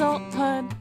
Adulthood. 0.00 0.74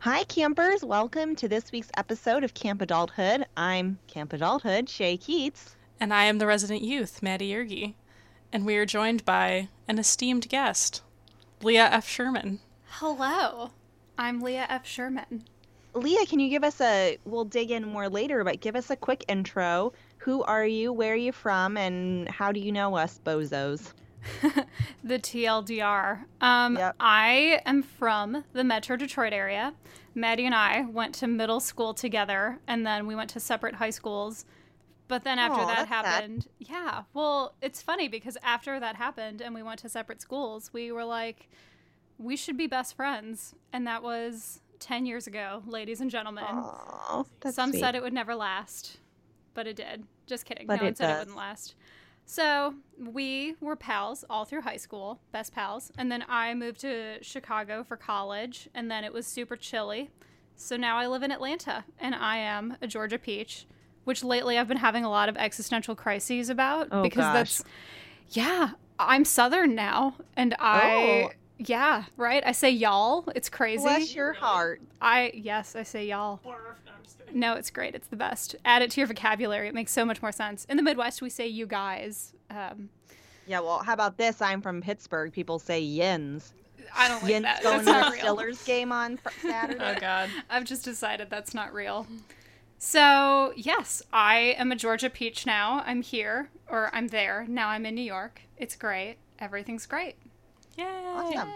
Hi, 0.00 0.24
campers. 0.24 0.84
Welcome 0.84 1.34
to 1.36 1.48
this 1.48 1.72
week's 1.72 1.90
episode 1.96 2.44
of 2.44 2.52
Camp 2.52 2.82
Adulthood. 2.82 3.46
I'm 3.56 3.98
Camp 4.08 4.34
Adulthood, 4.34 4.90
Shay 4.90 5.16
Keats. 5.16 5.74
And 5.98 6.12
I 6.12 6.24
am 6.24 6.36
the 6.36 6.46
resident 6.46 6.82
youth, 6.82 7.22
Maddie 7.22 7.50
Yergi. 7.50 7.94
And 8.52 8.66
we 8.66 8.76
are 8.76 8.84
joined 8.84 9.24
by 9.24 9.70
an 9.88 9.98
esteemed 9.98 10.50
guest, 10.50 11.00
Leah 11.62 11.88
F. 11.90 12.06
Sherman. 12.06 12.60
Hello, 12.84 13.70
I'm 14.18 14.42
Leah 14.42 14.66
F. 14.68 14.86
Sherman. 14.86 15.44
Leah, 15.94 16.26
can 16.26 16.38
you 16.38 16.50
give 16.50 16.62
us 16.62 16.78
a, 16.82 17.16
we'll 17.24 17.46
dig 17.46 17.70
in 17.70 17.88
more 17.88 18.10
later, 18.10 18.44
but 18.44 18.60
give 18.60 18.76
us 18.76 18.90
a 18.90 18.96
quick 18.96 19.24
intro. 19.28 19.94
Who 20.18 20.42
are 20.42 20.66
you? 20.66 20.92
Where 20.92 21.14
are 21.14 21.16
you 21.16 21.32
from? 21.32 21.78
And 21.78 22.28
how 22.28 22.52
do 22.52 22.60
you 22.60 22.70
know 22.70 22.96
us, 22.96 23.18
bozos? 23.24 23.94
the 25.04 25.18
TLDR. 25.18 26.24
Um, 26.40 26.76
Yep. 26.76 26.96
I 27.00 27.60
am 27.66 27.82
from 27.82 28.44
the 28.52 28.64
Metro 28.64 28.96
Detroit 28.96 29.32
area. 29.32 29.74
Maddie 30.14 30.46
and 30.46 30.54
I 30.54 30.82
went 30.82 31.14
to 31.16 31.26
middle 31.26 31.60
school 31.60 31.94
together, 31.94 32.58
and 32.66 32.86
then 32.86 33.06
we 33.06 33.14
went 33.14 33.30
to 33.30 33.40
separate 33.40 33.76
high 33.76 33.90
schools. 33.90 34.44
But 35.08 35.24
then 35.24 35.38
after 35.38 35.60
Aw, 35.60 35.66
that 35.66 35.76
that's 35.76 35.90
sad. 35.90 36.04
happened, 36.04 36.46
yeah. 36.58 37.02
Well, 37.12 37.54
it's 37.60 37.82
funny 37.82 38.08
because 38.08 38.36
after 38.42 38.78
that 38.80 38.96
happened 38.96 39.40
and 39.42 39.54
we 39.54 39.62
went 39.62 39.80
to 39.80 39.88
separate 39.88 40.20
schools, 40.22 40.70
we 40.72 40.90
were 40.92 41.04
like, 41.04 41.48
we 42.18 42.36
should 42.36 42.56
be 42.56 42.66
best 42.66 42.94
friends. 42.94 43.54
And 43.72 43.86
that 43.86 44.02
was 44.02 44.60
10 44.78 45.04
years 45.06 45.26
ago, 45.26 45.62
ladies 45.66 46.00
and 46.00 46.10
gentlemen. 46.10 46.44
Aw, 46.46 47.24
that's 47.40 47.56
Some 47.56 47.70
sweet. 47.72 47.80
said 47.80 47.94
it 47.94 48.02
would 48.02 48.12
never 48.14 48.34
last, 48.34 48.98
but 49.54 49.66
it 49.66 49.76
did. 49.76 50.04
Just 50.26 50.44
kidding. 50.46 50.66
But 50.66 50.76
no 50.76 50.84
one 50.84 50.94
said 50.94 51.08
does. 51.08 51.16
it 51.16 51.18
wouldn't 51.20 51.36
last. 51.36 51.74
So 52.24 52.74
we 52.98 53.56
were 53.60 53.76
pals 53.76 54.24
all 54.30 54.44
through 54.44 54.62
high 54.62 54.76
school, 54.76 55.20
best 55.32 55.52
pals. 55.54 55.90
And 55.98 56.10
then 56.10 56.24
I 56.28 56.54
moved 56.54 56.80
to 56.80 57.22
Chicago 57.22 57.84
for 57.84 57.96
college, 57.96 58.68
and 58.74 58.90
then 58.90 59.04
it 59.04 59.12
was 59.12 59.26
super 59.26 59.56
chilly. 59.56 60.10
So 60.56 60.76
now 60.76 60.96
I 60.96 61.06
live 61.06 61.22
in 61.22 61.32
Atlanta, 61.32 61.84
and 61.98 62.14
I 62.14 62.36
am 62.38 62.76
a 62.80 62.86
Georgia 62.86 63.18
peach, 63.18 63.66
which 64.04 64.22
lately 64.22 64.58
I've 64.58 64.68
been 64.68 64.76
having 64.78 65.04
a 65.04 65.10
lot 65.10 65.28
of 65.28 65.36
existential 65.36 65.94
crises 65.94 66.48
about 66.48 66.88
Oh, 66.90 67.02
because 67.02 67.24
gosh. 67.24 67.34
that's, 67.34 67.64
yeah, 68.30 68.70
I'm 68.98 69.24
Southern 69.24 69.74
now, 69.74 70.16
and 70.36 70.54
I. 70.58 71.30
Oh. 71.32 71.36
Yeah, 71.66 72.04
right. 72.16 72.42
I 72.46 72.52
say 72.52 72.70
y'all. 72.70 73.24
It's 73.34 73.48
crazy. 73.48 73.82
Bless 73.82 74.14
your 74.14 74.32
heart. 74.32 74.80
I 75.00 75.30
yes, 75.34 75.76
I 75.76 75.82
say 75.82 76.06
y'all. 76.06 76.40
No, 77.34 77.54
it's 77.54 77.70
great. 77.70 77.94
It's 77.94 78.08
the 78.08 78.16
best. 78.16 78.56
Add 78.64 78.82
it 78.82 78.90
to 78.92 79.00
your 79.00 79.06
vocabulary. 79.08 79.68
It 79.68 79.74
makes 79.74 79.92
so 79.92 80.04
much 80.04 80.20
more 80.20 80.32
sense. 80.32 80.66
In 80.66 80.76
the 80.76 80.82
Midwest, 80.82 81.22
we 81.22 81.30
say 81.30 81.46
you 81.46 81.66
guys. 81.66 82.34
Um, 82.50 82.90
Yeah, 83.46 83.60
well, 83.60 83.78
how 83.78 83.94
about 83.94 84.18
this? 84.18 84.42
I'm 84.42 84.60
from 84.60 84.82
Pittsburgh. 84.82 85.32
People 85.32 85.58
say 85.58 85.80
yins. 85.80 86.52
I 86.94 87.08
don't 87.08 87.22
like 87.22 87.30
Yins 87.32 87.44
that. 87.44 87.62
going 87.62 87.84
That's 87.84 87.86
to 87.86 87.92
not 87.92 88.12
the 88.12 88.22
real. 88.22 88.36
Steelers 88.36 88.66
game 88.66 88.92
on 88.92 89.18
Saturday. 89.40 89.78
Oh, 89.96 89.98
God. 89.98 90.28
I've 90.50 90.64
just 90.64 90.84
decided 90.84 91.30
that's 91.30 91.54
not 91.54 91.72
real. 91.72 92.06
So 92.78 93.52
yes, 93.56 94.02
I 94.12 94.54
am 94.58 94.72
a 94.72 94.76
Georgia 94.76 95.08
peach 95.08 95.46
now. 95.46 95.82
I'm 95.86 96.02
here, 96.02 96.50
or 96.68 96.90
I'm 96.92 97.08
there. 97.08 97.46
Now 97.48 97.68
I'm 97.68 97.86
in 97.86 97.94
New 97.94 98.02
York. 98.02 98.42
It's 98.56 98.76
great. 98.76 99.16
Everything's 99.38 99.86
great. 99.86 100.16
Yay. 100.76 100.84
Awesome. 100.84 101.48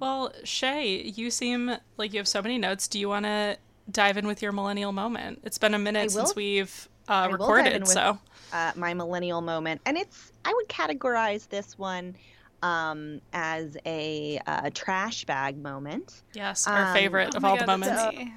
Well, 0.00 0.32
Shay, 0.44 1.02
you 1.02 1.30
seem 1.30 1.76
like 1.96 2.12
you 2.12 2.18
have 2.18 2.28
so 2.28 2.40
many 2.42 2.58
notes. 2.58 2.88
Do 2.88 2.98
you 3.00 3.08
want 3.08 3.24
to 3.24 3.56
dive 3.90 4.16
in 4.16 4.26
with 4.26 4.42
your 4.42 4.52
millennial 4.52 4.92
moment? 4.92 5.40
It's 5.44 5.58
been 5.58 5.74
a 5.74 5.78
minute 5.78 6.04
I 6.04 6.06
since 6.08 6.28
will- 6.30 6.34
we've 6.36 6.88
uh, 7.08 7.12
I 7.12 7.26
will 7.28 7.38
dive 7.38 7.40
in 7.40 7.40
recorded, 7.56 7.80
with- 7.82 7.88
so. 7.90 8.18
uh, 8.52 8.72
my 8.76 8.94
millennial 8.94 9.40
moment, 9.40 9.80
and 9.86 9.96
it's 9.96 10.32
I 10.44 10.52
would 10.54 10.68
categorize 10.68 11.48
this 11.48 11.76
one 11.78 12.14
um, 12.62 13.20
as 13.32 13.76
a 13.86 14.40
uh, 14.46 14.70
trash 14.74 15.24
bag 15.24 15.56
moment. 15.56 16.22
Yes, 16.34 16.66
our 16.66 16.86
Um, 16.88 16.94
favorite 16.94 17.30
Oh 17.34 17.38
of 17.38 17.44
all 17.44 17.56
God, 17.56 17.62
the 17.62 17.66
moments. 17.66 17.96
that's 18.02 18.16
me. 18.16 18.32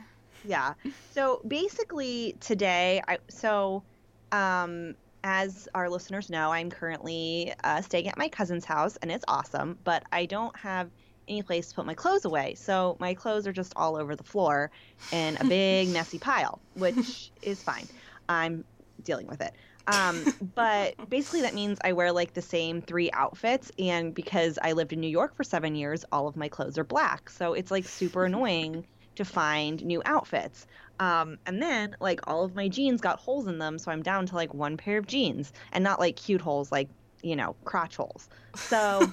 Yeah. 0.45 0.73
So 1.13 1.41
basically 1.47 2.35
today, 2.39 3.01
I 3.07 3.17
so 3.29 3.83
um, 4.31 4.95
as 5.23 5.67
our 5.75 5.89
listeners 5.89 6.29
know, 6.29 6.51
I'm 6.51 6.69
currently 6.69 7.53
uh, 7.63 7.81
staying 7.81 8.07
at 8.07 8.17
my 8.17 8.29
cousin's 8.29 8.65
house, 8.65 8.97
and 8.97 9.11
it's 9.11 9.25
awesome. 9.27 9.77
But 9.83 10.03
I 10.11 10.25
don't 10.25 10.55
have 10.57 10.89
any 11.27 11.41
place 11.43 11.69
to 11.69 11.75
put 11.75 11.85
my 11.85 11.93
clothes 11.93 12.25
away, 12.25 12.55
so 12.55 12.97
my 12.99 13.13
clothes 13.13 13.47
are 13.47 13.53
just 13.53 13.73
all 13.75 13.95
over 13.95 14.15
the 14.15 14.23
floor 14.23 14.71
in 15.11 15.37
a 15.39 15.45
big 15.45 15.89
messy 15.93 16.17
pile, 16.17 16.59
which 16.75 17.31
is 17.41 17.61
fine. 17.61 17.87
I'm 18.27 18.63
dealing 19.03 19.27
with 19.27 19.41
it. 19.41 19.53
Um, 19.87 20.25
but 20.55 21.09
basically, 21.09 21.41
that 21.41 21.53
means 21.53 21.79
I 21.83 21.93
wear 21.93 22.11
like 22.11 22.33
the 22.33 22.41
same 22.41 22.81
three 22.81 23.11
outfits, 23.11 23.71
and 23.79 24.13
because 24.13 24.57
I 24.61 24.73
lived 24.73 24.93
in 24.93 24.99
New 24.99 25.07
York 25.07 25.35
for 25.35 25.43
seven 25.43 25.75
years, 25.75 26.05
all 26.11 26.27
of 26.27 26.35
my 26.35 26.49
clothes 26.49 26.77
are 26.77 26.83
black, 26.83 27.29
so 27.29 27.53
it's 27.53 27.71
like 27.71 27.85
super 27.85 28.25
annoying 28.25 28.85
to 29.15 29.25
find 29.25 29.83
new 29.83 30.01
outfits. 30.05 30.65
Um, 30.99 31.37
and 31.45 31.61
then 31.61 31.95
like 31.99 32.21
all 32.27 32.43
of 32.43 32.55
my 32.55 32.67
jeans 32.67 33.01
got 33.01 33.19
holes 33.19 33.47
in 33.47 33.57
them, 33.57 33.79
so 33.79 33.91
I'm 33.91 34.03
down 34.03 34.25
to 34.27 34.35
like 34.35 34.53
one 34.53 34.77
pair 34.77 34.97
of 34.97 35.07
jeans, 35.07 35.51
and 35.71 35.83
not 35.83 35.99
like 35.99 36.15
cute 36.15 36.41
holes, 36.41 36.71
like 36.71 36.89
you 37.23 37.35
know 37.35 37.55
crotch 37.65 37.95
holes. 37.97 38.29
So 38.55 39.09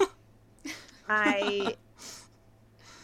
I 1.08 1.76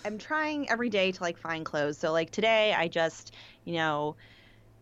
am 0.05 0.19
trying 0.19 0.69
every 0.69 0.91
day 0.91 1.13
to 1.13 1.23
like 1.23 1.39
find 1.39 1.65
clothes. 1.65 1.99
So 1.99 2.13
like 2.13 2.31
today, 2.31 2.75
I 2.75 2.89
just 2.89 3.35
you 3.65 3.75
know 3.75 4.17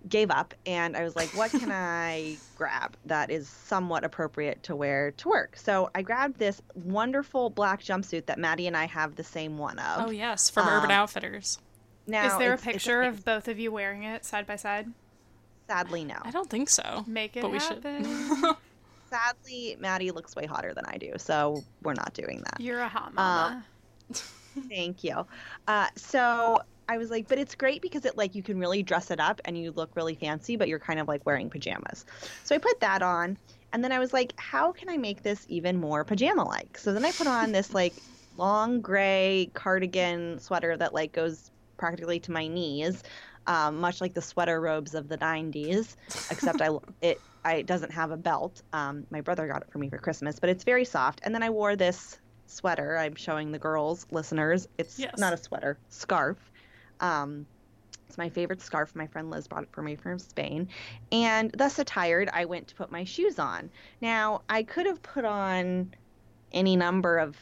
gave 0.08 0.32
up 0.32 0.52
and 0.66 0.96
I 0.96 1.04
was 1.04 1.14
like, 1.14 1.32
what 1.32 1.50
can 1.52 1.70
I 1.70 2.40
grab 2.56 2.96
that 3.06 3.30
is 3.30 3.48
somewhat 3.48 4.04
appropriate 4.04 4.64
to 4.64 4.74
wear 4.74 5.12
to 5.12 5.28
work? 5.28 5.56
So 5.56 5.90
I 5.94 6.02
grabbed 6.02 6.38
this 6.38 6.60
wonderful 6.74 7.50
black 7.50 7.82
jumpsuit 7.82 8.26
that 8.26 8.38
Maddie 8.38 8.66
and 8.66 8.76
I 8.76 8.86
have 8.86 9.14
the 9.14 9.22
same 9.24 9.58
one 9.58 9.78
of. 9.78 10.08
Oh, 10.08 10.10
yes, 10.10 10.50
from 10.50 10.66
Urban 10.66 10.90
Um, 10.90 10.96
Outfitters. 10.96 11.58
Now, 12.06 12.26
Is 12.26 12.38
there 12.38 12.50
a 12.50 12.54
it's- 12.54 12.66
it's 12.66 12.72
picture 12.84 13.02
thing. 13.02 13.08
of 13.10 13.24
both 13.24 13.48
of 13.48 13.58
you 13.58 13.70
wearing 13.72 14.02
it 14.04 14.24
side 14.24 14.46
by 14.46 14.56
side? 14.56 14.88
Sadly, 15.68 16.04
no. 16.04 16.16
I 16.22 16.30
don't 16.30 16.50
think 16.50 16.68
so. 16.68 17.04
Make 17.06 17.36
it 17.36 17.42
But 17.42 17.50
we 17.52 17.60
should. 17.60 17.82
happen. 17.84 18.54
Sadly, 19.10 19.76
Maddie 19.78 20.10
looks 20.10 20.34
way 20.34 20.46
hotter 20.46 20.72
than 20.74 20.84
I 20.86 20.96
do, 20.96 21.12
so 21.18 21.62
we're 21.82 21.94
not 21.94 22.14
doing 22.14 22.42
that. 22.44 22.60
You're 22.60 22.80
a 22.80 22.88
hot 22.88 23.14
mama. 23.14 23.64
Thank 24.68 25.04
you. 25.04 25.26
Uh, 25.68 25.86
so 25.96 26.60
I 26.88 26.98
was 26.98 27.10
like, 27.10 27.28
but 27.28 27.38
it's 27.38 27.54
great 27.54 27.80
because 27.82 28.04
it 28.04 28.16
like 28.16 28.34
you 28.34 28.42
can 28.42 28.58
really 28.58 28.82
dress 28.82 29.10
it 29.10 29.20
up 29.20 29.40
and 29.44 29.56
you 29.56 29.70
look 29.72 29.90
really 29.94 30.14
fancy, 30.14 30.56
but 30.56 30.68
you're 30.68 30.78
kind 30.78 30.98
of 30.98 31.08
like 31.08 31.24
wearing 31.26 31.48
pajamas. 31.50 32.04
So 32.44 32.54
I 32.54 32.58
put 32.58 32.80
that 32.80 33.02
on, 33.02 33.36
and 33.72 33.84
then 33.84 33.92
I 33.92 33.98
was 33.98 34.12
like, 34.12 34.32
how 34.38 34.72
can 34.72 34.88
I 34.88 34.96
make 34.96 35.22
this 35.22 35.44
even 35.48 35.78
more 35.78 36.04
pajama 36.04 36.44
like? 36.44 36.76
So 36.78 36.92
then 36.92 37.04
I 37.04 37.12
put 37.12 37.26
on 37.26 37.52
this 37.52 37.72
like 37.74 37.94
long 38.38 38.80
gray 38.80 39.50
cardigan 39.54 40.38
sweater 40.38 40.76
that 40.78 40.94
like 40.94 41.12
goes 41.12 41.50
practically 41.76 42.20
to 42.20 42.32
my 42.32 42.46
knees, 42.46 43.02
um, 43.46 43.80
much 43.80 44.00
like 44.00 44.14
the 44.14 44.22
sweater 44.22 44.60
robes 44.60 44.94
of 44.94 45.08
the 45.08 45.18
'90s, 45.18 45.96
except 46.30 46.60
I 46.62 46.70
it 47.02 47.22
I 47.44 47.54
it 47.56 47.66
doesn't 47.66 47.92
have 47.92 48.10
a 48.10 48.16
belt. 48.16 48.62
Um, 48.72 49.06
my 49.10 49.20
brother 49.20 49.46
got 49.46 49.62
it 49.62 49.72
for 49.72 49.78
me 49.78 49.88
for 49.88 49.98
Christmas, 49.98 50.38
but 50.38 50.50
it's 50.50 50.64
very 50.64 50.84
soft. 50.84 51.20
And 51.24 51.34
then 51.34 51.42
I 51.42 51.50
wore 51.50 51.76
this 51.76 52.18
sweater. 52.46 52.96
I'm 52.98 53.14
showing 53.14 53.52
the 53.52 53.58
girls, 53.58 54.06
listeners. 54.10 54.66
It's 54.78 54.98
Yes. 54.98 55.14
not 55.18 55.32
a 55.32 55.36
sweater, 55.36 55.78
scarf. 55.88 56.38
Um, 57.00 57.46
it's 58.08 58.18
my 58.18 58.28
favorite 58.28 58.60
scarf. 58.60 58.94
My 58.94 59.06
friend 59.06 59.30
Liz 59.30 59.48
brought 59.48 59.62
it 59.64 59.72
for 59.72 59.82
me 59.82 59.96
from 59.96 60.18
Spain. 60.18 60.68
And 61.10 61.50
thus 61.52 61.78
attired, 61.78 62.28
I 62.32 62.44
went 62.44 62.68
to 62.68 62.74
put 62.74 62.92
my 62.92 63.04
shoes 63.04 63.38
on. 63.38 63.70
Now, 64.02 64.42
I 64.48 64.62
could 64.64 64.86
have 64.86 65.02
put 65.02 65.24
on 65.24 65.94
any 66.52 66.76
number 66.76 67.18
of 67.18 67.36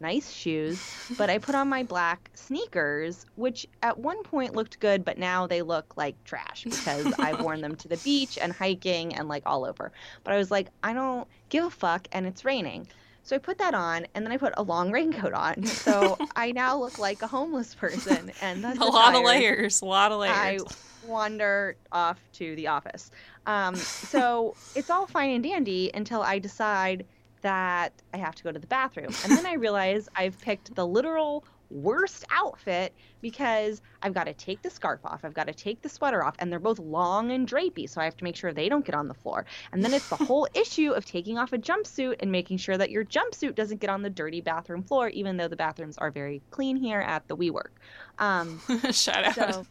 nice 0.00 0.30
shoes, 0.30 0.80
but 1.16 1.30
I 1.30 1.38
put 1.38 1.54
on 1.54 1.68
my 1.68 1.82
black 1.82 2.30
sneakers, 2.34 3.26
which 3.36 3.66
at 3.82 3.98
one 3.98 4.22
point 4.22 4.54
looked 4.54 4.80
good, 4.80 5.04
but 5.04 5.18
now 5.18 5.46
they 5.46 5.62
look 5.62 5.96
like 5.96 6.22
trash 6.24 6.64
because 6.64 7.12
I've 7.18 7.40
worn 7.42 7.60
them 7.60 7.76
to 7.76 7.88
the 7.88 7.98
beach 7.98 8.38
and 8.38 8.52
hiking 8.52 9.14
and 9.14 9.28
like 9.28 9.42
all 9.46 9.64
over. 9.64 9.92
But 10.24 10.32
I 10.32 10.36
was 10.36 10.50
like, 10.50 10.68
I 10.82 10.92
don't 10.92 11.28
give 11.48 11.64
a 11.64 11.70
fuck, 11.70 12.08
and 12.12 12.26
it's 12.26 12.44
raining. 12.44 12.88
So 13.22 13.36
I 13.36 13.38
put 13.38 13.58
that 13.58 13.74
on, 13.74 14.06
and 14.14 14.24
then 14.24 14.32
I 14.32 14.38
put 14.38 14.54
a 14.56 14.62
long 14.62 14.90
raincoat 14.92 15.34
on. 15.34 15.64
So 15.64 16.16
I 16.34 16.52
now 16.52 16.78
look 16.78 16.98
like 16.98 17.22
a 17.22 17.26
homeless 17.26 17.74
person, 17.74 18.32
and 18.40 18.64
that's 18.64 18.78
a 18.78 18.84
lot 18.84 19.14
of 19.14 19.22
layers. 19.22 19.82
A 19.82 19.84
lot 19.84 20.12
of 20.12 20.20
layers. 20.20 20.36
I 20.36 20.58
wander 21.06 21.76
off 21.92 22.18
to 22.34 22.54
the 22.56 22.66
office. 22.68 23.10
Um, 23.46 23.74
so 23.74 24.54
it's 24.74 24.90
all 24.90 25.06
fine 25.06 25.30
and 25.30 25.42
dandy 25.42 25.90
until 25.94 26.22
I 26.22 26.38
decide 26.38 27.06
that 27.42 27.92
I 28.12 28.18
have 28.18 28.34
to 28.36 28.42
go 28.42 28.52
to 28.52 28.58
the 28.58 28.66
bathroom. 28.66 29.12
And 29.24 29.32
then 29.36 29.46
I 29.46 29.54
realize 29.58 30.08
I've 30.14 30.38
picked 30.40 30.74
the 30.74 30.86
literal 30.86 31.44
worst 31.70 32.24
outfit 32.30 32.92
because 33.20 33.80
I've 34.02 34.14
got 34.14 34.24
to 34.24 34.34
take 34.34 34.62
the 34.62 34.70
scarf 34.70 35.00
off, 35.04 35.24
I've 35.24 35.34
got 35.34 35.46
to 35.46 35.54
take 35.54 35.82
the 35.82 35.88
sweater 35.88 36.24
off, 36.24 36.34
and 36.38 36.50
they're 36.50 36.58
both 36.58 36.78
long 36.78 37.30
and 37.30 37.48
drapey, 37.48 37.88
so 37.88 38.00
I 38.00 38.04
have 38.04 38.16
to 38.16 38.24
make 38.24 38.36
sure 38.36 38.52
they 38.52 38.68
don't 38.68 38.84
get 38.84 38.94
on 38.94 39.08
the 39.08 39.14
floor. 39.14 39.44
And 39.72 39.84
then 39.84 39.94
it's 39.94 40.08
the 40.08 40.16
whole 40.16 40.48
issue 40.54 40.92
of 40.92 41.04
taking 41.04 41.38
off 41.38 41.52
a 41.52 41.58
jumpsuit 41.58 42.16
and 42.20 42.32
making 42.32 42.58
sure 42.58 42.76
that 42.76 42.90
your 42.90 43.04
jumpsuit 43.04 43.54
doesn't 43.54 43.80
get 43.80 43.90
on 43.90 44.02
the 44.02 44.10
dirty 44.10 44.40
bathroom 44.40 44.82
floor, 44.82 45.08
even 45.10 45.36
though 45.36 45.48
the 45.48 45.56
bathrooms 45.56 45.98
are 45.98 46.10
very 46.10 46.42
clean 46.50 46.76
here 46.76 47.00
at 47.00 47.26
the 47.28 47.36
WeWork. 47.36 47.70
Um, 48.18 48.60
shout 48.90 49.24
out. 49.24 49.34
so, 49.34 49.66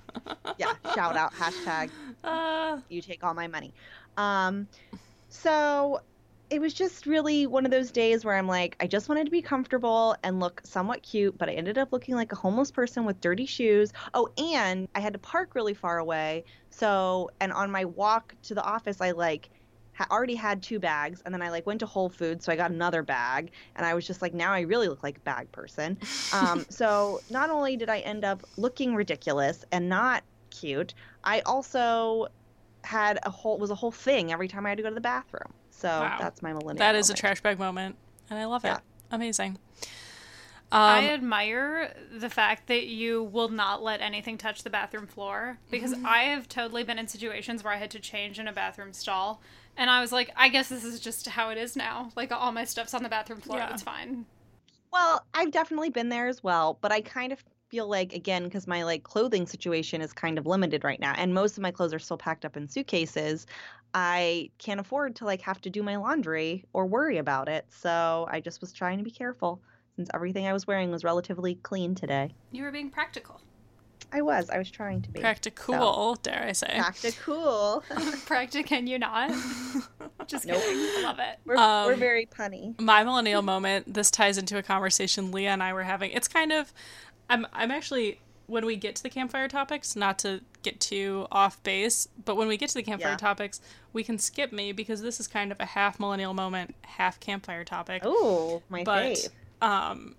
yeah, 0.57 0.73
shout 0.95 1.15
out 1.15 1.33
hashtag 1.33 1.89
Uh, 2.23 2.79
you 2.89 3.01
take 3.01 3.23
all 3.23 3.33
my 3.33 3.47
money. 3.47 3.73
Um, 4.17 4.67
so 5.29 6.01
it 6.49 6.59
was 6.59 6.73
just 6.73 7.05
really 7.05 7.45
one 7.45 7.65
of 7.65 7.71
those 7.71 7.91
days 7.91 8.25
where 8.25 8.35
I'm 8.35 8.47
like, 8.47 8.75
I 8.79 8.87
just 8.87 9.07
wanted 9.07 9.25
to 9.25 9.31
be 9.31 9.41
comfortable 9.41 10.15
and 10.23 10.39
look 10.39 10.61
somewhat 10.65 11.03
cute, 11.03 11.37
but 11.37 11.47
I 11.49 11.53
ended 11.53 11.77
up 11.77 11.91
looking 11.91 12.15
like 12.15 12.31
a 12.31 12.35
homeless 12.35 12.71
person 12.71 13.05
with 13.05 13.21
dirty 13.21 13.45
shoes. 13.45 13.91
Oh, 14.15 14.29
and 14.37 14.87
I 14.95 14.99
had 14.99 15.13
to 15.13 15.19
park 15.19 15.53
really 15.53 15.75
far 15.75 15.99
away. 15.99 16.45
So, 16.71 17.29
and 17.39 17.53
on 17.53 17.69
my 17.69 17.85
walk 17.85 18.33
to 18.43 18.55
the 18.55 18.63
office, 18.63 18.99
I 18.99 19.11
like 19.11 19.51
ha- 19.93 20.07
already 20.09 20.35
had 20.35 20.63
two 20.63 20.79
bags, 20.79 21.21
and 21.25 21.33
then 21.33 21.41
I 21.43 21.49
like 21.51 21.67
went 21.67 21.81
to 21.81 21.85
Whole 21.85 22.09
Foods, 22.09 22.45
so 22.45 22.51
I 22.51 22.55
got 22.55 22.71
another 22.71 23.03
bag, 23.03 23.53
and 23.75 23.85
I 23.85 23.93
was 23.93 24.07
just 24.07 24.21
like, 24.21 24.33
now 24.33 24.51
I 24.51 24.61
really 24.61 24.87
look 24.87 25.03
like 25.03 25.17
a 25.17 25.21
bag 25.21 25.51
person. 25.51 25.99
Um, 26.31 26.65
so 26.71 27.21
not 27.29 27.51
only 27.51 27.77
did 27.77 27.89
I 27.89 27.99
end 27.99 28.25
up 28.25 28.43
looking 28.57 28.95
ridiculous 28.95 29.63
and 29.71 29.87
not 29.89 30.23
cute, 30.49 30.95
I 31.23 31.41
also 31.41 32.27
had 32.83 33.19
a 33.23 33.29
whole 33.29 33.59
was 33.59 33.71
a 33.71 33.75
whole 33.75 33.91
thing 33.91 34.31
every 34.31 34.47
time 34.47 34.65
I 34.65 34.69
had 34.69 34.77
to 34.77 34.83
go 34.83 34.89
to 34.89 34.95
the 34.95 35.01
bathroom. 35.01 35.53
So 35.79 35.87
Wow. 35.87 36.17
that's 36.19 36.41
my 36.41 36.51
millennial. 36.51 36.77
that 36.79 36.95
is 36.95 37.09
a 37.09 37.13
trash 37.13 37.41
bag 37.41 37.57
moment, 37.57 37.95
and 38.29 38.37
I 38.37 38.45
love 38.45 38.65
Yeah. 38.65 38.77
it. 38.77 38.81
Amazing. 39.11 39.57
I 40.71 40.99
Um, 40.99 41.05
admire 41.05 41.95
the 42.11 42.29
fact 42.29 42.67
that 42.67 42.85
you 42.85 43.23
will 43.23 43.49
not 43.49 43.81
let 43.81 44.01
anything 44.01 44.37
touch 44.37 44.61
the 44.61 44.69
bathroom 44.69 45.07
floor 45.07 45.57
because 45.71 45.95
I 46.05 46.23
have 46.23 46.47
totally 46.47 46.83
been 46.83 46.99
in 46.99 47.07
situations 47.07 47.63
where 47.63 47.73
I 47.73 47.77
had 47.77 47.89
to 47.91 47.99
change 47.99 48.37
in 48.37 48.47
a 48.47 48.53
bathroom 48.53 48.93
stall 48.93 49.41
and 49.75 49.89
I 49.89 49.99
was 49.99 50.11
like, 50.11 50.29
I 50.35 50.49
guess 50.49 50.69
this 50.69 50.83
is 50.83 50.99
just 50.99 51.27
how 51.27 51.49
it 51.49 51.57
is 51.57 51.75
now. 51.75 52.11
Like 52.15 52.31
all 52.31 52.51
my 52.51 52.65
stuff's 52.65 52.93
on 52.93 53.01
the 53.01 53.09
bathroom 53.09 53.39
floor. 53.41 53.57
Yeah. 53.57 53.69
That's 53.69 53.81
fine. 53.81 54.25
Well, 54.91 55.25
I've 55.33 55.51
definitely 55.51 55.89
been 55.89 56.09
there 56.09 56.27
as 56.27 56.43
well, 56.43 56.77
but 56.81 56.91
I 56.91 57.01
kind 57.01 57.31
of 57.31 57.43
feel 57.69 57.87
like 57.87 58.13
again 58.13 58.43
because 58.43 58.67
my 58.67 58.83
like 58.83 59.03
clothing 59.03 59.45
situation 59.47 60.01
is 60.01 60.11
kind 60.11 60.37
of 60.37 60.45
limited 60.47 60.83
right 60.83 60.99
now, 60.99 61.13
and 61.17 61.33
most 61.33 61.57
of 61.57 61.61
my 61.61 61.71
clothes 61.71 61.93
are 61.93 61.99
still 61.99 62.17
packed 62.17 62.43
up 62.45 62.57
in 62.57 62.67
suitcases. 62.67 63.45
I 63.93 64.51
can't 64.59 64.79
afford 64.79 65.15
to 65.17 65.25
like 65.25 65.41
have 65.41 65.61
to 65.61 65.69
do 65.69 65.81
my 65.83 65.95
laundry 65.95 66.65
or 66.73 66.85
worry 66.85 67.17
about 67.17 67.49
it, 67.49 67.65
so 67.69 68.27
I 68.29 68.39
just 68.39 68.61
was 68.61 68.71
trying 68.71 68.97
to 68.99 69.03
be 69.03 69.11
careful 69.11 69.61
since 69.95 70.09
everything 70.13 70.47
I 70.47 70.53
was 70.53 70.67
wearing 70.67 70.91
was 70.91 71.03
relatively 71.03 71.55
clean 71.55 71.95
today. 71.95 72.31
You 72.51 72.63
were 72.63 72.71
being 72.71 72.89
practical. 72.89 73.41
I 74.11 74.21
was. 74.21 74.49
I 74.49 74.57
was 74.57 74.71
trying 74.71 75.01
to 75.03 75.11
be 75.11 75.19
practical, 75.19 75.75
cool, 75.75 76.15
dare 76.23 76.45
I 76.47 76.51
say? 76.53 76.71
practical. 76.75 77.83
Practic, 78.25 78.65
can 78.65 78.87
you 78.87 78.97
not? 78.97 79.29
Just 80.27 80.45
Nope. 80.47 80.61
kidding. 80.61 80.77
I 80.79 81.01
love 81.03 81.19
it. 81.19 81.37
we're, 81.45 81.55
Um, 81.55 81.85
we're 81.87 81.95
very 81.95 82.25
punny. 82.27 82.79
my 82.79 83.03
millennial 83.03 83.41
moment 83.43 83.91
this 83.93 84.09
ties 84.11 84.37
into 84.39 84.57
a 84.57 84.63
conversation 84.63 85.31
leah 85.31 85.49
and 85.49 85.61
i 85.63 85.73
were 85.73 85.83
having 85.83 86.11
it's 86.11 86.27
kind 86.27 86.51
of 86.51 86.71
i'm 87.29 87.45
i'm 87.53 87.71
actually 87.71 88.19
when 88.49 88.65
we 88.65 88.75
get 88.75 88.95
to 88.95 89.03
the 89.03 89.09
campfire 89.09 89.47
topics 89.47 89.95
not 89.95 90.17
to 90.19 90.41
get 90.63 90.79
too 90.79 91.27
off 91.31 91.61
base 91.63 92.07
but 92.25 92.35
when 92.35 92.47
we 92.47 92.57
get 92.57 92.67
to 92.69 92.75
the 92.75 92.83
campfire 92.83 93.11
Yeah. 93.11 93.17
topics 93.17 93.61
we 93.93 94.03
can 94.03 94.17
skip 94.17 94.51
me 94.51 94.71
because 94.71 95.01
this 95.01 95.19
is 95.19 95.27
kind 95.27 95.51
of 95.51 95.59
a 95.59 95.65
half 95.65 95.99
millennial 95.99 96.33
moment 96.33 96.75
half 96.81 97.19
campfire 97.19 97.63
topic 97.63 98.01
Oh, 98.05 98.61
my 98.69 98.83
but 98.83 99.03
fave. 99.13 99.29
um 99.61 100.15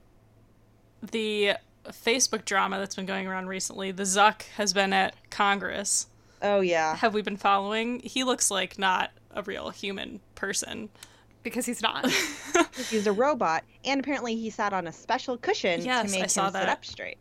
the 1.03 1.55
facebook 1.88 2.44
drama 2.44 2.79
that's 2.79 2.94
been 2.97 3.06
going 3.06 3.27
around 3.27 3.47
recently 3.49 3.91
the 3.91 4.03
zuck 4.05 4.43
has 4.56 4.73
been 4.73 4.93
at 4.93 5.15
congress 5.31 6.06
Oh 6.43 6.61
yeah. 6.61 6.97
have 6.97 7.12
we 7.15 7.23
been 7.23 7.37
following 7.37 8.00
he 8.00 8.25
looks 8.25 8.50
like 8.50 8.79
not 8.79 9.11
a 9.32 9.43
real 9.43 9.71
human 9.71 10.21
person 10.35 10.88
Because 11.43 11.65
he's 11.65 11.81
not. 11.81 12.05
He's 12.91 13.06
a 13.06 13.12
robot, 13.12 13.65
and 13.82 13.99
apparently 13.99 14.37
he 14.37 14.50
sat 14.50 14.75
on 14.75 14.87
a 14.87 14.93
special 14.93 15.38
cushion 15.38 15.81
Yes, 15.82 16.05
to 16.06 16.11
make 16.11 16.21
I 16.21 16.23
him 16.25 16.29
saw 16.29 16.50
sit 16.50 16.69
up 16.69 16.85
straight. 16.85 17.17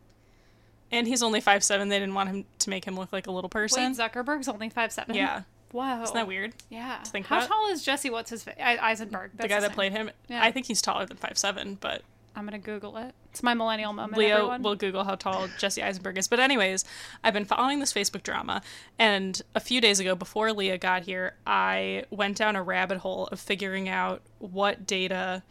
And 0.92 1.06
he's 1.06 1.22
only 1.22 1.40
five 1.40 1.62
seven. 1.64 1.88
They 1.88 1.98
didn't 1.98 2.14
want 2.14 2.28
him 2.30 2.44
to 2.60 2.70
make 2.70 2.84
him 2.84 2.96
look 2.96 3.12
like 3.12 3.26
a 3.26 3.30
little 3.30 3.50
person. 3.50 3.82
Wait, 3.84 3.96
Zuckerberg's 3.98 4.48
only 4.48 4.68
five 4.70 4.92
seven. 4.92 5.14
yeah, 5.14 5.42
Wow. 5.72 6.02
isn't 6.02 6.14
that 6.14 6.26
weird? 6.26 6.52
Yeah. 6.68 7.02
think 7.04 7.26
How 7.26 7.38
about? 7.38 7.48
tall 7.48 7.70
is 7.70 7.82
Jesse? 7.84 8.10
What's 8.10 8.30
his 8.30 8.42
face? 8.44 8.54
Eisenberg. 8.58 9.32
the 9.36 9.48
guy 9.48 9.60
that 9.60 9.68
name. 9.68 9.74
played 9.74 9.92
him. 9.92 10.10
Yeah. 10.28 10.42
I 10.42 10.50
think 10.50 10.66
he's 10.66 10.82
taller 10.82 11.06
than 11.06 11.16
five 11.16 11.38
seven, 11.38 11.76
but 11.80 12.02
I'm 12.36 12.44
gonna 12.44 12.58
Google 12.58 12.96
it. 12.96 13.14
It's 13.32 13.42
my 13.42 13.54
millennial 13.54 13.92
moment. 13.92 14.16
Leo 14.18 14.36
everyone. 14.36 14.62
will 14.62 14.74
Google 14.74 15.04
how 15.04 15.14
tall 15.14 15.48
Jesse 15.58 15.82
Eisenberg 15.82 16.18
is. 16.18 16.26
But 16.26 16.40
anyways, 16.40 16.84
I've 17.22 17.34
been 17.34 17.44
following 17.44 17.78
this 17.78 17.92
Facebook 17.92 18.22
drama, 18.24 18.62
and 18.98 19.40
a 19.54 19.60
few 19.60 19.80
days 19.80 20.00
ago, 20.00 20.14
before 20.16 20.52
Leah 20.52 20.78
got 20.78 21.02
here, 21.04 21.34
I 21.46 22.04
went 22.10 22.36
down 22.36 22.56
a 22.56 22.62
rabbit 22.62 22.98
hole 22.98 23.26
of 23.28 23.38
figuring 23.38 23.88
out 23.88 24.22
what 24.38 24.86
data 24.86 25.42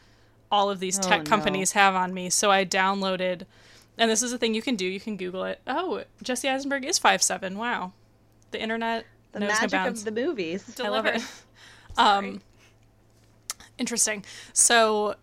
all 0.52 0.70
of 0.70 0.80
these 0.80 1.00
Oh, 1.00 1.04
tech 1.04 1.20
no. 1.24 1.30
companies 1.30 1.72
have 1.74 1.96
on 1.96 2.14
me. 2.14 2.30
So 2.30 2.50
I 2.52 2.66
downloaded, 2.66 3.44
and 4.00 4.10
this 4.10 4.24
is 4.24 4.34
a 4.34 4.38
thing 4.40 4.56
you 4.56 4.62
can 4.64 4.76
do. 4.76 4.86
You 4.88 5.00
can 5.00 5.16
Google 5.18 5.44
it. 5.44 5.62
Oh, 5.68 6.04
Jesse 6.24 6.50
Eisenberg 6.50 6.84
is 6.86 6.98
five 6.98 7.22
seven. 7.22 7.58
Wow, 7.60 7.94
the 8.50 8.60
internet 8.60 9.06
The 9.34 9.42
knows 9.42 9.50
no 9.50 9.54
magic 9.56 9.72
bounds. 9.72 10.02
of 10.02 10.06
the 10.06 10.12
movies. 10.22 10.80
I 10.82 10.88
love 10.88 11.06
it. 11.06 11.22
Um, 11.98 12.42
interesting. 13.78 14.24
So 14.54 15.16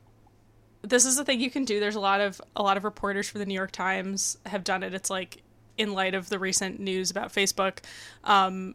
this 0.82 1.06
is 1.06 1.18
a 1.18 1.24
thing 1.24 1.40
you 1.40 1.50
can 1.50 1.64
do. 1.64 1.80
There's 1.80 1.94
a 1.94 2.00
lot 2.00 2.20
of 2.20 2.40
a 2.54 2.62
lot 2.62 2.76
of 2.76 2.84
reporters 2.84 3.28
for 3.28 3.38
the 3.38 3.46
New 3.46 3.54
York 3.54 3.70
Times 3.72 4.36
have 4.46 4.62
done 4.62 4.82
it. 4.82 4.92
It's 4.92 5.08
like 5.08 5.42
in 5.78 5.94
light 5.94 6.14
of 6.14 6.28
the 6.28 6.38
recent 6.38 6.78
news 6.78 7.10
about 7.10 7.32
Facebook 7.32 7.78
um, 8.24 8.74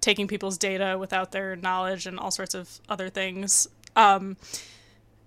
taking 0.00 0.28
people's 0.28 0.56
data 0.56 0.96
without 0.98 1.32
their 1.32 1.56
knowledge 1.56 2.06
and 2.06 2.18
all 2.18 2.30
sorts 2.30 2.54
of 2.54 2.80
other 2.88 3.10
things. 3.10 3.68
Um, 3.96 4.36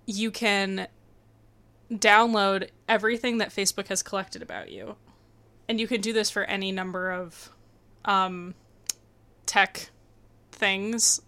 you 0.06 0.32
can 0.32 0.88
download 2.00 2.70
everything 2.88 3.38
that 3.40 3.50
Facebook 3.50 3.88
has 3.88 4.04
collected 4.04 4.42
about 4.42 4.72
you, 4.72 4.96
and 5.68 5.80
you 5.80 5.88
can 5.88 6.02
do 6.02 6.14
this 6.14 6.30
for 6.30 6.44
any 6.44 6.72
number 6.72 7.12
of 7.12 7.50
um, 8.06 8.56
tech 9.46 9.90
things. 10.52 11.22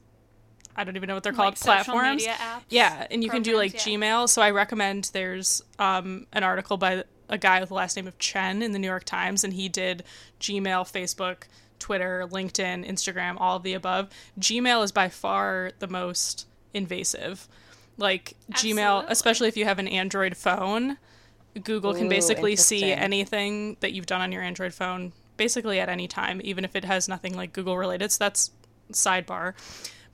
I 0.76 0.84
don't 0.84 0.98
even 0.98 1.08
know 1.08 1.14
what 1.14 1.24
they're 1.24 1.34
called. 1.34 1.54
Like 1.54 1.58
social 1.58 1.94
platforms. 1.94 2.24
media 2.24 2.34
apps, 2.34 2.62
Yeah, 2.70 3.08
and 3.10 3.24
you 3.24 3.30
can 3.30 3.44
do 3.44 3.56
like 3.56 3.74
yeah. 3.74 3.80
Gmail. 3.80 4.28
So 4.30 4.42
I 4.42 4.52
recommend 4.52 5.10
there's 5.14 5.64
um, 5.80 6.28
an 6.34 6.44
article 6.44 6.78
by 6.78 7.06
a 7.30 7.38
guy 7.38 7.60
with 7.60 7.70
the 7.70 7.76
last 7.76 7.96
name 7.96 8.08
of 8.08 8.18
Chen 8.20 8.62
in 8.62 8.72
the 8.72 8.80
New 8.80 8.88
York 8.88 9.06
Times, 9.06 9.44
and 9.44 9.54
he 9.54 9.70
did 9.70 10.04
Gmail, 10.40 10.84
Facebook, 10.92 11.44
Twitter, 11.80 12.28
LinkedIn, 12.30 12.88
Instagram, 12.88 13.38
all 13.40 13.58
of 13.58 13.64
the 13.64 13.74
above. 13.74 14.10
Gmail 14.40 14.84
is 14.84 14.92
by 14.92 15.10
far 15.10 15.72
the 15.80 15.88
most 15.88 16.48
invasive. 16.74 17.48
Like 17.98 18.36
Gmail, 18.52 19.06
especially 19.08 19.48
if 19.48 19.58
you 19.58 19.66
have 19.66 19.80
an 19.80 19.88
Android 19.88 20.36
phone, 20.36 20.98
Google 21.64 21.94
can 21.94 22.10
basically 22.10 22.56
see 22.56 22.92
anything 22.92 23.78
that 23.80 23.94
you've 23.94 24.06
done 24.06 24.22
on 24.22 24.32
your 24.32 24.42
Android 24.42 24.74
phone 24.74 25.14
basically 25.38 25.80
at 25.80 25.90
any 25.90 26.08
time, 26.08 26.42
even 26.44 26.66
if 26.66 26.76
it 26.76 26.86
has 26.86 27.08
nothing 27.08 27.36
like 27.36 27.54
Google 27.54 27.78
related. 27.78 28.12
So 28.12 28.24
that's 28.24 28.52
sidebar. 28.92 29.54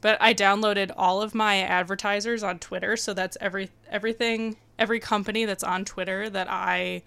But 0.02 0.20
I 0.22 0.34
downloaded 0.34 0.92
all 0.98 1.22
of 1.22 1.36
my 1.36 1.62
advertisers 1.62 2.44
on 2.44 2.60
Twitter, 2.60 2.98
so 2.98 3.14
that's 3.14 3.38
every 3.40 3.70
everything 3.90 4.58
every 4.80 5.00
company 5.00 5.46
that's 5.46 5.64
on 5.64 5.86
Twitter 5.86 6.30
that 6.30 6.48
I 6.50 7.04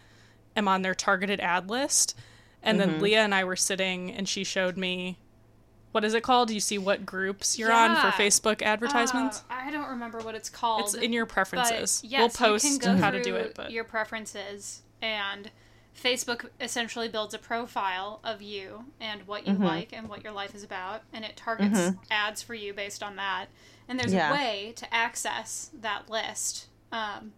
am 0.56 0.68
on 0.68 0.82
their 0.82 0.94
targeted 0.94 1.40
ad 1.40 1.68
list. 1.68 2.16
And 2.62 2.80
then 2.80 3.00
Leah 3.00 3.22
and 3.22 3.34
I 3.34 3.44
were 3.44 3.56
sitting 3.56 4.10
and 4.10 4.26
she 4.28 4.42
showed 4.42 4.78
me 4.78 5.18
what 5.94 6.04
is 6.04 6.12
it 6.12 6.24
called? 6.24 6.48
Do 6.48 6.54
you 6.54 6.60
see 6.60 6.76
what 6.76 7.06
groups 7.06 7.56
you're 7.56 7.70
on 7.72 7.94
for 7.94 8.08
Facebook 8.08 8.62
advertisements? 8.62 9.44
Uh, 9.48 9.54
I 9.54 9.70
don't 9.70 9.88
remember 9.88 10.18
what 10.18 10.34
it's 10.34 10.50
called. 10.50 10.80
it's 10.80 10.94
in 10.94 11.12
your 11.12 11.24
but 11.24 11.34
preferences. 11.34 12.02
yes, 12.04 12.18
we'll 12.18 12.26
you 12.48 12.52
post 12.52 12.64
can 12.82 12.96
go 12.96 13.00
how 13.00 13.12
to 13.12 13.18
do 13.18 13.30
through 13.30 13.36
it, 13.36 13.52
but 13.54 13.70
your 13.70 13.84
preferences 13.84 14.82
and 15.00 15.52
Facebook 15.96 16.46
essentially 16.60 17.06
builds 17.08 17.32
a 17.32 17.38
profile 17.38 18.18
of 18.24 18.42
you 18.42 18.86
and 19.00 19.22
what 19.28 19.46
you 19.46 19.52
Mm-hmm. 19.52 19.62
like 19.64 19.92
and 19.92 20.08
what 20.08 20.24
your 20.24 20.32
life 20.32 20.52
is 20.52 20.64
about, 20.64 21.02
and 21.12 21.24
it 21.24 21.36
targets 21.36 21.92
ads 22.10 22.42
for 22.42 22.54
you 22.54 22.74
based 22.74 23.00
on 23.00 23.14
that. 23.14 23.46
And 23.88 24.00
there's 24.00 24.12
Yeah. 24.12 24.30
a 24.30 24.34
way 24.34 24.72
to 24.74 24.92
access 24.92 25.70
that 25.80 26.10
list. 26.10 26.66
Um, 26.90 27.34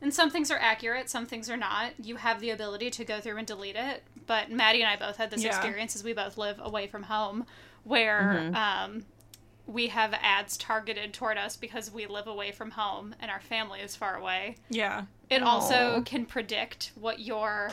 and 0.00 0.14
some 0.14 0.30
things 0.30 0.52
are 0.52 0.58
accurate, 0.58 1.10
some 1.10 1.26
things 1.26 1.50
are 1.50 1.56
not. 1.56 1.92
You 2.00 2.16
have 2.16 2.40
the 2.40 2.50
ability 2.50 2.90
to 2.90 3.04
go 3.04 3.20
through 3.20 3.38
and 3.38 3.46
delete 3.48 3.74
it. 3.74 4.04
But 4.28 4.50
Maddie 4.50 4.82
and 4.82 4.90
I 4.90 4.96
both 4.96 5.16
had 5.16 5.30
this 5.30 5.42
Yeah. 5.42 5.48
experience 5.56 5.96
as 5.96 6.04
we 6.04 6.12
both 6.12 6.36
live 6.38 6.60
away 6.60 6.86
from 6.86 7.04
home, 7.04 7.46
where 7.86 8.50
Mm-hmm. 8.52 8.54
um, 8.94 9.04
we 9.66 9.88
have 9.88 10.12
ads 10.22 10.56
targeted 10.56 11.12
toward 11.12 11.36
us 11.38 11.56
because 11.56 11.90
we 11.90 12.06
live 12.06 12.26
away 12.26 12.52
from 12.52 12.70
home 12.72 13.14
and 13.20 13.30
our 13.30 13.40
family 13.40 13.80
is 13.80 13.96
far 13.96 14.16
away. 14.16 14.56
yeah. 14.68 15.04
It 15.28 15.42
also 15.42 16.02
can 16.04 16.24
predict 16.24 16.92
what 16.94 17.18
your 17.18 17.70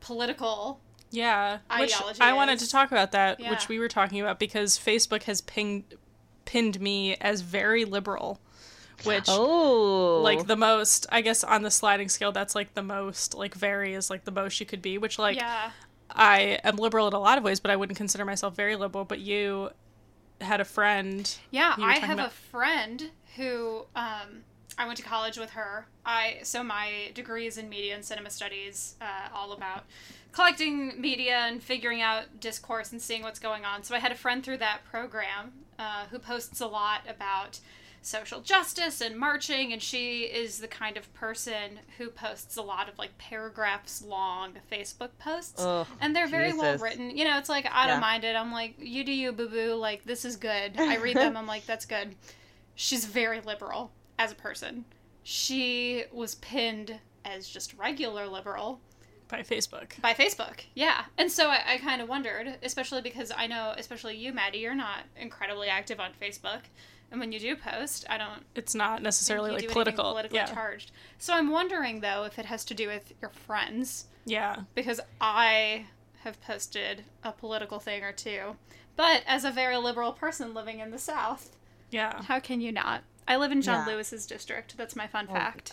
political 0.00 0.80
Yeah, 1.10 1.58
which 1.78 1.94
ideology 1.94 2.20
I 2.20 2.32
wanted 2.32 2.58
to 2.58 2.68
talk 2.70 2.90
about 2.90 3.12
that, 3.12 3.38
Yeah. 3.38 3.50
which 3.50 3.68
we 3.68 3.78
were 3.78 3.88
talking 3.88 4.20
about 4.20 4.38
because 4.38 4.78
Facebook 4.78 5.24
has 5.24 5.40
pinged 5.42 5.84
pinned 6.44 6.80
me 6.80 7.14
as 7.16 7.40
very 7.40 7.84
liberal 7.84 8.40
which 9.04 9.26
Oh, 9.28 10.20
like 10.22 10.46
the 10.48 10.56
most 10.56 11.06
I 11.10 11.20
guess 11.22 11.42
on 11.44 11.62
the 11.62 11.70
sliding 11.70 12.08
scale 12.08 12.32
that's 12.32 12.54
like 12.54 12.74
the 12.74 12.82
most 12.82 13.34
like 13.34 13.54
very 13.54 13.94
is 13.94 14.10
like 14.10 14.24
the 14.24 14.30
most 14.32 14.58
you 14.60 14.66
could 14.66 14.82
be, 14.82 14.98
which 14.98 15.18
like 15.18 15.36
yeah. 15.36 15.70
I 16.14 16.58
am 16.64 16.76
liberal 16.76 17.08
in 17.08 17.14
a 17.14 17.18
lot 17.18 17.38
of 17.38 17.44
ways, 17.44 17.60
but 17.60 17.70
I 17.70 17.76
wouldn't 17.76 17.96
consider 17.96 18.24
myself 18.24 18.54
very 18.54 18.76
liberal. 18.76 19.04
But 19.04 19.20
you 19.20 19.70
had 20.40 20.60
a 20.60 20.64
friend. 20.64 21.34
Yeah, 21.50 21.74
I 21.78 21.98
have 21.98 22.18
a 22.18 22.30
friend 22.30 23.10
who 23.36 23.86
um, 23.96 24.44
I 24.76 24.86
went 24.86 24.96
to 24.98 25.02
college 25.04 25.38
with 25.38 25.50
her. 25.50 25.86
I 26.04 26.38
so 26.42 26.62
my 26.62 27.10
degree 27.14 27.46
is 27.46 27.58
in 27.58 27.68
media 27.68 27.94
and 27.94 28.04
cinema 28.04 28.30
studies, 28.30 28.96
uh, 29.00 29.28
all 29.34 29.52
about 29.52 29.84
collecting 30.32 31.00
media 31.00 31.36
and 31.36 31.62
figuring 31.62 32.00
out 32.00 32.40
discourse 32.40 32.92
and 32.92 33.00
seeing 33.00 33.22
what's 33.22 33.38
going 33.38 33.64
on. 33.64 33.82
So 33.82 33.94
I 33.94 33.98
had 33.98 34.12
a 34.12 34.16
friend 34.16 34.42
through 34.42 34.58
that 34.58 34.80
program 34.90 35.52
uh, 35.78 36.06
who 36.10 36.18
posts 36.18 36.60
a 36.60 36.66
lot 36.66 37.02
about 37.08 37.60
social 38.04 38.40
justice 38.40 39.00
and 39.00 39.16
marching 39.16 39.72
and 39.72 39.80
she 39.80 40.22
is 40.24 40.58
the 40.58 40.66
kind 40.68 40.96
of 40.96 41.12
person 41.14 41.78
who 41.98 42.08
posts 42.10 42.56
a 42.56 42.62
lot 42.62 42.88
of 42.88 42.98
like 42.98 43.16
paragraphs 43.18 44.02
long 44.02 44.52
facebook 44.70 45.10
posts 45.18 45.62
Ugh, 45.62 45.86
and 46.00 46.14
they're 46.14 46.26
very 46.28 46.52
well 46.52 46.76
written. 46.78 47.16
You 47.16 47.24
know 47.24 47.38
it's 47.38 47.48
like 47.48 47.66
i 47.70 47.86
don't 47.86 47.96
Yeah. 47.96 48.00
mind 48.00 48.24
it. 48.24 48.34
I'm 48.36 48.50
like 48.52 48.74
you 48.78 49.04
do 49.04 49.12
you 49.12 49.30
boo 49.32 49.48
boo 49.48 49.74
like 49.74 50.04
this 50.04 50.24
is 50.24 50.36
good. 50.36 50.72
I 50.78 50.96
read 50.96 51.16
them 51.16 51.36
i'm 51.36 51.46
like 51.46 51.64
that's 51.64 51.86
good. 51.86 52.14
She's 52.74 53.04
very 53.04 53.40
liberal 53.40 53.92
as 54.18 54.32
a 54.32 54.34
person. 54.36 54.84
She 55.22 56.04
was 56.12 56.34
pinned 56.36 56.98
as 57.24 57.48
just 57.48 57.74
regular 57.74 58.26
liberal 58.26 58.80
by 59.28 59.42
Facebook. 59.42 59.98
by 60.02 60.12
facebook 60.12 60.60
yeah. 60.74 61.04
And 61.16 61.30
so 61.32 61.48
i, 61.48 61.60
I 61.66 61.78
kind 61.78 62.02
of 62.02 62.08
wondered 62.08 62.58
especially 62.62 63.00
because 63.00 63.30
i 63.34 63.46
know 63.46 63.72
especially 63.78 64.16
you 64.16 64.32
maddie 64.32 64.58
you're 64.58 64.74
not 64.74 65.04
incredibly 65.16 65.68
active 65.68 66.00
on 66.00 66.10
facebook 66.20 66.60
and 67.12 67.20
when 67.20 67.30
you 67.30 67.38
do 67.38 67.54
post 67.54 68.04
i 68.10 68.18
don't 68.18 68.44
It's 68.56 68.74
not 68.74 68.94
think 68.96 69.04
necessarily 69.04 69.50
you 69.50 69.56
like 69.58 69.66
do 69.68 69.72
political. 69.72 70.04
politically 70.04 70.38
yeah. 70.38 70.46
charged 70.46 70.90
so 71.18 71.32
i'm 71.34 71.50
wondering 71.50 72.00
though 72.00 72.24
if 72.24 72.38
it 72.38 72.46
has 72.46 72.64
to 72.64 72.74
do 72.74 72.88
with 72.88 73.12
your 73.20 73.30
friends 73.30 74.06
yeah. 74.24 74.56
because 74.74 75.00
I 75.20 75.86
have 76.22 76.40
posted 76.40 77.02
a 77.24 77.32
political 77.32 77.80
thing 77.80 78.04
or 78.04 78.12
two. 78.12 78.54
But 78.94 79.24
as 79.26 79.44
a 79.44 79.50
very 79.50 79.76
liberal 79.76 80.12
person 80.12 80.54
living 80.54 80.78
in 80.78 80.92
the 80.92 80.98
South, 80.98 81.56
Yeah. 81.90 82.22
how 82.22 82.38
can 82.38 82.60
you 82.60 82.70
not? 82.70 83.02
I 83.26 83.34
live 83.36 83.50
in 83.50 83.60
John 83.62 83.84
Yeah. 83.84 83.94
Lewis's 83.94 84.24
district. 84.26 84.76
That's 84.76 84.94
my 84.94 85.08
fun 85.08 85.26
Oh, 85.28 85.34
fact. 85.34 85.72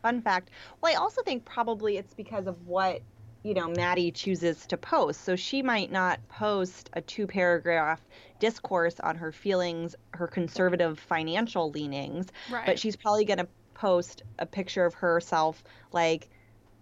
Fun 0.00 0.22
fact. 0.22 0.48
Well, 0.80 0.90
I 0.90 0.94
also 0.96 1.20
think 1.22 1.44
probably 1.44 1.98
it's 1.98 2.14
because 2.14 2.46
of 2.46 2.66
what 2.66 3.02
you 3.42 3.54
know 3.54 3.68
Maddie 3.68 4.10
chooses 4.10 4.66
to 4.66 4.76
post. 4.76 5.22
So 5.22 5.36
she 5.36 5.62
might 5.62 5.90
not 5.90 6.20
post 6.28 6.90
a 6.92 7.00
two 7.00 7.26
paragraph 7.26 8.00
discourse 8.38 9.00
on 9.00 9.16
her 9.16 9.32
feelings, 9.32 9.94
her 10.12 10.26
conservative 10.26 10.98
financial 10.98 11.70
leanings, 11.70 12.26
Right. 12.50 12.66
but 12.66 12.78
she's 12.78 12.96
probably 12.96 13.24
going 13.24 13.38
to 13.38 13.48
post 13.74 14.22
a 14.38 14.46
picture 14.46 14.84
of 14.84 14.94
herself 14.94 15.62
like 15.92 16.28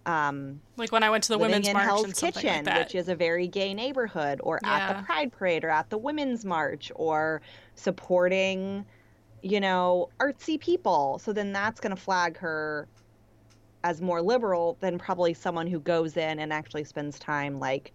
um, 0.05 0.59
Like 0.75 0.91
when 0.91 1.03
I 1.03 1.09
went 1.09 1.23
to 1.25 1.33
the 1.33 1.37
women's 1.37 1.67
in 1.67 1.73
march 1.73 1.85
Hell's 1.85 2.03
and 2.05 2.15
something 2.15 2.41
Kitchen, 2.41 2.65
like 2.65 2.79
which 2.79 2.95
is 2.95 3.09
a 3.09 3.15
very 3.15 3.47
gay 3.47 3.73
neighborhood, 3.73 4.39
or 4.43 4.59
at 4.63 4.97
the 4.97 5.03
Pride 5.03 5.31
Parade, 5.31 5.63
or 5.63 5.69
at 5.69 5.89
the 5.89 5.97
Women's 5.97 6.43
March, 6.43 6.91
or 6.95 7.41
supporting, 7.75 8.85
you 9.43 9.59
know, 9.59 10.09
artsy 10.19 10.59
people. 10.59 11.19
So 11.19 11.31
then 11.31 11.51
that's 11.51 11.79
going 11.79 11.95
to 11.95 12.01
flag 12.01 12.37
her 12.37 12.87
as 13.83 14.01
more 14.01 14.21
liberal 14.21 14.77
than 14.81 14.97
probably 14.97 15.33
someone 15.33 15.67
who 15.67 15.79
goes 15.79 16.17
in 16.17 16.39
and 16.39 16.51
actually 16.51 16.83
spends 16.83 17.17
time, 17.19 17.59
like, 17.59 17.93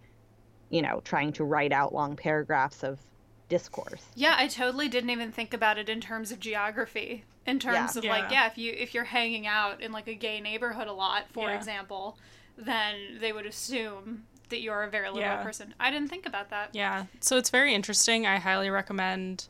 you 0.69 0.81
know, 0.81 1.01
trying 1.05 1.31
to 1.33 1.43
write 1.43 1.71
out 1.71 1.93
long 1.93 2.15
paragraphs 2.15 2.83
of 2.83 2.99
discourse. 3.47 4.01
yeah, 4.15 4.33
I 4.37 4.47
totally 4.47 4.87
didn't 4.89 5.11
even 5.11 5.31
think 5.31 5.53
about 5.53 5.77
it 5.77 5.87
in 5.87 6.01
terms 6.01 6.31
of 6.31 6.39
geography. 6.39 7.23
In 7.45 7.59
terms 7.59 7.95
Yeah. 7.95 7.99
of 7.99 8.05
like, 8.05 8.31
Yeah. 8.31 8.41
yeah, 8.41 8.47
if 8.47 8.57
you 8.57 8.73
if 8.75 8.95
you're 8.95 9.03
hanging 9.03 9.45
out 9.45 9.81
in 9.81 9.91
like 9.91 10.07
a 10.07 10.15
gay 10.15 10.41
neighborhood 10.41 10.87
a 10.87 10.93
lot, 10.93 11.25
for 11.31 11.49
Yeah. 11.49 11.55
example, 11.55 12.17
then 12.57 13.19
they 13.19 13.31
would 13.31 13.45
assume 13.45 14.25
that 14.49 14.61
you're 14.61 14.81
a 14.81 14.89
very 14.89 15.09
liberal 15.09 15.21
Yeah. 15.35 15.43
person. 15.43 15.75
I 15.79 15.91
didn't 15.91 16.07
think 16.09 16.25
about 16.25 16.49
that. 16.49 16.69
Yeah. 16.73 17.05
So 17.19 17.37
it's 17.37 17.51
very 17.51 17.75
interesting. 17.75 18.25
I 18.25 18.37
highly 18.39 18.71
recommend 18.71 19.47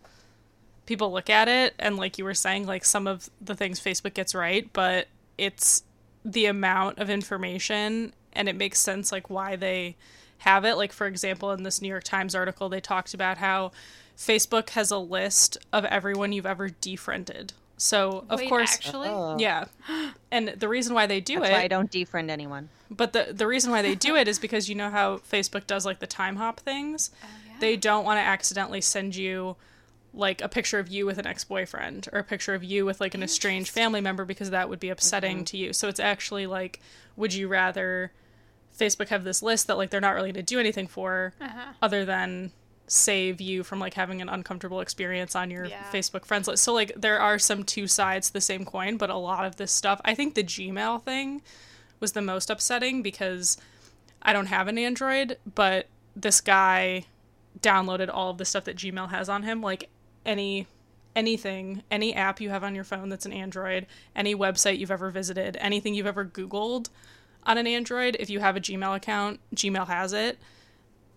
people 0.85 1.11
look 1.13 1.29
at 1.29 1.47
it 1.47 1.73
and 1.79 1.95
like 1.95 2.17
you 2.17 2.25
were 2.25 2.33
saying 2.33 2.65
like 2.67 2.83
some 2.83 3.07
of 3.07 3.29
the 3.39 3.55
things 3.55 3.79
Facebook 3.79 4.13
gets 4.13 4.35
right, 4.35 4.69
but 4.73 5.07
it's 5.37 5.83
the 6.25 6.45
amount 6.47 6.97
of 6.99 7.09
information 7.09 8.11
and 8.33 8.49
it 8.49 8.55
makes 8.57 8.79
sense 8.79 9.11
like 9.11 9.29
why 9.29 9.55
they 9.55 9.95
have 10.39 10.65
it. 10.65 10.75
Like 10.75 10.91
for 10.91 11.07
example, 11.07 11.51
in 11.51 11.63
this 11.63 11.81
New 11.81 11.87
York 11.87 12.03
Times 12.03 12.35
article 12.35 12.67
they 12.67 12.81
talked 12.81 13.13
about 13.13 13.37
how 13.37 13.71
Facebook 14.17 14.69
has 14.71 14.91
a 14.91 14.97
list 14.97 15.57
of 15.71 15.85
everyone 15.85 16.31
you've 16.33 16.45
ever 16.45 16.69
defriended. 16.69 17.53
So, 17.77 18.23
of 18.29 18.39
Wait, 18.39 18.47
course, 18.47 18.73
actually, 18.73 19.09
Oh. 19.09 19.35
yeah. 19.37 19.65
And 20.31 20.47
the 20.47 20.69
reason 20.69 20.93
why 20.95 21.07
they 21.07 21.19
do 21.19 21.39
That's 21.41 21.49
it 21.49 21.53
why 21.53 21.63
I 21.63 21.67
don't 21.67 21.91
defriend 21.91 22.29
anyone. 22.29 22.69
but 22.89 23.11
the 23.13 23.33
the 23.33 23.45
reason 23.47 23.69
why 23.71 23.81
they 23.81 23.95
do 23.95 24.15
it 24.15 24.27
is 24.29 24.39
because 24.39 24.69
you 24.69 24.75
know 24.75 24.89
how 24.89 25.17
Facebook 25.17 25.67
does 25.67 25.85
like 25.85 25.99
the 25.99 26.07
time 26.07 26.37
hop 26.37 26.59
things. 26.59 27.11
Oh, 27.23 27.27
yeah. 27.47 27.53
They 27.59 27.75
don't 27.77 28.03
want 28.03 28.17
to 28.17 28.21
accidentally 28.21 28.81
send 28.81 29.15
you 29.15 29.55
like 30.15 30.41
a 30.41 30.47
picture 30.47 30.79
of 30.79 30.87
you 30.87 31.05
with 31.05 31.17
an 31.17 31.27
ex-boyfriend 31.27 32.07
or 32.13 32.19
a 32.19 32.23
picture 32.23 32.53
of 32.53 32.63
you 32.63 32.85
with 32.85 33.01
like 33.01 33.13
an 33.13 33.21
estranged 33.21 33.69
family 33.69 33.99
member 33.99 34.23
because 34.25 34.49
that 34.49 34.69
would 34.69 34.79
be 34.79 34.89
upsetting 34.89 35.43
to 35.45 35.57
you. 35.57 35.73
So 35.73 35.89
it's 35.89 35.99
actually 35.99 36.47
like 36.47 36.79
would 37.17 37.33
you 37.33 37.47
rather 37.49 38.11
Facebook 38.77 39.09
have 39.09 39.23
this 39.25 39.41
list 39.43 39.67
that 39.67 39.77
like 39.77 39.89
they're 39.89 40.01
not 40.01 40.15
really 40.15 40.31
going 40.31 40.45
to 40.45 40.53
do 40.53 40.59
anything 40.59 40.87
for 40.87 41.33
Uh-huh. 41.41 41.73
other 41.81 42.05
than 42.05 42.51
save 42.87 43.41
you 43.41 43.63
from 43.63 43.79
like 43.79 43.95
having 43.95 44.21
an 44.21 44.29
uncomfortable 44.29 44.79
experience 44.79 45.35
on 45.35 45.49
your 45.51 45.65
Yeah. 45.65 45.83
Facebook 45.91 46.23
friends 46.25 46.47
list. 46.47 46.63
So 46.63 46.71
like 46.73 46.93
there 46.95 47.19
are 47.19 47.37
some 47.39 47.63
two 47.63 47.87
sides 47.87 48.27
to 48.27 48.33
the 48.33 48.41
same 48.41 48.63
coin, 48.63 48.97
but 48.97 49.09
a 49.09 49.15
lot 49.15 49.43
of 49.45 49.55
this 49.57 49.71
stuff, 49.71 49.99
I 50.05 50.13
think 50.15 50.35
the 50.35 50.43
Gmail 50.43 51.03
thing 51.03 51.41
was 51.99 52.11
the 52.13 52.21
most 52.21 52.49
upsetting 52.49 53.01
because 53.01 53.57
I 54.21 54.33
don't 54.33 54.45
have 54.47 54.67
an 54.67 54.77
Android, 54.77 55.37
but 55.55 55.87
this 56.15 56.39
guy 56.41 57.05
downloaded 57.59 58.09
all 58.13 58.29
of 58.29 58.37
the 58.37 58.45
stuff 58.45 58.65
that 58.65 58.75
Gmail 58.77 59.09
has 59.09 59.29
on 59.29 59.43
him, 59.43 59.61
like 59.61 59.89
any 60.25 60.67
anything, 61.15 61.81
any 61.89 62.13
app 62.13 62.41
you 62.41 62.49
have 62.49 62.63
on 62.63 62.75
your 62.75 62.83
phone 62.83 63.09
that's 63.09 63.25
an 63.25 63.31
Android, 63.31 63.85
any 64.15 64.35
website 64.35 64.77
you've 64.77 64.91
ever 64.91 65.09
visited, 65.09 65.57
anything 65.61 65.93
you've 65.93 66.05
ever 66.05 66.25
googled 66.25 66.89
on 67.45 67.57
an 67.57 67.67
Android, 67.67 68.17
if 68.19 68.29
you 68.29 68.39
have 68.39 68.55
a 68.55 68.59
Gmail 68.59 68.95
account, 68.95 69.39
Gmail 69.55 69.87
has 69.87 70.13
it. 70.13 70.37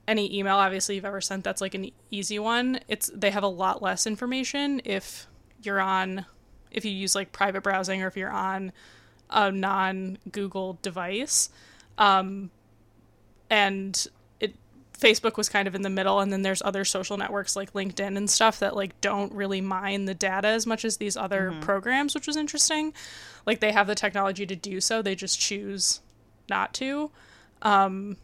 Any 0.07 0.39
email 0.39 0.57
obviously 0.57 0.95
you've 0.95 1.05
ever 1.05 1.21
sent 1.21 1.45
that's 1.45 1.61
like 1.61 1.75
an 1.75 1.91
easy 2.11 2.39
one. 2.39 2.81
It's 2.89 3.11
they 3.15 3.31
have 3.31 3.43
a 3.43 3.49
lot 3.49 3.83
less 3.83 4.07
information 4.07 4.81
if 4.85 5.27
you're 5.63 5.81
on 5.81 6.25
if 6.71 6.85
you 6.85 6.91
use 6.91 7.15
like 7.15 7.33
private 7.33 7.63
browsing 7.63 8.03
or 8.03 8.07
if 8.07 8.17
you're 8.17 8.31
on 8.31 8.73
a 9.31 9.53
non 9.53 10.19
google 10.31 10.79
device. 10.81 11.51
Um 11.99 12.51
and 13.51 14.07
facebook 15.01 15.37
was 15.37 15.49
kind 15.49 15.69
of 15.69 15.75
in 15.75 15.83
the 15.83 15.91
middle 15.91 16.21
and 16.21 16.33
then 16.33 16.43
there's 16.43 16.63
other 16.63 16.85
social 16.85 17.17
networks 17.17 17.55
like 17.55 17.73
linkedin 17.73 18.17
and 18.17 18.29
stuff 18.29 18.59
that 18.59 18.75
like 18.75 19.01
don't 19.01 19.33
really 19.33 19.61
mine 19.61 20.07
the 20.07 20.15
data 20.15 20.49
as 20.49 20.67
much 20.67 20.85
as 20.85 20.97
these 20.97 21.17
other 21.17 21.55
programs 21.61 22.15
which 22.15 22.27
was 22.27 22.37
interesting. 22.37 22.93
Like 23.47 23.61
they 23.61 23.73
have 23.73 23.87
the 23.87 23.95
technology 23.95 24.45
to 24.47 24.57
do 24.57 24.81
so 24.81 25.01
they 25.01 25.15
just 25.15 25.39
choose 25.39 26.01
not 26.49 26.75
to. 26.75 27.11
Um 27.63 28.17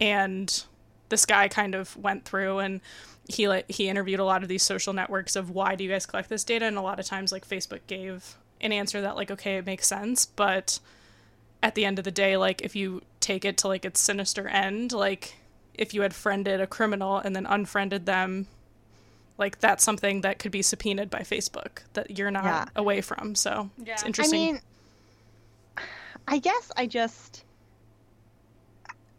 and 0.00 0.64
this 1.10 1.26
guy 1.26 1.46
kind 1.46 1.74
of 1.74 1.94
went 1.96 2.24
through 2.24 2.58
and 2.58 2.80
he 3.28 3.48
like 3.48 3.70
he 3.70 3.88
interviewed 3.88 4.18
a 4.18 4.24
lot 4.24 4.42
of 4.42 4.48
these 4.48 4.62
social 4.62 4.92
networks 4.92 5.36
of 5.36 5.50
why 5.50 5.74
do 5.74 5.84
you 5.84 5.90
guys 5.90 6.06
collect 6.06 6.28
this 6.28 6.42
data 6.42 6.64
and 6.64 6.76
a 6.76 6.82
lot 6.82 6.98
of 6.98 7.06
times 7.06 7.30
like 7.30 7.46
facebook 7.46 7.80
gave 7.86 8.36
an 8.60 8.72
answer 8.72 9.00
that 9.00 9.14
like 9.14 9.30
okay 9.30 9.56
it 9.56 9.66
makes 9.66 9.86
sense 9.86 10.26
but 10.26 10.80
at 11.62 11.74
the 11.74 11.84
end 11.84 11.98
of 11.98 12.04
the 12.04 12.10
day 12.10 12.36
like 12.36 12.62
if 12.62 12.74
you 12.74 13.02
take 13.20 13.44
it 13.44 13.56
to 13.58 13.68
like 13.68 13.84
its 13.84 14.00
sinister 14.00 14.48
end 14.48 14.92
like 14.92 15.36
if 15.74 15.94
you 15.94 16.02
had 16.02 16.14
friended 16.14 16.60
a 16.60 16.66
criminal 16.66 17.16
and 17.18 17.34
then 17.34 17.46
unfriended 17.46 18.06
them 18.06 18.46
like 19.38 19.58
that's 19.60 19.82
something 19.82 20.20
that 20.20 20.38
could 20.38 20.52
be 20.52 20.62
subpoenaed 20.62 21.08
by 21.10 21.20
facebook 21.20 21.78
that 21.94 22.16
you're 22.18 22.30
not 22.30 22.44
Yeah. 22.44 22.64
away 22.76 23.00
from 23.00 23.34
so 23.34 23.70
Yeah. 23.78 23.94
it's 23.94 24.02
interesting 24.04 24.40
I 24.40 24.52
mean, 24.52 24.60
I 26.28 26.38
guess 26.38 26.70
I 26.76 26.86
just 26.86 27.44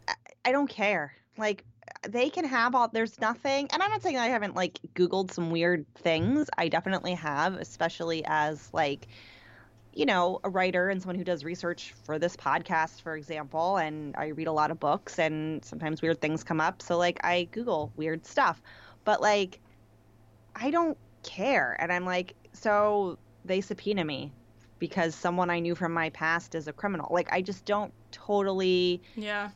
I- 0.08 0.14
I 0.46 0.52
don't 0.52 0.68
care. 0.68 1.14
Like 1.36 1.64
they 2.08 2.30
can 2.30 2.44
have 2.44 2.74
all 2.74 2.88
there's 2.88 3.20
nothing 3.20 3.68
and 3.72 3.82
I'm 3.82 3.90
not 3.90 4.02
saying 4.02 4.16
I 4.18 4.28
haven't 4.28 4.54
like 4.54 4.78
googled 4.94 5.32
some 5.32 5.50
weird 5.50 5.84
things. 5.96 6.48
I 6.56 6.68
definitely 6.68 7.14
have, 7.14 7.54
especially 7.54 8.24
as 8.26 8.68
like 8.72 9.06
you 9.94 10.06
know, 10.06 10.40
a 10.44 10.50
writer 10.50 10.88
and 10.88 11.00
someone 11.00 11.16
who 11.16 11.24
does 11.24 11.44
research 11.44 11.94
for 12.04 12.18
this 12.18 12.36
podcast, 12.36 13.00
for 13.02 13.16
example, 13.16 13.76
and 13.76 14.14
I 14.16 14.28
read 14.28 14.48
a 14.48 14.52
lot 14.52 14.70
of 14.70 14.80
books 14.80 15.18
and 15.18 15.64
sometimes 15.64 16.02
weird 16.02 16.20
things 16.20 16.42
come 16.42 16.60
up. 16.60 16.82
So 16.82 16.98
like 16.98 17.20
I 17.24 17.44
Google 17.52 17.92
weird 17.96 18.26
stuff. 18.26 18.60
But 19.04 19.20
like 19.20 19.60
I 20.56 20.70
don't 20.70 20.98
care. 21.22 21.76
And 21.78 21.92
I'm 21.92 22.04
like, 22.04 22.34
so 22.52 23.18
they 23.44 23.60
subpoena 23.60 24.04
me 24.04 24.32
because 24.78 25.14
someone 25.14 25.48
I 25.50 25.60
knew 25.60 25.74
from 25.74 25.92
my 25.92 26.10
past 26.10 26.54
is 26.54 26.66
a 26.66 26.72
criminal. 26.72 27.08
Like 27.12 27.32
I 27.32 27.40
just 27.40 27.64
don't 27.64 27.92
totally 28.10 29.00
yeah 29.16 29.50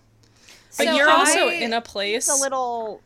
So 0.70 0.84
but 0.84 0.94
you're 0.96 1.10
also 1.10 1.48
I- 1.48 1.54
in 1.54 1.72
a 1.72 1.80
place 1.80 2.28
a 2.28 2.40
little 2.40 3.00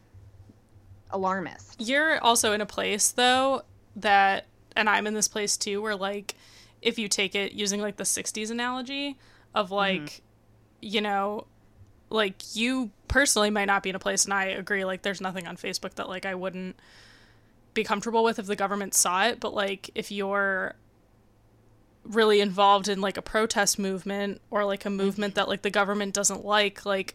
alarmist. 1.10 1.76
You're 1.80 2.22
also 2.22 2.52
in 2.52 2.60
a 2.60 2.66
place 2.66 3.10
though 3.10 3.62
that 3.96 4.46
and 4.76 4.88
I'm 4.88 5.06
in 5.06 5.14
this 5.14 5.28
place 5.28 5.56
too 5.56 5.82
where 5.82 5.96
like 5.96 6.34
if 6.82 6.98
you 6.98 7.08
take 7.08 7.34
it 7.34 7.52
using 7.52 7.80
like 7.80 7.96
the 7.96 8.04
60s 8.04 8.50
analogy 8.50 9.16
of 9.54 9.70
like 9.70 10.02
mm-hmm. 10.02 10.22
you 10.80 11.00
know 11.00 11.46
like 12.10 12.54
you 12.54 12.90
personally 13.08 13.50
might 13.50 13.64
not 13.64 13.82
be 13.82 13.90
in 13.90 13.96
a 13.96 14.00
place 14.00 14.24
and 14.24 14.34
I 14.34 14.46
agree 14.46 14.84
like 14.84 15.02
there's 15.02 15.20
nothing 15.20 15.46
on 15.46 15.56
Facebook 15.56 15.94
that 15.94 16.08
like 16.08 16.26
I 16.26 16.34
wouldn't 16.34 16.76
be 17.74 17.84
comfortable 17.84 18.22
with 18.22 18.38
if 18.38 18.46
the 18.46 18.56
government 18.56 18.94
saw 18.94 19.26
it, 19.26 19.40
but 19.40 19.54
like 19.54 19.90
if 19.94 20.10
you're 20.10 20.74
really 22.04 22.40
involved 22.40 22.88
in 22.88 23.00
like 23.00 23.16
a 23.16 23.22
protest 23.22 23.78
movement 23.78 24.40
or 24.50 24.64
like 24.64 24.84
a 24.84 24.90
movement 24.90 25.36
that 25.36 25.48
like 25.48 25.62
the 25.62 25.70
government 25.70 26.12
doesn't 26.12 26.44
like 26.44 26.84
like 26.84 27.14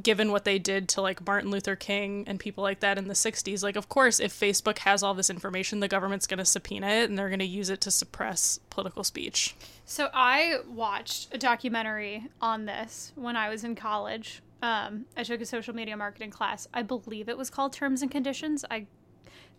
given 0.00 0.30
what 0.30 0.44
they 0.44 0.58
did 0.58 0.88
to 0.88 1.00
like 1.00 1.24
Martin 1.26 1.50
Luther 1.50 1.76
King 1.76 2.24
and 2.26 2.38
people 2.38 2.62
like 2.62 2.80
that 2.80 2.96
in 2.96 3.08
the 3.08 3.14
60s 3.14 3.62
like 3.62 3.76
of 3.76 3.88
course 3.88 4.20
if 4.20 4.32
Facebook 4.32 4.78
has 4.78 5.02
all 5.02 5.14
this 5.14 5.30
information 5.30 5.80
the 5.80 5.88
government's 5.88 6.26
going 6.26 6.38
to 6.38 6.44
subpoena 6.44 6.86
it 6.86 7.10
and 7.10 7.18
they're 7.18 7.28
going 7.28 7.40
to 7.40 7.44
use 7.44 7.70
it 7.70 7.80
to 7.82 7.90
suppress 7.90 8.60
political 8.70 9.02
speech. 9.02 9.56
So 9.84 10.08
I 10.14 10.58
watched 10.68 11.34
a 11.34 11.38
documentary 11.38 12.28
on 12.40 12.66
this 12.66 13.12
when 13.16 13.36
I 13.36 13.48
was 13.48 13.64
in 13.64 13.74
college. 13.74 14.42
Um, 14.62 15.06
I 15.16 15.24
took 15.24 15.40
a 15.40 15.46
social 15.46 15.74
media 15.74 15.96
marketing 15.96 16.30
class. 16.30 16.68
I 16.72 16.82
believe 16.82 17.28
it 17.28 17.36
was 17.36 17.50
called 17.50 17.72
Terms 17.72 18.02
and 18.02 18.10
Conditions. 18.10 18.64
I 18.70 18.86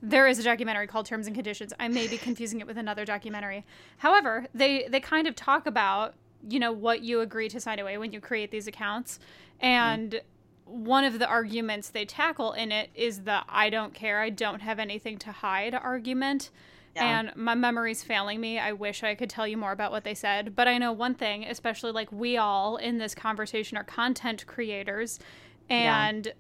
there 0.03 0.27
is 0.27 0.39
a 0.39 0.43
documentary 0.43 0.88
called 0.88 1.05
Terms 1.05 1.27
and 1.27 1.35
Conditions. 1.35 1.73
I 1.79 1.88
may 1.88 2.07
be 2.07 2.17
confusing 2.17 2.59
it 2.59 2.65
with 2.65 2.77
another 2.77 3.05
documentary. 3.05 3.65
However, 3.97 4.47
they 4.53 4.88
they 4.89 5.00
kind 5.00 5.27
of 5.27 5.35
talk 5.35 5.65
about 5.65 6.15
you 6.50 6.60
know 6.60 6.71
what 6.71 7.01
you 7.01 7.21
agree 7.21 7.50
to 7.50 7.60
sign 7.60 7.79
away 7.79 7.98
when 7.98 8.12
you 8.12 8.19
create 8.19 8.51
these 8.51 8.67
accounts, 8.67 9.19
and 9.60 10.12
mm. 10.13 10.21
one 10.65 11.03
of 11.03 11.19
the 11.19 11.27
arguments 11.27 11.89
they 11.89 12.05
tackle 12.05 12.53
in 12.53 12.71
it 12.71 12.89
is 12.95 13.21
the 13.21 13.43
"I 13.48 13.69
don't 13.69 13.93
care, 13.93 14.21
I 14.21 14.29
don't 14.29 14.62
have 14.62 14.79
anything 14.79 15.17
to 15.19 15.31
hide" 15.31 15.74
argument. 15.74 16.51
Yeah. 16.95 17.19
And 17.19 17.31
my 17.38 17.55
memory's 17.55 18.03
failing 18.03 18.41
me. 18.41 18.60
I 18.60 18.74
wish 18.74 19.01
I 19.01 19.15
could 19.15 19.29
tell 19.29 19.48
you 19.48 19.55
more 19.55 19.71
about 19.71 19.91
what 19.91 20.03
they 20.03 20.13
said, 20.13 20.57
but 20.57 20.67
I 20.67 20.77
know 20.77 20.91
one 20.91 21.15
thing, 21.15 21.45
especially 21.45 21.93
like 21.93 22.12
we 22.12 22.36
all 22.36 22.75
in 22.75 22.98
this 22.98 23.15
conversation 23.15 23.77
are 23.77 23.83
content 23.83 24.45
creators, 24.45 25.19
and. 25.69 26.25
Yeah 26.25 26.33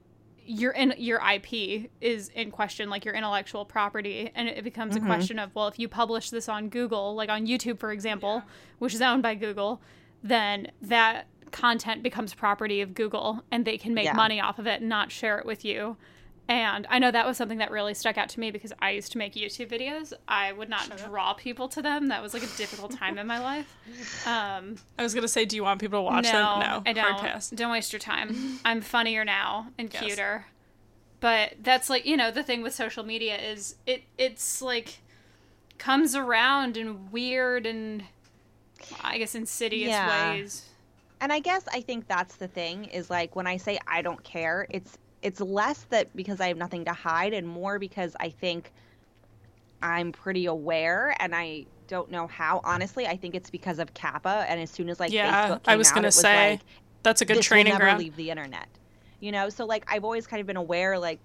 your 0.51 0.71
in 0.73 0.93
your 0.97 1.21
IP 1.21 1.89
is 2.01 2.29
in 2.29 2.51
question, 2.51 2.89
like 2.89 3.05
your 3.05 3.13
intellectual 3.13 3.65
property, 3.65 4.31
and 4.35 4.47
it 4.47 4.63
becomes 4.63 4.95
mm-hmm. 4.95 5.05
a 5.05 5.07
question 5.07 5.39
of 5.39 5.53
well, 5.55 5.67
if 5.67 5.79
you 5.79 5.87
publish 5.87 6.29
this 6.29 6.49
on 6.49 6.69
Google, 6.69 7.15
like 7.15 7.29
on 7.29 7.47
YouTube, 7.47 7.79
for 7.79 7.91
example, 7.91 8.35
yeah. 8.35 8.51
which 8.79 8.93
is 8.93 9.01
owned 9.01 9.23
by 9.23 9.35
Google, 9.35 9.81
then 10.21 10.71
that 10.81 11.27
content 11.51 12.03
becomes 12.03 12.33
property 12.33 12.81
of 12.81 12.93
Google, 12.93 13.43
and 13.51 13.65
they 13.65 13.77
can 13.77 13.93
make 13.93 14.05
yeah. 14.05 14.13
money 14.13 14.41
off 14.41 14.59
of 14.59 14.67
it, 14.67 14.81
and 14.81 14.89
not 14.89 15.11
share 15.11 15.39
it 15.39 15.45
with 15.45 15.63
you. 15.63 15.97
And 16.51 16.85
I 16.89 16.99
know 16.99 17.11
that 17.11 17.25
was 17.25 17.37
something 17.37 17.59
that 17.59 17.71
really 17.71 17.93
stuck 17.93 18.17
out 18.17 18.27
to 18.27 18.39
me 18.41 18.51
because 18.51 18.73
I 18.81 18.91
used 18.91 19.13
to 19.13 19.17
make 19.17 19.35
YouTube 19.35 19.69
videos. 19.69 20.11
I 20.27 20.51
would 20.51 20.67
not 20.67 20.91
draw 20.97 21.31
people 21.31 21.69
to 21.69 21.81
them. 21.81 22.09
That 22.09 22.21
was 22.21 22.33
like 22.33 22.43
a 22.43 22.57
difficult 22.57 22.91
time 22.91 23.17
in 23.17 23.25
my 23.25 23.39
life. 23.39 24.27
Um, 24.27 24.75
I 24.99 25.03
was 25.03 25.13
gonna 25.13 25.29
say, 25.29 25.45
do 25.45 25.55
you 25.55 25.63
want 25.63 25.79
people 25.79 25.99
to 25.99 26.03
watch 26.03 26.25
no, 26.25 26.31
them? 26.31 26.59
No, 26.59 26.83
I 26.85 26.91
don't. 26.91 27.19
pass. 27.19 27.51
Don't 27.51 27.71
waste 27.71 27.93
your 27.93 28.01
time. 28.01 28.59
I'm 28.65 28.81
funnier 28.81 29.23
now 29.23 29.67
and 29.77 29.93
yes. 29.93 30.03
cuter. 30.03 30.45
But 31.21 31.53
that's 31.61 31.89
like 31.89 32.05
you 32.05 32.17
know 32.17 32.31
the 32.31 32.43
thing 32.43 32.61
with 32.61 32.75
social 32.75 33.05
media 33.05 33.37
is 33.37 33.75
it 33.85 34.03
it's 34.17 34.61
like 34.61 34.99
comes 35.77 36.15
around 36.15 36.75
in 36.75 37.11
weird 37.11 37.65
and 37.65 38.03
I 39.01 39.19
guess 39.19 39.35
insidious 39.35 39.91
yeah. 39.91 40.33
ways. 40.33 40.65
And 41.21 41.31
I 41.31 41.39
guess 41.39 41.63
I 41.71 41.79
think 41.79 42.09
that's 42.09 42.35
the 42.35 42.49
thing 42.49 42.85
is 42.85 43.09
like 43.09 43.37
when 43.37 43.47
I 43.47 43.55
say 43.55 43.79
I 43.87 44.01
don't 44.01 44.21
care, 44.21 44.67
it's 44.69 44.97
it's 45.21 45.39
less 45.39 45.85
that 45.89 46.15
because 46.15 46.41
I 46.41 46.47
have 46.47 46.57
nothing 46.57 46.85
to 46.85 46.93
hide 46.93 47.33
and 47.33 47.47
more 47.47 47.79
because 47.79 48.15
I 48.19 48.29
think 48.29 48.71
I'm 49.81 50.11
pretty 50.11 50.45
aware 50.45 51.15
and 51.19 51.35
I 51.35 51.65
don't 51.87 52.09
know 52.09 52.27
how. 52.27 52.61
Honestly, 52.63 53.07
I 53.07 53.17
think 53.17 53.35
it's 53.35 53.49
because 53.49 53.79
of 53.79 53.93
Kappa 53.93 54.45
and 54.47 54.59
as 54.59 54.69
soon 54.69 54.89
as 54.89 54.99
like 54.99 55.11
yeah, 55.11 55.49
Facebook 55.49 55.61
I 55.67 55.75
was 55.75 55.91
gonna 55.91 56.07
was 56.07 56.15
say 56.15 56.51
like, 56.51 56.61
that's 57.03 57.21
a 57.21 57.25
good 57.25 57.41
training 57.41 57.73
will 57.73 57.79
never 57.79 57.85
ground. 57.85 57.99
Leave 57.99 58.15
the 58.15 58.29
internet, 58.29 58.67
you 59.19 59.31
know. 59.31 59.49
So 59.49 59.65
like 59.65 59.85
I've 59.91 60.03
always 60.03 60.27
kind 60.27 60.41
of 60.41 60.47
been 60.47 60.57
aware 60.57 60.97
like 60.97 61.19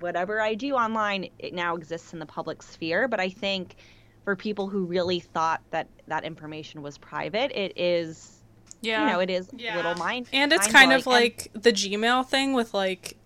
whatever 0.00 0.40
I 0.40 0.54
do 0.54 0.74
online 0.74 1.28
it 1.38 1.54
now 1.54 1.76
exists 1.76 2.12
in 2.12 2.18
the 2.18 2.26
public 2.26 2.62
sphere. 2.62 3.08
But 3.08 3.20
I 3.20 3.28
think 3.28 3.76
for 4.24 4.36
people 4.36 4.68
who 4.68 4.84
really 4.84 5.20
thought 5.20 5.62
that 5.70 5.88
that 6.06 6.24
information 6.24 6.82
was 6.82 6.98
private, 6.98 7.52
it 7.52 7.72
is. 7.76 8.38
Yeah. 8.80 9.04
You 9.04 9.12
know, 9.12 9.20
it 9.20 9.30
is 9.30 9.48
yeah. 9.56 9.76
little 9.76 9.94
mind. 9.94 10.26
And 10.32 10.52
it's 10.52 10.66
kind 10.66 10.92
of 10.92 11.06
like 11.06 11.50
and, 11.54 11.62
the 11.62 11.72
Gmail 11.72 12.26
thing 12.26 12.52
with 12.52 12.74
like 12.74 13.16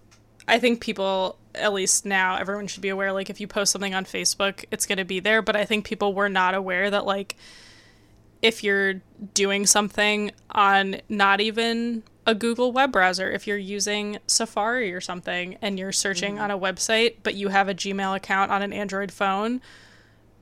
I 0.49 0.59
think 0.59 0.81
people, 0.81 1.39
at 1.55 1.73
least 1.73 2.07
now, 2.07 2.37
everyone 2.37 2.67
should 2.67 2.83
be 2.83 2.89
aware. 2.89 3.13
Like, 3.13 3.31
if 3.31 3.41
you 3.41 3.47
post 3.47 3.73
something 3.73 3.95
on 3.95 4.05
Facebook, 4.05 4.65
it's 4.71 4.87
going 4.87 4.99
to 4.99 5.05
be 5.05 5.21
there. 5.21 5.43
But 5.43 5.57
I 5.57 5.65
think 5.65 5.85
people 5.85 6.15
were 6.15 6.29
not 6.29 6.55
aware 6.55 6.91
that, 6.91 7.05
like, 7.05 7.37
if 8.43 8.63
you're 8.63 9.03
doing 9.35 9.67
something 9.67 10.31
on 10.51 11.01
not 11.09 11.41
even 11.41 12.03
a 12.27 12.35
Google 12.35 12.73
web 12.73 12.93
browser, 12.93 13.31
if 13.31 13.47
you're 13.47 13.57
using 13.57 14.19
Safari 14.27 14.93
or 14.93 15.01
something 15.01 15.57
and 15.63 15.79
you're 15.79 15.93
searching 15.93 16.35
mm-hmm. 16.35 16.43
on 16.43 16.51
a 16.51 16.59
website, 16.59 17.17
but 17.23 17.35
you 17.35 17.49
have 17.49 17.69
a 17.69 17.75
Gmail 17.75 18.15
account 18.15 18.51
on 18.51 18.63
an 18.63 18.73
Android 18.73 19.11
phone 19.11 19.61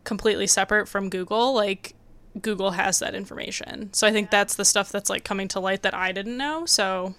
completely 0.02 0.46
separate 0.46 0.88
from 0.88 1.08
Google, 1.08 1.54
like, 1.54 1.94
Google 2.40 2.72
has 2.72 2.98
that 2.98 3.14
information. 3.14 3.92
So 3.92 4.06
I 4.06 4.12
think 4.12 4.30
that's 4.30 4.56
the 4.56 4.64
stuff 4.64 4.90
that's 4.90 5.08
like 5.08 5.24
coming 5.24 5.48
to 5.48 5.60
light 5.60 5.82
that 5.82 5.94
I 5.94 6.12
didn't 6.12 6.36
know. 6.36 6.66
So 6.66 7.14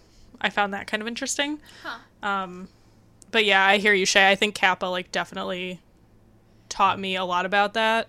I 0.46 0.50
found 0.52 0.76
that 0.76 0.86
kind 0.86 1.02
of 1.02 1.08
interesting. 1.08 1.60
Huh. 1.82 1.98
Um, 2.22 2.68
but 3.32 3.46
yeah, 3.46 3.66
I 3.66 3.80
hear 3.80 3.94
you, 3.94 4.06
Shay. 4.06 4.30
I 4.30 4.36
think 4.36 4.54
Kappa 4.54 4.86
like 4.86 5.12
definitely 5.12 5.82
taught 6.70 7.00
me 7.00 7.16
a 7.16 7.26
lot 7.26 7.48
about 7.48 7.74
that. 7.74 8.08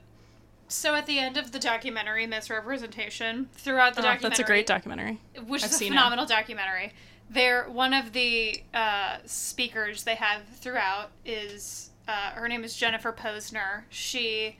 So 0.68 0.94
at 0.94 1.06
the 1.06 1.18
end 1.18 1.38
of 1.38 1.52
the 1.52 1.58
documentary, 1.58 2.26
Miss 2.26 2.50
Representation 2.50 3.48
throughout 3.54 3.94
the 3.94 4.00
oh, 4.00 4.04
documentary. 4.04 4.28
That's 4.28 4.40
a 4.40 4.44
great 4.44 4.66
documentary. 4.66 5.18
Which 5.46 5.64
I've 5.64 5.70
is 5.70 5.80
a 5.80 5.86
phenomenal 5.86 6.26
it. 6.26 6.28
documentary. 6.28 6.92
There, 7.30 7.64
one 7.70 7.94
of 7.94 8.12
the 8.12 8.62
uh, 8.74 9.18
speakers 9.24 10.04
they 10.04 10.16
have 10.16 10.42
throughout 10.56 11.10
is 11.24 11.90
uh, 12.06 12.32
her 12.32 12.48
name 12.48 12.64
is 12.64 12.76
Jennifer 12.76 13.12
Pozner. 13.12 13.84
She 13.88 14.58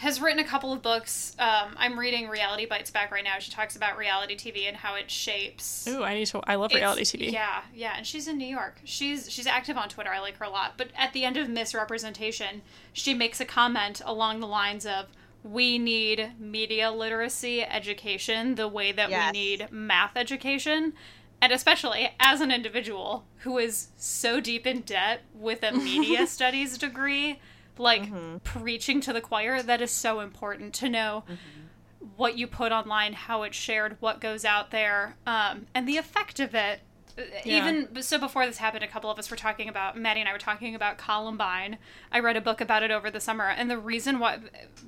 has 0.00 0.18
written 0.18 0.38
a 0.38 0.44
couple 0.44 0.72
of 0.72 0.80
books. 0.80 1.36
Um, 1.38 1.74
I'm 1.76 1.98
reading 1.98 2.26
Reality 2.30 2.64
Bites 2.64 2.90
back 2.90 3.12
right 3.12 3.22
now. 3.22 3.38
She 3.38 3.50
talks 3.50 3.76
about 3.76 3.98
reality 3.98 4.34
TV 4.34 4.66
and 4.66 4.74
how 4.74 4.94
it 4.94 5.10
shapes. 5.10 5.86
Ooh, 5.86 6.02
I 6.02 6.14
need 6.14 6.26
to. 6.28 6.40
I 6.44 6.54
love 6.54 6.72
reality 6.72 7.02
TV. 7.02 7.30
Yeah, 7.30 7.60
yeah, 7.74 7.92
and 7.98 8.06
she's 8.06 8.26
in 8.26 8.38
New 8.38 8.46
York. 8.46 8.80
She's 8.84 9.30
she's 9.30 9.46
active 9.46 9.76
on 9.76 9.90
Twitter. 9.90 10.08
I 10.10 10.20
like 10.20 10.38
her 10.38 10.46
a 10.46 10.48
lot. 10.48 10.78
But 10.78 10.88
at 10.96 11.12
the 11.12 11.26
end 11.26 11.36
of 11.36 11.50
Miss 11.50 11.74
Representation, 11.74 12.62
she 12.94 13.12
makes 13.12 13.42
a 13.42 13.44
comment 13.44 14.00
along 14.06 14.40
the 14.40 14.46
lines 14.46 14.86
of, 14.86 15.08
"We 15.42 15.76
need 15.76 16.32
media 16.38 16.90
literacy 16.90 17.62
education 17.62 18.54
the 18.54 18.68
way 18.68 18.92
that 18.92 19.10
yes. 19.10 19.34
we 19.34 19.38
need 19.38 19.70
math 19.70 20.16
education." 20.16 20.94
And 21.42 21.52
especially 21.52 22.08
as 22.18 22.40
an 22.40 22.50
individual 22.50 23.26
who 23.40 23.58
is 23.58 23.88
so 23.96 24.40
deep 24.40 24.66
in 24.66 24.80
debt 24.80 25.20
with 25.34 25.62
a 25.62 25.72
media 25.72 26.26
studies 26.26 26.78
degree, 26.78 27.38
like 27.80 28.02
mm-hmm. 28.02 28.36
preaching 28.38 29.00
to 29.00 29.12
the 29.12 29.20
choir 29.20 29.62
that 29.62 29.80
is 29.80 29.90
so 29.90 30.20
important 30.20 30.74
to 30.74 30.88
know 30.88 31.24
mm-hmm. 31.24 32.06
what 32.16 32.36
you 32.36 32.46
put 32.46 32.72
online 32.72 33.14
how 33.14 33.42
it's 33.42 33.56
shared 33.56 33.96
what 34.00 34.20
goes 34.20 34.44
out 34.44 34.70
there 34.70 35.16
um, 35.26 35.66
and 35.74 35.88
the 35.88 35.96
effect 35.96 36.38
of 36.38 36.54
it 36.54 36.80
yeah. 37.44 37.56
even 37.56 38.02
so 38.02 38.18
before 38.18 38.46
this 38.46 38.58
happened 38.58 38.84
a 38.84 38.88
couple 38.88 39.10
of 39.10 39.18
us 39.18 39.30
were 39.30 39.36
talking 39.36 39.68
about 39.68 39.96
maddie 39.98 40.20
and 40.20 40.28
i 40.28 40.32
were 40.32 40.38
talking 40.38 40.74
about 40.74 40.98
columbine 40.98 41.78
i 42.12 42.20
read 42.20 42.36
a 42.36 42.40
book 42.40 42.60
about 42.60 42.82
it 42.82 42.90
over 42.90 43.10
the 43.10 43.20
summer 43.20 43.48
and 43.48 43.70
the 43.70 43.78
reason 43.78 44.18
why 44.18 44.38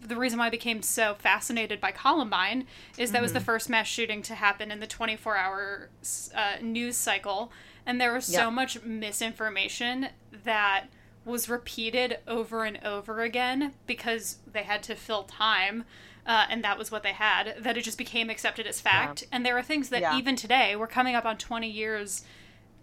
the 0.01 0.17
reason 0.17 0.39
why 0.39 0.47
i 0.47 0.51
became 0.51 0.83
so 0.83 1.15
fascinated 1.15 1.81
by 1.81 1.91
columbine 1.91 2.67
is 2.97 3.11
that 3.11 3.19
mm-hmm. 3.19 3.23
was 3.23 3.33
the 3.33 3.39
mm-hmm. 3.39 3.47
first 3.47 3.69
mass 3.69 3.87
shooting 3.87 4.23
to 4.23 4.35
happen 4.35 4.71
in 4.71 4.81
the 4.81 4.87
24 4.87 5.37
hour 5.37 5.89
uh, 6.35 6.55
news 6.61 6.97
cycle 6.97 7.51
and 7.85 8.01
there 8.01 8.13
was 8.13 8.25
so 8.25 8.51
much 8.51 8.81
misinformation 8.85 10.09
that 10.45 10.87
was 11.25 11.49
repeated 11.49 12.19
over 12.27 12.65
and 12.65 12.79
over 12.85 13.21
again 13.21 13.75
because 13.87 14.39
they 14.51 14.63
had 14.63 14.83
to 14.85 14.95
fill 14.95 15.25
time. 15.25 15.85
Uh, 16.25 16.47
and 16.49 16.63
that 16.63 16.79
was 16.79 16.93
what 16.93 17.03
they 17.03 17.13
had, 17.13 17.57
that 17.59 17.77
it 17.77 17.83
just 17.83 17.99
became 17.99 18.31
accepted 18.31 18.65
as 18.67 18.81
fact. 18.81 19.23
Yeah. 19.23 19.29
And 19.33 19.45
there 19.45 19.59
are 19.59 19.63
things 19.63 19.89
that 19.89 20.03
yeah. 20.03 20.17
even 20.17 20.37
today, 20.37 20.77
we're 20.77 20.87
coming 20.87 21.17
up 21.17 21.25
on 21.25 21.37
20 21.37 21.69
years 21.69 22.23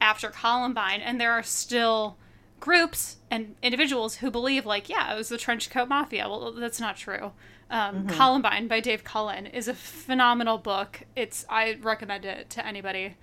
after 0.02 0.30
Columbine, 0.30 1.00
and 1.00 1.22
there 1.22 1.32
are 1.32 1.44
still 1.44 2.18
groups 2.60 3.18
and 3.32 3.56
individuals 3.64 4.16
who 4.16 4.30
believe, 4.30 4.66
like, 4.66 4.90
yeah, 4.90 5.14
it 5.14 5.18
was 5.18 5.30
the 5.30 5.38
trench 5.38 5.70
coat 5.70 5.88
mafia. 5.88 6.28
Well, 6.28 6.52
that's 6.52 6.82
not 6.82 6.98
true. 6.98 7.32
Um, 7.70 7.96
mm-hmm. 7.96 8.08
Columbine 8.08 8.68
by 8.68 8.80
Dave 8.80 9.04
Cullen 9.04 9.46
is 9.46 9.68
a 9.68 9.74
phenomenal 9.74 10.58
book. 10.58 11.04
It's 11.16 11.46
I 11.50 11.78
recommend 11.82 12.26
it 12.26 12.50
to 12.52 12.66
anybody, 12.66 13.16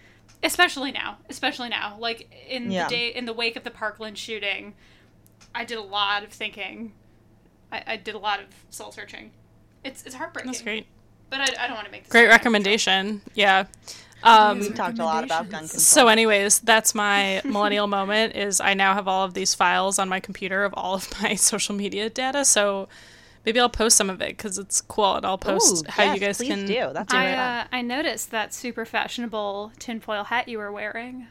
especially 0.42 0.92
now. 0.92 1.18
Especially 1.28 1.68
now, 1.68 1.96
like 1.98 2.30
in 2.48 2.70
yeah. 2.70 2.84
the 2.84 2.90
day 2.94 3.08
in 3.08 3.24
the 3.24 3.32
wake 3.32 3.56
of 3.56 3.64
the 3.64 3.70
Parkland 3.70 4.16
shooting, 4.16 4.74
I 5.56 5.64
did 5.64 5.78
a 5.78 5.82
lot 5.82 6.22
of 6.22 6.30
thinking. 6.30 6.92
I, 7.72 7.82
I 7.86 7.96
did 7.96 8.14
a 8.14 8.18
lot 8.18 8.40
of 8.40 8.46
soul 8.70 8.92
searching. 8.92 9.30
It's 9.82 10.04
it's 10.04 10.14
heartbreaking. 10.14 10.52
That's 10.52 10.62
great. 10.62 10.86
But 11.30 11.40
I, 11.40 11.64
I 11.64 11.66
don't 11.66 11.74
want 11.74 11.86
to 11.86 11.92
make 11.92 12.04
this 12.04 12.12
great 12.12 12.28
recommendation. 12.28 13.22
Yeah. 13.34 13.64
Um, 14.22 14.60
we 14.60 14.70
talked 14.70 14.98
a 14.98 15.04
lot 15.04 15.24
about 15.24 15.48
gun 15.50 15.62
control. 15.62 15.80
So, 15.80 16.08
anyways, 16.08 16.60
that's 16.60 16.94
my 16.94 17.40
millennial 17.44 17.86
moment. 17.86 18.36
Is 18.36 18.60
I 18.60 18.74
now 18.74 18.94
have 18.94 19.08
all 19.08 19.24
of 19.24 19.34
these 19.34 19.54
files 19.54 19.98
on 19.98 20.08
my 20.08 20.20
computer 20.20 20.64
of 20.64 20.74
all 20.74 20.94
of 20.94 21.08
my 21.22 21.34
social 21.34 21.74
media 21.74 22.10
data. 22.10 22.44
So, 22.44 22.88
Maybe 23.46 23.60
I'll 23.60 23.68
post 23.68 23.96
some 23.96 24.10
of 24.10 24.20
it 24.20 24.30
because 24.30 24.58
it's 24.58 24.80
cool, 24.80 25.14
and 25.14 25.24
I'll 25.24 25.38
post 25.38 25.86
Ooh, 25.86 25.90
how 25.90 26.02
yes, 26.02 26.14
you 26.14 26.20
guys 26.20 26.38
can 26.38 26.66
do. 26.66 26.90
That's 26.92 27.12
do 27.12 27.16
I, 27.16 27.32
uh, 27.32 27.64
I 27.70 27.80
noticed 27.80 28.32
that 28.32 28.52
super 28.52 28.84
fashionable 28.84 29.70
tinfoil 29.78 30.24
hat 30.24 30.48
you 30.48 30.58
were 30.58 30.72
wearing. 30.72 31.28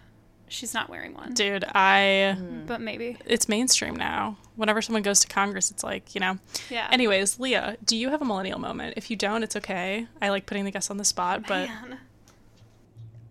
She's 0.47 0.73
not 0.73 0.89
wearing 0.89 1.13
one, 1.15 1.33
Dude, 1.33 1.65
I 1.73 2.37
but 2.67 2.79
maybe. 2.79 3.17
it's 3.25 3.49
mainstream 3.49 3.95
now. 3.95 4.37
Whenever 4.55 4.81
someone 4.81 5.01
goes 5.01 5.19
to 5.21 5.27
Congress, 5.27 5.71
it's 5.71 5.83
like, 5.83 6.13
you 6.15 6.21
know. 6.21 6.37
Yeah. 6.69 6.87
Anyways, 6.91 7.39
Leah, 7.39 7.77
do 7.83 7.97
you 7.97 8.09
have 8.09 8.21
a 8.21 8.25
millennial 8.25 8.59
moment? 8.59 8.93
If 8.95 9.09
you 9.09 9.15
don't, 9.17 9.43
it's 9.43 9.55
okay. 9.55 10.07
I 10.21 10.29
like 10.29 10.45
putting 10.45 10.63
the 10.63 10.71
guests 10.71 10.91
on 10.91 10.97
the 10.97 11.03
spot, 11.05 11.47
but 11.47 11.67
Man. 11.67 11.97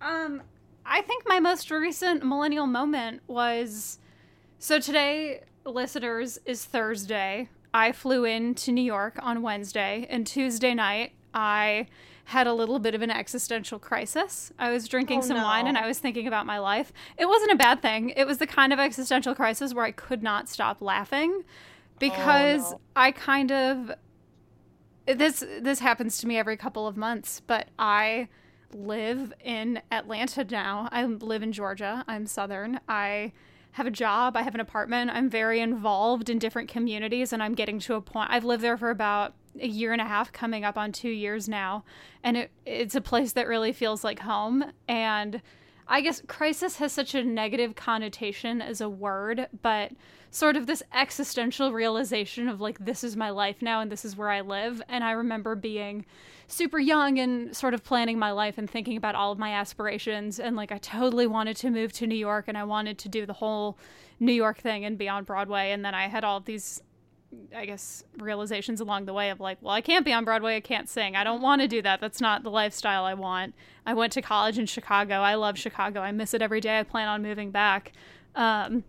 Um, 0.00 0.42
I 0.84 1.00
think 1.02 1.24
my 1.26 1.40
most 1.40 1.70
recent 1.70 2.24
millennial 2.24 2.66
moment 2.66 3.22
was 3.26 3.98
so 4.58 4.78
today, 4.78 5.40
listeners, 5.64 6.38
is 6.44 6.64
Thursday. 6.64 7.48
I 7.72 7.92
flew 7.92 8.24
in 8.24 8.54
to 8.56 8.72
New 8.72 8.82
York 8.84 9.18
on 9.20 9.40
Wednesday, 9.42 10.06
and 10.10 10.26
Tuesday 10.26 10.74
night, 10.74 11.12
I 11.32 11.86
had 12.24 12.46
a 12.46 12.54
little 12.54 12.78
bit 12.78 12.94
of 12.94 13.02
an 13.02 13.10
existential 13.10 13.78
crisis. 13.78 14.52
I 14.58 14.70
was 14.70 14.88
drinking 14.88 15.18
Oh, 15.18 15.22
some 15.22 15.42
wine 15.42 15.66
and. 15.66 15.76
I 15.76 15.86
was 15.86 15.98
thinking 15.98 16.26
about 16.26 16.46
my 16.46 16.58
life. 16.58 16.92
It 17.18 17.26
wasn't 17.26 17.52
a 17.52 17.56
bad 17.56 17.82
thing. 17.82 18.10
It 18.10 18.26
was 18.26 18.38
the 18.38 18.46
kind 18.46 18.72
of 18.72 18.78
existential 18.78 19.34
crisis 19.34 19.74
where 19.74 19.84
I 19.84 19.90
could 19.90 20.22
not 20.22 20.48
stop 20.48 20.80
laughing 20.80 21.44
because 21.98 22.72
oh, 22.72 22.76
no. 22.76 22.80
I 22.96 23.12
kind 23.12 23.52
of 23.52 23.92
this 25.06 25.44
this 25.60 25.80
happens 25.80 26.18
to 26.18 26.26
me 26.26 26.38
every 26.38 26.56
couple 26.56 26.86
of 26.86 26.96
months, 26.96 27.42
but 27.46 27.68
I 27.78 28.28
live 28.72 29.32
in 29.44 29.80
Atlanta 29.92 30.44
now. 30.44 30.88
I 30.90 31.04
live 31.04 31.42
in 31.42 31.52
Georgia. 31.52 32.04
I'm 32.08 32.26
southern. 32.26 32.80
I 32.88 33.32
have 33.72 33.86
a 33.86 33.90
job, 33.90 34.36
I 34.36 34.42
have 34.42 34.54
an 34.54 34.60
apartment. 34.60 35.10
I'm 35.10 35.28
very 35.28 35.60
involved 35.60 36.30
in 36.30 36.38
different 36.38 36.68
communities 36.68 37.32
and 37.32 37.42
I'm 37.42 37.54
getting 37.54 37.80
to 37.80 37.94
a 37.94 38.00
point 38.00 38.30
I've 38.30 38.44
lived 38.44 38.62
there 38.62 38.76
for 38.76 38.90
about 38.90 39.34
a 39.60 39.66
year 39.66 39.92
and 39.92 40.00
a 40.00 40.06
half 40.06 40.32
coming 40.32 40.64
up 40.64 40.76
on 40.76 40.92
2 40.92 41.08
years 41.08 41.48
now 41.48 41.84
and 42.22 42.36
it 42.36 42.50
it's 42.64 42.94
a 42.94 43.00
place 43.00 43.32
that 43.32 43.46
really 43.46 43.72
feels 43.72 44.04
like 44.04 44.20
home 44.20 44.64
and 44.88 45.40
I 45.86 46.00
guess 46.00 46.22
crisis 46.26 46.76
has 46.76 46.92
such 46.92 47.14
a 47.14 47.22
negative 47.22 47.74
connotation 47.74 48.62
as 48.62 48.80
a 48.80 48.88
word, 48.88 49.48
but 49.60 49.92
sort 50.30 50.56
of 50.56 50.66
this 50.66 50.82
existential 50.92 51.72
realization 51.72 52.48
of 52.48 52.60
like, 52.60 52.78
this 52.78 53.04
is 53.04 53.16
my 53.16 53.30
life 53.30 53.60
now 53.60 53.80
and 53.80 53.92
this 53.92 54.04
is 54.04 54.16
where 54.16 54.30
I 54.30 54.40
live. 54.40 54.82
And 54.88 55.04
I 55.04 55.12
remember 55.12 55.54
being 55.54 56.06
super 56.48 56.78
young 56.78 57.18
and 57.18 57.54
sort 57.54 57.74
of 57.74 57.84
planning 57.84 58.18
my 58.18 58.30
life 58.32 58.58
and 58.58 58.68
thinking 58.68 58.96
about 58.96 59.14
all 59.14 59.30
of 59.30 59.38
my 59.38 59.52
aspirations. 59.52 60.40
And 60.40 60.56
like, 60.56 60.72
I 60.72 60.78
totally 60.78 61.26
wanted 61.26 61.56
to 61.58 61.70
move 61.70 61.92
to 61.94 62.06
New 62.06 62.16
York 62.16 62.46
and 62.48 62.56
I 62.56 62.64
wanted 62.64 62.98
to 62.98 63.08
do 63.08 63.26
the 63.26 63.34
whole 63.34 63.78
New 64.18 64.32
York 64.32 64.58
thing 64.58 64.84
and 64.84 64.96
be 64.96 65.08
on 65.08 65.24
Broadway. 65.24 65.70
And 65.70 65.84
then 65.84 65.94
I 65.94 66.08
had 66.08 66.24
all 66.24 66.40
these 66.40 66.82
I 67.54 67.66
guess 67.66 68.04
realizations 68.18 68.80
along 68.80 69.06
the 69.06 69.12
way 69.12 69.30
of 69.30 69.40
like, 69.40 69.58
well, 69.60 69.74
I 69.74 69.80
can't 69.80 70.04
be 70.04 70.12
on 70.12 70.24
Broadway, 70.24 70.56
I 70.56 70.60
can't 70.60 70.88
sing. 70.88 71.16
I 71.16 71.24
don't 71.24 71.42
want 71.42 71.62
to 71.62 71.68
do 71.68 71.82
that. 71.82 72.00
That's 72.00 72.20
not 72.20 72.42
the 72.42 72.50
lifestyle 72.50 73.04
I 73.04 73.14
want. 73.14 73.54
I 73.86 73.94
went 73.94 74.12
to 74.14 74.22
college 74.22 74.58
in 74.58 74.66
Chicago. 74.66 75.16
I 75.16 75.34
love 75.34 75.58
Chicago. 75.58 76.00
I 76.00 76.12
miss 76.12 76.34
it 76.34 76.42
every 76.42 76.60
day. 76.60 76.78
I 76.78 76.82
plan 76.82 77.08
on 77.08 77.22
moving 77.22 77.50
back. 77.50 77.92
Um, 78.34 78.84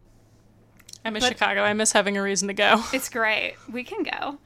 I 1.03 1.09
miss 1.11 1.27
Chicago. 1.27 1.63
I 1.63 1.73
miss 1.73 1.91
having 1.91 2.17
a 2.17 2.21
reason 2.21 2.47
to 2.47 2.53
go. 2.53 2.83
it's 2.93 3.09
great. 3.09 3.55
We 3.71 3.83
can 3.83 4.03
go. 4.03 4.39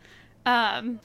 Um, 0.45 0.99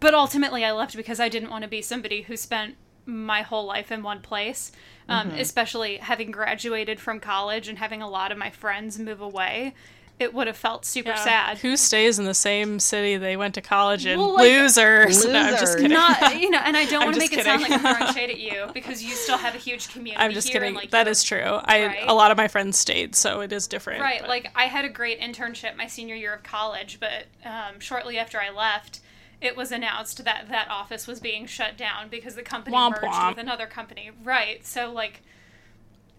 but 0.00 0.14
ultimately, 0.14 0.64
I 0.64 0.72
left 0.72 0.96
because 0.96 1.20
I 1.20 1.28
didn't 1.28 1.50
want 1.50 1.62
to 1.64 1.68
be 1.68 1.82
somebody 1.82 2.22
who 2.22 2.36
spent 2.36 2.76
my 3.04 3.42
whole 3.42 3.64
life 3.64 3.90
in 3.90 4.02
one 4.02 4.20
place, 4.20 4.70
um, 5.08 5.30
especially 5.30 5.96
having 5.96 6.30
graduated 6.30 7.00
from 7.00 7.20
college 7.20 7.66
and 7.66 7.78
having 7.78 8.02
a 8.02 8.08
lot 8.08 8.30
of 8.30 8.36
my 8.36 8.50
friends 8.50 8.98
move 8.98 9.20
away. 9.20 9.74
It 10.20 10.34
would 10.34 10.48
have 10.48 10.56
felt 10.56 10.84
super 10.84 11.14
sad. 11.14 11.58
Who 11.58 11.76
stays 11.76 12.18
in 12.18 12.24
the 12.24 12.34
same 12.34 12.80
city 12.80 13.16
they 13.16 13.36
went 13.36 13.54
to 13.54 13.60
college 13.60 14.04
in? 14.04 14.18
Well, 14.18 14.34
like- 14.34 14.50
Losers. 14.50 15.24
No, 15.24 15.38
I'm 15.38 15.56
just 15.58 15.76
kidding. 15.76 15.92
not 15.92 16.40
you 16.40 16.50
know 16.50 16.58
and 16.64 16.76
i 16.76 16.84
don't 16.86 17.04
want 17.04 17.14
to 17.14 17.20
just 17.20 17.32
make 17.32 17.38
it 17.40 17.44
sound 17.44 17.62
like 17.62 17.70
kidding. 17.70 17.86
i'm 17.86 17.96
throwing 17.96 18.12
shade 18.14 18.30
at 18.30 18.38
you 18.40 18.66
because 18.74 19.02
you 19.02 19.10
still 19.14 19.38
have 19.38 19.54
a 19.54 19.58
huge 19.58 19.88
community 19.90 20.22
I'm 20.22 20.32
just 20.32 20.48
here 20.48 20.54
kidding. 20.60 20.68
and, 20.68 20.76
like, 20.76 20.90
that 20.90 21.06
true. 21.24 21.40
I 21.42 21.86
Right? 21.86 22.04
a 22.06 22.14
lot 22.14 22.30
of 22.32 22.36
my 22.36 22.48
friends 22.48 22.76
stayed, 22.78 23.14
so 23.14 23.40
it 23.40 23.52
is 23.52 23.66
different. 23.68 24.00
right 24.00 24.20
but- 24.20 24.28
like 24.28 24.50
i 24.56 24.64
had 24.64 24.84
a 24.84 24.88
great 24.88 25.20
internship 25.20 25.76
my 25.76 25.86
senior 25.86 26.14
year 26.16 26.34
of 26.34 26.42
college 26.42 26.98
but 27.00 27.26
um, 27.44 27.78
shortly 27.78 28.18
after 28.18 28.40
i 28.40 28.50
left 28.50 29.00
it 29.40 29.56
was 29.56 29.70
announced 29.70 30.24
that 30.24 30.48
that 30.48 30.68
office 30.68 31.06
was 31.06 31.20
being 31.20 31.46
shut 31.46 31.76
down 31.76 32.08
because 32.08 32.34
the 32.34 32.42
company 32.42 32.74
Womp 32.76 32.90
merged 33.00 33.04
womp. 33.04 33.28
with 33.30 33.38
another 33.38 33.66
company 33.66 34.10
right 34.24 34.66
so 34.66 34.90
like 34.92 35.22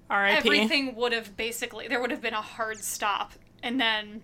R.I.P. 0.09 0.37
everything 0.37 0.95
would 0.95 1.11
have 1.11 1.35
basically 1.37 1.87
there 1.87 1.99
would 2.01 2.11
have 2.11 2.21
been 2.21 2.33
a 2.33 2.41
hard 2.41 2.79
stop 2.79 3.33
and 3.63 3.79
then 3.79 4.21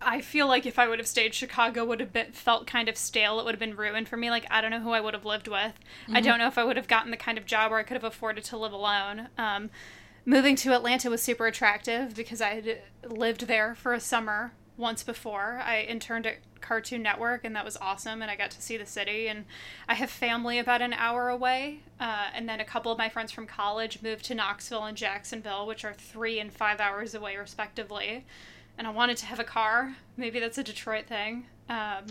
i 0.00 0.20
feel 0.20 0.46
like 0.46 0.66
if 0.66 0.78
i 0.78 0.88
would 0.88 0.98
have 0.98 1.06
stayed 1.06 1.34
chicago 1.34 1.84
would 1.84 2.00
have 2.00 2.12
been 2.12 2.32
felt 2.32 2.66
kind 2.66 2.88
of 2.88 2.96
stale. 2.96 3.38
It 3.38 3.44
would 3.44 3.54
have 3.54 3.60
been 3.60 3.76
ruined 3.76 4.08
for 4.08 4.16
me. 4.16 4.30
Like 4.30 4.46
i 4.50 4.60
don't 4.60 4.70
know 4.70 4.80
who 4.80 4.90
i 4.90 5.00
would 5.00 5.14
have 5.14 5.24
lived 5.24 5.48
with. 5.48 5.74
I 6.12 6.20
don't 6.20 6.38
know 6.38 6.48
if 6.48 6.58
i 6.58 6.64
would 6.64 6.76
have 6.76 6.88
gotten 6.88 7.10
the 7.10 7.16
kind 7.16 7.38
of 7.38 7.46
job 7.46 7.70
where 7.70 7.80
i 7.80 7.82
could 7.82 7.94
have 7.96 8.04
afforded 8.04 8.44
to 8.44 8.56
live 8.56 8.72
alone. 8.72 9.28
Um, 9.38 9.70
moving 10.24 10.56
to 10.56 10.72
atlanta 10.72 11.10
was 11.10 11.22
super 11.22 11.46
attractive 11.46 12.14
because 12.14 12.40
i 12.40 12.50
had 12.50 12.78
lived 13.08 13.48
there 13.48 13.74
for 13.74 13.92
a 13.92 13.98
summer 14.00 14.52
once 14.76 15.02
before 15.02 15.60
i 15.64 15.82
interned 15.82 16.26
at 16.26 16.36
cartoon 16.60 17.02
network 17.02 17.44
and 17.44 17.56
that 17.56 17.64
was 17.64 17.76
awesome 17.78 18.22
and 18.22 18.30
i 18.30 18.36
got 18.36 18.50
to 18.50 18.62
see 18.62 18.76
the 18.76 18.86
city 18.86 19.26
and 19.28 19.44
i 19.88 19.94
have 19.94 20.10
family 20.10 20.58
about 20.58 20.80
an 20.80 20.92
hour 20.92 21.28
away 21.28 21.80
uh, 22.00 22.26
and 22.34 22.48
then 22.48 22.60
a 22.60 22.64
couple 22.64 22.92
of 22.92 22.98
my 22.98 23.08
friends 23.08 23.32
from 23.32 23.46
college 23.46 24.00
moved 24.02 24.24
to 24.24 24.34
knoxville 24.34 24.84
and 24.84 24.96
jacksonville 24.96 25.66
which 25.66 25.84
are 25.84 25.92
three 25.92 26.38
and 26.38 26.52
five 26.52 26.80
hours 26.80 27.14
away 27.14 27.36
respectively 27.36 28.24
and 28.78 28.86
i 28.86 28.90
wanted 28.90 29.16
to 29.16 29.26
have 29.26 29.40
a 29.40 29.44
car 29.44 29.96
maybe 30.16 30.38
that's 30.38 30.58
a 30.58 30.64
detroit 30.64 31.06
thing 31.06 31.46
um, 31.68 32.06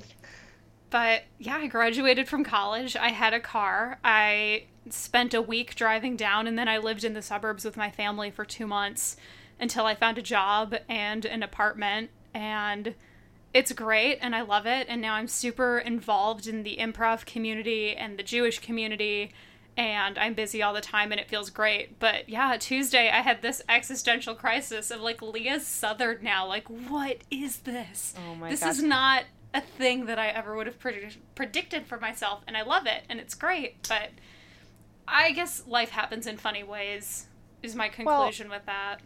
but 0.92 1.24
yeah, 1.40 1.58
I 1.58 1.68
graduated 1.68 2.28
from 2.28 2.44
college. 2.44 2.96
I 2.96 3.10
had 3.10 3.34
a 3.34 3.40
car. 3.40 3.98
I 4.04 4.66
spent 4.90 5.34
a 5.34 5.42
week 5.42 5.74
driving 5.76 6.18
down, 6.18 6.48
and 6.48 6.60
then 6.60 6.68
I 6.68 6.78
lived 6.78 7.04
in 7.04 7.14
the 7.14 7.22
suburbs 7.22 7.64
with 7.64 7.78
my 7.78 7.90
family 7.90 8.30
for 8.30 8.44
two 8.44 8.68
months 8.68 9.16
until 9.60 9.86
I 9.86 9.96
found 9.96 10.18
a 10.18 10.22
job 10.22 10.76
and 10.90 11.26
an 11.26 11.44
apartment. 11.44 12.10
And 12.34 12.96
it's 13.54 13.72
great, 13.72 14.20
and 14.22 14.36
I 14.36 14.42
love 14.42 14.66
it. 14.66 14.88
And 14.90 15.02
now 15.02 15.16
I'm 15.16 15.28
super 15.28 15.80
involved 15.80 16.48
in 16.48 16.64
the 16.64 16.78
improv 16.78 17.26
community 17.26 17.96
and 17.96 18.18
the 18.18 18.24
Jewish 18.24 18.60
community. 18.60 19.34
And 19.78 20.18
I'm 20.18 20.34
busy 20.34 20.62
all 20.62 20.74
the 20.74 20.82
time, 20.82 21.12
and 21.12 21.20
it 21.20 21.30
feels 21.30 21.50
great. 21.50 22.00
But 22.00 22.28
yeah, 22.28 22.58
Tuesday 22.58 23.10
I 23.10 23.22
had 23.22 23.42
this 23.42 23.62
existential 23.70 24.36
crisis 24.36 24.92
of 24.92 25.02
like 25.02 25.22
Leah's 25.22 25.66
Southern 25.66 26.20
now. 26.22 26.46
Like, 26.46 26.68
what 26.68 27.18
is 27.32 27.60
this? 27.60 28.14
Oh 28.18 28.36
my 28.36 28.50
this 28.50 28.60
gosh. 28.60 28.72
is 28.72 28.84
not 28.84 29.24
a 29.54 29.62
thing 29.62 30.06
that 30.06 30.20
I 30.20 30.28
ever 30.28 30.56
would 30.56 30.68
have 30.68 30.80
predict- 30.80 31.18
predicted 31.36 31.86
for 31.88 32.00
myself, 32.00 32.42
and 32.48 32.56
I 32.56 32.62
love 32.64 32.86
it, 32.86 33.04
and 33.10 33.20
it's 33.20 33.34
great. 33.34 33.88
But 33.88 34.10
I 35.08 35.32
guess 35.32 35.64
life 35.68 35.90
happens 35.90 36.28
in 36.28 36.38
funny 36.38 36.64
ways. 36.64 37.28
Is 37.62 37.76
my 37.76 37.90
conclusion 37.90 38.50
with 38.50 38.66
that? 38.66 39.02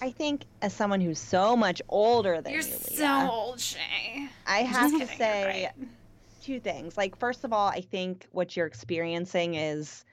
I 0.00 0.10
think 0.10 0.44
as 0.62 0.72
someone 0.72 1.00
who's 1.00 1.18
so 1.18 1.56
much 1.56 1.82
older 1.88 2.40
than 2.40 2.52
You're 2.52 2.62
you, 2.62 2.68
so 2.68 3.02
Leah, 3.02 3.28
old, 3.30 3.60
Shay. 3.60 4.28
I 4.46 4.58
have 4.58 4.92
to 4.92 4.98
kidding, 5.00 5.16
say 5.18 5.70
right. 5.76 5.88
two 6.42 6.60
things. 6.60 6.96
Like 6.96 7.18
first 7.18 7.44
of 7.44 7.52
all, 7.52 7.68
I 7.68 7.80
think 7.80 8.26
what 8.32 8.56
you're 8.56 8.66
experiencing 8.66 9.54
is 9.54 10.04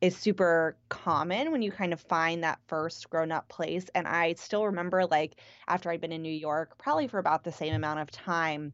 is 0.00 0.16
super 0.16 0.76
common 0.90 1.50
when 1.50 1.62
you 1.62 1.72
kind 1.72 1.92
of 1.92 2.00
find 2.00 2.44
that 2.44 2.58
first 2.66 3.08
grown 3.08 3.32
up 3.32 3.48
place. 3.48 3.86
And 3.94 4.06
I 4.06 4.34
still 4.34 4.66
remember 4.66 5.06
like 5.06 5.36
after 5.66 5.90
I'd 5.90 6.00
been 6.00 6.12
in 6.12 6.22
New 6.22 6.32
York, 6.32 6.76
probably 6.78 7.08
for 7.08 7.18
about 7.18 7.44
the 7.44 7.52
same 7.52 7.74
amount 7.74 8.00
of 8.00 8.10
time, 8.10 8.72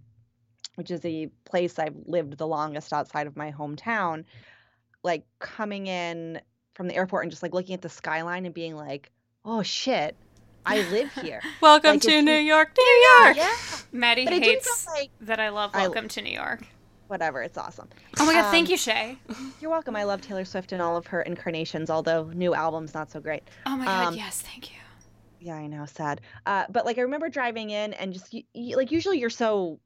which 0.75 0.91
is 0.91 1.01
the 1.01 1.31
place 1.45 1.79
I've 1.79 1.95
lived 2.07 2.37
the 2.37 2.47
longest 2.47 2.93
outside 2.93 3.27
of 3.27 3.37
my 3.37 3.53
hometown, 3.53 4.25
like 5.03 5.25
coming 5.39 5.87
in 5.87 6.41
from 6.75 6.89
the 6.89 6.97
airport 6.97 7.25
and 7.25 7.31
just 7.31 7.43
like 7.43 7.55
looking 7.55 7.75
at 7.75 7.83
the 7.83 7.89
skyline 7.89 8.45
and 8.47 8.55
being 8.55 8.75
like, 8.75 9.13
oh 9.45 9.63
shit, 9.63 10.17
I 10.67 10.83
live 10.91 11.13
here. 11.15 11.41
Welcome 11.61 11.93
Like, 11.93 12.03
to 12.03 12.23
New 12.23 12.33
you- 12.33 12.39
York, 12.55 12.71
New 12.77 13.09
York. 13.25 13.37
yeah. 13.37 13.55
Maddie 13.93 14.25
But 14.25 14.35
hates 14.35 14.85
feel 14.85 14.95
like 14.95 15.11
that 15.23 15.41
I 15.41 15.49
love 15.49 15.71
I- 15.75 15.83
Welcome 15.83 16.09
to 16.09 16.23
New 16.23 16.33
York. 16.33 16.67
whatever, 17.09 17.43
it's 17.43 17.59
awesome. 17.59 17.89
Oh 18.19 18.27
my 18.27 18.35
god, 18.35 18.45
Um, 18.47 18.51
thank 18.53 18.69
you, 18.69 18.77
Shay. 18.77 19.19
You're 19.61 19.71
welcome. 19.71 19.97
I 19.97 20.05
love 20.05 20.21
Taylor 20.21 20.45
Swift 20.45 20.73
and 20.73 20.81
all 20.83 20.97
of 20.97 21.07
her 21.09 21.23
incarnations, 21.23 21.91
although 21.91 22.25
new 22.35 22.55
album's 22.55 22.95
not 22.95 23.11
so 23.11 23.21
great. 23.21 23.43
Oh 23.67 23.77
my 23.77 23.85
god, 23.85 24.09
um, 24.09 24.15
yes, 24.15 24.43
thank 24.43 24.71
you. 24.71 24.77
Yeah, 25.41 25.55
I 25.55 25.67
know, 25.67 25.87
sad. 25.87 26.21
Uh, 26.47 26.67
but 26.71 26.85
like 26.85 26.99
I 26.99 27.01
remember 27.03 27.29
driving 27.31 27.71
in 27.71 27.95
and 27.95 28.13
just 28.13 28.33
y- 28.33 28.45
y- 28.55 28.75
like 28.77 28.91
usually 28.93 29.19
you're 29.19 29.31
so 29.31 29.81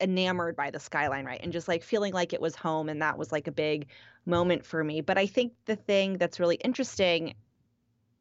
enamored 0.00 0.56
by 0.56 0.70
the 0.70 0.78
skyline, 0.80 1.24
right? 1.24 1.40
And 1.42 1.52
just 1.52 1.68
like 1.68 1.82
feeling 1.84 2.12
like 2.12 2.32
it 2.32 2.40
was 2.40 2.54
home, 2.56 2.88
and 2.88 3.00
that 3.00 3.16
was 3.16 3.30
like 3.32 3.46
a 3.46 3.52
big 3.52 3.86
moment 4.26 4.66
for 4.66 4.82
me. 4.84 5.00
But 5.00 5.16
I 5.16 5.26
think 5.26 5.52
the 5.66 5.76
thing 5.76 6.18
that's 6.18 6.38
really 6.40 6.56
interesting, 6.56 7.34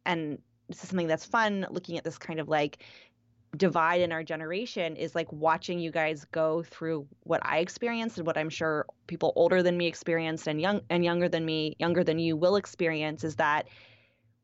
and 0.06 0.38
this 0.68 0.84
is 0.84 0.90
something 0.90 1.08
that's 1.08 1.26
fun, 1.26 1.66
looking 1.70 1.98
at 1.98 2.04
this 2.04 2.18
kind 2.18 2.40
of 2.40 2.48
like 2.48 2.84
divide 3.56 4.02
in 4.02 4.12
our 4.12 4.24
generation 4.24 4.96
is 4.96 5.16
like 5.16 5.32
watching 5.32 5.80
you 5.80 5.92
guys 5.92 6.26
go 6.32 6.64
through 6.64 7.08
what 7.24 7.40
I 7.44 7.60
experienced 7.60 8.18
and 8.18 8.28
what 8.28 8.38
I'm 8.38 8.50
sure 8.50 8.86
people 9.08 9.32
older 9.36 9.64
than 9.64 9.78
me 9.78 9.88
experienced 9.88 10.48
and 10.48 10.60
young 10.60 10.82
and 10.90 11.04
younger 11.04 11.30
than 11.30 11.46
me, 11.46 11.76
younger 11.80 12.04
than 12.04 12.20
you 12.20 12.36
will 12.36 12.58
experience 12.58 13.24
is 13.24 13.36
that 13.38 13.68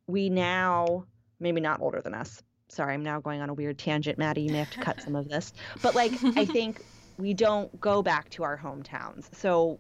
we 0.08 0.30
now 0.30 1.06
maybe 1.40 1.60
not 1.60 1.82
older 1.82 2.02
than 2.02 2.14
us. 2.14 2.42
Sorry, 2.70 2.94
I'm 2.94 3.04
now 3.04 3.20
going 3.20 3.42
on 3.42 3.50
a 3.50 3.54
weird 3.54 3.78
tangent, 3.78 4.18
Maddie. 4.18 4.44
You 4.44 4.52
may 4.52 4.60
have 4.60 4.72
to 4.72 4.80
cut 4.80 5.02
some 5.02 5.16
of 5.16 5.28
this. 5.28 5.54
But 5.82 5.96
like 5.96 6.14
I 6.38 6.46
think 6.46 6.82
we 7.18 7.34
don't 7.34 7.80
go 7.80 8.02
back 8.02 8.30
to 8.32 8.44
our 8.44 8.58
hometowns. 8.58 9.28
So 9.36 9.80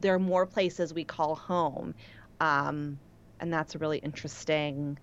there 0.00 0.14
are 0.14 0.18
more 0.18 0.44
places 0.44 0.92
we 0.92 1.04
call 1.04 1.36
home. 1.36 1.94
Um, 2.40 2.98
and 3.38 3.52
that's 3.52 3.74
a 3.74 3.78
really 3.78 3.98
interesting 3.98 4.98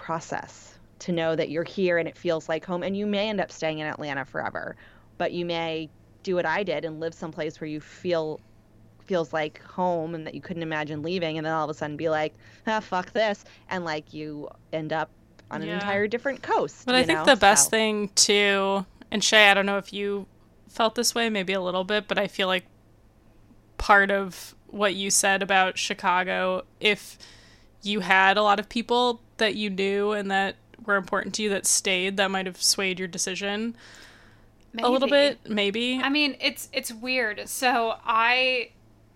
process 0.00 0.74
to 1.00 1.12
know 1.12 1.36
that 1.36 1.50
you're 1.50 1.64
here 1.64 1.98
and 1.98 2.08
it 2.08 2.16
feels 2.16 2.48
like 2.48 2.64
home. 2.64 2.82
And 2.82 2.96
you 2.96 3.06
may 3.06 3.28
end 3.28 3.40
up 3.40 3.52
staying 3.52 3.78
in 3.78 3.86
Atlanta 3.86 4.24
forever, 4.24 4.76
but 5.18 5.32
you 5.32 5.44
may 5.44 5.88
do 6.22 6.34
what 6.34 6.46
I 6.46 6.62
did 6.62 6.84
and 6.84 7.00
live 7.00 7.14
someplace 7.14 7.60
where 7.60 7.68
you 7.68 7.80
feel 7.80 8.40
feels 9.06 9.32
like 9.32 9.60
home 9.62 10.14
and 10.14 10.24
that 10.26 10.34
you 10.34 10.40
couldn't 10.40 10.62
imagine 10.62 11.02
leaving 11.02 11.36
and 11.36 11.44
then 11.44 11.52
all 11.52 11.64
of 11.64 11.70
a 11.70 11.74
sudden 11.74 11.96
be 11.96 12.08
like 12.08 12.32
ah 12.68 12.78
fuck 12.78 13.12
this 13.12 13.44
and 13.68 13.84
like 13.84 14.12
you 14.14 14.48
end 14.72 14.92
up 14.92 15.10
on 15.50 15.62
an 15.62 15.68
entire 15.68 16.06
different 16.06 16.40
coast 16.42 16.86
But 16.86 16.94
I 16.94 17.02
think 17.02 17.18
know? 17.18 17.24
the 17.24 17.34
best 17.34 17.64
So- 17.64 17.70
thing 17.70 18.10
too, 18.14 18.86
and 19.10 19.24
Shay, 19.24 19.50
I 19.50 19.54
don't 19.54 19.66
know 19.66 19.78
if 19.78 19.92
you 19.92 20.26
felt 20.68 20.94
this 20.94 21.12
way, 21.12 21.28
maybe 21.28 21.52
a 21.54 21.60
little 21.60 21.82
bit, 21.82 22.06
but 22.06 22.18
I 22.18 22.28
feel 22.28 22.46
like 22.46 22.66
part 23.78 24.12
of 24.12 24.54
what 24.68 24.94
you 24.94 25.10
said 25.10 25.42
about 25.42 25.76
Chicago, 25.76 26.62
if 26.78 27.18
you 27.82 28.00
had 28.00 28.36
a 28.36 28.42
lot 28.42 28.60
of 28.60 28.68
people 28.68 29.20
that 29.38 29.54
you 29.54 29.70
knew 29.70 30.12
and 30.12 30.30
that 30.30 30.56
were 30.84 30.96
important 30.96 31.34
to 31.36 31.42
you 31.42 31.48
that 31.50 31.66
stayed, 31.66 32.16
that 32.16 32.30
might 32.30 32.46
have 32.46 32.62
swayed 32.62 32.98
your 32.98 33.08
decision 33.08 33.74
a 34.78 34.90
little 34.90 35.08
bit, 35.08 35.38
maybe. 35.48 36.00
I 36.02 36.08
mean, 36.08 36.36
it's 36.40 36.68
it's 36.72 36.92
weird. 36.92 37.48
So 37.48 37.96
I 38.04 38.70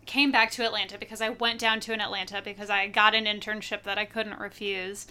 came 0.07 0.31
back 0.31 0.51
to 0.53 0.65
Atlanta 0.65 0.99
because 0.99 1.21
I 1.21 1.31
went 1.31 1.59
down 1.59 1.81
to 1.81 1.93
an 1.93 2.01
Atlanta 2.01 2.43
because 2.43 2.71
I 2.71 2.89
got 2.89 3.15
an 3.15 3.25
internship 3.25 3.85
that 3.85 3.99
I 3.99 4.05
couldn't 4.05 4.39
refuse. 4.39 5.07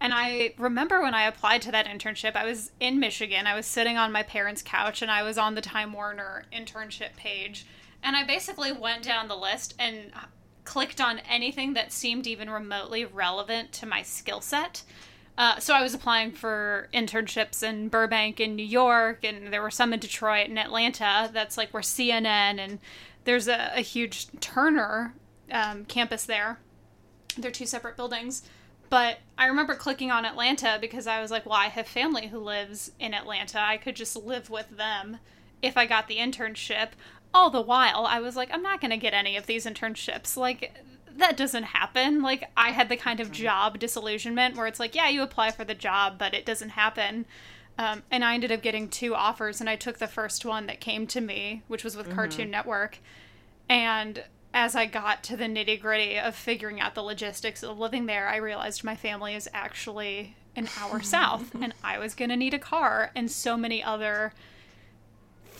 And 0.00 0.14
I 0.14 0.54
remember 0.56 1.02
when 1.02 1.12
I 1.12 1.26
applied 1.26 1.60
to 1.62 1.72
that 1.72 1.86
internship, 1.86 2.34
I 2.34 2.46
was 2.46 2.70
in 2.80 2.98
Michigan. 2.98 3.46
I 3.46 3.54
was 3.54 3.66
sitting 3.66 3.98
on 3.98 4.12
my 4.12 4.22
parents' 4.22 4.62
couch 4.62 5.02
and 5.02 5.10
I 5.10 5.22
was 5.22 5.36
on 5.36 5.54
the 5.54 5.60
Time 5.60 5.92
Warner 5.92 6.44
internship 6.52 7.16
page. 7.16 7.66
And 8.02 8.16
I 8.16 8.24
basically 8.24 8.72
went 8.72 9.02
down 9.02 9.28
the 9.28 9.36
list 9.36 9.74
and 9.78 10.10
clicked 10.64 11.00
on 11.00 11.20
anything 11.20 11.74
that 11.74 11.92
seemed 11.92 12.26
even 12.26 12.50
remotely 12.50 13.04
relevant 13.04 13.72
to 13.72 13.86
my 13.86 14.02
skill 14.02 14.40
set. 14.40 14.82
Uh, 15.38 15.58
so 15.58 15.74
I 15.74 15.82
was 15.82 15.94
applying 15.94 16.32
for 16.32 16.88
internships 16.92 17.62
in 17.62 17.88
Burbank 17.88 18.40
and 18.40 18.56
New 18.56 18.64
York, 18.64 19.24
and 19.24 19.52
there 19.52 19.62
were 19.62 19.70
some 19.70 19.92
in 19.92 20.00
Detroit 20.00 20.48
and 20.48 20.58
Atlanta. 20.58 21.30
That's 21.32 21.56
like 21.56 21.72
where 21.72 21.82
CNN 21.82 22.58
and 22.58 22.78
there's 23.24 23.48
a, 23.48 23.72
a 23.74 23.80
huge 23.80 24.28
Turner 24.40 25.14
um, 25.50 25.84
campus 25.86 26.24
there. 26.24 26.58
They're 27.38 27.50
two 27.50 27.66
separate 27.66 27.96
buildings. 27.96 28.42
But 28.90 29.18
I 29.38 29.46
remember 29.46 29.76
clicking 29.76 30.10
on 30.10 30.24
Atlanta 30.24 30.76
because 30.80 31.06
I 31.06 31.20
was 31.20 31.30
like, 31.30 31.46
well, 31.46 31.54
I 31.54 31.68
have 31.68 31.86
family 31.86 32.26
who 32.26 32.38
lives 32.38 32.90
in 32.98 33.14
Atlanta. 33.14 33.60
I 33.60 33.76
could 33.76 33.94
just 33.94 34.16
live 34.16 34.50
with 34.50 34.76
them 34.76 35.18
if 35.62 35.76
I 35.76 35.86
got 35.86 36.08
the 36.08 36.16
internship. 36.16 36.90
All 37.32 37.50
the 37.50 37.60
while, 37.60 38.06
I 38.08 38.20
was 38.20 38.36
like, 38.36 38.50
I'm 38.52 38.62
not 38.62 38.80
going 38.80 38.90
to 38.90 38.96
get 38.96 39.14
any 39.14 39.36
of 39.36 39.46
these 39.46 39.66
internships. 39.66 40.36
Like, 40.36 40.74
that 41.16 41.36
doesn't 41.36 41.64
happen. 41.64 42.22
Like, 42.22 42.50
I 42.56 42.70
had 42.70 42.88
the 42.88 42.96
kind 42.96 43.20
of 43.20 43.30
job 43.30 43.78
disillusionment 43.78 44.56
where 44.56 44.66
it's 44.66 44.80
like, 44.80 44.94
yeah, 44.94 45.08
you 45.08 45.22
apply 45.22 45.52
for 45.52 45.64
the 45.64 45.74
job, 45.74 46.18
but 46.18 46.34
it 46.34 46.44
doesn't 46.44 46.70
happen. 46.70 47.26
Um, 47.78 48.02
and 48.10 48.24
I 48.24 48.34
ended 48.34 48.52
up 48.52 48.62
getting 48.62 48.88
two 48.88 49.14
offers, 49.14 49.60
and 49.60 49.70
I 49.70 49.76
took 49.76 49.98
the 49.98 50.06
first 50.06 50.44
one 50.44 50.66
that 50.66 50.80
came 50.80 51.06
to 51.08 51.20
me, 51.20 51.62
which 51.68 51.84
was 51.84 51.96
with 51.96 52.14
Cartoon 52.14 52.50
Network. 52.50 52.98
And 53.68 54.24
as 54.52 54.74
I 54.74 54.86
got 54.86 55.22
to 55.24 55.36
the 55.36 55.44
nitty 55.44 55.80
gritty 55.80 56.18
of 56.18 56.34
figuring 56.34 56.80
out 56.80 56.94
the 56.94 57.02
logistics 57.02 57.62
of 57.62 57.78
living 57.78 58.06
there, 58.06 58.28
I 58.28 58.36
realized 58.36 58.84
my 58.84 58.96
family 58.96 59.34
is 59.34 59.48
actually 59.54 60.36
an 60.56 60.68
hour 60.78 61.00
south, 61.02 61.54
and 61.54 61.72
I 61.82 61.98
was 61.98 62.14
going 62.14 62.30
to 62.30 62.36
need 62.36 62.54
a 62.54 62.58
car, 62.58 63.12
and 63.14 63.30
so 63.30 63.56
many 63.56 63.82
other 63.82 64.32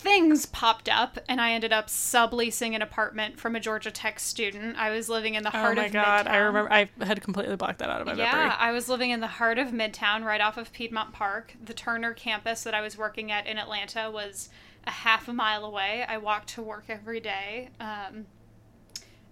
things 0.01 0.47
popped 0.47 0.89
up, 0.89 1.19
and 1.29 1.41
I 1.41 1.53
ended 1.53 1.73
up 1.73 1.89
subleasing 1.89 2.75
an 2.75 2.83
apartment 2.83 3.39
from 3.39 3.55
a 3.55 3.61
Georgia 3.61 3.91
Tech 3.91 4.19
student. 4.19 4.77
I 4.77 4.91
was 4.91 5.09
living 5.09 5.35
in 5.35 5.43
the 5.43 5.51
heart 5.51 5.79
of 5.79 5.79
oh 5.79 5.83
my 5.83 5.87
of 5.87 5.93
god, 5.93 6.27
I 6.27 6.37
remember 6.39 6.73
I 6.73 6.89
had 7.05 7.21
completely 7.23 7.57
blocked 7.57 7.79
that 7.81 7.91
out 7.91 8.01
of 8.01 8.07
my 8.07 8.15
Yeah, 8.15 8.33
memory. 8.33 8.57
I 8.59 8.73
was 8.73 8.89
living 8.89 9.11
in 9.11 9.21
the 9.21 9.27
heart 9.27 9.59
of 9.59 9.69
Midtown, 9.69 10.25
right 10.25 10.41
off 10.41 10.57
of 10.57 10.73
Piedmont 10.73 11.13
Park. 11.13 11.55
The 11.63 11.75
Turner 11.75 12.15
campus 12.15 12.63
that 12.65 12.75
I 12.75 12.81
was 12.81 12.97
working 12.97 13.31
at 13.31 13.47
in 13.47 13.59
Atlanta 13.59 14.11
was 14.11 14.49
a 14.87 14.91
half 14.91 15.29
a 15.29 15.33
mile 15.33 15.65
away. 15.65 16.05
I 16.09 16.17
walked 16.19 16.49
to 16.55 16.63
work 16.63 16.85
every 16.89 17.21
day, 17.21 17.69
um, 17.79 18.27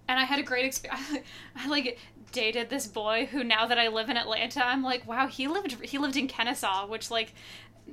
and 0.07 0.19
I 0.19 0.23
had 0.23 0.39
a 0.39 0.43
great 0.43 0.65
experience. 0.65 1.17
I 1.55 1.67
like 1.67 1.97
dated 2.31 2.69
this 2.69 2.85
boy 2.85 3.27
who, 3.31 3.43
now 3.43 3.65
that 3.65 3.79
I 3.79 3.87
live 3.87 4.09
in 4.09 4.17
Atlanta, 4.17 4.63
I'm 4.63 4.83
like, 4.83 5.07
wow, 5.07 5.27
he 5.27 5.47
lived 5.47 5.83
he 5.83 5.97
lived 5.97 6.15
in 6.15 6.27
Kennesaw, 6.27 6.87
which 6.87 7.09
like. 7.09 7.33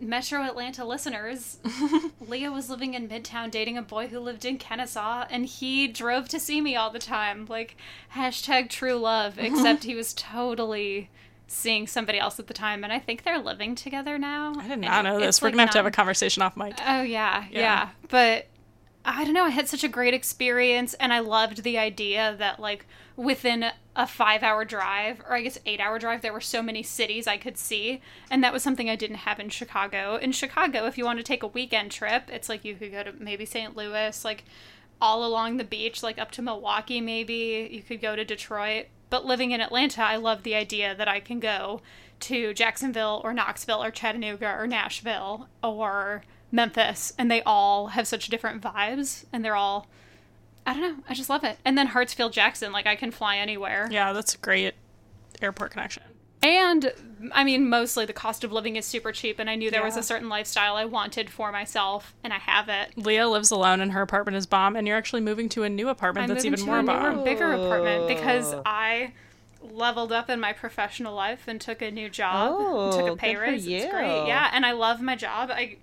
Metro 0.01 0.43
Atlanta 0.43 0.85
listeners, 0.85 1.59
Leah 2.21 2.51
was 2.53 2.69
living 2.71 2.95
in 2.95 3.09
Midtown 3.09 3.51
dating 3.51 3.77
a 3.79 3.83
boy 3.83 4.07
who 4.09 4.19
lived 4.21 4.45
in 4.45 4.59
Kennesaw, 4.59 5.27
and 5.31 5.47
he 5.47 5.87
drove 5.89 6.29
to 6.29 6.41
see 6.41 6.61
me 6.61 6.77
all 6.77 6.91
the 6.91 6.99
time. 6.99 7.47
Like, 7.49 7.77
hashtag 8.15 8.69
true 8.71 8.95
love, 8.97 9.39
except 9.39 9.85
he 9.85 9.95
was 9.95 10.15
totally 10.15 11.11
seeing 11.49 11.87
somebody 11.87 12.19
else 12.19 12.39
at 12.41 12.47
the 12.49 12.55
time, 12.55 12.83
and 12.85 12.93
I 12.93 12.99
think 12.99 13.23
they're 13.23 13.39
living 13.39 13.75
together 13.75 14.19
now. 14.19 14.55
I 14.59 14.69
did 14.69 14.81
not 14.81 15.05
know 15.05 15.21
this. 15.21 15.41
We're 15.41 15.49
like, 15.49 15.53
gonna 15.55 15.63
have 15.65 15.71
to 15.73 15.79
have 15.79 15.87
a 15.87 15.91
conversation 15.91 16.43
off 16.43 16.57
mic. 16.57 16.75
Oh, 16.87 17.03
yeah, 17.03 17.45
Yeah. 17.51 17.61
yeah, 17.61 17.89
But 18.09 18.47
I 19.09 19.25
don't 19.25 19.35
know, 19.35 19.45
I 19.45 19.51
had 19.51 19.69
such 19.69 19.85
a 19.85 19.89
great 19.89 20.15
experience, 20.15 20.93
and 20.95 21.13
I 21.13 21.21
loved 21.21 21.63
the 21.63 21.79
idea 21.79 22.35
that, 22.41 22.59
like, 22.59 22.87
within 23.15 23.67
a 23.95 24.07
five 24.07 24.43
hour 24.43 24.65
drive, 24.65 25.21
or 25.21 25.35
I 25.35 25.43
guess 25.43 25.59
eight 25.65 25.81
hour 25.81 25.99
drive, 25.99 26.23
there 26.23 26.33
were 26.33 26.41
so 26.41 26.61
many 26.61 26.83
cities 26.83 27.29
I 27.29 27.37
could 27.37 27.57
see. 27.57 28.03
And 28.31 28.43
that 28.43 28.53
was 28.53 28.65
something 28.65 28.91
I 28.91 28.97
didn't 28.97 29.19
have 29.19 29.39
in 29.39 29.49
Chicago. 29.49 30.17
In 30.17 30.33
Chicago, 30.33 30.87
if 30.87 30.99
you 30.99 31.05
want 31.05 31.19
to 31.19 31.23
take 31.23 31.45
a 31.45 31.49
weekend 31.49 31.93
trip, 31.93 32.25
it's 32.29 32.49
like 32.49 32.65
you 32.65 32.75
could 32.75 32.91
go 32.91 33.05
to 33.05 33.13
maybe 33.19 33.47
St. 33.47 33.77
Louis, 33.77 34.25
like 34.25 34.45
all 35.01 35.25
along 35.25 35.57
the 35.57 35.65
beach, 35.65 36.03
like 36.03 36.19
up 36.19 36.33
to 36.33 36.43
Milwaukee, 36.43 37.01
maybe. 37.01 37.69
You 37.71 37.83
could 37.83 38.01
go 38.01 38.17
to 38.17 38.25
Detroit. 38.25 38.87
But 39.09 39.25
living 39.25 39.53
in 39.53 39.61
Atlanta, 39.61 40.03
I 40.03 40.17
love 40.17 40.43
the 40.43 40.57
idea 40.57 40.95
that 40.97 41.09
I 41.09 41.21
can 41.21 41.39
go 41.39 41.81
to 42.19 42.53
Jacksonville 42.53 43.21
or 43.23 43.33
Knoxville 43.33 43.83
or 43.83 43.91
Chattanooga 43.93 44.49
or 44.59 44.67
Nashville 44.67 45.49
or 45.63 46.25
Memphis, 46.53 47.13
and 47.19 47.31
they 47.31 47.43
all 47.43 47.89
have 47.89 48.07
such 48.07 48.29
different 48.29 48.63
vibes, 48.63 49.25
and 49.33 49.45
they're 49.45 49.57
all. 49.57 49.89
I 50.69 50.73
don't 50.73 50.83
know. 50.83 51.05
I 51.09 51.15
just 51.15 51.31
love 51.31 51.45
it. 51.45 51.59
And 51.65 51.79
then 51.79 51.89
Hartsfield 51.89 52.33
Jackson, 52.33 52.73
like 52.73 52.87
I 52.87 52.97
can 52.97 53.11
fly 53.13 53.37
anywhere. 53.37 53.89
Yeah, 53.91 54.13
that's 54.13 54.35
a 54.35 54.39
great 54.39 54.75
airport 55.41 55.71
connection. 55.71 56.03
And 56.43 56.93
I 57.33 57.45
mean, 57.45 57.69
mostly 57.69 58.05
the 58.05 58.13
cost 58.13 58.45
of 58.45 58.53
living 58.53 58.77
is 58.77 58.85
super 58.85 59.11
cheap, 59.13 59.39
and 59.39 59.49
I 59.49 59.55
knew 59.55 59.71
there 59.71 59.85
was 59.85 59.97
a 59.97 60.03
certain 60.03 60.29
lifestyle 60.29 60.77
I 60.77 60.85
wanted 60.85 61.31
for 61.31 61.51
myself, 61.53 62.15
and 62.23 62.33
I 62.33 62.39
have 62.39 62.69
it. 62.69 62.97
Leah 62.97 63.29
lives 63.29 63.51
alone 63.51 63.81
and 63.81 63.93
her 63.93 64.03
apartment 64.03 64.37
is 64.37 64.47
bomb, 64.47 64.77
and 64.77 64.87
you're 64.87 64.97
actually 64.97 65.23
moving 65.23 65.49
to 65.51 65.63
a 65.63 65.69
new 65.69 65.89
apartment 65.89 66.25
I'm 66.25 66.35
that's 66.35 66.45
even 66.45 66.59
to 66.61 66.67
more 66.67 66.79
a 66.79 66.83
newer, 66.83 66.93
bomb. 67.13 67.25
bigger 67.25 67.53
apartment 67.53 68.07
because 68.09 68.55
I 68.65 69.13
leveled 69.63 70.13
up 70.13 70.29
in 70.31 70.39
my 70.39 70.53
professional 70.53 71.15
life 71.15 71.45
and 71.49 71.61
took 71.61 71.81
a 71.83 71.91
new 71.91 72.09
job, 72.09 72.61
and 72.61 72.93
took 72.93 73.09
Oh, 73.09 73.13
a 73.15 73.17
pay 73.17 73.35
raise. 73.37 73.67
It's 73.67 73.91
great, 73.93 74.27
yeah, 74.27 74.51
and 74.53 74.65
I 74.67 74.73
love 74.73 75.01
my 75.01 75.17
job. 75.17 75.51
I, 75.51 75.77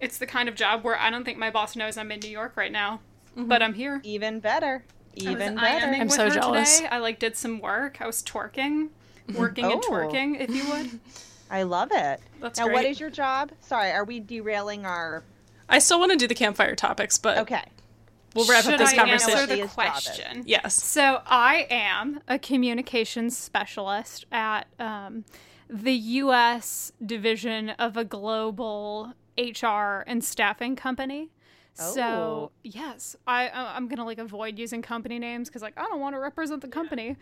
it's 0.00 0.18
the 0.18 0.26
kind 0.26 0.48
of 0.48 0.54
job 0.54 0.84
where 0.84 0.98
I 0.98 1.10
don't 1.10 1.24
think 1.24 1.38
my 1.38 1.50
boss 1.50 1.76
knows 1.76 1.96
I'm 1.96 2.10
in 2.12 2.20
New 2.20 2.28
York 2.30 2.56
right 2.56 2.72
now, 2.72 3.00
but 3.36 3.62
I'm 3.62 3.74
here. 3.74 4.00
Even 4.04 4.40
better. 4.40 4.84
I 5.18 5.24
was 5.24 5.24
Even 5.24 5.54
better. 5.56 5.86
I'm 5.86 6.00
with 6.08 6.12
so 6.12 6.24
her 6.28 6.34
jealous. 6.34 6.76
Today. 6.76 6.88
I 6.90 6.98
like 6.98 7.18
did 7.18 7.36
some 7.36 7.60
work. 7.60 7.98
I 8.00 8.06
was 8.06 8.22
twerking, 8.22 8.88
working 9.34 9.64
and 9.64 9.82
Oh. 9.86 9.90
twerking, 9.90 10.40
if 10.40 10.50
you 10.50 10.68
would. 10.68 11.00
I 11.50 11.62
love 11.62 11.88
it. 11.92 12.20
That's 12.40 12.58
now, 12.58 12.66
great. 12.66 12.74
what 12.74 12.84
is 12.84 12.98
your 13.00 13.08
job? 13.10 13.52
Sorry, 13.60 13.90
are 13.92 14.04
we 14.04 14.20
derailing 14.20 14.84
our? 14.84 15.22
I 15.68 15.78
still 15.78 15.98
want 16.00 16.12
to 16.12 16.18
do 16.18 16.26
the 16.26 16.34
campfire 16.34 16.74
topics, 16.74 17.18
but 17.18 17.38
Okay. 17.38 17.62
we'll 18.34 18.46
wrap 18.46 18.64
Should 18.64 18.74
up 18.74 18.78
this 18.80 18.92
I 18.92 18.96
conversation. 18.96 19.32
answer 19.38 19.46
the 19.46 19.54
Leah's 19.54 19.60
job 19.60 19.68
is. 19.68 19.74
question? 19.74 20.42
Yes. 20.44 20.74
So 20.82 21.22
I 21.26 21.66
am 21.70 22.20
a 22.28 22.38
communications 22.38 23.36
specialist 23.38 24.26
at 24.32 24.66
um, 24.78 25.24
the 25.70 25.92
U.S. 25.94 26.92
division 27.04 27.70
of 27.70 27.96
a 27.96 28.04
global 28.04 29.14
HR 29.38 30.02
and 30.06 30.22
staffing 30.24 30.76
company. 30.76 31.30
So 31.74 32.02
Oh. 32.02 32.52
yes, 32.62 33.16
I 33.26 33.50
I'm 33.50 33.86
gonna 33.88 34.04
like 34.04 34.18
avoid 34.18 34.58
using 34.58 34.80
company 34.82 35.18
names 35.18 35.48
because 35.48 35.62
like 35.62 35.74
I 35.76 35.82
don't 35.82 36.00
want 36.00 36.14
to 36.14 36.20
represent 36.20 36.62
the 36.62 36.68
company. 36.68 37.16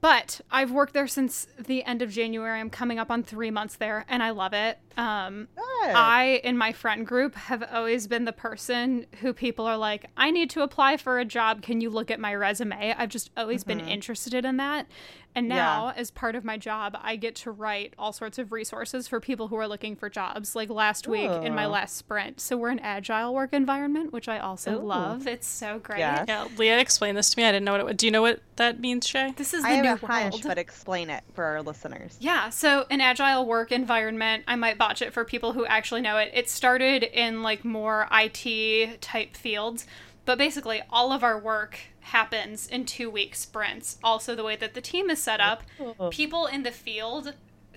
But 0.00 0.40
I've 0.50 0.72
worked 0.72 0.94
there 0.94 1.06
since 1.06 1.46
the 1.56 1.84
end 1.84 2.02
of 2.02 2.10
January. 2.10 2.58
I'm 2.58 2.70
coming 2.70 2.98
up 2.98 3.08
on 3.08 3.22
three 3.22 3.52
months 3.52 3.76
there, 3.76 4.04
and 4.08 4.20
I 4.20 4.30
love 4.30 4.52
it. 4.52 4.80
Um, 4.96 5.46
Good. 5.54 5.94
I, 5.94 6.40
in 6.42 6.58
my 6.58 6.72
friend 6.72 7.06
group, 7.06 7.36
have 7.36 7.62
always 7.72 8.08
been 8.08 8.24
the 8.24 8.32
person 8.32 9.06
who 9.20 9.32
people 9.32 9.64
are 9.64 9.76
like, 9.76 10.06
I 10.16 10.32
need 10.32 10.50
to 10.50 10.62
apply 10.62 10.96
for 10.96 11.20
a 11.20 11.24
job. 11.24 11.62
Can 11.62 11.80
you 11.80 11.88
look 11.88 12.10
at 12.10 12.18
my 12.18 12.34
resume? 12.34 12.92
I've 12.98 13.10
just 13.10 13.30
always 13.36 13.62
been 13.62 13.78
interested 13.78 14.44
in 14.44 14.56
that. 14.56 14.88
And 15.34 15.48
Yeah. 15.48 15.54
now, 15.56 15.92
as 15.96 16.10
part 16.10 16.34
of 16.34 16.44
my 16.44 16.58
job, 16.58 16.96
I 17.00 17.16
get 17.16 17.34
to 17.36 17.50
write 17.50 17.94
all 17.98 18.12
sorts 18.12 18.38
of 18.38 18.52
resources 18.52 19.08
for 19.08 19.18
people 19.20 19.48
who 19.48 19.56
are 19.56 19.66
looking 19.66 19.96
for 19.96 20.10
jobs, 20.10 20.54
like 20.54 20.68
last 20.68 21.08
week 21.08 21.30
in 21.30 21.54
my 21.54 21.64
oh. 21.64 21.70
last 21.70 21.96
sprint. 21.96 22.40
So 22.40 22.56
we're 22.56 22.68
an 22.70 22.80
agile 22.80 23.32
work 23.32 23.52
environment, 23.52 24.12
which 24.12 24.28
I 24.28 24.38
also 24.38 24.78
Ooh. 24.78 24.84
love. 24.84 25.26
It's 25.26 25.46
so 25.46 25.78
great. 25.78 26.00
Yes. 26.00 26.26
Yeah, 26.28 26.48
Leah 26.58 26.78
explained 26.78 27.16
this 27.16 27.30
to 27.30 27.38
me. 27.38 27.44
I 27.44 27.52
didn't 27.52 27.64
know 27.64 27.72
what 27.72 27.80
it 27.80 27.84
would. 27.84 27.96
Do 27.96 28.06
you 28.06 28.12
know 28.12 28.22
what 28.22 28.40
that 28.56 28.78
means, 28.80 29.06
Shay? 29.06 29.32
This 29.36 29.54
is 29.54 29.64
I 29.64 29.70
the 29.70 29.76
have 29.76 29.84
new 29.84 29.90
a 29.90 29.94
new 29.94 30.06
hunch, 30.06 30.32
world. 30.34 30.44
but 30.46 30.58
explain 30.58 31.08
it 31.08 31.24
for 31.34 31.44
our 31.44 31.62
listeners. 31.62 32.16
Yeah, 32.20 32.50
so 32.50 32.84
an 32.90 33.00
agile 33.00 33.46
work 33.46 33.72
environment, 33.72 34.44
I 34.46 34.56
might 34.56 34.76
botch 34.76 35.00
it 35.02 35.12
for 35.12 35.24
people 35.24 35.52
who 35.52 35.64
actually 35.64 36.02
know 36.02 36.18
it. 36.18 36.30
It 36.34 36.50
started 36.50 37.04
in 37.04 37.42
like 37.42 37.64
more 37.64 38.06
IT 38.12 39.00
type 39.00 39.36
fields, 39.36 39.86
but 40.24 40.36
basically 40.38 40.82
all 40.90 41.12
of 41.12 41.24
our 41.24 41.38
work 41.38 41.78
happens 42.02 42.66
in 42.66 42.84
two 42.84 43.08
week 43.10 43.34
sprints. 43.34 43.98
Also, 44.02 44.34
the 44.34 44.44
way 44.44 44.56
that 44.56 44.74
the 44.74 44.80
team 44.80 45.10
is 45.10 45.22
set 45.22 45.40
up, 45.40 45.62
people 46.10 46.46
in 46.46 46.62
the 46.62 46.70
field 46.70 47.34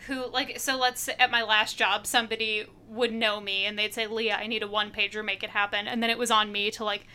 who, 0.08 0.28
like, 0.28 0.60
so 0.60 0.78
let's 0.78 1.02
say 1.02 1.16
at 1.20 1.32
my 1.32 1.42
last 1.42 1.78
job, 1.78 2.06
somebody 2.06 2.66
would 2.88 3.14
know 3.14 3.40
me 3.40 3.66
and 3.66 3.78
they'd 3.78 3.94
say, 3.94 4.06
Leah, 4.08 4.36
I 4.36 4.48
need 4.48 4.62
a 4.62 4.68
one 4.68 4.92
pager, 4.92 5.24
make 5.26 5.44
it 5.44 5.50
happen. 5.52 5.88
And 5.88 6.04
then 6.04 6.10
it 6.10 6.18
was 6.18 6.30
on 6.30 6.52
me 6.52 6.70
to 6.72 6.84
like, 6.84 7.08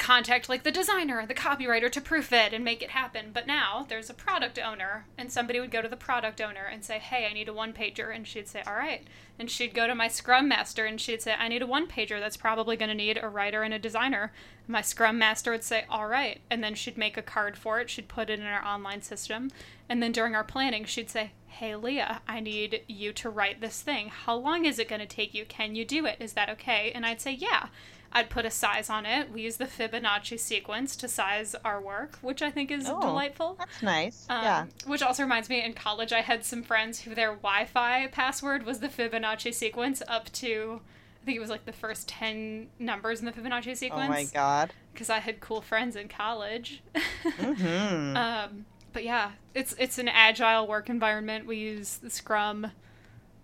contact 0.00 0.48
like 0.48 0.62
the 0.62 0.72
designer 0.72 1.24
the 1.26 1.34
copywriter 1.34 1.92
to 1.92 2.00
proof 2.00 2.32
it 2.32 2.52
and 2.54 2.64
make 2.64 2.82
it 2.82 2.90
happen. 2.90 3.26
But 3.32 3.46
now 3.46 3.86
there's 3.88 4.08
a 4.10 4.14
product 4.14 4.58
owner 4.58 5.06
and 5.16 5.30
somebody 5.30 5.60
would 5.60 5.70
go 5.70 5.82
to 5.82 5.88
the 5.88 5.96
product 5.96 6.40
owner 6.40 6.64
and 6.64 6.84
say 6.84 6.98
hey 6.98 7.26
i 7.30 7.32
need 7.32 7.48
a 7.48 7.52
one 7.52 7.72
pager 7.72 8.12
and 8.12 8.26
she'd 8.26 8.48
say 8.48 8.62
all 8.66 8.74
right. 8.74 9.06
And 9.38 9.50
she'd 9.50 9.74
go 9.74 9.86
to 9.86 9.94
my 9.94 10.08
scrum 10.08 10.48
master 10.48 10.86
and 10.86 11.00
she'd 11.00 11.22
say 11.22 11.34
i 11.38 11.48
need 11.48 11.62
a 11.62 11.66
one 11.66 11.86
pager 11.86 12.18
that's 12.18 12.38
probably 12.38 12.76
going 12.76 12.88
to 12.88 12.94
need 12.94 13.18
a 13.22 13.28
writer 13.28 13.62
and 13.62 13.74
a 13.74 13.78
designer. 13.78 14.32
My 14.66 14.80
scrum 14.80 15.18
master 15.18 15.50
would 15.50 15.64
say 15.64 15.84
all 15.90 16.08
right. 16.08 16.40
And 16.50 16.64
then 16.64 16.74
she'd 16.74 16.96
make 16.96 17.16
a 17.16 17.22
card 17.22 17.58
for 17.58 17.78
it. 17.78 17.90
She'd 17.90 18.08
put 18.08 18.30
it 18.30 18.40
in 18.40 18.46
our 18.46 18.64
online 18.64 19.02
system. 19.02 19.50
And 19.88 20.02
then 20.02 20.12
during 20.12 20.34
our 20.34 20.44
planning 20.44 20.86
she'd 20.86 21.10
say 21.10 21.32
hey 21.46 21.76
leah 21.76 22.22
i 22.26 22.40
need 22.40 22.82
you 22.88 23.12
to 23.12 23.28
write 23.28 23.60
this 23.60 23.82
thing. 23.82 24.08
How 24.08 24.34
long 24.34 24.64
is 24.64 24.78
it 24.78 24.88
going 24.88 25.00
to 25.00 25.06
take 25.06 25.34
you? 25.34 25.44
Can 25.44 25.74
you 25.74 25.84
do 25.84 26.06
it? 26.06 26.16
Is 26.20 26.32
that 26.32 26.48
okay? 26.48 26.90
And 26.94 27.04
i'd 27.04 27.20
say 27.20 27.32
yeah 27.32 27.66
I'd 28.12 28.28
put 28.28 28.44
a 28.44 28.50
size 28.50 28.90
on 28.90 29.06
it. 29.06 29.30
We 29.32 29.42
use 29.42 29.56
the 29.56 29.66
Fibonacci 29.66 30.38
sequence 30.38 30.96
to 30.96 31.08
size 31.08 31.54
our 31.64 31.80
work, 31.80 32.18
which 32.22 32.42
I 32.42 32.50
think 32.50 32.70
is 32.70 32.88
Oh. 32.88 33.00
delightful. 33.00 33.54
That's 33.58 33.82
nice. 33.82 34.26
Um, 34.28 34.42
yeah. 34.42 34.66
Which 34.86 35.02
also 35.02 35.22
reminds 35.22 35.48
me, 35.48 35.62
in 35.62 35.74
college, 35.74 36.12
I 36.12 36.20
had 36.20 36.44
some 36.44 36.62
friends 36.62 37.00
who 37.02 37.14
their 37.14 37.34
Wi 37.34 37.66
Fi 37.66 38.08
password 38.08 38.64
was 38.66 38.80
the 38.80 38.88
Fibonacci 38.88 39.54
sequence 39.54 40.02
up 40.08 40.30
to, 40.32 40.80
I 41.22 41.24
think 41.24 41.36
it 41.36 41.40
was 41.40 41.50
like 41.50 41.66
the 41.66 41.72
first 41.72 42.08
10 42.08 42.68
numbers 42.80 43.20
in 43.20 43.26
the 43.26 43.32
Fibonacci 43.32 43.76
sequence. 43.76 44.08
Oh 44.08 44.12
my 44.12 44.24
god. 44.24 44.72
Because 44.92 45.08
I 45.08 45.20
had 45.20 45.38
cool 45.40 45.60
friends 45.60 45.94
in 45.94 46.08
college. 46.08 46.82
mm-hmm. 47.24 48.16
um, 48.16 48.66
but 48.92 49.04
yeah, 49.04 49.32
it's 49.54 49.72
it's 49.78 49.98
an 49.98 50.08
agile 50.08 50.66
work 50.66 50.88
environment. 50.88 51.46
We 51.46 51.56
use 51.58 51.98
the 51.98 52.10
Scrum 52.10 52.72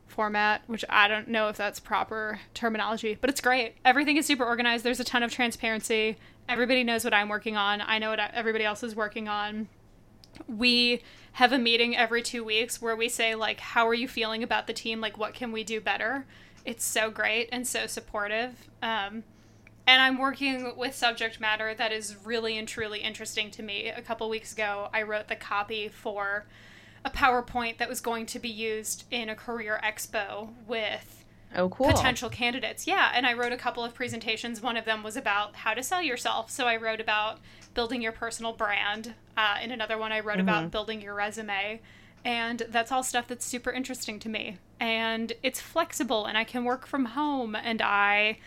format, 0.06 0.62
which 0.66 0.84
I 0.88 1.08
don't 1.08 1.28
know 1.28 1.48
if 1.48 1.56
that's 1.56 1.80
proper 1.80 2.40
terminology, 2.54 3.18
but 3.20 3.30
it's 3.30 3.40
great. 3.40 3.74
Everything 3.84 4.16
is 4.16 4.26
super 4.26 4.44
organized. 4.44 4.84
There's 4.84 5.00
a 5.00 5.04
ton 5.04 5.22
of 5.22 5.30
transparency. 5.30 6.16
Everybody 6.48 6.84
knows 6.84 7.04
what 7.04 7.14
I'm 7.14 7.28
working 7.28 7.56
on. 7.56 7.80
I 7.80 7.98
know 7.98 8.10
what 8.10 8.20
everybody 8.32 8.64
else 8.64 8.82
is 8.82 8.94
working 8.94 9.28
on. 9.28 9.68
We 10.48 11.02
have 11.32 11.52
a 11.52 11.58
meeting 11.58 11.96
every 11.96 12.22
two 12.22 12.44
weeks 12.44 12.80
where 12.80 12.96
we 12.96 13.08
say, 13.08 13.34
like, 13.34 13.60
how 13.60 13.86
are 13.88 13.94
you 13.94 14.08
feeling 14.08 14.42
about 14.42 14.66
the 14.66 14.72
team? 14.72 15.00
Like, 15.00 15.18
what 15.18 15.34
can 15.34 15.52
we 15.52 15.64
do 15.64 15.80
better? 15.80 16.26
It's 16.64 16.84
so 16.84 17.10
great 17.10 17.48
and 17.52 17.66
so 17.66 17.86
supportive. 17.86 18.68
Um, 18.82 19.24
and 19.86 20.02
I'm 20.02 20.18
working 20.18 20.76
with 20.76 20.94
subject 20.94 21.40
matter 21.40 21.74
that 21.74 21.92
is 21.92 22.16
really 22.24 22.58
and 22.58 22.66
truly 22.66 23.00
interesting 23.00 23.50
to 23.52 23.62
me. 23.62 23.88
A 23.88 24.02
couple 24.02 24.28
weeks 24.28 24.52
ago, 24.52 24.88
I 24.92 25.02
wrote 25.02 25.28
the 25.28 25.36
copy 25.36 25.88
for 25.88 26.44
a 27.06 27.10
PowerPoint 27.10 27.78
that 27.78 27.88
was 27.88 28.00
going 28.00 28.26
to 28.26 28.38
be 28.40 28.48
used 28.48 29.04
in 29.12 29.28
a 29.28 29.34
career 29.36 29.80
expo 29.82 30.48
with 30.66 31.24
Oh, 31.54 31.68
cool. 31.68 31.86
potential 31.86 32.28
candidates. 32.28 32.86
Yeah, 32.86 33.12
and 33.14 33.24
I 33.24 33.32
wrote 33.32 33.52
a 33.52 33.56
couple 33.56 33.84
of 33.84 33.94
presentations. 33.94 34.60
One 34.60 34.76
of 34.76 34.84
them 34.84 35.02
was 35.04 35.16
about 35.16 35.54
how 35.54 35.72
to 35.72 35.82
sell 35.82 36.02
yourself. 36.02 36.50
So 36.50 36.66
I 36.66 36.76
wrote 36.76 37.00
about 37.00 37.38
building 37.74 38.02
your 38.02 38.10
personal 38.12 38.52
brand. 38.52 39.14
Uh, 39.36 39.58
in 39.62 39.70
another 39.70 39.96
one, 39.96 40.10
I 40.10 40.20
wrote 40.20 40.40
about 40.40 40.70
building 40.72 41.00
your 41.00 41.14
resume. 41.14 41.80
And 42.24 42.64
that's 42.68 42.90
all 42.90 43.04
stuff 43.04 43.28
that's 43.28 43.46
super 43.46 43.70
interesting 43.70 44.18
to 44.18 44.28
me. 44.28 44.58
And 44.80 45.32
it's 45.44 45.60
flexible, 45.60 46.26
and 46.26 46.36
I 46.36 46.42
can 46.42 46.64
work 46.64 46.86
from 46.86 47.04
home, 47.06 47.54
and 47.54 47.80
I 47.80 48.38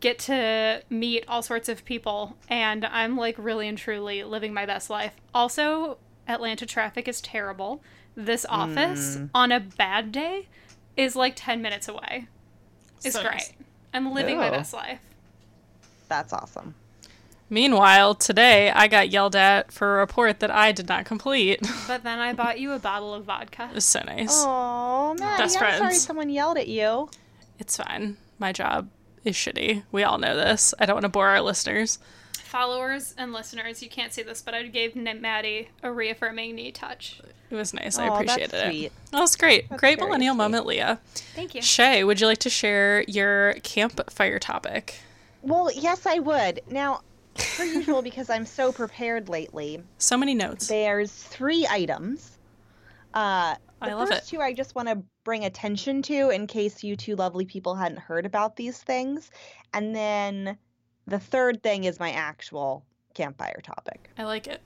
get 0.00 0.18
to 0.18 0.82
meet 0.90 1.24
all 1.28 1.40
sorts 1.40 1.68
of 1.68 1.84
people. 1.84 2.36
And 2.48 2.84
I'm 2.84 3.16
like 3.16 3.36
really 3.38 3.68
and 3.68 3.78
truly 3.78 4.24
living 4.24 4.52
my 4.52 4.66
best 4.66 4.90
life. 4.90 5.14
Also, 5.32 5.98
Atlanta 6.26 6.66
traffic 6.66 7.08
is 7.08 7.20
terrible. 7.20 7.82
This 8.16 8.44
hmm. 8.48 8.54
office 8.54 9.18
on 9.34 9.52
a 9.52 9.60
bad 9.60 10.12
day 10.12 10.48
is 10.96 11.16
like 11.16 11.34
10 11.36 11.60
minutes 11.62 11.88
away. 11.88 12.26
It's 13.04 13.14
So 13.14 13.22
great. 13.22 13.32
nice. 13.34 13.52
I'm 13.92 14.12
living 14.12 14.38
my 14.38 14.48
Oh. 14.48 14.52
best 14.52 14.72
life. 14.72 15.00
That's 16.08 16.32
awesome. 16.32 16.74
Meanwhile, 17.50 18.14
today 18.16 18.70
I 18.70 18.88
got 18.88 19.10
yelled 19.10 19.36
at 19.36 19.70
for 19.70 19.96
a 19.96 19.98
report 19.98 20.40
that 20.40 20.50
I 20.50 20.72
did 20.72 20.88
not 20.88 21.04
complete. 21.04 21.60
But 21.86 22.02
then 22.02 22.18
I 22.18 22.32
bought 22.32 22.58
you 22.58 22.72
a 22.72 22.78
bottle 22.78 23.14
of 23.14 23.24
vodka. 23.24 23.68
It 23.70 23.74
was 23.74 23.84
so 23.84 24.00
nice. 24.00 24.42
Oh, 24.44 25.14
Maddie, 25.18 25.42
Best 25.42 25.60
I'm 25.60 25.78
sorry 25.78 25.94
someone 25.94 26.30
yelled 26.30 26.56
at 26.56 26.68
you. 26.68 27.10
It's 27.58 27.76
fine. 27.76 28.16
My 28.38 28.52
job 28.52 28.88
is 29.24 29.36
shitty. 29.36 29.82
We 29.92 30.02
all 30.02 30.18
know 30.18 30.34
this. 30.34 30.74
I 30.78 30.86
don't 30.86 30.96
want 30.96 31.04
to 31.04 31.10
bore 31.10 31.28
our 31.28 31.40
listeners. 31.40 31.98
Followers 32.54 33.16
and 33.18 33.32
listeners, 33.32 33.82
you 33.82 33.88
can't 33.88 34.12
see 34.12 34.22
this, 34.22 34.40
but 34.40 34.54
I 34.54 34.62
gave 34.68 34.96
N- 34.96 35.20
Maddie 35.20 35.70
a 35.82 35.90
reaffirming 35.90 36.54
knee 36.54 36.70
touch. 36.70 37.20
It 37.50 37.56
was 37.56 37.74
nice. 37.74 37.98
I 37.98 38.06
Aw, 38.06 38.18
that's 38.22 38.32
appreciated 38.36 38.54
it. 38.54 38.68
sweet. 38.70 38.92
That 39.10 39.18
was 39.18 39.34
great. 39.34 39.68
That's 39.68 39.80
great 39.80 39.98
very 39.98 40.06
millennial 40.08 40.34
sweet. 40.34 40.38
moment, 40.38 40.66
Leah. 40.66 41.00
Thank 41.34 41.56
you. 41.56 41.62
Shay, 41.62 42.04
would 42.04 42.20
you 42.20 42.28
like 42.28 42.38
to 42.38 42.50
share 42.50 43.02
your 43.08 43.54
campfire 43.64 44.38
topic? 44.38 45.00
Well, 45.42 45.68
yes, 45.74 46.06
I 46.06 46.20
would. 46.20 46.60
Now, 46.70 47.00
per 47.56 47.64
usual, 47.64 48.02
because 48.08 48.30
I'm 48.30 48.46
so 48.46 48.70
prepared 48.70 49.28
lately, 49.28 49.82
So 49.98 50.16
many 50.16 50.32
notes. 50.34 50.68
there's 50.68 51.10
three 51.10 51.66
items. 51.68 52.38
Uh, 53.14 53.56
the 53.82 53.90
I 53.90 53.94
love 53.94 54.10
first 54.10 54.28
it. 54.32 54.36
two 54.36 54.40
I 54.40 54.52
just 54.52 54.76
want 54.76 54.86
to 54.86 55.02
bring 55.24 55.44
attention 55.44 56.02
to 56.02 56.30
in 56.30 56.46
case 56.46 56.84
you 56.84 56.94
two 56.94 57.16
lovely 57.16 57.46
people 57.46 57.74
hadn't 57.74 57.98
heard 57.98 58.24
about 58.26 58.54
these 58.54 58.78
things. 58.80 59.32
And 59.72 59.92
then 59.92 60.56
the 61.06 61.18
third 61.18 61.62
thing 61.62 61.84
is 61.84 61.98
my 62.00 62.10
actual 62.12 62.84
campfire 63.14 63.60
topic. 63.62 64.10
I 64.18 64.24
like 64.24 64.46
it. 64.46 64.60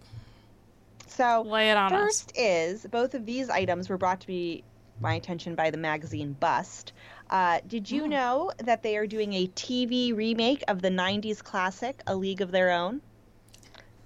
So, 1.06 1.42
Lay 1.46 1.70
it 1.70 1.76
on 1.76 1.92
us. 1.92 2.00
First 2.04 2.32
is 2.36 2.86
both 2.90 3.14
of 3.14 3.26
these 3.26 3.48
items 3.50 3.88
were 3.88 3.98
brought 3.98 4.20
to 4.20 4.26
be 4.26 4.62
my 5.00 5.14
attention 5.14 5.54
by 5.54 5.70
the 5.70 5.76
magazine 5.78 6.36
Bust. 6.38 6.92
Uh, 7.30 7.60
did 7.66 7.90
you 7.90 8.04
Oh. 8.04 8.06
know 8.06 8.52
that 8.58 8.82
they 8.82 8.96
are 8.96 9.06
doing 9.06 9.32
a 9.32 9.46
TV 9.48 10.12
remake 10.14 10.62
of 10.68 10.82
the 10.82 10.90
90s 10.90 11.42
classic 11.42 12.02
A 12.06 12.14
League 12.16 12.40
of 12.40 12.50
Their 12.50 12.70
Own? 12.70 13.00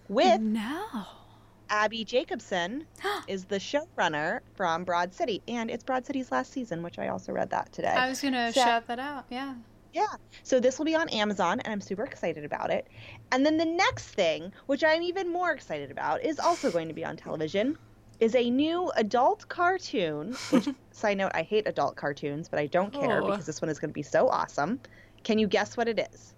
With 0.08 0.40
No. 0.40 1.06
Abbi 1.70 2.04
Jacobson 2.04 2.86
is 3.28 3.44
the 3.46 3.56
showrunner 3.56 4.40
from 4.54 4.84
Broad 4.84 5.14
City, 5.14 5.40
and 5.48 5.70
it's 5.70 5.82
Broad 5.84 6.04
City's 6.04 6.30
last 6.30 6.52
season, 6.52 6.82
which 6.82 6.98
I 6.98 7.08
also 7.08 7.32
read 7.32 7.50
that 7.50 7.72
today. 7.72 7.88
I 7.88 8.08
was 8.08 8.20
going 8.20 8.34
to 8.34 8.52
So- 8.52 8.60
shout 8.60 8.86
that 8.88 8.98
out. 8.98 9.24
Yeah. 9.30 9.54
Yeah. 9.92 10.06
So 10.42 10.58
this 10.60 10.78
will 10.78 10.86
be 10.86 10.94
on 10.94 11.08
Amazon, 11.10 11.60
and 11.60 11.72
I'm 11.72 11.80
super 11.80 12.04
excited 12.04 12.44
about 12.44 12.70
it. 12.70 12.86
And 13.30 13.44
then 13.44 13.58
the 13.58 13.64
next 13.64 14.06
thing, 14.08 14.52
which 14.66 14.82
I'm 14.84 15.02
even 15.02 15.30
more 15.30 15.52
excited 15.52 15.90
about, 15.90 16.24
is 16.24 16.38
also 16.38 16.70
going 16.70 16.88
to 16.88 16.94
be 16.94 17.04
on 17.04 17.16
television, 17.16 17.76
is 18.20 18.34
a 18.34 18.48
new 18.50 18.90
adult 18.96 19.48
cartoon. 19.48 20.34
Which, 20.50 20.68
side 20.92 21.18
note, 21.18 21.32
I 21.34 21.42
hate 21.42 21.66
adult 21.66 21.96
cartoons, 21.96 22.48
but 22.48 22.58
I 22.58 22.66
don't 22.66 22.92
care 22.92 23.20
Oh. 23.22 23.30
because 23.30 23.44
this 23.46 23.60
one 23.60 23.68
is 23.68 23.78
going 23.78 23.90
to 23.90 23.94
be 23.94 24.02
so 24.02 24.28
awesome. 24.28 24.80
Can 25.24 25.38
you 25.38 25.46
guess 25.46 25.76
what 25.76 25.88
it 25.88 25.98
is? 26.12 26.34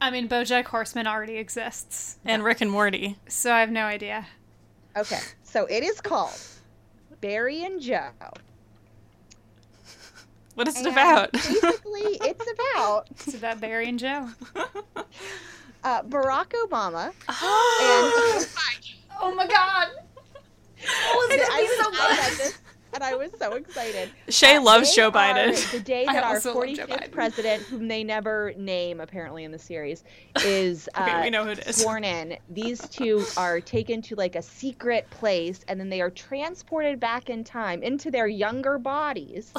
I 0.00 0.10
mean, 0.10 0.28
Bojack 0.28 0.64
Horseman 0.66 1.06
already 1.06 1.36
exists, 1.38 2.18
And 2.24 2.44
Rick 2.44 2.60
and 2.60 2.70
Morty. 2.70 3.16
so 3.28 3.52
I 3.52 3.60
have 3.60 3.70
no 3.70 3.82
idea. 3.84 4.26
Okay, 4.96 5.18
so 5.42 5.66
it 5.66 5.82
is 5.84 6.00
called 6.00 6.38
Barry 7.20 7.64
and 7.64 7.80
Joe. 7.80 8.10
What 10.58 10.66
is 10.66 10.80
it 10.80 10.88
about? 10.88 11.30
basically, 11.30 12.18
it's 12.20 12.50
about 12.50 13.06
It's 13.10 13.34
about 13.34 13.60
Barry 13.60 13.88
and 13.88 13.96
Joe. 13.96 14.28
uh, 15.84 16.02
Barack 16.02 16.48
Obama 16.66 17.12
and 17.28 18.48
Oh 19.20 19.32
my 19.36 19.46
god. 19.46 19.86
Oh, 20.84 21.28
I, 21.30 21.68
I 21.92 22.16
read 22.16 22.38
this, 22.38 22.58
and 22.92 23.04
I 23.04 23.14
was 23.14 23.30
so 23.38 23.54
excited. 23.54 24.10
Shay 24.28 24.56
Uh, 24.56 24.62
loves 24.62 24.94
Joe 24.94 25.10
Biden. 25.10 25.70
The 25.70 25.80
day 25.80 26.04
that 26.06 26.24
our 26.24 26.36
also 26.36 26.54
love 26.54 26.68
Joe 26.74 26.86
45th 26.86 27.12
president, 27.12 27.62
whom 27.64 27.88
they 27.88 28.02
never 28.04 28.52
name 28.56 29.00
apparently 29.00 29.44
in 29.44 29.52
the 29.52 29.58
series, 29.58 30.04
is 30.44 30.88
uh, 30.94 31.20
we 31.22 31.30
know 31.30 31.44
who 31.44 31.50
it 31.50 31.66
is. 31.66 31.76
sworn 31.76 32.04
in. 32.04 32.36
These 32.50 32.88
two 32.88 33.24
are 33.36 33.60
taken 33.60 34.02
to 34.02 34.14
like 34.14 34.36
a 34.36 34.42
secret 34.42 35.08
place, 35.10 35.60
and 35.68 35.78
then 35.78 35.88
they 35.88 36.00
are 36.00 36.10
transported 36.10 36.98
back 36.98 37.30
in 37.30 37.44
time 37.44 37.82
into 37.82 38.10
their 38.10 38.26
younger 38.26 38.78
bodies, 38.78 39.52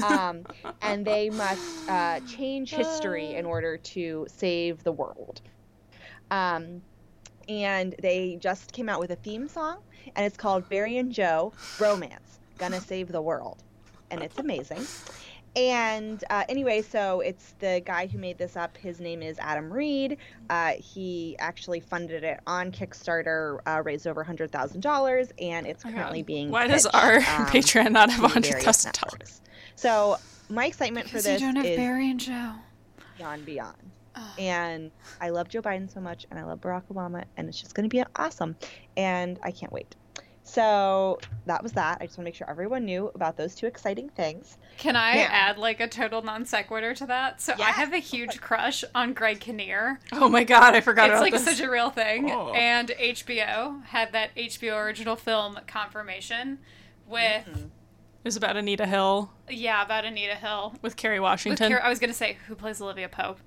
um, 0.04 0.44
and 0.82 1.04
they 1.04 1.30
must 1.30 1.88
uh, 1.88 2.20
change 2.20 2.70
history 2.70 3.34
in 3.34 3.44
order 3.44 3.76
to 3.76 4.26
save 4.28 4.82
the 4.84 4.92
world. 4.92 5.40
Um, 6.30 6.82
and 7.48 7.94
they 8.02 8.36
just 8.40 8.72
came 8.72 8.88
out 8.90 9.00
with 9.00 9.10
a 9.10 9.16
theme 9.16 9.48
song, 9.48 9.78
and 10.14 10.26
it's 10.26 10.36
called 10.36 10.68
Barry 10.68 10.98
and 10.98 11.10
Joe 11.10 11.52
Romance 11.80 12.37
Gonna 12.58 12.80
Save 12.80 13.08
the 13.08 13.22
World. 13.22 13.62
And 14.10 14.22
it's 14.22 14.38
amazing. 14.38 14.86
and 15.56 16.22
uh, 16.30 16.44
anyway, 16.48 16.82
so 16.82 17.20
it's 17.20 17.54
the 17.58 17.82
guy 17.84 18.06
who 18.06 18.18
made 18.18 18.38
this 18.38 18.56
up. 18.56 18.76
His 18.76 19.00
name 19.00 19.22
is 19.22 19.38
Adam 19.38 19.72
Reed. 19.72 20.18
Uh, 20.50 20.72
he 20.78 21.36
actually 21.38 21.80
funded 21.80 22.24
it 22.24 22.40
on 22.46 22.70
Kickstarter, 22.72 23.58
uh, 23.66 23.82
raised 23.84 24.06
over 24.06 24.22
hundred 24.24 24.50
thousand 24.50 24.80
dollars, 24.80 25.28
and 25.38 25.66
it's 25.66 25.84
Oh 25.84 25.90
currently 25.90 26.22
being. 26.22 26.50
Why 26.50 26.66
does 26.66 26.86
our 26.86 27.16
um, 27.16 27.22
Patreon 27.46 27.92
not 27.92 28.10
have 28.10 28.22
to 28.22 28.28
hundred 28.28 28.48
various 28.48 28.64
thousand 28.64 28.92
dollars? 29.02 29.40
So 29.74 30.16
my 30.48 30.66
excitement 30.66 31.08
for 31.08 31.20
this 31.20 31.40
you 31.40 31.46
don't 31.46 31.56
have 31.56 31.66
is 31.66 31.76
Barry 31.76 32.10
and 32.10 32.20
Joe. 32.20 32.52
beyond 33.16 33.44
beyond. 33.46 33.76
Oh. 34.16 34.34
And 34.38 34.90
I 35.20 35.30
love 35.30 35.48
Joe 35.48 35.62
Biden 35.62 35.92
so 35.92 36.00
much, 36.00 36.26
and 36.30 36.38
I 36.40 36.44
love 36.44 36.60
Barack 36.60 36.84
Obama, 36.92 37.24
and 37.36 37.48
it's 37.48 37.60
just 37.60 37.74
going 37.74 37.88
to 37.88 37.94
be 37.94 38.02
awesome. 38.16 38.56
And 38.96 39.38
I 39.42 39.52
can't 39.52 39.72
wait. 39.72 39.94
So 40.48 41.18
that 41.44 41.62
was 41.62 41.72
that. 41.72 41.98
I 42.00 42.06
just 42.06 42.16
want 42.16 42.24
to 42.24 42.28
make 42.28 42.34
sure 42.34 42.48
everyone 42.48 42.84
knew 42.86 43.10
about 43.14 43.36
those 43.36 43.54
two 43.54 43.66
exciting 43.66 44.08
things. 44.08 44.56
Can 44.78 44.96
I 44.96 45.16
Yeah. 45.16 45.28
add 45.30 45.58
like 45.58 45.78
a 45.80 45.86
total 45.88 46.22
non 46.22 46.46
sequitur 46.46 46.94
to 46.94 47.06
that? 47.06 47.40
So 47.42 47.52
I 47.58 47.70
have 47.70 47.92
a 47.92 47.98
huge 47.98 48.40
crush 48.40 48.82
on 48.94 49.12
Greg 49.12 49.40
Kinnear. 49.40 50.00
Oh 50.12 50.28
my 50.28 50.44
god, 50.44 50.74
I 50.74 50.80
forgot 50.80 51.10
It's 51.10 51.12
about 51.18 51.22
like 51.22 51.32
this. 51.34 51.44
such 51.44 51.60
a 51.60 51.70
real 51.70 51.90
thing. 51.90 52.30
Oh. 52.30 52.52
And 52.54 52.88
HBO 52.98 53.84
had 53.84 54.12
that 54.12 54.30
HBO 54.36 54.76
original 54.78 55.16
film 55.16 55.58
confirmation 55.66 56.58
with 57.06 57.44
Mm-hmm. 57.46 57.64
It 58.24 58.24
was 58.28 58.36
about 58.36 58.56
Anita 58.56 58.84
Hill 58.84 59.30
yeah 59.48 59.82
about 59.82 60.04
Anita 60.04 60.34
Hill. 60.34 60.74
with 60.82 60.96
Kerry 60.96 61.18
With 61.20 61.24
Washington. 61.24 61.72
I 61.72 61.88
was 61.88 61.98
gonna 61.98 62.12
say 62.12 62.36
who 62.46 62.54
plays 62.54 62.80
Olivia 62.80 63.08
Pope, 63.08 63.38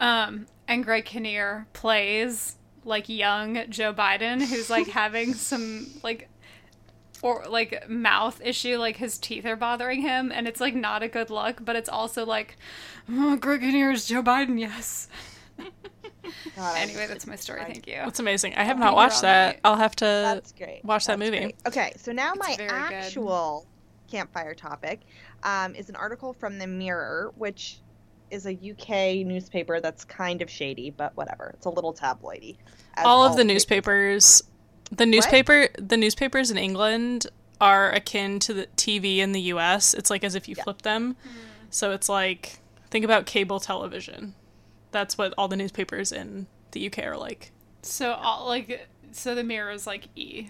um, 0.00 0.46
and 0.68 0.84
Greg 0.84 1.04
Kinnear 1.06 1.66
plays 1.72 2.56
like 2.84 3.08
young 3.08 3.64
Joe 3.70 3.92
Biden, 3.92 4.40
who's 4.40 4.70
like 4.70 4.86
having 5.02 5.34
some 5.34 5.88
like 6.04 6.28
or 7.22 7.44
like 7.48 7.88
mouth 7.88 8.40
issue, 8.44 8.76
like 8.78 8.96
his 8.96 9.18
teeth 9.18 9.44
are 9.46 9.56
bothering 9.56 10.02
him, 10.02 10.30
and 10.32 10.46
it's 10.48 10.60
like 10.60 10.74
not 10.74 11.02
a 11.02 11.08
good 11.08 11.30
look, 11.30 11.64
but 11.64 11.76
it's 11.76 11.88
also 11.88 12.24
like, 12.26 12.56
oh, 13.10 13.36
Greg 13.36 13.60
Kinnear 13.60 13.90
is 13.90 14.06
Joe 14.06 14.22
Biden, 14.22 14.58
yes. 14.58 15.08
God, 16.56 16.76
Anyway, 16.78 17.06
that's 17.06 17.26
my 17.26 17.36
story. 17.36 17.62
Thank 17.64 17.86
you. 17.86 17.94
That's 17.96 18.20
amazing. 18.20 18.54
I 18.54 18.64
have 18.64 18.76
I'll 18.76 18.84
not 18.84 18.94
watched 18.94 19.22
that. 19.22 19.46
right? 19.46 19.60
I'll 19.64 19.76
have 19.76 19.96
to. 19.96 20.04
That's 20.04 20.52
great. 20.52 20.84
watch 20.84 21.06
that 21.06 21.18
movie. 21.18 21.38
great. 21.38 21.56
Okay, 21.66 21.92
so 21.96 22.12
now 22.12 22.32
It's 22.34 22.38
my 22.48 22.56
very 22.56 22.68
good. 22.68 22.92
actual 22.94 23.66
campfire 24.10 24.54
topic 24.54 25.00
um, 25.42 25.74
is 25.74 25.88
an 25.88 25.96
article 25.96 26.32
from 26.32 26.58
the 26.58 26.66
Mirror, 26.66 27.32
which 27.36 27.80
is 28.30 28.46
a 28.46 28.52
UK 28.52 29.26
newspaper 29.26 29.80
that's 29.80 30.04
kind 30.04 30.42
of 30.42 30.50
shady, 30.50 30.90
but 30.90 31.16
whatever. 31.16 31.52
It's 31.54 31.66
a 31.66 31.70
little 31.70 31.94
tabloidy. 31.94 32.56
as 32.94 33.06
all 33.06 33.24
of 33.24 33.32
the 33.32 33.38
papers 33.38 33.46
newspapers 33.46 34.42
the 34.90 35.06
newspaper 35.06 35.68
the 35.78 35.96
newspapers 35.96 36.50
in 36.50 36.58
England 36.58 37.26
are 37.60 37.90
akin 37.90 38.38
to 38.40 38.54
the 38.54 38.66
TV 38.76 39.18
in 39.18 39.32
the 39.32 39.40
US. 39.52 39.94
It's 39.94 40.10
like 40.10 40.24
as 40.24 40.34
if 40.34 40.48
you 40.48 40.54
flip 40.54 40.82
them. 40.82 41.16
Hmm. 41.22 41.30
So 41.70 41.92
it's 41.92 42.08
like 42.08 42.60
think 42.90 43.04
about 43.04 43.26
cable 43.26 43.60
television. 43.60 44.34
That's 44.90 45.18
what 45.18 45.34
all 45.36 45.48
the 45.48 45.56
newspapers 45.56 46.12
in 46.12 46.46
the 46.72 46.86
UK 46.86 47.00
are 47.00 47.16
like. 47.16 47.50
So 47.82 48.12
all 48.12 48.46
like 48.46 48.88
so 49.12 49.34
the 49.34 49.44
mirror 49.44 49.70
is 49.70 49.86
like 49.86 50.08
E. 50.16 50.48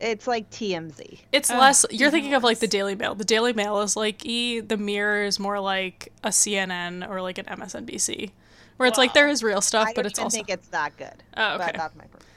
It's 0.00 0.26
like 0.26 0.48
TMZ. 0.50 1.20
It's 1.30 1.50
Oh, 1.50 1.58
less 1.58 1.84
you're 1.90 2.08
even 2.08 2.12
thinking 2.12 2.34
of 2.34 2.42
like 2.42 2.58
the. 2.58 2.66
Daily 2.66 2.94
Mail. 2.94 3.14
The 3.14 3.24
Daily 3.24 3.52
Mail 3.52 3.80
is 3.80 3.96
like 3.96 4.24
E, 4.24 4.60
the 4.60 4.78
Mirror 4.78 5.24
is 5.24 5.38
more 5.38 5.60
like 5.60 6.10
a 6.24 6.28
CNN 6.30 7.06
or 7.08 7.20
like 7.20 7.36
an 7.36 7.44
MSNBC. 7.44 8.30
Where 8.78 8.88
it's 8.88 8.96
like 8.96 9.12
there 9.12 9.28
is 9.28 9.42
real 9.42 9.60
stuff, 9.60 9.88
I 9.88 9.92
but 9.92 10.02
don't 10.02 10.06
it's 10.06 10.18
even 10.18 10.24
also 10.24 10.36
think 10.38 10.48
it's 10.48 10.68
that 10.68 10.96
good. 10.96 11.22
Oh, 11.36 11.56
okay. 11.56 11.66
But 11.66 11.74
that's 11.74 11.94
my 11.96 12.04
personal 12.04 12.16
opinion. 12.16 12.29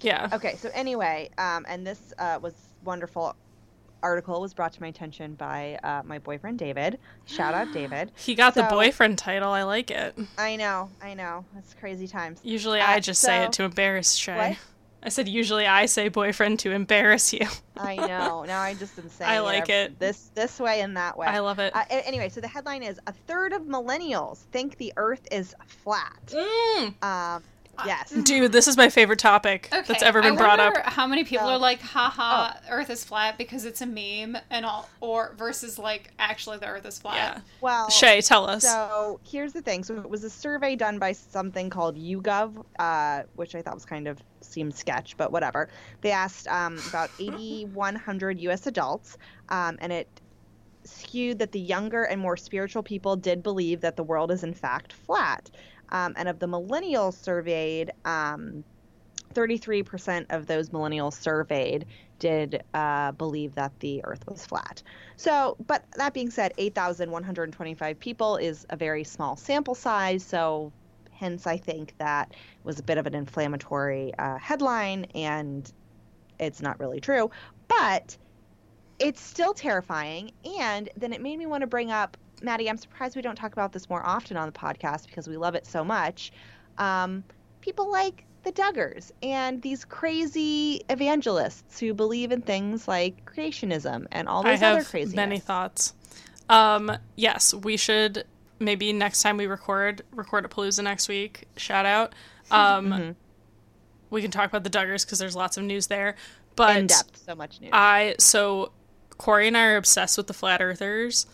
Yeah. 0.00 0.28
Okay, 0.32 0.56
so 0.56 0.70
anyway, 0.74 1.30
um, 1.38 1.64
and 1.68 1.86
this 1.86 2.12
uh, 2.18 2.38
was 2.40 2.54
wonderful 2.84 3.34
article 4.02 4.40
was 4.40 4.54
brought 4.54 4.72
to 4.72 4.80
my 4.80 4.88
attention 4.88 5.34
by 5.34 5.78
uh, 5.82 6.02
my 6.04 6.18
boyfriend 6.18 6.58
David. 6.58 6.98
Shout 7.26 7.54
out 7.54 7.72
David. 7.74 8.12
He 8.16 8.34
got 8.34 8.54
the 8.54 8.64
boyfriend 8.64 9.18
title. 9.18 9.50
I 9.50 9.62
like 9.62 9.90
it. 9.90 10.16
I 10.38 10.56
know, 10.56 10.90
I 11.02 11.14
know. 11.14 11.44
It's 11.58 11.74
crazy 11.74 12.06
times. 12.06 12.40
Usually 12.42 12.80
Uh, 12.80 12.86
I 12.86 13.00
just 13.00 13.20
say 13.20 13.44
it 13.44 13.52
to 13.52 13.64
embarrass 13.64 14.14
Shay. 14.14 14.50
What? 14.50 14.58
I 15.02 15.08
said 15.08 15.28
usually 15.28 15.66
I 15.66 15.86
say 15.86 16.08
boyfriend 16.08 16.58
to 16.60 16.72
embarrass 16.72 17.32
you. 17.32 17.46
I 17.76 17.96
know. 17.96 18.44
Now 18.44 18.60
I 18.60 18.74
just 18.74 18.98
am 18.98 19.08
saying. 19.08 19.30
I 19.30 19.40
like 19.40 19.70
it. 19.70 19.98
This 19.98 20.30
this 20.34 20.60
way 20.60 20.82
and 20.82 20.96
that 20.96 21.16
way. 21.16 21.26
I 21.26 21.38
love 21.38 21.58
it. 21.58 21.74
Uh, 21.74 21.84
anyway, 21.88 22.28
so 22.28 22.40
the 22.40 22.48
headline 22.48 22.82
is 22.82 23.00
a 23.06 23.12
third 23.12 23.52
of 23.52 23.62
millennials 23.62 24.38
think 24.52 24.76
the 24.76 24.92
Earth 24.96 25.26
is 25.30 25.54
flat. 25.66 26.26
Mm. 26.26 27.02
Um, 27.02 27.42
yes. 27.86 28.10
Dude, 28.10 28.52
this 28.52 28.68
is 28.68 28.76
my 28.76 28.88
favorite 28.88 29.18
topic 29.18 29.68
Okay, 29.72 29.82
that's 29.86 30.02
ever 30.02 30.22
been 30.22 30.34
I 30.34 30.36
brought 30.36 30.60
up. 30.60 30.74
wonder 30.74 30.90
How 30.90 31.06
many 31.06 31.24
people 31.24 31.46
So- 31.46 31.52
are 31.54 31.58
like, 31.58 31.80
haha, 31.80 32.52
Earth 32.70 32.90
is 32.90 33.04
flat 33.04 33.38
because 33.38 33.64
it's 33.64 33.80
a 33.80 33.86
meme 33.86 34.36
and 34.50 34.64
all, 34.66 34.88
or 35.00 35.34
versus 35.36 35.78
like 35.78 36.12
actually 36.18 36.58
the 36.58 36.66
Earth 36.66 36.86
is 36.86 36.98
flat. 36.98 37.14
Yeah. 37.36 37.40
Well, 37.60 37.90
Shay, 37.90 38.20
tell 38.20 38.48
us. 38.48 38.62
So 38.64 39.20
here's 39.24 39.52
the 39.52 39.62
thing. 39.62 39.84
So 39.84 39.96
it 39.98 40.08
was 40.08 40.24
a 40.24 40.30
survey 40.30 40.76
done 40.76 40.98
by 40.98 41.12
something 41.12 41.70
called 41.70 41.96
YouGov, 41.96 42.64
uh, 42.78 43.22
which 43.36 43.54
I 43.54 43.62
thought 43.62 43.74
was 43.74 43.84
kind 43.84 44.08
of 44.08 44.18
seemed 44.40 44.74
sketch, 44.74 45.16
but 45.16 45.32
whatever. 45.32 45.68
They 46.00 46.10
asked 46.10 46.48
um, 46.48 46.78
about 46.88 47.10
8,100 47.18 48.40
U.S. 48.40 48.66
adults, 48.66 49.18
um, 49.48 49.76
and 49.80 49.92
it 49.92 50.08
skewed 50.84 51.38
that 51.38 51.52
the 51.52 51.60
younger 51.60 52.04
and 52.04 52.20
more 52.20 52.36
spiritual 52.36 52.82
people 52.82 53.14
did 53.16 53.42
believe 53.42 53.80
that 53.82 53.96
the 53.96 54.02
world 54.02 54.30
is 54.30 54.42
in 54.42 54.54
fact 54.54 54.92
flat. 54.92 55.50
Um, 55.90 56.14
and 56.16 56.28
of 56.28 56.38
the 56.38 56.46
millennials 56.46 57.14
surveyed, 57.14 57.92
um, 58.04 58.64
33% 59.34 60.26
of 60.30 60.46
those 60.46 60.70
millennials 60.70 61.14
surveyed 61.14 61.86
did 62.18 62.62
uh, 62.74 63.12
believe 63.12 63.54
that 63.54 63.72
the 63.80 64.04
earth 64.04 64.24
was 64.26 64.44
flat. 64.44 64.82
So, 65.16 65.56
but 65.66 65.84
that 65.96 66.12
being 66.12 66.30
said, 66.30 66.52
8,125 66.58 67.98
people 68.00 68.36
is 68.36 68.66
a 68.70 68.76
very 68.76 69.04
small 69.04 69.36
sample 69.36 69.74
size. 69.74 70.24
So, 70.24 70.72
hence, 71.12 71.46
I 71.46 71.56
think 71.56 71.94
that 71.98 72.34
was 72.64 72.78
a 72.78 72.82
bit 72.82 72.98
of 72.98 73.06
an 73.06 73.14
inflammatory 73.14 74.12
uh, 74.18 74.38
headline 74.38 75.06
and 75.14 75.70
it's 76.38 76.62
not 76.62 76.80
really 76.80 77.00
true. 77.00 77.30
But 77.68 78.16
it's 78.98 79.20
still 79.20 79.54
terrifying. 79.54 80.32
And 80.60 80.88
then 80.96 81.12
it 81.12 81.20
made 81.20 81.38
me 81.38 81.46
want 81.46 81.62
to 81.62 81.66
bring 81.66 81.90
up, 81.90 82.16
Maddie, 82.42 82.68
I'm 82.70 82.76
surprised 82.76 83.16
we 83.16 83.22
don't 83.22 83.36
talk 83.36 83.52
about 83.52 83.72
this 83.72 83.88
more 83.90 84.04
often 84.04 84.36
on 84.36 84.46
the 84.46 84.52
podcast 84.58 85.06
because 85.06 85.28
we 85.28 85.36
love 85.36 85.54
it 85.54 85.66
so 85.66 85.84
much. 85.84 86.32
Um, 86.78 87.24
people 87.60 87.90
like 87.90 88.24
the 88.42 88.52
Duggars 88.52 89.10
and 89.22 89.60
these 89.60 89.84
crazy 89.84 90.82
evangelists 90.88 91.78
who 91.78 91.92
believe 91.92 92.32
in 92.32 92.40
things 92.40 92.88
like 92.88 93.24
creationism 93.26 94.06
and 94.10 94.28
all 94.28 94.46
I 94.46 94.52
those 94.52 94.62
other 94.62 94.78
have 94.78 94.88
crazy 94.88 95.14
many 95.16 95.38
thoughts. 95.38 95.92
Um, 96.48 96.90
yes, 97.16 97.52
we 97.52 97.76
should 97.76 98.24
maybe 98.58 98.92
next 98.92 99.22
time 99.22 99.36
we 99.36 99.46
record 99.46 100.02
record 100.12 100.44
a 100.44 100.48
Palooza 100.48 100.82
next 100.82 101.08
week. 101.08 101.46
Shout 101.56 101.86
out. 101.86 102.14
Um, 102.52 102.86
Mhm. 102.86 103.14
we 104.10 104.22
can 104.22 104.32
talk 104.32 104.48
about 104.48 104.64
the 104.64 104.70
Duggars 104.70 105.06
because 105.06 105.20
there's 105.20 105.36
lots 105.36 105.56
of 105.56 105.62
news 105.62 105.86
there. 105.86 106.16
But 106.56 106.76
in 106.76 106.86
depth, 106.88 107.22
so 107.24 107.36
much 107.36 107.60
news. 107.60 107.70
I 107.72 108.16
so 108.18 108.72
Corey 109.16 109.46
and 109.46 109.56
I 109.56 109.66
are 109.66 109.76
obsessed 109.76 110.16
with 110.16 110.26
the 110.26 110.34
flat 110.34 110.60
earthers. 110.60 111.26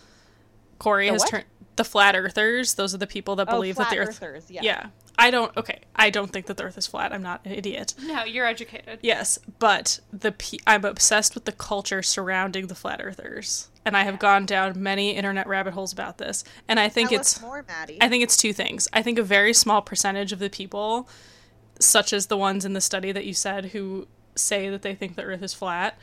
Corey 0.78 1.06
The 1.06 1.12
has 1.12 1.24
turned 1.24 1.44
the 1.76 1.84
flat 1.84 2.16
earthers. 2.16 2.74
Those 2.74 2.94
are 2.94 2.98
the 2.98 3.06
people 3.06 3.36
that 3.36 3.48
oh, 3.48 3.52
believe 3.52 3.76
that 3.76 3.90
the 3.90 3.98
earth. 3.98 4.22
earthers, 4.22 4.50
yeah. 4.50 4.62
Yeah. 4.62 4.86
I 5.18 5.30
don't. 5.30 5.56
Okay, 5.56 5.80
I 5.94 6.10
don't 6.10 6.30
think 6.30 6.46
that 6.46 6.56
the 6.56 6.64
Earth 6.64 6.76
is 6.76 6.86
flat. 6.86 7.12
I'm 7.12 7.22
not 7.22 7.40
an 7.46 7.52
idiot. 7.52 7.94
No, 8.02 8.24
you're 8.24 8.46
educated. 8.46 8.98
Yes, 9.02 9.38
but 9.58 10.00
the 10.12 10.32
pe- 10.32 10.58
I'm 10.66 10.84
obsessed 10.84 11.34
with 11.34 11.46
the 11.46 11.52
culture 11.52 12.02
surrounding 12.02 12.66
the 12.66 12.74
flat 12.74 13.00
earthers, 13.02 13.68
and 13.84 13.96
I 13.96 14.04
have 14.04 14.18
gone 14.18 14.44
down 14.44 14.82
many 14.82 15.12
internet 15.12 15.46
rabbit 15.46 15.72
holes 15.72 15.92
about 15.92 16.18
this. 16.18 16.44
And 16.68 16.78
I 16.78 16.88
think 16.88 17.10
Tell 17.10 17.20
it's 17.20 17.40
more, 17.40 17.64
Maddie. 17.66 17.98
I 18.00 18.08
think 18.08 18.24
it's 18.24 18.36
two 18.36 18.52
things. 18.52 18.88
I 18.92 19.00
think 19.00 19.18
a 19.18 19.22
very 19.22 19.54
small 19.54 19.80
percentage 19.80 20.32
of 20.32 20.38
the 20.38 20.50
people, 20.50 21.08
such 21.80 22.12
as 22.12 22.26
the 22.26 22.36
ones 22.36 22.66
in 22.66 22.74
the 22.74 22.80
study 22.82 23.10
that 23.12 23.24
you 23.24 23.32
said 23.32 23.66
who 23.66 24.08
say 24.34 24.68
that 24.68 24.82
they 24.82 24.94
think 24.94 25.16
the 25.16 25.22
earth 25.22 25.42
is 25.42 25.54
flat, 25.54 25.98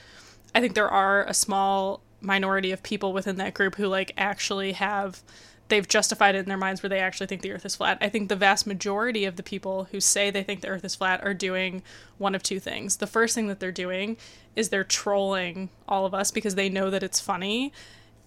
I 0.55 0.61
think 0.61 0.73
there 0.73 0.89
are 0.89 1.23
a 1.25 1.33
small 1.33 2.01
minority 2.23 2.71
of 2.71 2.83
people 2.83 3.13
within 3.13 3.37
that 3.37 3.53
group 3.53 3.75
who 3.75 3.87
like 3.87 4.11
actually 4.17 4.73
have 4.73 5.21
they've 5.69 5.87
justified 5.87 6.35
it 6.35 6.39
in 6.39 6.45
their 6.45 6.57
minds 6.57 6.83
where 6.83 6.89
they 6.89 6.99
actually 6.99 7.25
think 7.25 7.41
the 7.41 7.51
earth 7.51 7.65
is 7.65 7.75
flat. 7.75 7.97
I 8.01 8.09
think 8.09 8.29
the 8.29 8.35
vast 8.35 8.67
majority 8.67 9.25
of 9.25 9.37
the 9.37 9.43
people 9.43 9.87
who 9.91 9.99
say 9.99 10.29
they 10.29 10.43
think 10.43 10.61
the 10.61 10.67
earth 10.67 10.83
is 10.83 10.95
flat 10.95 11.23
are 11.23 11.33
doing 11.33 11.83
one 12.17 12.35
of 12.35 12.43
two 12.43 12.59
things. 12.59 12.97
The 12.97 13.07
first 13.07 13.33
thing 13.33 13.47
that 13.47 13.59
they're 13.59 13.71
doing 13.71 14.17
is 14.55 14.69
they're 14.69 14.83
trolling 14.83 15.69
all 15.87 16.05
of 16.05 16.13
us 16.13 16.31
because 16.31 16.55
they 16.55 16.69
know 16.69 16.89
that 16.89 17.01
it's 17.01 17.19
funny. 17.19 17.71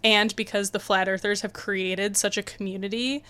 And 0.02 0.34
because 0.34 0.70
the 0.70 0.80
flat 0.80 1.08
earthers 1.08 1.42
have 1.42 1.52
created 1.52 2.16
such 2.16 2.36
a 2.36 2.42
community 2.42 3.22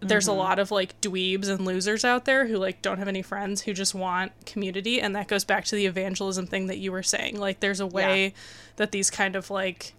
there's 0.00 0.28
a 0.28 0.30
mm-hmm. 0.30 0.40
lot 0.40 0.58
of 0.58 0.70
like 0.70 0.98
dweebs 1.00 1.48
and 1.48 1.66
losers 1.66 2.04
out 2.04 2.24
there 2.24 2.46
who 2.46 2.56
like 2.56 2.80
don't 2.82 2.98
have 2.98 3.08
any 3.08 3.22
friends 3.22 3.62
who 3.62 3.74
just 3.74 3.94
want 3.94 4.32
community. 4.46 5.00
And 5.00 5.14
that 5.14 5.28
goes 5.28 5.44
back 5.44 5.66
to 5.66 5.76
the 5.76 5.86
evangelism 5.86 6.46
thing 6.46 6.66
that 6.68 6.78
you 6.78 6.90
were 6.90 7.02
saying. 7.02 7.38
Like 7.38 7.60
there's 7.60 7.80
a 7.80 7.86
way 7.86 8.34
that 8.76 8.92
these 8.92 9.10
kind 9.10 9.36
of 9.36 9.50
like 9.50 9.94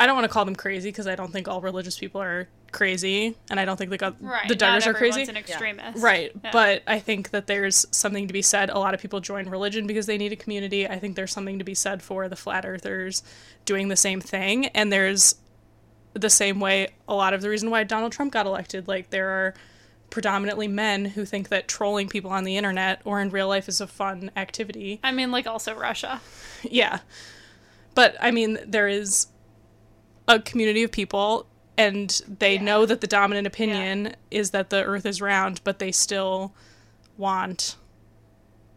i 0.00 0.06
don't 0.06 0.14
want 0.16 0.24
to 0.24 0.28
call 0.32 0.44
them 0.44 0.56
crazy 0.56 0.88
because 0.90 1.06
i 1.06 1.14
don't 1.14 1.32
think 1.32 1.46
all 1.48 1.60
religious 1.60 1.98
people 1.98 2.20
are 2.20 2.48
crazy 2.72 3.36
and 3.50 3.60
i 3.60 3.64
don't 3.64 3.76
think 3.76 3.90
the, 3.90 3.96
God- 3.98 4.16
Right. 4.20 4.48
the 4.48 4.54
not 4.56 4.80
duggars 4.82 4.86
are 4.86 4.90
everyone's 4.90 5.14
crazy 5.16 5.30
an 5.30 5.36
extremist. 5.36 6.02
Right. 6.02 6.32
Yeah. 6.42 6.50
But 6.52 6.82
I 6.88 6.98
think 6.98 7.30
that 7.30 7.46
there's 7.46 7.86
something 7.92 8.26
to 8.26 8.32
be 8.32 8.42
said. 8.42 8.68
A 8.70 8.78
lot 8.80 8.94
of 8.94 9.00
people 9.00 9.20
join 9.20 9.48
religion 9.48 9.86
because 9.86 10.06
they 10.06 10.18
need 10.18 10.32
a 10.32 10.36
community. 10.36 10.88
I 10.88 10.98
think 10.98 11.14
there's 11.14 11.30
something 11.32 11.58
to 11.60 11.64
be 11.64 11.74
said 11.74 12.02
for 12.02 12.28
the 12.28 12.34
flat 12.34 12.66
earthers 12.66 13.22
doing 13.64 13.88
the 13.88 13.96
same 13.96 14.20
thing. 14.20 14.66
And 14.68 14.92
there's 14.92 15.36
the 16.14 16.30
same 16.30 16.58
way 16.58 16.88
a 17.06 17.14
lot 17.14 17.32
of 17.32 17.42
the 17.42 17.48
reason 17.48 17.70
why 17.70 17.84
Donald 17.84 18.10
Trump 18.10 18.32
got 18.32 18.44
elected. 18.46 18.88
Like 18.88 19.10
there 19.10 19.28
are 19.28 19.54
predominantly 20.10 20.66
men 20.66 21.04
who 21.04 21.24
think 21.24 21.48
that 21.50 21.68
trolling 21.68 22.08
people 22.08 22.32
on 22.32 22.42
the 22.42 22.56
internet 22.56 23.00
or 23.04 23.20
in 23.20 23.30
real 23.30 23.46
life 23.46 23.68
is 23.68 23.80
a 23.80 23.86
fun 23.86 24.32
activity. 24.36 24.98
I 25.04 25.12
mean, 25.12 25.30
like 25.30 25.46
also 25.46 25.74
Russia. 25.76 26.20
Yeah. 26.62 26.98
But 27.94 28.16
I 28.20 28.32
mean, 28.32 28.58
there 28.66 28.88
is 28.88 29.28
a 30.28 30.40
community 30.40 30.82
of 30.82 30.90
people 30.92 31.46
and 31.76 32.20
they 32.38 32.54
Yeah. 32.54 32.62
know 32.62 32.86
that 32.86 33.00
the 33.00 33.06
dominant 33.06 33.46
opinion 33.46 34.14
is 34.30 34.50
that 34.50 34.70
the 34.70 34.84
earth 34.84 35.04
is 35.06 35.20
round, 35.20 35.60
but 35.64 35.78
they 35.78 35.92
still 35.92 36.52
want 37.16 37.76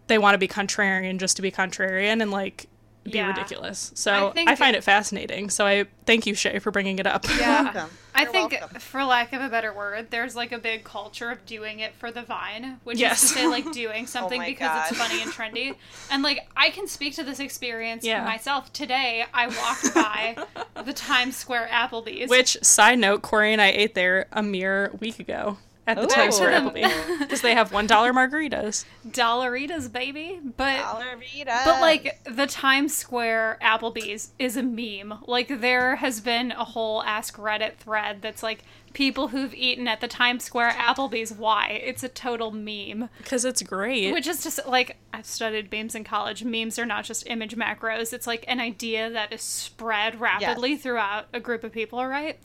they 0.07 0.17
want 0.17 0.33
to 0.33 0.37
be 0.37 0.47
contrarian 0.47 1.17
just 1.17 1.35
to 1.35 1.41
be 1.41 1.51
contrarian 1.51 2.21
and 2.21 2.31
like 2.31 2.67
be 3.11 3.17
Yeah. 3.17 3.27
ridiculous. 3.27 3.91
So 3.95 4.33
I 4.35 4.45
I, 4.51 4.55
find 4.55 4.75
it 4.75 4.83
fascinating. 4.83 5.49
So 5.49 5.65
I 5.65 5.85
thank 6.05 6.25
you 6.25 6.33
Shay 6.35 6.59
for 6.59 6.71
bringing 6.71 6.99
it 6.99 7.07
up. 7.07 7.25
Yeah. 7.39 7.63
welcome. 7.63 7.89
I 8.15 8.23
You're 8.23 8.31
think, 8.31 8.51
welcome. 8.53 8.79
for 8.79 9.03
lack 9.03 9.31
of 9.33 9.41
a 9.41 9.49
better 9.49 9.71
word, 9.71 10.07
there's 10.09 10.35
like 10.35 10.51
a 10.51 10.57
big 10.57 10.83
culture 10.83 11.29
of 11.29 11.45
doing 11.45 11.79
it 11.81 11.93
for 11.95 12.09
the 12.11 12.23
vine, 12.23 12.79
which 12.83 12.97
Yes. 12.97 13.21
is 13.23 13.29
to 13.31 13.35
say, 13.37 13.47
like, 13.47 13.71
doing 13.71 14.03
oh 14.03 14.07
something 14.07 14.39
Oh 14.41 14.43
my 14.43 14.49
because 14.49 14.89
it's 14.89 14.97
funny 14.99 15.21
and 15.21 15.31
trendy. 15.31 15.75
And, 16.09 16.23
like, 16.23 16.47
I 16.57 16.71
can 16.71 16.87
speak 16.87 17.13
to 17.17 17.23
this 17.23 17.39
experience 17.39 18.03
Yeah. 18.03 18.23
myself. 18.23 18.73
Today, 18.73 19.23
I 19.35 19.45
walked 19.47 19.93
by 19.93 20.35
the 20.83 20.93
Times 20.93 21.35
Square 21.35 21.69
Applebee's. 21.71 22.27
Which 22.29 22.57
side 22.63 22.97
note, 22.97 23.21
Corey 23.21 23.53
and 23.53 23.61
I 23.61 23.67
ate 23.67 23.93
there 23.93 24.25
a 24.31 24.41
mere 24.41 24.91
week 24.99 25.19
ago 25.19 25.57
at 25.87 25.97
the 25.97 26.03
Ooh. 26.03 26.07
Times 26.07 26.35
Square 26.35 26.59
To 26.59 26.69
the- 26.69 26.79
Applebee 26.81 27.19
because 27.19 27.41
they 27.41 27.55
have 27.55 27.71
one 27.71 27.87
dollar 27.87 28.13
margaritas. 28.13 28.85
Dollaritas, 29.07 29.91
baby. 29.91 30.39
But. 30.57 30.77
Dollar 30.77 31.15
Vita. 31.17 31.61
But 31.65 31.81
like 31.81 32.19
the 32.25 32.45
Times 32.45 32.93
Square 32.93 33.57
Applebee's 33.61 34.31
is 34.37 34.57
a 34.57 34.63
meme. 34.63 35.19
Like 35.25 35.61
there 35.61 35.95
has 35.95 36.19
been 36.19 36.51
a 36.51 36.63
whole 36.65 37.01
Ask 37.03 37.37
Reddit 37.37 37.77
thread 37.77 38.21
that's 38.21 38.43
like 38.43 38.63
people 38.93 39.29
who've 39.29 39.53
eaten 39.53 39.87
at 39.87 40.01
the 40.01 40.07
Times 40.07 40.43
Square 40.43 40.71
Applebee's. 40.71 41.31
Why? 41.31 41.81
It's 41.83 42.03
a 42.03 42.09
total 42.09 42.51
meme. 42.51 43.09
Because 43.17 43.45
it's 43.45 43.61
great. 43.63 44.11
Which 44.11 44.27
is 44.27 44.43
just 44.43 44.59
like 44.67 44.97
I've 45.13 45.25
studied 45.25 45.71
memes 45.71 45.95
in 45.95 46.03
college. 46.03 46.43
Memes 46.43 46.77
are 46.77 46.85
not 46.85 47.05
just 47.05 47.27
image 47.27 47.55
macros. 47.55 48.11
It's 48.11 48.27
like 48.27 48.43
an 48.47 48.59
idea 48.59 49.09
that 49.09 49.31
is 49.31 49.41
spread 49.41 50.19
rapidly 50.19 50.75
throughout 50.75 51.27
a 51.33 51.39
group 51.39 51.63
of 51.63 51.71
people, 51.71 52.05
right? 52.05 52.37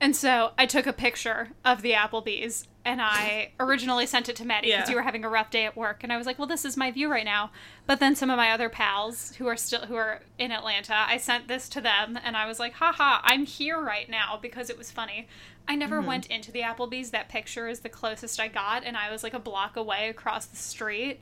And 0.00 0.16
so 0.16 0.52
I 0.56 0.64
took 0.66 0.86
a 0.86 0.92
picture 0.94 1.50
of 1.64 1.82
the 1.82 1.92
Applebee's 1.92 2.66
and 2.84 3.00
I 3.02 3.52
originally 3.60 4.06
sent 4.06 4.28
it 4.28 4.36
to 4.36 4.44
Maddie 4.46 4.68
because 4.68 4.88
Yeah. 4.88 4.90
you 4.90 4.96
were 4.96 5.02
having 5.02 5.24
a 5.24 5.28
rough 5.28 5.50
day 5.50 5.66
at 5.66 5.76
work 5.76 6.02
and 6.02 6.12
I 6.12 6.16
was 6.16 6.26
like, 6.26 6.38
"Well, 6.38 6.48
this 6.48 6.64
is 6.64 6.76
my 6.76 6.90
view 6.90 7.10
right 7.10 7.24
now." 7.24 7.50
But 7.86 8.00
then 8.00 8.16
some 8.16 8.30
of 8.30 8.36
my 8.36 8.50
other 8.52 8.68
pals 8.68 9.34
who 9.36 9.46
are 9.46 9.56
still 9.56 9.86
who 9.86 9.96
are 9.96 10.22
in 10.38 10.50
Atlanta, 10.50 10.94
I 10.94 11.18
sent 11.18 11.46
this 11.46 11.68
to 11.70 11.80
them 11.80 12.18
and 12.22 12.36
I 12.36 12.46
was 12.46 12.58
like, 12.58 12.74
"Haha, 12.74 13.20
I'm 13.22 13.44
here 13.44 13.78
right 13.80 14.08
now 14.08 14.38
because 14.40 14.70
it 14.70 14.78
was 14.78 14.90
funny." 14.90 15.28
I 15.68 15.76
never 15.76 15.98
mm-hmm. 15.98 16.08
went 16.08 16.26
into 16.26 16.50
the 16.50 16.62
Applebee's. 16.62 17.10
That 17.10 17.28
picture 17.28 17.68
is 17.68 17.80
the 17.80 17.88
closest 17.88 18.40
I 18.40 18.48
got 18.48 18.82
and 18.84 18.96
I 18.96 19.10
was 19.10 19.22
like 19.22 19.34
a 19.34 19.38
block 19.38 19.76
away 19.76 20.08
across 20.08 20.46
the 20.46 20.56
street 20.56 21.20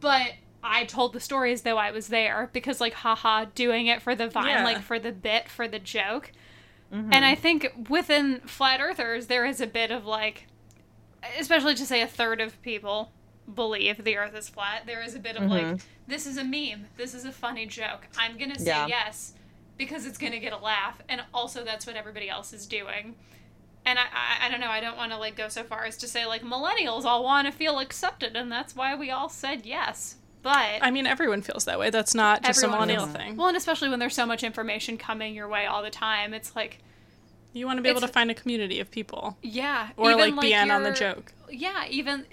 but 0.00 0.32
I 0.62 0.84
told 0.84 1.12
the 1.12 1.20
story 1.20 1.52
as 1.52 1.62
though 1.62 1.78
I 1.78 1.90
was 1.90 2.08
there 2.08 2.50
because, 2.52 2.80
like, 2.80 2.92
haha, 2.92 3.46
doing 3.54 3.86
it 3.86 4.02
for 4.02 4.14
the 4.14 4.28
vine, 4.28 4.48
Yeah. 4.48 4.64
like 4.64 4.82
for 4.82 4.98
the 4.98 5.12
bit, 5.12 5.48
for 5.48 5.68
the 5.68 5.78
joke. 5.78 6.32
And 6.90 7.10
mm-hmm. 7.10 7.24
I 7.24 7.34
think 7.34 7.88
within 7.88 8.40
flat 8.40 8.80
earthers, 8.80 9.26
there 9.26 9.44
is 9.44 9.60
a 9.60 9.66
bit 9.66 9.90
of 9.90 10.06
like, 10.06 10.46
especially 11.38 11.74
to 11.74 11.84
say 11.84 12.00
a 12.00 12.06
third 12.06 12.40
of 12.40 12.60
people 12.62 13.12
believe 13.52 14.02
the 14.02 14.16
earth 14.16 14.34
is 14.34 14.48
flat, 14.48 14.86
there 14.86 15.02
is 15.02 15.14
a 15.14 15.18
bit 15.18 15.36
of 15.36 15.50
like, 15.50 15.64
mm-hmm. 15.64 15.86
this 16.06 16.26
is 16.26 16.36
a 16.36 16.44
meme, 16.44 16.86
this 16.96 17.14
is 17.14 17.24
a 17.24 17.32
funny 17.32 17.66
joke. 17.66 18.06
I'm 18.18 18.38
going 18.38 18.52
to 18.52 18.58
say 18.58 18.66
Yeah. 18.66 18.86
yes 18.86 19.34
because 19.76 20.06
it's 20.06 20.18
going 20.18 20.32
to 20.32 20.38
get 20.38 20.52
a 20.52 20.58
laugh. 20.58 21.00
And 21.08 21.22
also, 21.34 21.64
that's 21.64 21.86
what 21.86 21.96
everybody 21.96 22.28
else 22.28 22.52
is 22.52 22.66
doing. 22.66 23.14
And 23.84 23.98
I, 23.98 24.02
I, 24.02 24.46
I 24.46 24.50
don't 24.50 24.60
know, 24.60 24.68
I 24.68 24.80
don't 24.80 24.96
want 24.96 25.12
to 25.12 25.18
like 25.18 25.36
go 25.36 25.48
so 25.48 25.62
far 25.62 25.84
as 25.84 25.96
to 25.98 26.08
say 26.08 26.26
like 26.26 26.42
millennials 26.42 27.04
all 27.04 27.22
want 27.22 27.46
to 27.46 27.52
feel 27.52 27.78
accepted, 27.78 28.34
and 28.34 28.50
that's 28.50 28.74
why 28.74 28.96
we 28.96 29.10
all 29.10 29.28
said 29.28 29.64
yes. 29.64 30.16
But 30.46 30.78
I 30.80 30.92
mean, 30.92 31.08
everyone 31.08 31.42
feels 31.42 31.64
that 31.64 31.76
way. 31.76 31.90
That's 31.90 32.14
not 32.14 32.44
just 32.44 32.62
a 32.62 32.68
millennial 32.68 33.06
does. 33.06 33.16
thing. 33.16 33.36
well, 33.36 33.48
and 33.48 33.56
especially 33.56 33.88
when 33.88 33.98
there's 33.98 34.14
so 34.14 34.24
much 34.24 34.44
information 34.44 34.96
coming 34.96 35.34
your 35.34 35.48
way 35.48 35.66
all 35.66 35.82
the 35.82 35.90
time, 35.90 36.32
it's 36.32 36.54
like, 36.54 36.78
You 37.52 37.66
want 37.66 37.78
to 37.78 37.82
be 37.82 37.88
able 37.88 38.00
to 38.02 38.06
find 38.08 38.30
a 38.30 38.34
community 38.34 38.78
of 38.78 38.88
people, 38.92 39.36
yeah, 39.42 39.88
or 39.96 40.12
even, 40.12 40.36
like 40.36 40.40
be 40.40 40.52
in 40.52 40.70
on 40.70 40.84
the 40.84 40.92
joke. 40.92 41.32
Yeah, 41.50 41.84
even 41.88 42.26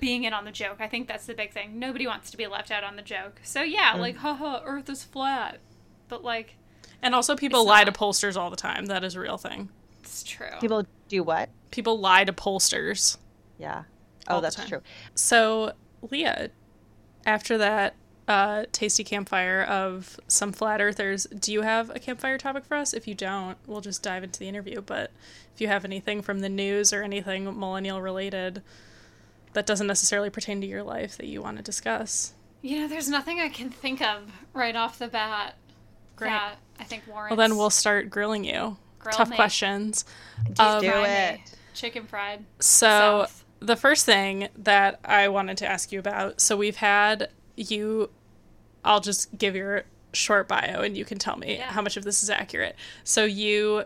being 0.00 0.24
in 0.24 0.34
on 0.34 0.44
the 0.44 0.52
joke. 0.52 0.76
I 0.80 0.86
think 0.88 1.08
that's 1.08 1.24
the 1.24 1.32
big 1.32 1.52
thing. 1.54 1.78
Nobody 1.78 2.06
wants 2.06 2.30
to 2.32 2.36
be 2.36 2.46
left 2.46 2.70
out 2.70 2.84
on 2.84 2.96
the 2.96 3.02
joke. 3.02 3.40
So 3.42 3.62
yeah, 3.62 3.94
Mm. 3.94 4.00
like, 4.00 4.16
haha, 4.18 4.60
Earth 4.62 4.90
is 4.90 5.02
flat, 5.02 5.60
but 6.08 6.22
like, 6.22 6.56
And 7.00 7.14
also, 7.14 7.36
people 7.36 7.64
lie 7.64 7.84
not. 7.84 7.94
to 7.94 7.98
pollsters 7.98 8.36
all 8.36 8.50
the 8.50 8.56
time. 8.56 8.84
That 8.86 9.02
is 9.02 9.14
a 9.14 9.20
real 9.20 9.38
thing. 9.38 9.70
it's 10.00 10.22
true. 10.22 10.48
people 10.60 10.84
do 11.08 11.22
what? 11.22 11.48
People 11.70 11.98
lie 11.98 12.24
to 12.24 12.34
pollsters. 12.34 13.16
Yeah. 13.58 13.84
Oh, 14.28 14.42
that's 14.42 14.56
true. 14.68 14.82
So, 15.14 15.72
Leah, 16.10 16.50
after 17.26 17.58
that 17.58 17.94
uh, 18.28 18.64
tasty 18.72 19.04
campfire 19.04 19.62
of 19.62 20.18
some 20.28 20.52
flat 20.52 20.80
earthers, 20.80 21.24
do 21.26 21.52
you 21.52 21.62
have 21.62 21.90
a 21.94 21.98
campfire 21.98 22.38
topic 22.38 22.64
for 22.64 22.76
us? 22.76 22.94
If 22.94 23.06
you 23.06 23.14
don't, 23.14 23.56
we'll 23.66 23.80
just 23.82 24.02
dive 24.02 24.24
into 24.24 24.38
the 24.40 24.48
interview. 24.48 24.80
But 24.80 25.10
if 25.54 25.60
you 25.60 25.68
have 25.68 25.84
anything 25.84 26.22
from 26.22 26.40
the 26.40 26.48
news 26.48 26.92
or 26.92 27.02
anything 27.02 27.44
millennial 27.58 28.00
related 28.00 28.62
that 29.52 29.66
doesn't 29.66 29.86
necessarily 29.86 30.28
pertain 30.30 30.60
to 30.60 30.66
your 30.66 30.82
life 30.82 31.16
that 31.18 31.26
you 31.26 31.40
want 31.42 31.56
to 31.58 31.62
discuss, 31.62 32.32
You 32.62 32.80
know, 32.80 32.88
there's 32.88 33.08
nothing 33.08 33.38
I 33.40 33.48
can 33.48 33.70
think 33.70 34.00
of 34.02 34.22
right 34.52 34.74
off 34.74 34.98
the 34.98 35.08
bat. 35.08 35.54
Great. 36.16 36.30
That 36.30 36.56
I 36.80 36.84
think 36.84 37.04
warrants. 37.06 37.30
well, 37.36 37.36
then 37.48 37.56
we'll 37.56 37.70
start 37.70 38.10
grilling 38.10 38.44
you. 38.44 38.76
Grill 38.98 39.14
Tough 39.16 39.30
me. 39.30 39.36
questions. 39.36 40.04
Do 40.54 40.62
Um, 40.62 40.84
it. 40.84 41.40
Chicken 41.74 42.06
fried. 42.06 42.44
So 42.58 42.86
South. 43.28 43.44
The 43.60 43.76
first 43.76 44.04
thing 44.06 44.48
that 44.56 45.00
I 45.04 45.28
wanted 45.28 45.56
to 45.58 45.66
ask 45.66 45.92
you 45.92 45.98
about, 45.98 46.40
so 46.40 46.56
we've 46.56 46.76
had 46.76 47.28
you 47.56 48.10
I'll 48.84 49.00
just 49.00 49.36
give 49.36 49.56
your 49.56 49.82
short 50.12 50.46
bio 50.46 50.80
and 50.80 50.96
you 50.96 51.04
can 51.04 51.18
tell 51.18 51.36
me 51.36 51.56
Yeah. 51.56 51.72
how 51.72 51.82
much 51.82 51.96
of 51.96 52.04
this 52.04 52.22
is 52.22 52.30
accurate. 52.30 52.76
So 53.02 53.24
you 53.24 53.84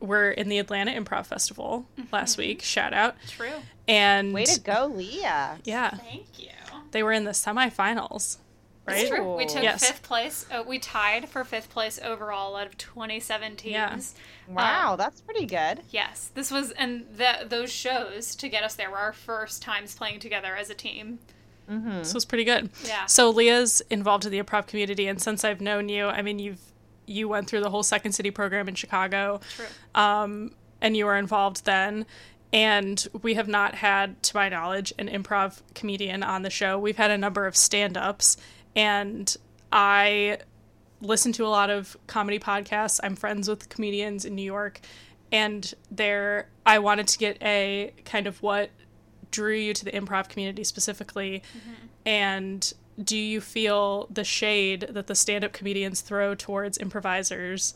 were 0.00 0.30
in 0.30 0.48
the 0.48 0.58
Atlanta 0.58 0.90
Improv 0.90 1.26
Festival 1.26 1.86
mm-hmm. 1.98 2.12
last 2.14 2.36
week, 2.36 2.60
shout 2.62 2.92
out. 2.92 3.14
True. 3.28 3.48
And 3.86 4.34
Way 4.34 4.44
to 4.46 4.60
go, 4.60 4.86
Leah. 4.94 5.58
yeah, 5.64 5.90
Thank 5.90 6.38
you. 6.38 6.48
they 6.90 7.02
were 7.02 7.12
in 7.12 7.24
the 7.24 7.30
semifinals, 7.30 8.38
right? 8.86 8.98
It's 9.00 9.08
true. 9.10 9.36
We 9.36 9.46
took 9.46 9.62
Yes. 9.62 9.86
fifth 9.86 10.02
place. 10.02 10.46
Uh, 10.50 10.62
we 10.66 10.78
tied 10.78 11.28
for 11.28 11.44
fifth 11.44 11.70
place 11.70 11.98
overall 12.02 12.56
out 12.56 12.66
of 12.66 12.76
27 12.78 13.56
teams. 13.56 14.14
Yeah. 14.48 14.54
Wow, 14.54 14.92
Um, 14.92 14.98
that's 14.98 15.20
pretty 15.20 15.46
good. 15.46 15.80
Yes, 15.90 16.30
this 16.34 16.50
was, 16.50 16.70
and 16.72 17.06
that 17.16 17.50
those 17.50 17.72
shows 17.72 18.34
to 18.36 18.48
get 18.48 18.62
us 18.62 18.74
there 18.74 18.90
were 18.90 18.98
our 18.98 19.12
first 19.12 19.62
times 19.62 19.94
playing 19.94 20.20
together 20.20 20.54
as 20.56 20.68
a 20.70 20.74
team. 20.74 21.18
Mm-hmm. 21.70 21.98
This 21.98 22.12
was 22.12 22.26
pretty 22.26 22.44
good. 22.44 22.68
Yeah. 22.84 23.06
So 23.06 23.30
Leah's 23.30 23.80
involved 23.88 24.26
in 24.26 24.32
the 24.32 24.42
improv 24.42 24.66
community, 24.66 25.06
and 25.06 25.20
since 25.20 25.44
I've 25.44 25.62
known 25.62 25.88
you, 25.88 26.06
I 26.08 26.20
mean, 26.22 26.38
you've 26.38 26.60
you 27.06 27.28
went 27.28 27.46
through 27.48 27.60
the 27.60 27.68
whole 27.70 27.82
Second 27.82 28.12
City 28.12 28.30
program 28.30 28.66
in 28.66 28.74
Chicago, 28.74 29.38
True. 29.56 29.66
um, 29.94 30.52
and 30.80 30.96
you 30.96 31.04
were 31.04 31.16
involved 31.16 31.64
then. 31.66 32.06
And 32.52 33.06
we 33.22 33.34
have 33.34 33.48
not 33.48 33.74
had, 33.74 34.22
to 34.24 34.36
my 34.36 34.48
knowledge, 34.48 34.92
an 34.98 35.08
improv 35.08 35.60
comedian 35.74 36.22
on 36.22 36.42
the 36.42 36.50
show. 36.50 36.78
We've 36.78 36.96
had 36.96 37.10
a 37.10 37.18
number 37.18 37.46
of 37.46 37.56
stand-ups, 37.56 38.36
and 38.76 39.36
I 39.72 40.38
listen 41.00 41.32
to 41.32 41.44
a 41.44 41.48
lot 41.48 41.70
of 41.70 41.96
comedy 42.06 42.38
podcasts. 42.38 43.00
I'm 43.02 43.16
friends 43.16 43.48
with 43.48 43.68
comedians 43.68 44.24
in 44.24 44.34
New 44.34 44.42
York, 44.42 44.80
and 45.32 45.72
there 45.90 46.48
I 46.64 46.78
wanted 46.78 47.08
to 47.08 47.18
get 47.18 47.38
a 47.42 47.92
kind 48.04 48.26
of 48.26 48.42
what 48.42 48.70
drew 49.30 49.54
you 49.54 49.74
to 49.74 49.84
the 49.84 49.90
improv 49.90 50.28
community 50.28 50.64
specifically, 50.64 51.42
mm-hmm. 51.56 51.86
and 52.06 52.72
do 53.02 53.16
you 53.16 53.40
feel 53.40 54.06
the 54.10 54.22
shade 54.22 54.86
that 54.90 55.08
the 55.08 55.14
stand-up 55.16 55.52
comedians 55.52 56.00
throw 56.00 56.34
towards 56.34 56.78
improvisers? 56.78 57.74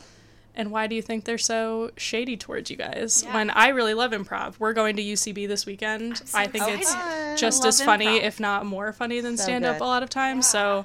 And 0.58 0.70
why 0.72 0.88
do 0.88 0.94
you 0.96 1.02
think 1.02 1.24
they're 1.24 1.38
so 1.38 1.92
shady 1.96 2.36
towards 2.36 2.68
you 2.70 2.76
guys? 2.76 3.22
Yeah. 3.24 3.32
When 3.32 3.48
I 3.50 3.68
really 3.68 3.94
love 3.94 4.10
improv. 4.10 4.58
We're 4.58 4.72
going 4.74 4.96
to 4.96 5.02
UCB 5.02 5.46
this 5.48 5.64
weekend. 5.64 6.18
so 6.18 6.36
I 6.36 6.46
think 6.48 6.68
excited. 6.68 7.32
it's 7.32 7.40
just 7.40 7.64
as 7.64 7.80
funny, 7.80 8.06
improv. 8.06 8.22
if 8.24 8.40
not 8.40 8.66
more 8.66 8.92
funny 8.92 9.20
than 9.20 9.36
So 9.36 9.44
stand 9.44 9.64
up 9.64 9.80
a 9.80 9.84
lot 9.84 10.02
of 10.02 10.10
times. 10.10 10.46
So 10.48 10.84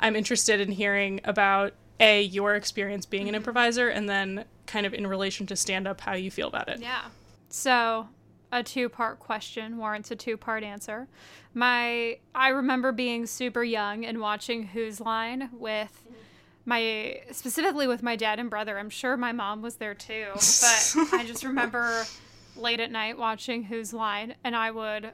I'm 0.00 0.16
interested 0.16 0.60
in 0.60 0.72
hearing 0.72 1.20
about 1.24 1.72
A, 2.00 2.20
your 2.22 2.56
experience 2.56 3.06
being 3.06 3.22
an 3.22 3.28
Mm-hmm. 3.28 3.36
improviser, 3.36 3.88
and 3.88 4.08
then 4.08 4.44
kind 4.66 4.84
of 4.84 4.92
in 4.92 5.06
relation 5.06 5.46
to 5.46 5.56
stand 5.56 5.86
up, 5.86 6.00
how 6.00 6.14
you 6.14 6.30
feel 6.30 6.48
about 6.48 6.68
it. 6.68 6.80
Yeah. 6.80 7.02
So, 7.48 8.08
a 8.52 8.62
two-part 8.64 9.20
question 9.20 9.78
warrants 9.78 10.10
a 10.10 10.16
two-part 10.16 10.64
answer. 10.64 11.06
My 11.54 12.18
I 12.34 12.48
remember 12.48 12.90
being 12.92 13.24
super 13.26 13.62
young 13.62 14.04
and 14.04 14.20
watching 14.20 14.64
Whose 14.68 15.00
Line 15.00 15.48
with 15.52 16.02
my 16.66 17.20
specifically 17.32 17.86
with 17.86 18.02
my 18.02 18.16
dad 18.16 18.38
and 18.38 18.50
brother. 18.50 18.78
I'm 18.78 18.90
sure 18.90 19.16
my 19.16 19.32
mom 19.32 19.62
was 19.62 19.76
there 19.76 19.94
too, 19.94 20.26
but 20.60 20.94
I 21.12 21.24
just 21.24 21.44
remember 21.44 22.10
late 22.54 22.80
at 22.80 22.90
night 22.90 23.16
watching 23.16 23.64
Whose 23.64 23.92
Line 23.92 24.34
and 24.44 24.54
I 24.56 24.70
would 24.70 25.12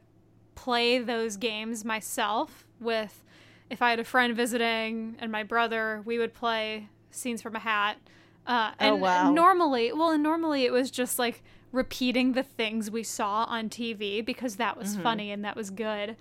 play 0.54 0.98
those 0.98 1.36
games 1.36 1.84
myself 1.84 2.66
with 2.80 3.22
if 3.70 3.80
I 3.82 3.90
had 3.90 4.00
a 4.00 4.04
friend 4.04 4.36
visiting 4.36 5.16
and 5.18 5.30
my 5.32 5.42
brother, 5.42 6.02
we 6.04 6.18
would 6.18 6.34
play 6.34 6.88
scenes 7.10 7.40
from 7.42 7.56
a 7.56 7.60
hat. 7.60 7.98
Uh, 8.46 8.72
Oh, 8.80 8.94
and 8.94 9.00
wow. 9.02 9.32
normally, 9.32 9.92
well, 9.92 10.10
and 10.10 10.22
normally 10.22 10.64
it 10.64 10.72
was 10.72 10.90
just 10.90 11.18
like 11.18 11.42
repeating 11.70 12.32
the 12.32 12.42
things 12.42 12.90
we 12.90 13.02
saw 13.02 13.44
on 13.44 13.68
TV 13.70 14.20
because 14.24 14.56
that 14.56 14.76
was 14.76 14.88
Mm-hmm. 14.92 15.02
funny 15.02 15.30
and 15.30 15.44
that 15.44 15.56
was 15.56 15.70
good. 15.70 16.16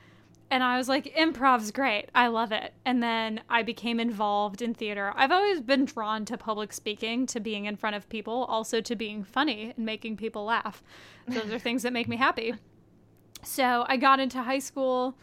And 0.51 0.63
I 0.63 0.77
was 0.77 0.89
like, 0.89 1.15
improv's 1.15 1.71
great. 1.71 2.09
I 2.13 2.27
love 2.27 2.51
it. 2.51 2.73
And 2.85 3.01
then 3.01 3.39
I 3.49 3.63
became 3.63 4.01
involved 4.01 4.61
in 4.61 4.73
theater. 4.73 5.13
I've 5.15 5.31
always 5.31 5.61
been 5.61 5.85
drawn 5.85 6.25
to 6.25 6.37
public 6.37 6.73
speaking, 6.73 7.25
to 7.27 7.39
being 7.39 7.65
in 7.65 7.77
front 7.77 7.95
of 7.95 8.09
people, 8.09 8.43
also 8.49 8.81
to 8.81 8.95
being 8.95 9.23
funny 9.23 9.73
and 9.75 9.85
making 9.85 10.17
people 10.17 10.43
laugh. 10.43 10.83
Those 11.25 11.49
are 11.51 11.57
things 11.57 11.83
that 11.83 11.93
make 11.93 12.09
me 12.09 12.17
happy. 12.17 12.53
So 13.43 13.85
I 13.87 13.95
got 13.95 14.19
into 14.19 14.43
high 14.43 14.59
school. 14.59 15.17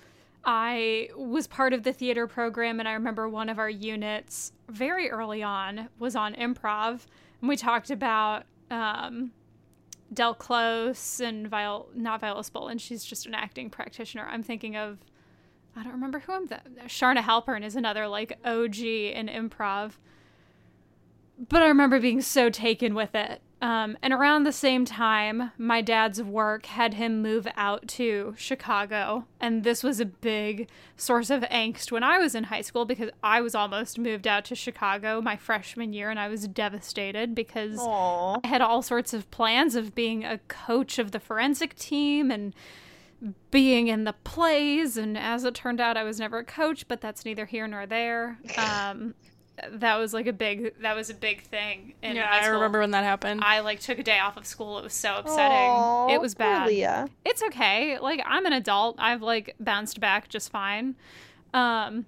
I 0.47 1.11
was 1.15 1.47
part 1.47 1.75
of 1.75 1.83
the 1.83 1.93
theater 1.93 2.27
program, 2.27 2.81
and 2.81 2.89
I 2.89 2.93
remember 2.93 3.29
one 3.29 3.51
of 3.51 3.59
our 3.59 3.69
units 3.69 4.53
very 4.69 5.11
early 5.11 5.43
on 5.43 5.91
was 5.99 6.17
on 6.17 6.35
improv, 6.37 7.05
and 7.41 7.49
we 7.49 7.57
talked 7.57 7.91
about 7.91 8.45
um, 8.71 9.33
Del 10.15 10.33
Close 10.33 11.21
and 11.21 11.51
not 11.51 12.21
Viola 12.21 12.43
Spolin. 12.43 12.81
She's 12.81 13.05
just 13.05 13.27
an 13.27 13.35
acting 13.35 13.69
practitioner. 13.69 14.27
I'm 14.27 14.43
thinking 14.43 14.75
of, 14.75 14.99
I 15.79 15.85
don't 15.85 15.93
remember 15.93 16.19
who 16.19 16.33
I'm. 16.33 16.49
Th- 16.49 16.61
Charna 16.87 17.23
Halpern 17.23 17.65
is 17.65 17.77
another 17.77 18.09
like 18.09 18.39
OG 18.45 18.79
in 18.79 19.29
improv. 19.29 19.93
But 21.49 21.63
I 21.63 21.69
remember 21.69 22.01
being 22.01 22.21
so 22.21 22.51
taken 22.51 22.95
with 22.95 23.15
it. 23.15 23.41
Um, 23.61 23.97
and 24.03 24.13
around 24.13 24.45
the 24.45 24.53
same 24.53 24.85
time, 24.85 25.51
my 25.59 25.81
dad's 25.81 26.23
work 26.23 26.67
had 26.67 26.95
him 26.95 27.23
move 27.23 27.49
out 27.57 27.89
to 27.89 28.35
Chicago. 28.37 29.27
And 29.41 29.65
this 29.65 29.83
was 29.83 29.99
a 29.99 30.05
big 30.05 30.69
source 30.97 31.31
of 31.31 31.43
angst 31.43 31.91
when 31.91 32.05
I 32.05 32.19
was 32.19 32.35
in 32.35 32.45
high 32.45 32.61
school 32.61 32.85
because 32.85 33.11
I 33.23 33.41
was 33.41 33.55
almost 33.57 33.99
moved 33.99 34.29
out 34.29 34.45
to 34.47 34.55
Chicago 34.55 35.21
my 35.21 35.37
freshman 35.37 35.93
year 35.93 36.11
and 36.11 36.21
I 36.21 36.29
was 36.29 36.47
devastated 36.47 37.35
because 37.35 37.79
Aw. 37.81 38.39
I 38.43 38.47
had 38.47 38.61
all 38.61 38.83
sorts 38.83 39.13
of 39.13 39.29
plans 39.33 39.75
of 39.75 39.95
being 39.95 40.25
a 40.25 40.39
coach 40.47 40.99
of 41.01 41.11
the 41.11 41.21
forensic 41.21 41.77
team 41.77 42.31
and 42.31 42.55
being 43.51 43.89
in 43.89 44.05
the 44.05 44.13
plays. 44.13 44.97
And 44.97 45.17
as 45.17 45.45
it 45.45 45.55
turned 45.55 45.81
out, 45.81 45.97
I 45.97 46.05
was 46.05 46.19
never 46.19 46.39
a 46.39 46.45
coach, 46.45 46.87
but 46.89 47.01
that's 47.01 47.25
neither 47.25 47.47
here 47.47 47.67
nor 47.67 47.87
there. 47.87 48.39
Um, 48.59 49.15
that 49.73 49.97
was 49.97 50.15
like 50.15 50.27
a 50.27 50.33
big 50.33 50.81
that 50.83 50.95
was 50.95 51.11
a 51.11 51.15
big 51.15 51.43
thing 51.43 51.95
in 52.03 52.17
yeah, 52.17 52.27
high 52.27 52.45
I 52.45 52.49
remember 52.49 52.81
when 52.81 52.93
that 52.93 53.05
happened. 53.05 53.43
I 53.43 53.61
like 53.61 53.81
took 53.81 53.99
a 53.99 54.03
day 54.03 54.19
off 54.19 54.37
of 54.37 54.47
school. 54.47 54.79
It 54.79 54.85
was 54.85 54.95
so 54.95 55.17
upsetting. 55.17 55.71
Aw, 55.71 56.15
it 56.15 56.21
was 56.21 56.35
bad. 56.35 56.69
Leah. 56.69 57.09
It's 57.25 57.43
okay. 57.43 57.99
Like 57.99 58.21
I'm 58.25 58.47
an 58.47 58.53
adult. 58.53 58.97
I've 58.99 59.23
like 59.23 59.57
bounced 59.59 60.01
back 60.01 60.29
just 60.29 60.51
fine. 60.51 60.97
Um 61.55 62.07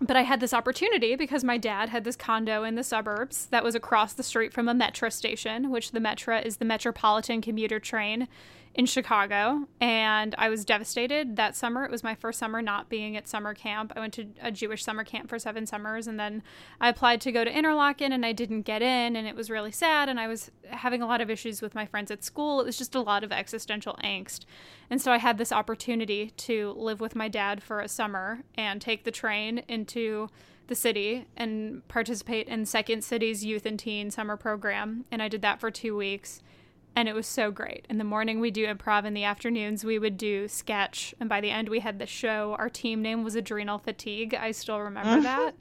but 0.00 0.16
I 0.16 0.22
had 0.22 0.40
this 0.40 0.52
opportunity 0.52 1.14
because 1.14 1.44
my 1.44 1.56
dad 1.56 1.88
had 1.88 2.04
this 2.04 2.16
condo 2.16 2.64
in 2.64 2.74
the 2.74 2.82
suburbs 2.82 3.46
that 3.46 3.62
was 3.62 3.74
across 3.74 4.12
the 4.12 4.24
street 4.24 4.52
from 4.52 4.68
a 4.68 4.74
Metra 4.74 5.12
station, 5.12 5.70
which 5.70 5.92
the 5.92 6.00
Metra 6.00 6.44
is 6.44 6.56
the 6.56 6.64
Metropolitan 6.64 7.40
commuter 7.40 7.78
train 7.78 8.26
in 8.74 8.86
Chicago. 8.86 9.68
And 9.80 10.34
I 10.36 10.48
was 10.48 10.64
devastated 10.64 11.36
that 11.36 11.54
summer. 11.54 11.84
It 11.84 11.90
was 11.90 12.02
my 12.02 12.14
first 12.14 12.40
summer 12.40 12.60
not 12.60 12.88
being 12.88 13.16
at 13.16 13.28
summer 13.28 13.54
camp. 13.54 13.92
I 13.94 14.00
went 14.00 14.14
to 14.14 14.26
a 14.42 14.50
Jewish 14.50 14.82
summer 14.82 15.04
camp 15.04 15.28
for 15.28 15.38
seven 15.38 15.64
summers, 15.64 16.08
and 16.08 16.18
then 16.18 16.42
I 16.80 16.88
applied 16.88 17.20
to 17.22 17.32
go 17.32 17.44
to 17.44 17.52
Interlochen, 17.52 18.12
and 18.12 18.26
I 18.26 18.32
didn't 18.32 18.62
get 18.62 18.82
in, 18.82 19.14
and 19.14 19.28
it 19.28 19.36
was 19.36 19.48
really 19.48 19.70
sad. 19.70 20.08
And 20.08 20.18
I 20.18 20.26
was 20.26 20.50
having 20.66 21.02
a 21.02 21.06
lot 21.06 21.20
of 21.20 21.30
issues 21.30 21.62
with 21.62 21.74
my 21.74 21.86
friends 21.86 22.10
at 22.10 22.24
school. 22.24 22.60
It 22.60 22.66
was 22.66 22.76
just 22.76 22.96
a 22.96 23.00
lot 23.00 23.22
of 23.22 23.30
existential 23.30 23.96
angst. 24.02 24.40
And 24.90 25.00
so 25.00 25.12
I 25.12 25.18
had 25.18 25.38
this 25.38 25.52
opportunity 25.52 26.30
to 26.38 26.74
live 26.76 27.00
with 27.00 27.14
my 27.14 27.28
dad 27.28 27.62
for 27.62 27.80
a 27.80 27.88
summer 27.88 28.42
and 28.56 28.80
take 28.80 29.04
the 29.04 29.10
train 29.12 29.58
into 29.68 30.28
the 30.66 30.74
city 30.74 31.26
and 31.36 31.86
participate 31.88 32.48
in 32.48 32.66
Second 32.66 33.04
City's 33.04 33.44
youth 33.44 33.66
and 33.66 33.78
teen 33.78 34.10
summer 34.10 34.36
program. 34.36 35.04
And 35.12 35.22
I 35.22 35.28
did 35.28 35.42
that 35.42 35.60
for 35.60 35.70
two 35.70 35.96
weeks. 35.96 36.42
And 36.96 37.08
it 37.08 37.14
was 37.14 37.26
so 37.26 37.50
great. 37.50 37.86
In 37.90 37.98
the 37.98 38.04
morning, 38.04 38.38
we 38.40 38.50
do 38.52 38.66
improv. 38.66 39.04
In 39.04 39.14
the 39.14 39.24
afternoons, 39.24 39.84
we 39.84 39.98
would 39.98 40.16
do 40.16 40.46
sketch. 40.46 41.14
And 41.18 41.28
by 41.28 41.40
the 41.40 41.50
end, 41.50 41.68
we 41.68 41.80
had 41.80 41.98
the 41.98 42.06
show. 42.06 42.54
Our 42.58 42.68
team 42.68 43.02
name 43.02 43.24
was 43.24 43.34
Adrenal 43.34 43.78
Fatigue. 43.78 44.32
I 44.34 44.52
still 44.52 44.78
remember 44.80 45.20
that. 45.24 45.54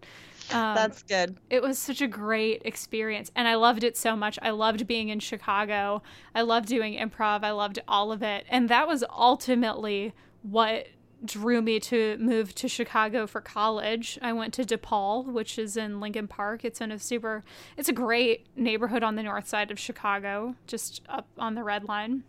Um, 0.52 0.76
That's 0.76 1.04
good. 1.04 1.38
it 1.50 1.64
was 1.64 1.80
such 1.80 2.02
a 2.02 2.08
great 2.08 2.64
experience 2.66 3.32
and 3.34 3.48
i 3.48 3.56
loved 3.56 3.82
it 3.82 3.96
so 3.96 4.14
much 4.14 4.38
i 4.42 4.50
loved 4.50 4.86
being 4.86 5.08
in 5.08 5.22
chicago 5.22 6.04
i 6.36 6.42
loved 6.42 6.68
doing 6.68 6.96
improv 6.96 7.46
i 7.46 7.52
loved 7.52 7.80
all 7.88 8.12
of 8.12 8.22
it 8.22 8.46
and 8.50 8.68
that 8.68 8.86
was 8.86 9.06
ultimately 9.10 10.14
what 10.42 10.88
drew 11.26 11.62
me 11.62 11.80
to 11.80 12.18
move 12.18 12.54
to 12.54 12.68
chicago 12.68 13.26
for 13.26 13.40
college 13.40 14.20
i 14.22 14.34
went 14.34 14.54
to 14.54 14.64
depaul 14.64 15.26
which 15.26 15.58
is 15.58 15.78
in 15.78 16.00
lincoln 16.00 16.28
park 16.28 16.66
it's 16.66 16.82
in 16.82 16.92
a 16.92 17.00
super 17.00 17.44
it's 17.78 17.90
a 17.90 17.94
great 17.94 18.46
neighborhood 18.56 19.04
on 19.04 19.16
the 19.16 19.24
north 19.24 19.48
side 19.48 19.72
of 19.72 19.80
chicago 19.80 20.56
just 20.68 21.02
up 21.08 21.28
on 21.38 21.56
the 21.56 21.64
red 21.64 21.86
line 21.86 22.24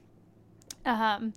um, 0.86 1.32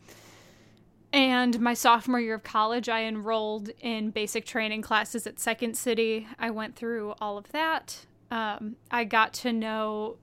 and 1.13 1.59
my 1.59 1.73
sophomore 1.73 2.19
year 2.19 2.35
of 2.35 2.43
college, 2.43 2.89
I 2.89 3.03
enrolled 3.03 3.69
in 3.79 4.11
basic 4.11 4.45
training 4.45 4.81
classes 4.81 5.25
at 5.25 5.39
Second 5.39 5.77
City. 5.77 6.27
I 6.37 6.49
went 6.51 6.75
through 6.75 7.15
all 7.21 7.37
of 7.37 7.51
that. 7.53 8.05
Um, 8.29 8.75
I 8.91 9.05
got 9.05 9.33
to 9.35 9.53
know, 9.53 10.17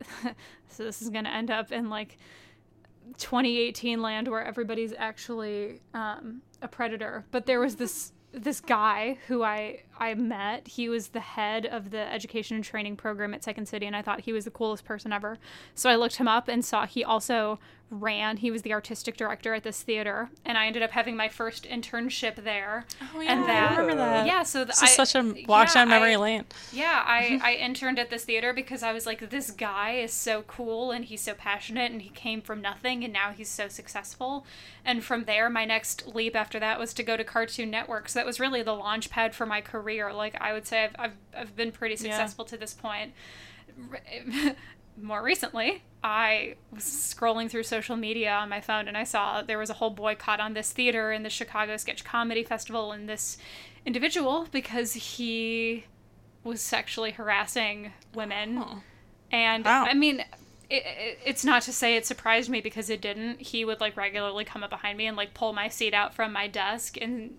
so 0.68 0.84
this 0.84 1.00
is 1.00 1.08
going 1.08 1.24
to 1.24 1.32
end 1.32 1.50
up 1.50 1.72
in 1.72 1.88
like 1.88 2.18
2018 3.16 4.02
land 4.02 4.28
where 4.28 4.44
everybody's 4.44 4.92
actually 4.96 5.80
um, 5.94 6.42
a 6.62 6.68
predator. 6.68 7.24
But 7.30 7.46
there 7.46 7.60
was 7.60 7.76
this 7.76 8.12
this 8.32 8.60
guy 8.60 9.18
who 9.26 9.42
I 9.42 9.80
I 9.98 10.14
met. 10.14 10.68
He 10.68 10.88
was 10.88 11.08
the 11.08 11.20
head 11.20 11.66
of 11.66 11.90
the 11.90 12.12
education 12.12 12.56
and 12.56 12.64
training 12.64 12.96
program 12.96 13.34
at 13.34 13.42
Second 13.42 13.66
City, 13.66 13.86
and 13.86 13.96
I 13.96 14.02
thought 14.02 14.20
he 14.20 14.32
was 14.32 14.44
the 14.44 14.50
coolest 14.50 14.84
person 14.84 15.12
ever. 15.12 15.38
So 15.74 15.88
I 15.88 15.96
looked 15.96 16.16
him 16.16 16.28
up 16.28 16.48
and 16.48 16.64
saw 16.64 16.86
he 16.86 17.02
also 17.02 17.58
ran. 17.90 18.36
He 18.38 18.50
was 18.50 18.62
the 18.62 18.72
artistic 18.72 19.16
director 19.16 19.54
at 19.54 19.62
this 19.62 19.82
theater, 19.82 20.30
and 20.44 20.58
I 20.58 20.66
ended 20.66 20.82
up 20.82 20.90
having 20.90 21.16
my 21.16 21.28
first 21.28 21.64
internship 21.64 22.36
there. 22.44 22.84
oh 23.14 23.20
and 23.20 23.44
that- 23.44 23.72
I 23.72 23.76
remember 23.80 23.96
that. 23.96 24.26
Yeah, 24.26 24.42
so 24.42 24.60
th- 24.60 24.68
This 24.68 24.76
is 24.82 24.98
I- 24.98 25.04
such 25.04 25.14
a 25.14 25.22
walk 25.46 25.68
yeah, 25.68 25.74
down 25.74 25.88
memory 25.88 26.14
I- 26.14 26.16
lane. 26.18 26.44
yeah, 26.72 27.02
I, 27.06 27.22
mm-hmm. 27.22 27.44
I 27.46 27.54
interned 27.54 27.98
at 27.98 28.10
this 28.10 28.24
theater 28.24 28.52
because 28.52 28.82
I 28.82 28.92
was 28.92 29.06
like, 29.06 29.30
this 29.30 29.50
guy 29.50 29.92
is 29.92 30.12
so 30.12 30.42
cool 30.42 30.90
and 30.90 31.04
he's 31.06 31.20
so 31.22 31.34
passionate 31.34 31.90
and 31.90 32.02
he 32.02 32.10
came 32.10 32.42
from 32.42 32.60
nothing 32.60 33.04
and 33.04 33.12
now 33.12 33.30
he's 33.32 33.48
so 33.48 33.68
successful. 33.68 34.44
And 34.84 35.02
from 35.04 35.24
there, 35.24 35.48
my 35.48 35.64
next 35.64 36.06
leap 36.14 36.36
after 36.36 36.58
that 36.60 36.78
was 36.78 36.92
to 36.94 37.02
go 37.02 37.16
to 37.16 37.24
Cartoon 37.24 37.70
Network. 37.70 38.08
So 38.08 38.18
that 38.18 38.26
was 38.26 38.38
really 38.38 38.62
the 38.62 38.72
launch 38.74 39.10
pad 39.10 39.34
for 39.34 39.46
my 39.46 39.60
career. 39.60 40.12
Like, 40.12 40.36
I 40.40 40.52
would 40.52 40.66
say 40.66 40.84
I've, 40.84 40.94
I've, 40.98 41.12
I've 41.36 41.56
been 41.56 41.72
pretty 41.72 41.94
Yeah. 41.94 42.10
successful 42.12 42.44
to 42.46 42.56
this 42.56 42.74
point. 42.74 43.12
More 45.00 45.22
recently, 45.22 45.82
I 46.02 46.56
was 46.72 46.84
scrolling 46.84 47.50
through 47.50 47.64
social 47.64 47.96
media 47.96 48.32
on 48.32 48.48
my 48.48 48.60
phone 48.60 48.88
and 48.88 48.96
I 48.96 49.04
saw 49.04 49.42
there 49.42 49.58
was 49.58 49.70
a 49.70 49.74
whole 49.74 49.90
boycott 49.90 50.40
on 50.40 50.54
this 50.54 50.72
theater 50.72 51.12
in 51.12 51.22
the 51.22 51.30
Chicago 51.30 51.76
Sketch 51.76 52.04
Comedy 52.04 52.42
Festival 52.42 52.92
and 52.92 53.08
this 53.08 53.38
individual 53.84 54.48
because 54.50 54.94
he 54.94 55.84
was 56.44 56.60
sexually 56.60 57.12
harassing 57.12 57.92
women. 58.14 58.58
Oh. 58.58 58.82
And 59.30 59.64
Wow. 59.64 59.84
I 59.86 59.94
mean, 59.94 60.24
it, 60.70 60.84
it, 60.84 61.18
it's 61.24 61.44
not 61.44 61.62
to 61.62 61.72
say 61.72 61.96
it 61.96 62.04
surprised 62.04 62.50
me 62.50 62.60
because 62.60 62.90
it 62.90 63.00
didn't. 63.00 63.40
He 63.40 63.64
would 63.64 63.80
like 63.80 63.96
regularly 63.96 64.44
come 64.44 64.62
up 64.62 64.70
behind 64.70 64.98
me 64.98 65.06
and 65.06 65.16
like 65.16 65.34
pull 65.34 65.52
my 65.52 65.68
seat 65.68 65.94
out 65.94 66.14
from 66.14 66.32
my 66.32 66.46
desk, 66.46 66.96
and 67.00 67.36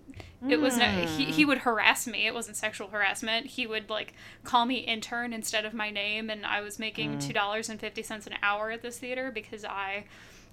it 0.48 0.60
was 0.60 0.76
no, 0.76 0.86
he 0.86 1.26
he 1.26 1.44
would 1.44 1.58
harass 1.58 2.06
me. 2.06 2.26
It 2.26 2.34
wasn't 2.34 2.56
sexual 2.56 2.88
harassment. 2.88 3.46
He 3.46 3.66
would 3.66 3.90
like 3.90 4.14
call 4.42 4.66
me 4.66 4.78
intern 4.78 5.32
instead 5.32 5.64
of 5.64 5.74
my 5.74 5.90
name, 5.90 6.30
and 6.30 6.44
I 6.44 6.60
was 6.60 6.78
making 6.78 7.18
two 7.18 7.32
dollars 7.32 7.68
and 7.68 7.78
fifty 7.78 8.02
cents 8.02 8.26
an 8.26 8.34
hour 8.42 8.70
at 8.70 8.82
this 8.82 8.98
theater 8.98 9.30
because 9.30 9.64
I 9.64 10.04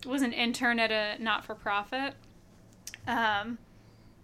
was 0.05 0.21
an 0.21 0.33
intern 0.33 0.79
at 0.79 0.91
a 0.91 1.21
not 1.21 1.45
for 1.45 1.55
profit. 1.55 2.13
Um, 3.07 3.57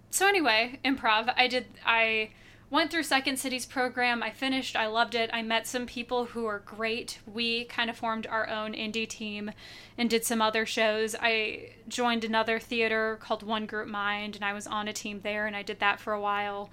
so 0.09 0.27
anyway, 0.27 0.79
improv. 0.85 1.33
I 1.35 1.47
did. 1.47 1.65
I 1.85 2.29
went 2.73 2.89
through 2.89 3.03
Second 3.03 3.37
City's 3.37 3.67
program. 3.67 4.23
I 4.23 4.31
finished. 4.31 4.75
I 4.75 4.87
loved 4.87 5.13
it. 5.13 5.29
I 5.31 5.43
met 5.43 5.67
some 5.67 5.85
people 5.85 6.25
who 6.25 6.47
are 6.47 6.57
great. 6.57 7.19
We 7.31 7.65
kind 7.65 7.87
of 7.87 7.95
formed 7.95 8.25
our 8.25 8.49
own 8.49 8.73
indie 8.73 9.07
team 9.07 9.51
and 9.95 10.09
did 10.09 10.25
some 10.25 10.41
other 10.41 10.65
shows. 10.65 11.15
I 11.21 11.69
joined 11.87 12.25
another 12.25 12.59
theater 12.59 13.19
called 13.21 13.43
One 13.43 13.67
Group 13.67 13.87
Mind, 13.87 14.35
and 14.35 14.43
I 14.43 14.53
was 14.53 14.65
on 14.65 14.87
a 14.87 14.93
team 14.93 15.19
there, 15.21 15.45
and 15.45 15.55
I 15.55 15.61
did 15.61 15.79
that 15.81 15.99
for 15.99 16.13
a 16.13 16.19
while. 16.19 16.71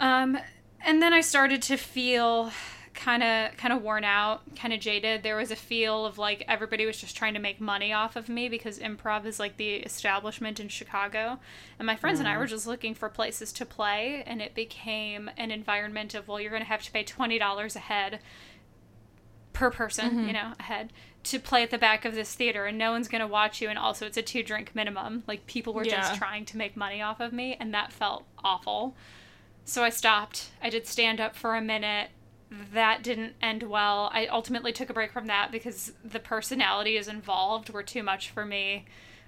Um, 0.00 0.38
and 0.82 1.02
then 1.02 1.12
I 1.12 1.20
started 1.20 1.60
to 1.64 1.76
feel 1.76 2.50
kind 2.94 3.22
of 3.22 3.56
kind 3.56 3.72
of 3.72 3.82
worn 3.82 4.04
out, 4.04 4.42
kind 4.56 4.72
of 4.72 4.80
jaded. 4.80 5.22
There 5.22 5.36
was 5.36 5.50
a 5.50 5.56
feel 5.56 6.04
of 6.04 6.18
like 6.18 6.44
everybody 6.48 6.86
was 6.86 6.98
just 6.98 7.16
trying 7.16 7.34
to 7.34 7.40
make 7.40 7.60
money 7.60 7.92
off 7.92 8.16
of 8.16 8.28
me 8.28 8.48
because 8.48 8.78
improv 8.78 9.24
is 9.24 9.38
like 9.38 9.56
the 9.56 9.76
establishment 9.76 10.60
in 10.60 10.68
Chicago. 10.68 11.38
And 11.78 11.86
my 11.86 11.96
friends 11.96 12.18
and 12.18 12.28
I 12.28 12.34
mm. 12.34 12.38
were 12.38 12.46
just 12.46 12.66
looking 12.66 12.94
for 12.94 13.08
places 13.08 13.52
to 13.54 13.66
play 13.66 14.22
and 14.26 14.42
it 14.42 14.54
became 14.54 15.30
an 15.36 15.50
environment 15.50 16.14
of 16.14 16.28
well, 16.28 16.40
you're 16.40 16.50
going 16.50 16.62
to 16.62 16.68
have 16.68 16.82
to 16.82 16.92
pay 16.92 17.04
$20 17.04 17.76
a 17.76 17.78
head 17.78 18.20
per 19.52 19.70
person, 19.70 20.18
you 20.18 20.24
mm-hmm. 20.24 20.32
know, 20.32 20.52
a 20.58 20.62
head 20.62 20.92
to 21.24 21.38
play 21.38 21.62
at 21.62 21.70
the 21.70 21.78
back 21.78 22.04
of 22.04 22.14
this 22.14 22.34
theater 22.34 22.66
and 22.66 22.76
no 22.76 22.92
one's 22.92 23.08
going 23.08 23.20
to 23.20 23.26
watch 23.26 23.60
you 23.60 23.68
and 23.68 23.78
also 23.78 24.06
it's 24.06 24.16
a 24.16 24.22
two 24.22 24.42
drink 24.42 24.74
minimum. 24.74 25.22
Like 25.26 25.46
people 25.46 25.72
were 25.72 25.84
Yeah. 25.84 26.00
just 26.00 26.16
trying 26.16 26.44
to 26.46 26.56
make 26.56 26.76
money 26.76 27.00
off 27.00 27.20
of 27.20 27.32
me 27.32 27.56
and 27.58 27.72
that 27.74 27.92
felt 27.92 28.24
awful. 28.44 28.96
So 29.64 29.84
I 29.84 29.90
stopped. 29.90 30.50
I 30.60 30.70
did 30.70 30.86
stand 30.86 31.20
up 31.20 31.36
for 31.36 31.54
a 31.54 31.60
minute. 31.60 32.10
That 32.72 33.02
didn't 33.02 33.34
end 33.40 33.62
well. 33.62 34.10
I 34.12 34.26
ultimately 34.26 34.72
took 34.72 34.90
a 34.90 34.94
break 34.94 35.12
from 35.12 35.26
that 35.26 35.50
because 35.50 35.92
the 36.04 36.18
personalities 36.18 37.08
involved 37.08 37.70
were 37.70 37.82
too 37.82 38.02
much 38.02 38.30
for 38.30 38.44
me. 38.44 38.84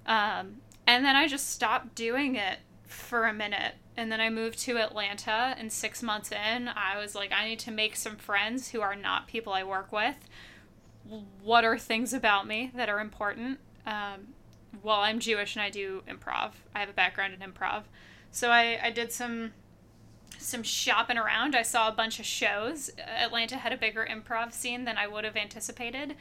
Um, 0.06 0.56
and 0.86 1.04
then 1.04 1.16
I 1.16 1.26
just 1.26 1.50
stopped 1.50 1.94
doing 1.94 2.36
it 2.36 2.58
for 2.86 3.26
a 3.26 3.32
minute. 3.32 3.74
And 3.96 4.10
then 4.10 4.20
I 4.20 4.28
moved 4.28 4.58
to 4.60 4.78
Atlanta, 4.78 5.54
and 5.56 5.72
six 5.72 6.02
months 6.02 6.32
in, 6.32 6.68
I 6.68 6.98
was 6.98 7.14
like, 7.14 7.32
I 7.32 7.48
need 7.48 7.60
to 7.60 7.70
make 7.70 7.94
some 7.94 8.16
friends 8.16 8.70
who 8.70 8.80
are 8.80 8.96
not 8.96 9.28
people 9.28 9.52
I 9.52 9.62
work 9.62 9.92
with. 9.92 10.16
What 11.42 11.64
are 11.64 11.78
things 11.78 12.12
about 12.12 12.46
me 12.46 12.72
that 12.74 12.88
are 12.88 12.98
important? 12.98 13.60
Um, 13.86 14.34
well, 14.82 15.00
I'm 15.00 15.20
Jewish 15.20 15.54
and 15.54 15.62
I 15.62 15.70
do 15.70 16.02
improv. 16.08 16.52
I 16.74 16.80
have 16.80 16.88
a 16.88 16.94
background 16.94 17.34
in 17.34 17.52
improv. 17.52 17.84
So 18.32 18.50
I, 18.50 18.80
I 18.82 18.90
did 18.90 19.12
some 19.12 19.52
some 20.44 20.62
shopping 20.62 21.18
around. 21.18 21.54
I 21.54 21.62
saw 21.62 21.88
a 21.88 21.92
bunch 21.92 22.18
of 22.18 22.26
shows. 22.26 22.90
Atlanta 22.98 23.56
had 23.56 23.72
a 23.72 23.76
bigger 23.76 24.06
improv 24.08 24.52
scene 24.52 24.84
than 24.84 24.96
I 24.96 25.06
would 25.06 25.24
have 25.24 25.36
anticipated. 25.36 26.16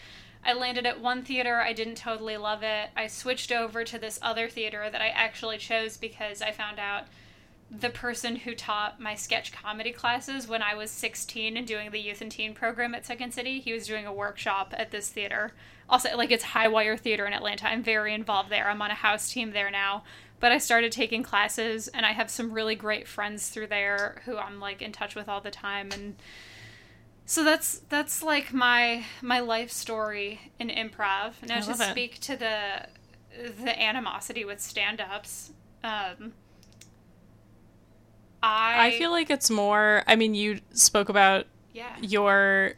I 0.45 0.53
landed 0.53 0.86
at 0.86 0.99
one 0.99 1.24
theater. 1.24 1.61
I 1.61 1.74
didn't 1.74 1.95
totally 1.95 2.38
love 2.38 2.63
it. 2.63 2.89
I 2.95 3.07
switched 3.07 3.51
over 3.51 3.84
to 3.84 3.97
this 3.97 4.19
other 4.21 4.49
theater 4.49 4.89
that 4.89 5.01
I 5.01 5.07
actually 5.09 5.57
chose 5.57 5.97
because 5.97 6.41
I 6.41 6.51
found 6.51 6.80
out 6.80 7.05
the 7.71 7.89
person 7.89 8.36
who 8.36 8.53
taught 8.53 8.99
my 8.99 9.15
sketch 9.15 9.51
comedy 9.51 9.91
classes 9.91 10.47
when 10.47 10.61
I 10.61 10.76
was 10.76 10.91
16 10.91 11.57
and 11.57 11.65
doing 11.65 11.89
the 11.91 11.99
youth 11.99 12.21
and 12.21 12.32
teen 12.32 12.53
program 12.53 12.93
at 12.93 13.05
Second 13.05 13.34
City, 13.34 13.59
he 13.59 13.74
was 13.74 13.88
doing 13.88 14.05
a 14.05 14.13
workshop 14.13 14.74
at 14.78 14.91
this 14.91 15.09
theater. 15.09 15.53
Also, 15.89 16.15
like 16.15 16.32
it's 16.32 16.43
High 16.43 16.67
Wire 16.67 16.97
Theater 16.97 17.26
in 17.26 17.34
Atlanta. 17.34 17.67
I'm 17.67 17.82
very 17.82 18.13
involved 18.13 18.49
there. 18.49 18.69
I'm 18.69 18.82
on 18.82 18.91
a 18.91 18.95
house 18.95 19.32
team 19.32 19.51
there 19.51 19.71
now. 19.71 20.03
But 20.44 20.52
I 20.52 20.58
started 20.58 20.91
taking 20.91 21.24
classes 21.24 21.88
and 21.88 22.06
I 22.06 22.12
have 22.12 22.30
some 22.30 22.52
really 22.52 22.76
great 22.76 23.08
friends 23.08 23.48
through 23.48 23.68
there 23.68 24.22
who 24.26 24.38
I'm 24.38 24.60
like 24.60 24.82
in 24.82 24.91
touch 24.91 25.16
with 25.16 25.30
all 25.30 25.39
the 25.39 25.52
time 25.52 25.89
and 25.94 26.16
so 27.26 27.46
that's 27.46 27.80
that's 27.88 28.22
like 28.22 28.52
my 28.52 29.06
my 29.22 29.39
life 29.39 29.72
story 29.72 30.52
in 30.60 30.68
improv. 30.68 31.36
Now 31.48 31.62
to 31.62 31.74
speak 31.76 32.20
to 32.20 32.36
the 32.36 32.89
the 33.64 33.82
animosity 33.82 34.44
with 34.44 34.60
stand-ups. 34.60 35.52
Um, 35.82 36.34
I 38.44 38.88
I 38.88 38.98
feel 38.98 39.12
like 39.12 39.30
it's 39.30 39.50
more. 39.50 40.04
I 40.08 40.18
mean, 40.18 40.36
you 40.36 40.60
spoke 40.74 41.08
about 41.08 41.46
yeah. 41.72 41.96
your 42.02 42.74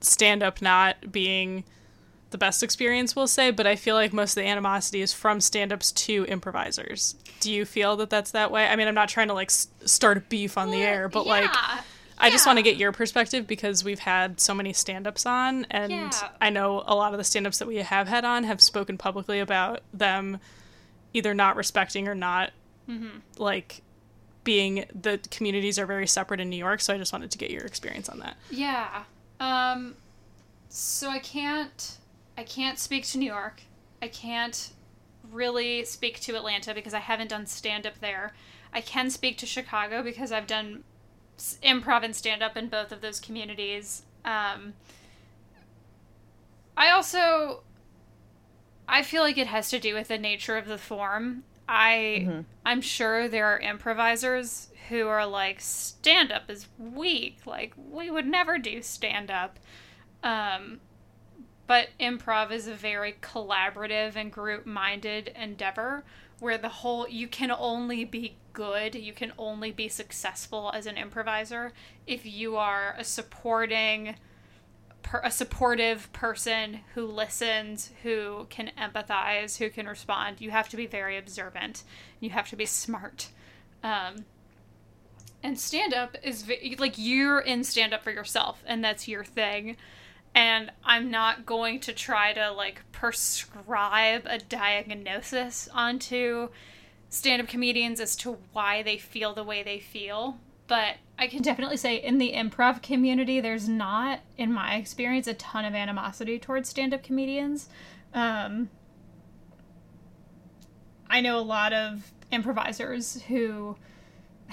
stand-up 0.00 0.62
not 0.62 1.12
being 1.12 1.64
the 2.32 2.38
best 2.38 2.62
experience, 2.62 3.14
we'll 3.14 3.26
say, 3.26 3.50
but 3.50 3.66
I 3.66 3.76
feel 3.76 3.94
like 3.94 4.12
most 4.12 4.36
of 4.36 4.42
the 4.42 4.48
animosity 4.48 5.00
is 5.02 5.12
from 5.12 5.40
stand-ups 5.40 5.92
to 5.92 6.24
improvisers. 6.26 7.14
Do 7.40 7.52
you 7.52 7.64
feel 7.64 7.96
that 7.96 8.10
that's 8.10 8.32
that 8.32 8.50
way? 8.50 8.66
I 8.66 8.76
mean, 8.76 8.88
I'm 8.88 8.94
not 8.94 9.08
trying 9.08 9.28
to 9.28 9.34
like 9.34 9.48
s- 9.50 9.68
start 9.84 10.16
a 10.16 10.20
beef 10.20 10.58
on 10.58 10.70
the 10.70 10.82
air, 10.82 11.08
but 11.08 11.26
yeah. 11.26 11.32
like 11.32 11.50
I 12.18 12.30
just 12.30 12.46
want 12.46 12.58
to 12.58 12.62
get 12.62 12.76
your 12.76 12.92
perspective 12.92 13.46
because 13.46 13.82
we've 13.84 13.98
had 13.98 14.38
so 14.40 14.54
many 14.54 14.72
stand-ups 14.72 15.26
on 15.26 15.66
and 15.70 15.90
Yeah. 15.92 16.10
I 16.40 16.50
know 16.50 16.82
a 16.86 16.94
lot 16.94 17.12
of 17.12 17.18
the 17.18 17.24
stand-ups 17.24 17.58
that 17.58 17.66
we 17.68 17.76
have 17.78 18.06
had 18.08 18.24
on 18.24 18.44
have 18.44 18.60
spoken 18.60 18.96
publicly 18.98 19.40
about 19.40 19.80
them 19.92 20.38
either 21.12 21.34
not 21.34 21.56
respecting 21.56 22.08
or 22.08 22.14
not 22.14 22.50
Mm-hmm. 22.88 23.18
like 23.38 23.80
being 24.44 24.84
the 25.00 25.20
communities 25.30 25.78
are 25.78 25.86
very 25.86 26.06
separate 26.08 26.40
in 26.40 26.50
New 26.50 26.56
York, 26.56 26.80
so 26.80 26.92
I 26.92 26.98
just 26.98 27.12
wanted 27.12 27.30
to 27.30 27.38
get 27.38 27.50
your 27.52 27.62
experience 27.62 28.08
on 28.08 28.18
that. 28.18 28.36
Yeah. 28.50 29.04
Um 29.40 29.94
so 30.68 31.08
I 31.08 31.18
can't 31.20 31.98
I 32.42 32.44
can't 32.44 32.76
speak 32.76 33.06
to 33.06 33.18
New 33.18 33.26
York. 33.26 33.62
I 34.02 34.08
can't 34.08 34.72
really 35.30 35.84
speak 35.84 36.18
to 36.22 36.34
Atlanta 36.34 36.74
because 36.74 36.92
I 36.92 36.98
haven't 36.98 37.28
done 37.28 37.46
stand 37.46 37.86
up 37.86 38.00
there. 38.00 38.34
I 38.72 38.80
can 38.80 39.10
speak 39.10 39.38
to 39.38 39.46
Chicago 39.46 40.02
because 40.02 40.32
I've 40.32 40.48
done 40.48 40.82
improv 41.38 42.02
and 42.02 42.16
stand 42.16 42.42
up 42.42 42.56
in 42.56 42.66
both 42.66 42.90
of 42.90 43.00
those 43.00 43.20
communities. 43.20 44.02
Um 44.24 44.74
I 46.76 46.90
also 46.90 47.62
I 48.88 49.04
feel 49.04 49.22
like 49.22 49.38
it 49.38 49.46
has 49.46 49.70
to 49.70 49.78
do 49.78 49.94
with 49.94 50.08
the 50.08 50.18
nature 50.18 50.56
of 50.56 50.66
the 50.66 50.78
form. 50.78 51.44
I 51.68 52.44
I'm 52.66 52.80
sure 52.80 53.28
there 53.28 53.46
are 53.46 53.60
improvisers 53.60 54.72
who 54.88 55.06
are 55.06 55.26
like 55.26 55.60
stand 55.60 56.32
up 56.32 56.50
is 56.50 56.66
weak. 56.76 57.38
Like 57.46 57.74
we 57.76 58.10
would 58.10 58.26
never 58.26 58.58
do 58.58 58.82
stand 58.82 59.30
up. 59.30 59.60
Um 60.24 60.80
but 61.72 61.88
improv 61.98 62.52
is 62.52 62.66
a 62.66 62.74
very 62.74 63.14
collaborative 63.22 64.14
and 64.14 64.30
group 64.30 64.66
minded 64.66 65.28
endeavor 65.34 66.04
where 66.38 66.58
the 66.58 66.68
whole 66.68 67.08
you 67.08 67.26
can 67.26 67.50
only 67.50 68.04
be 68.04 68.36
good, 68.52 68.94
you 68.94 69.14
can 69.14 69.32
only 69.38 69.72
be 69.72 69.88
successful 69.88 70.70
as 70.74 70.84
an 70.84 70.98
improviser 70.98 71.72
if 72.06 72.26
you 72.26 72.58
are 72.58 72.94
a 72.98 73.02
supporting 73.02 74.16
a 75.24 75.30
supportive 75.30 76.12
person 76.12 76.80
who 76.94 77.06
listens, 77.06 77.90
who 78.02 78.46
can 78.50 78.70
empathize, 78.76 79.56
who 79.56 79.70
can 79.70 79.86
respond. 79.86 80.42
You 80.42 80.50
have 80.50 80.68
to 80.68 80.76
be 80.76 80.84
very 80.84 81.16
observant. 81.16 81.84
You 82.20 82.28
have 82.28 82.50
to 82.50 82.56
be 82.56 82.66
smart. 82.66 83.30
Um, 83.82 84.26
and 85.42 85.58
stand 85.58 85.94
up 85.94 86.18
is 86.22 86.46
like 86.78 86.96
you're 86.98 87.40
in 87.40 87.64
stand 87.64 87.94
up 87.94 88.04
for 88.04 88.10
yourself, 88.10 88.62
and 88.66 88.84
that's 88.84 89.08
your 89.08 89.24
thing. 89.24 89.78
And 90.34 90.72
I'm 90.84 91.10
not 91.10 91.44
going 91.44 91.80
to 91.80 91.92
try 91.92 92.32
to 92.32 92.50
like 92.52 92.82
prescribe 92.92 94.22
a 94.26 94.38
diagnosis 94.38 95.68
onto 95.72 96.48
stand 97.10 97.42
up 97.42 97.48
comedians 97.48 98.00
as 98.00 98.16
to 98.16 98.38
why 98.52 98.82
they 98.82 98.96
feel 98.96 99.34
the 99.34 99.44
way 99.44 99.62
they 99.62 99.78
feel. 99.78 100.38
But 100.66 100.96
I 101.18 101.26
can 101.26 101.42
definitely 101.42 101.76
say 101.76 101.96
in 101.96 102.16
the 102.16 102.32
improv 102.32 102.82
community, 102.82 103.40
there's 103.40 103.68
not, 103.68 104.20
in 104.38 104.52
my 104.52 104.76
experience, 104.76 105.26
a 105.26 105.34
ton 105.34 105.66
of 105.66 105.74
animosity 105.74 106.38
towards 106.38 106.70
stand 106.70 106.94
up 106.94 107.02
comedians. 107.02 107.68
Um, 108.14 108.70
I 111.10 111.20
know 111.20 111.38
a 111.38 111.40
lot 111.40 111.74
of 111.74 112.10
improvisers 112.30 113.20
who 113.22 113.76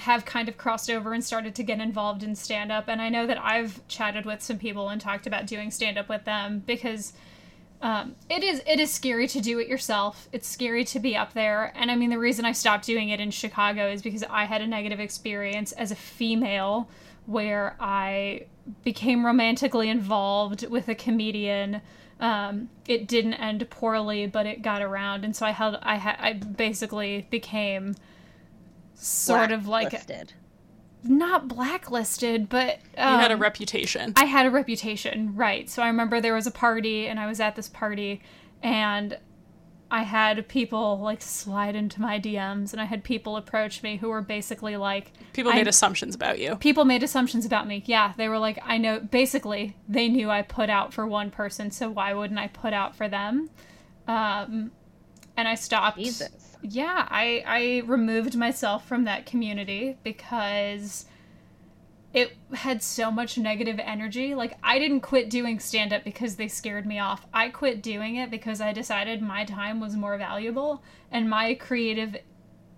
have 0.00 0.24
kind 0.24 0.48
of 0.48 0.56
crossed 0.56 0.90
over 0.90 1.12
and 1.12 1.22
started 1.22 1.54
to 1.54 1.62
get 1.62 1.78
involved 1.78 2.22
in 2.22 2.34
stand 2.34 2.72
up. 2.72 2.88
And 2.88 3.02
I 3.02 3.08
know 3.08 3.26
that 3.26 3.42
I've 3.42 3.86
chatted 3.86 4.24
with 4.24 4.42
some 4.42 4.58
people 4.58 4.88
and 4.88 5.00
talked 5.00 5.26
about 5.26 5.46
doing 5.46 5.70
stand 5.70 5.98
up 5.98 6.08
with 6.08 6.24
them 6.24 6.62
because 6.66 7.12
um, 7.82 8.14
it 8.28 8.42
is 8.42 8.62
it 8.66 8.80
is 8.80 8.92
scary 8.92 9.26
to 9.28 9.40
do 9.40 9.58
it 9.58 9.68
yourself. 9.68 10.28
It's 10.32 10.48
scary 10.48 10.84
to 10.86 11.00
be 11.00 11.16
up 11.16 11.34
there. 11.34 11.72
And 11.74 11.90
I 11.90 11.96
mean, 11.96 12.10
the 12.10 12.18
reason 12.18 12.44
I 12.44 12.52
stopped 12.52 12.86
doing 12.86 13.10
it 13.10 13.20
in 13.20 13.30
Chicago 13.30 13.90
is 13.90 14.02
because 14.02 14.24
I 14.24 14.44
had 14.44 14.62
a 14.62 14.66
negative 14.66 15.00
experience 15.00 15.72
as 15.72 15.90
a 15.90 15.96
female 15.96 16.88
where 17.26 17.76
I 17.78 18.46
became 18.84 19.24
romantically 19.24 19.88
involved 19.88 20.66
with 20.66 20.88
a 20.88 20.94
comedian. 20.94 21.82
Um, 22.20 22.68
it 22.86 23.06
didn't 23.06 23.34
end 23.34 23.68
poorly, 23.70 24.26
but 24.26 24.46
it 24.46 24.62
got 24.62 24.82
around, 24.82 25.24
and 25.24 25.34
so 25.34 25.46
I 25.46 25.50
held. 25.50 25.78
I 25.82 25.96
ha- 25.96 26.16
I 26.18 26.34
basically 26.34 27.26
became 27.30 27.94
sort 29.02 29.50
of 29.52 29.66
like 29.66 29.90
Blacklisted. 29.90 30.32
not 31.02 31.48
blacklisted, 31.48 32.48
but 32.48 32.78
um, 32.98 33.14
You 33.14 33.20
had 33.20 33.32
a 33.32 33.36
reputation. 33.36 34.12
I 34.16 34.24
had 34.26 34.46
a 34.46 34.50
reputation, 34.50 35.34
right? 35.34 35.68
So 35.70 35.82
I 35.82 35.86
remember 35.86 36.20
there 36.20 36.34
was 36.34 36.46
a 36.46 36.50
party, 36.50 37.06
and 37.06 37.18
I 37.18 37.26
was 37.26 37.40
at 37.40 37.56
this 37.56 37.68
party, 37.68 38.20
and 38.62 39.18
I 39.92 40.02
had 40.04 40.46
people 40.46 41.00
like 41.00 41.20
slide 41.20 41.74
into 41.74 42.00
my 42.00 42.20
DMs, 42.20 42.72
and 42.72 42.80
I 42.80 42.84
had 42.84 43.02
people 43.02 43.36
approach 43.36 43.82
me 43.82 43.96
who 43.96 44.08
were 44.10 44.20
basically 44.22 44.76
like, 44.76 45.12
People 45.32 45.50
I- 45.52 45.56
made 45.56 45.66
assumptions 45.68 46.14
about 46.14 46.38
you. 46.38 46.54
people 46.56 46.84
made 46.84 47.02
assumptions 47.02 47.44
about 47.46 47.66
me. 47.66 47.82
Yeah, 47.86 48.12
they 48.16 48.28
were 48.28 48.38
like, 48.38 48.58
I 48.64 48.78
know. 48.78 49.00
Basically, 49.00 49.76
they 49.88 50.08
knew 50.08 50.30
I 50.30 50.42
put 50.42 50.70
out 50.70 50.92
for 50.92 51.06
one 51.06 51.30
person, 51.30 51.70
so 51.72 51.88
why 51.90 52.12
wouldn't 52.12 52.38
I 52.38 52.48
put 52.48 52.72
out 52.72 52.94
for 52.94 53.08
them? 53.08 53.50
Um, 54.06 54.70
and 55.36 55.48
I 55.48 55.54
stopped. 55.54 55.98
Jesus. 55.98 56.49
Yeah, 56.62 57.06
I 57.10 57.42
I 57.46 57.82
removed 57.86 58.36
myself 58.36 58.86
from 58.86 59.04
that 59.04 59.26
community 59.26 59.96
because 60.02 61.06
it 62.12 62.36
had 62.52 62.82
so 62.82 63.10
much 63.10 63.38
negative 63.38 63.78
energy. 63.78 64.34
Like 64.34 64.58
I 64.62 64.78
didn't 64.78 65.00
quit 65.00 65.30
doing 65.30 65.60
stand 65.60 65.92
up 65.92 66.04
because 66.04 66.36
they 66.36 66.48
scared 66.48 66.86
me 66.86 66.98
off. 66.98 67.26
I 67.32 67.48
quit 67.50 67.82
doing 67.82 68.16
it 68.16 68.30
because 68.30 68.60
I 68.60 68.72
decided 68.72 69.22
my 69.22 69.44
time 69.44 69.80
was 69.80 69.96
more 69.96 70.18
valuable 70.18 70.82
and 71.10 71.30
my 71.30 71.54
creative 71.54 72.16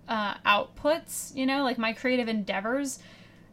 uh, 0.07 0.35
outputs, 0.45 1.35
you 1.35 1.45
know, 1.45 1.63
like 1.63 1.77
my 1.77 1.93
creative 1.93 2.27
endeavors 2.27 2.99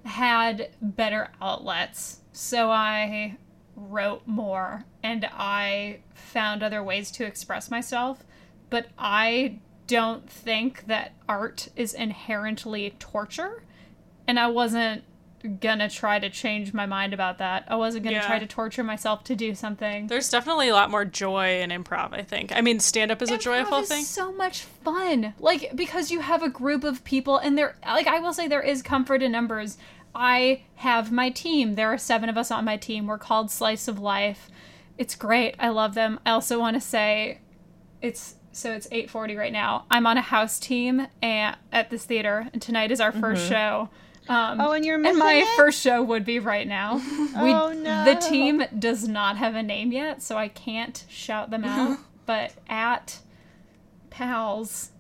had 0.05 0.71
better 0.83 1.31
outlets. 1.41 2.21
So 2.33 2.71
I 2.71 3.39
wrote 3.75 4.27
more 4.27 4.85
and 5.03 5.29
I 5.33 6.01
found 6.15 6.63
other 6.63 6.83
ways 6.83 7.11
to 7.13 7.25
express 7.25 7.71
myself. 7.71 8.25
But 8.69 8.89
I 8.99 9.61
don't 9.91 10.31
think 10.31 10.87
that 10.87 11.13
art 11.29 11.69
is 11.77 11.93
inherently 11.95 12.95
torture. 12.99 13.63
And 14.27 14.39
I 14.39 14.47
wasn't 14.47 15.03
gonna 15.61 15.89
try 15.89 16.19
to 16.19 16.29
change 16.29 16.75
my 16.75 16.85
mind 16.85 17.15
about 17.15 17.39
that. 17.39 17.65
I 17.67 17.75
wasn't 17.75 18.05
gonna 18.05 18.17
Yeah. 18.17 18.27
try 18.27 18.39
to 18.39 18.47
torture 18.47 18.85
myself 18.85 19.25
to 19.25 19.35
do 19.35 19.55
something. 19.55 20.07
There's 20.07 20.29
definitely 20.29 20.69
a 20.69 20.75
lot 20.75 20.91
more 20.91 21.05
joy 21.07 21.63
in 21.63 21.71
improv, 21.71 22.13
I 22.13 22.23
think. 22.23 22.55
I 22.55 22.61
mean, 22.61 22.79
stand 22.79 23.11
up 23.11 23.23
is 23.23 23.31
a 23.31 23.39
joyful 23.39 23.79
is 23.79 23.89
thing. 23.89 24.05
so 24.05 24.33
much 24.33 24.61
fun. 24.63 25.33
Like 25.39 25.73
because 25.75 26.11
you 26.11 26.21
have 26.21 26.43
a 26.43 26.51
group 26.51 26.85
of 26.85 27.03
people, 27.05 27.39
and 27.39 27.57
there, 27.57 27.77
like 27.87 28.07
I 28.07 28.21
will 28.21 28.35
say, 28.35 28.49
there 28.49 28.61
is 28.63 28.83
comfort 28.83 29.23
in 29.23 29.33
numbers. 29.33 29.79
I 30.15 30.63
have 30.77 31.11
my 31.11 31.31
team. 31.31 31.75
There 31.75 31.91
are 31.93 31.99
seven 31.99 32.29
of 32.29 32.37
us 32.37 32.51
on 32.51 32.65
my 32.65 32.77
team. 32.77 33.07
We're 33.07 33.17
called 33.19 33.51
Slice 33.51 33.89
of 33.89 33.99
Life. 33.99 34.51
It's 34.99 35.15
great. 35.15 35.55
I 35.59 35.71
love 35.71 35.95
them. 35.95 36.21
I 36.27 36.33
also 36.33 36.59
want 36.61 36.75
to 36.75 36.81
say 36.83 37.39
it's 38.03 38.35
so 38.53 38.73
it's 38.73 38.87
8:40 38.89 39.37
right 39.37 39.53
now. 39.53 39.85
I'm 39.91 40.07
on 40.07 40.17
a 40.17 40.23
house 40.23 40.59
team 40.59 41.07
at, 41.23 41.59
at 41.73 41.91
this 41.91 42.05
theater 42.05 42.49
and 42.53 42.61
tonight 42.61 42.91
is 42.91 43.01
our 43.01 43.13
1st 43.13 43.21
Mm-hmm. 43.37 43.49
show. 43.49 43.89
Um, 44.29 44.61
Oh, 44.61 44.73
and 44.73 44.85
you're 44.85 44.99
missing 44.99 45.13
and 45.17 45.19
my 45.19 45.35
it? 45.35 45.57
first 45.57 45.81
show 45.81 46.03
would 46.03 46.25
be 46.25 46.39
right 46.39 46.67
now. 46.69 46.97
We, 47.43 47.53
Oh, 47.53 47.73
no. 47.73 48.05
The 48.05 48.15
team 48.17 48.63
does 48.79 49.09
not 49.09 49.37
have 49.39 49.55
a 49.55 49.63
name 49.63 49.93
yet, 49.93 50.23
so 50.23 50.37
I 50.37 50.49
can't 50.49 51.05
shout 51.09 51.51
them 51.51 51.65
out. 51.65 51.99
but 52.27 52.53
at 52.69 53.19
pals, 54.11 54.91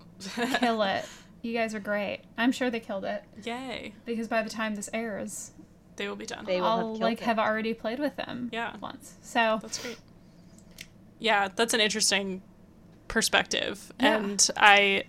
kill 0.58 0.82
it. 0.82 1.04
You 1.42 1.52
guys 1.54 1.74
are 1.74 1.80
great. 1.80 2.20
I'm 2.36 2.52
sure 2.52 2.70
they 2.70 2.80
killed 2.80 3.04
it 3.04 3.22
Yay. 3.44 3.94
because 4.04 4.28
by 4.28 4.42
the 4.42 4.50
time 4.50 4.74
this 4.74 4.90
airs, 4.92 5.52
They 5.96 6.08
will 6.08 6.16
be 6.16 6.26
done. 6.26 6.44
They 6.44 6.60
will 6.60 6.68
have 6.68 6.78
I'll 6.78 6.84
killed 6.90 7.00
like 7.00 7.20
it. 7.22 7.24
have 7.24 7.38
already 7.38 7.72
played 7.74 7.98
with 7.98 8.16
them. 8.16 8.48
Yeah. 8.52 8.76
once. 8.80 9.14
So 9.22 9.58
That's 9.62 9.78
great. 9.82 9.98
Yeah, 11.18 11.48
that's 11.54 11.74
an 11.74 11.80
interesting 11.80 12.42
perspective. 13.10 13.92
Yeah. 14.00 14.16
And 14.16 14.48
I 14.56 15.04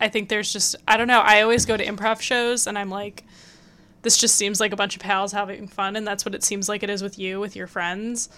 I 0.00 0.08
think 0.08 0.28
there's 0.28 0.52
just 0.52 0.74
I 0.88 0.96
don't 0.96 1.08
know, 1.08 1.20
I 1.20 1.42
always 1.42 1.64
go 1.66 1.76
to 1.76 1.84
improv 1.84 2.20
shows 2.20 2.66
and 2.66 2.76
I'm 2.78 2.90
like 2.90 3.24
this 4.02 4.16
just 4.18 4.34
seems 4.36 4.60
like 4.60 4.72
a 4.72 4.76
bunch 4.76 4.96
of 4.96 5.02
pals 5.02 5.32
having 5.32 5.66
fun 5.68 5.96
and 5.96 6.06
that's 6.06 6.24
what 6.26 6.34
it 6.34 6.42
seems 6.42 6.68
like 6.68 6.82
it 6.82 6.90
is 6.90 7.02
with 7.02 7.18
you 7.18 7.40
with 7.40 7.54
your 7.56 7.66
friends. 7.66 8.28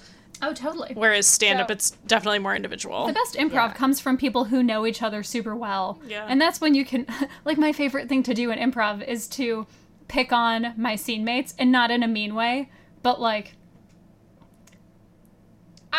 oh, 0.43 0.53
totally. 0.53 0.93
Whereas 0.95 1.27
stand 1.27 1.61
up 1.61 1.69
So- 1.69 1.73
it's 1.73 1.91
definitely 2.07 2.39
more 2.41 2.55
individual. 2.55 3.07
The 3.07 3.13
best 3.15 3.35
improv 3.37 3.53
Yeah. 3.71 3.73
comes 3.73 3.99
from 4.01 4.17
people 4.19 4.45
who 4.45 4.63
know 4.63 4.87
each 4.87 5.03
other 5.03 5.23
super 5.23 5.57
well. 5.57 5.99
Yeah. 6.07 6.27
And 6.29 6.41
that's 6.41 6.61
when 6.61 6.75
you 6.75 6.85
can, 6.85 7.07
like, 7.47 7.57
my 7.59 7.73
favorite 7.73 8.09
thing 8.09 8.23
to 8.25 8.35
do 8.35 8.51
in 8.51 8.59
improv 8.59 9.03
is 9.09 9.27
to 9.29 9.67
pick 10.09 10.33
on 10.33 10.75
my 10.77 10.95
scene 10.95 11.25
mates 11.25 11.55
and 11.59 11.73
not 11.73 11.91
in 11.91 12.03
a 12.03 12.09
mean 12.09 12.35
way, 12.35 12.69
but 13.03 13.19
like, 13.21 13.55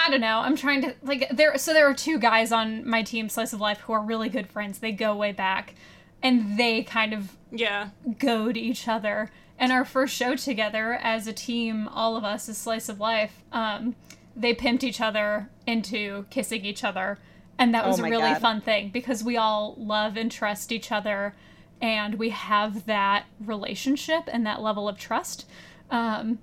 I 0.05 0.09
don't 0.09 0.21
know. 0.21 0.39
I'm 0.39 0.55
trying 0.55 0.81
to, 0.83 0.95
like, 1.01 1.29
there, 1.31 1.57
so 1.57 1.73
there 1.73 1.87
are 1.89 1.93
two 1.93 2.19
guys 2.19 2.51
on 2.51 2.87
my 2.87 3.03
team, 3.03 3.29
Slice 3.29 3.53
of 3.53 3.59
Life, 3.59 3.79
who 3.81 3.93
are 3.93 4.01
really 4.01 4.29
good 4.29 4.47
friends. 4.47 4.79
They 4.79 4.91
go 4.91 5.15
way 5.15 5.31
back. 5.31 5.75
And 6.21 6.57
they 6.57 6.83
kind 6.83 7.13
of 7.13 7.35
yeah. 7.51 7.89
goad 8.19 8.57
each 8.57 8.87
other. 8.87 9.31
And 9.59 9.71
our 9.71 9.85
first 9.85 10.15
show 10.15 10.35
together 10.35 10.93
as 10.93 11.27
a 11.27 11.33
team, 11.33 11.87
all 11.87 12.15
of 12.15 12.23
us 12.23 12.47
as 12.49 12.57
Slice 12.57 12.89
of 12.89 12.99
Life, 12.99 13.43
um, 13.51 13.95
they 14.35 14.53
pimped 14.53 14.83
each 14.83 15.01
other 15.01 15.49
into 15.65 16.25
kissing 16.29 16.63
each 16.65 16.83
other. 16.83 17.17
And 17.59 17.73
that 17.73 17.85
Oh 17.85 17.89
was 17.89 17.99
a 17.99 18.03
really 18.03 18.33
God. 18.33 18.41
fun 18.41 18.61
thing 18.61 18.89
because 18.89 19.23
we 19.23 19.35
all 19.35 19.75
love 19.77 20.15
and 20.15 20.31
trust 20.31 20.71
each 20.71 20.91
other 20.91 21.35
and 21.81 22.15
we 22.15 22.29
have 22.29 22.85
that 22.85 23.25
relationship 23.39 24.23
and 24.31 24.45
that 24.45 24.61
level 24.61 24.87
of 24.87 24.97
trust. 24.97 25.47
Um, 25.89 26.39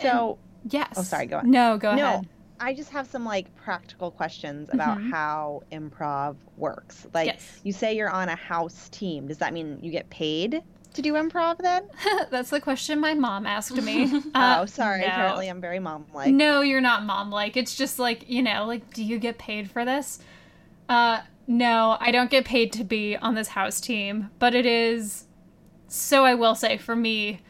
So 0.00 0.38
yes. 0.68 0.94
Oh, 0.96 1.02
sorry, 1.02 1.26
go 1.26 1.38
on. 1.38 1.50
No, 1.50 1.76
go 1.78 1.88
ahead. 1.88 1.98
no, 2.00 2.06
ahead. 2.08 2.28
I 2.58 2.72
just 2.74 2.90
have 2.90 3.06
some 3.06 3.24
like 3.24 3.54
practical 3.56 4.10
questions 4.10 4.70
about 4.72 4.98
Mhm. 4.98 5.10
how 5.10 5.62
improv 5.70 6.36
works. 6.56 7.06
Like 7.12 7.26
Yes. 7.26 7.60
you 7.64 7.72
say 7.72 7.94
you're 7.96 8.08
on 8.10 8.28
a 8.30 8.36
house 8.36 8.88
team. 8.88 9.28
Does 9.28 9.38
that 9.38 9.52
mean 9.52 9.78
you 9.82 9.90
get 9.90 10.08
paid 10.08 10.62
to 10.94 11.02
do 11.02 11.12
improv 11.12 11.58
then? 11.58 11.82
That's 12.30 12.48
the 12.48 12.60
question 12.60 12.98
my 12.98 13.12
mom 13.12 13.44
asked 13.46 13.76
me. 13.82 14.22
Uh, 14.34 14.60
oh, 14.60 14.66
sorry. 14.66 15.00
no. 15.02 15.06
Apparently 15.08 15.48
I'm 15.48 15.60
very 15.60 15.78
mom 15.80 16.06
like. 16.14 16.32
No, 16.32 16.62
you're 16.62 16.80
not 16.80 17.04
mom 17.04 17.30
like. 17.30 17.58
It's 17.58 17.76
just 17.76 17.98
like, 17.98 18.28
you 18.30 18.42
know, 18.42 18.64
like, 18.64 18.94
do 18.94 19.04
you 19.04 19.18
get 19.18 19.36
paid 19.36 19.70
for 19.70 19.84
this? 19.84 20.18
Uh, 20.88 21.20
no, 21.46 21.96
I 22.00 22.10
don't 22.10 22.30
get 22.30 22.44
paid 22.46 22.72
to 22.72 22.84
be 22.84 23.16
on 23.16 23.34
this 23.34 23.48
house 23.48 23.80
team, 23.82 24.30
but 24.38 24.54
it 24.54 24.64
is. 24.64 25.26
So 25.88 26.24
I 26.24 26.34
will 26.34 26.54
say, 26.54 26.76
for 26.78 26.96
me, 26.96 27.40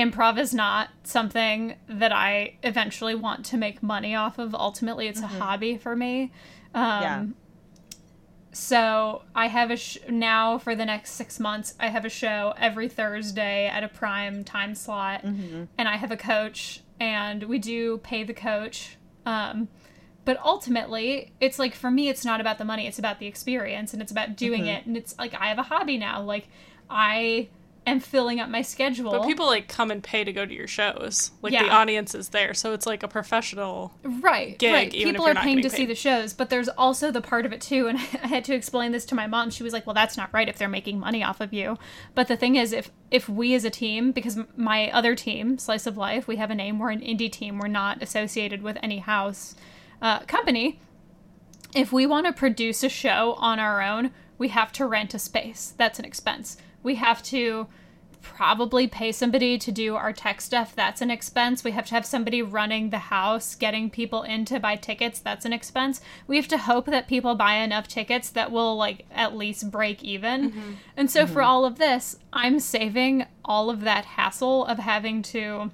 improv 0.00 0.38
is 0.38 0.52
not 0.54 0.88
something 1.04 1.74
that 1.88 2.12
I 2.12 2.54
eventually 2.62 3.14
want 3.14 3.44
to 3.46 3.56
make 3.56 3.82
money 3.82 4.14
off 4.14 4.38
of. 4.38 4.54
Ultimately, 4.54 5.06
it's 5.08 5.20
a 5.20 5.26
hobby 5.26 5.76
for 5.76 5.94
me. 5.94 6.32
Um, 6.74 7.02
Yeah. 7.02 7.24
So 8.52 9.22
I 9.34 9.46
have 9.46 9.70
a 9.70 9.76
sh- 9.76 9.98
now 10.08 10.58
for 10.58 10.74
the 10.74 10.84
next 10.84 11.12
six 11.12 11.38
months. 11.38 11.74
I 11.78 11.86
have 11.88 12.04
a 12.04 12.08
show 12.08 12.52
every 12.58 12.88
Thursday 12.88 13.68
at 13.68 13.84
a 13.84 13.88
prime 13.88 14.42
time 14.42 14.74
slot, 14.74 15.22
Mm-hmm. 15.22 15.64
and 15.78 15.88
I 15.88 15.96
have 15.96 16.10
a 16.10 16.16
coach, 16.16 16.80
and 16.98 17.44
we 17.44 17.58
do 17.60 17.98
pay 17.98 18.24
the 18.24 18.34
coach. 18.34 18.96
Um, 19.24 19.68
but 20.24 20.36
ultimately, 20.44 21.32
it's 21.40 21.58
like 21.60 21.74
for 21.76 21.90
me, 21.92 22.08
it's 22.08 22.24
not 22.24 22.40
about 22.40 22.58
the 22.58 22.64
money; 22.64 22.88
it's 22.88 22.98
about 22.98 23.20
the 23.20 23.26
experience, 23.28 23.92
and 23.92 24.02
it's 24.02 24.10
about 24.10 24.36
doing 24.36 24.62
Mm-hmm. 24.62 24.68
it. 24.68 24.86
And 24.86 24.96
it's 24.96 25.16
like 25.16 25.32
I 25.34 25.46
have 25.46 25.58
a 25.58 25.62
hobby 25.64 25.96
now. 25.96 26.20
Like 26.20 26.48
I 26.90 27.48
am 27.86 27.98
filling 27.98 28.38
up 28.40 28.48
my 28.48 28.62
schedule. 28.62 29.10
But 29.10 29.26
people 29.26 29.46
like 29.46 29.66
come 29.68 29.90
and 29.90 30.02
pay 30.02 30.22
to 30.22 30.32
go 30.32 30.44
to 30.44 30.52
your 30.54 30.66
shows. 30.66 31.30
Like 31.42 31.52
Yeah. 31.52 31.64
the 31.64 31.70
audience 31.70 32.14
is 32.14 32.28
there, 32.28 32.52
so 32.54 32.72
it's 32.72 32.86
like 32.86 33.02
a 33.02 33.08
professional. 33.08 33.92
right 34.04 34.58
gig, 34.58 34.72
right 34.72 34.92
even 34.94 35.14
people 35.14 35.26
not 35.26 35.42
paying 35.42 35.56
to 35.56 35.62
getting 35.62 35.76
see 35.76 35.86
the 35.86 35.94
shows 35.94 36.32
but 36.34 36.50
there's 36.50 36.68
also 36.68 37.10
the 37.10 37.20
part 37.22 37.46
of 37.46 37.52
it 37.52 37.60
too 37.60 37.86
and 37.86 37.98
i 38.22 38.26
had 38.26 38.44
to 38.44 38.54
explain 38.54 38.92
this 38.92 39.04
to 39.06 39.14
my 39.14 39.26
mom 39.26 39.50
she 39.50 39.62
was 39.62 39.72
like 39.72 39.86
well 39.86 39.94
that's 39.94 40.16
not 40.16 40.28
right 40.32 40.48
if 40.48 40.58
they're 40.58 40.68
making 40.68 40.98
money 40.98 41.22
off 41.24 41.40
of 41.40 41.52
you 41.52 41.78
but 42.14 42.28
the 42.28 42.36
thing 42.36 42.56
is 42.56 42.72
if 42.72 42.90
if 43.10 43.28
we 43.28 43.54
as 43.54 43.64
a 43.64 43.70
team 43.70 44.12
because 44.12 44.38
my 44.56 44.90
other 44.90 45.14
team 45.14 45.56
slice 45.58 45.86
of 45.86 45.96
life 45.96 46.26
we 46.28 46.36
have 46.36 46.50
a 46.50 46.54
name 46.54 46.78
we're 46.78 46.90
an 46.90 47.00
indie 47.00 47.30
team 47.32 47.58
we're 47.58 47.68
not 47.68 48.02
associated 48.02 48.62
with 48.62 48.76
any 48.82 48.98
house 48.98 49.54
uh, 50.02 50.20
company 50.20 50.78
if 51.74 51.92
we 51.92 52.04
want 52.06 52.26
to 52.26 52.32
produce 52.32 52.82
a 52.82 52.88
show 52.88 53.34
on 53.38 53.58
our 53.58 53.80
own 53.82 54.10
we 54.38 54.48
have 54.48 54.72
to 54.72 54.86
rent 54.86 55.14
a 55.14 55.18
space 55.18 55.72
that's 55.76 55.98
an 55.98 56.04
expense 56.04 56.56
we 56.82 56.96
have 56.96 57.22
to 57.24 57.66
probably 58.22 58.86
pay 58.86 59.12
somebody 59.12 59.58
to 59.58 59.72
do 59.72 59.96
our 59.96 60.12
tech 60.12 60.40
stuff. 60.40 60.74
That's 60.74 61.00
an 61.00 61.10
expense. 61.10 61.64
We 61.64 61.72
have 61.72 61.86
to 61.86 61.94
have 61.94 62.06
somebody 62.06 62.42
running 62.42 62.90
the 62.90 62.98
house, 62.98 63.54
getting 63.54 63.90
people 63.90 64.22
in 64.22 64.44
to 64.46 64.60
buy 64.60 64.76
tickets. 64.76 65.18
That's 65.20 65.44
an 65.44 65.52
expense. 65.52 66.00
We 66.26 66.36
have 66.36 66.48
to 66.48 66.58
hope 66.58 66.86
that 66.86 67.08
people 67.08 67.34
buy 67.34 67.54
enough 67.54 67.88
tickets 67.88 68.30
that 68.30 68.50
will 68.52 68.76
like 68.76 69.06
at 69.10 69.36
least 69.36 69.70
break 69.70 70.02
even. 70.02 70.50
Mm-hmm. 70.50 70.72
And 70.96 71.10
so 71.10 71.26
for 71.26 71.40
mm-hmm. 71.40 71.50
all 71.50 71.64
of 71.64 71.78
this, 71.78 72.16
I'm 72.32 72.60
saving 72.60 73.26
all 73.44 73.70
of 73.70 73.80
that 73.82 74.04
hassle 74.04 74.66
of 74.66 74.78
having 74.78 75.22
to 75.22 75.70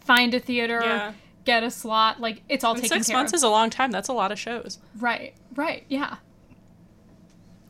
find 0.00 0.34
a 0.34 0.40
theater, 0.40 0.80
Yeah. 0.82 1.12
get 1.44 1.62
a 1.62 1.70
slot. 1.70 2.20
Like 2.20 2.42
it's 2.48 2.64
all 2.64 2.72
And 2.72 2.82
taken 2.82 3.02
six 3.02 3.12
months 3.12 3.32
is 3.32 3.42
a 3.42 3.50
long 3.50 3.70
time. 3.70 3.90
That's 3.90 4.08
a 4.08 4.14
lot 4.14 4.32
of 4.32 4.38
shows. 4.38 4.78
right. 4.98 5.34
Right. 5.54 5.84
Yeah. 5.88 6.16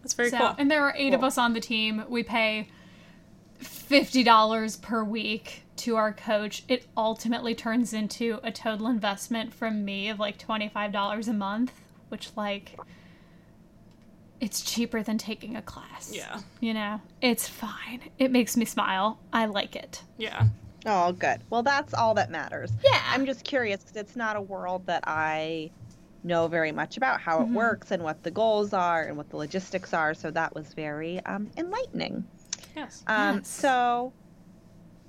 That's 0.02 0.14
very 0.14 0.30
so, 0.30 0.38
cool. 0.38 0.54
and 0.58 0.70
there 0.70 0.82
are 0.82 0.94
eight 0.96 1.14
of 1.14 1.22
us 1.22 1.36
on 1.38 1.52
the 1.52 1.60
team. 1.60 2.04
We 2.08 2.22
pay 2.22 2.68
fifty 3.58 4.22
dollars 4.22 4.76
per 4.76 5.04
week 5.04 5.62
to 5.76 5.96
our 5.96 6.12
coach. 6.12 6.64
It 6.68 6.86
ultimately 6.96 7.54
turns 7.54 7.92
into 7.92 8.40
a 8.42 8.50
total 8.50 8.86
investment 8.86 9.52
from 9.52 9.84
me 9.84 10.08
of 10.08 10.18
like 10.18 10.38
twenty 10.38 10.68
five 10.68 10.92
dollars 10.92 11.28
a 11.28 11.32
month, 11.32 11.72
which 12.08 12.30
like 12.36 12.78
it's 14.40 14.62
cheaper 14.62 15.02
than 15.02 15.18
taking 15.18 15.56
a 15.56 15.62
class. 15.62 16.10
Yeah. 16.12 16.40
You 16.60 16.72
know, 16.72 17.00
it's 17.20 17.46
fine. 17.46 18.00
It 18.18 18.30
makes 18.30 18.56
me 18.56 18.64
smile. 18.64 19.18
I 19.32 19.46
like 19.46 19.76
it. 19.76 20.02
Yeah. 20.16 20.48
Oh, 20.86 21.12
good. 21.12 21.42
Well, 21.50 21.62
that's 21.62 21.92
all 21.92 22.14
that 22.14 22.30
matters. 22.30 22.70
Yeah. 22.82 23.02
I'm 23.08 23.26
just 23.26 23.44
curious 23.44 23.80
because 23.82 23.96
it's 23.96 24.16
not 24.16 24.36
a 24.36 24.40
world 24.40 24.86
that 24.86 25.04
I 25.06 25.70
know 26.22 26.48
very 26.48 26.72
much 26.72 26.96
about 26.96 27.20
how 27.20 27.40
it 27.42 27.48
Mhm. 27.48 27.54
works 27.54 27.90
and 27.90 28.02
what 28.02 28.22
the 28.22 28.30
goals 28.30 28.72
are 28.72 29.02
and 29.04 29.16
what 29.16 29.30
the 29.30 29.36
logistics 29.36 29.92
are. 29.94 30.14
So 30.14 30.30
that 30.30 30.54
was 30.54 30.72
very 30.74 31.24
um, 31.26 31.50
enlightening. 31.56 32.24
Yes. 32.76 33.02
Um, 33.06 33.36
Yes. 33.38 33.48
So, 33.48 34.12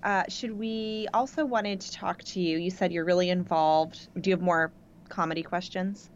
uh, 0.03 0.23
should 0.29 0.57
we 0.57 1.07
also 1.13 1.45
wanted 1.45 1.79
to 1.81 1.91
talk 1.91 2.23
to 2.23 2.39
you? 2.39 2.57
You 2.57 2.71
said 2.71 2.91
you're 2.91 3.05
really 3.05 3.29
involved. 3.29 4.07
Do 4.19 4.29
you 4.29 4.35
have 4.35 4.41
more 4.41 4.71
comedy 5.09 5.43
questions? 5.43 6.09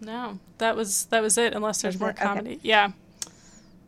No, 0.00 0.38
that 0.58 0.74
was 0.74 1.04
that 1.06 1.22
was 1.22 1.38
it. 1.38 1.54
Unless 1.54 1.82
there's 1.82 1.94
That's 1.94 2.00
more 2.00 2.10
it? 2.10 2.16
Okay. 2.16 2.24
comedy. 2.24 2.60
Yeah. 2.62 2.92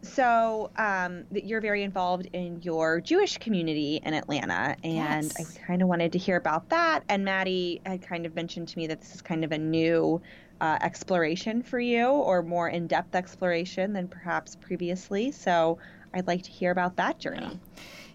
So, 0.04 0.70
um, 0.76 1.24
that 1.32 1.44
you're 1.44 1.60
very 1.60 1.82
involved 1.82 2.28
in 2.32 2.60
your 2.62 3.00
Jewish 3.00 3.38
community 3.38 4.00
in 4.04 4.14
Atlanta, 4.14 4.76
and 4.84 5.24
Yes. 5.24 5.56
I 5.58 5.66
kind 5.66 5.82
of 5.82 5.88
wanted 5.88 6.12
to 6.12 6.18
hear 6.18 6.36
about 6.36 6.68
that. 6.70 7.04
And 7.08 7.24
Maddie 7.24 7.80
had 7.84 8.02
kind 8.02 8.26
of 8.26 8.34
mentioned 8.34 8.68
to 8.68 8.78
me 8.78 8.86
that 8.86 9.00
this 9.00 9.14
is 9.14 9.22
kind 9.22 9.44
of 9.44 9.52
a 9.52 9.58
new 9.58 10.20
uh, 10.60 10.78
exploration 10.80 11.62
for 11.62 11.80
you, 11.80 12.06
or 12.06 12.42
more 12.42 12.68
in-depth 12.68 13.14
exploration 13.14 13.92
than 13.92 14.08
perhaps 14.08 14.56
previously. 14.56 15.32
So, 15.32 15.78
I'd 16.14 16.26
like 16.26 16.42
to 16.44 16.50
hear 16.50 16.70
about 16.70 16.96
that 16.96 17.18
journey. 17.18 17.58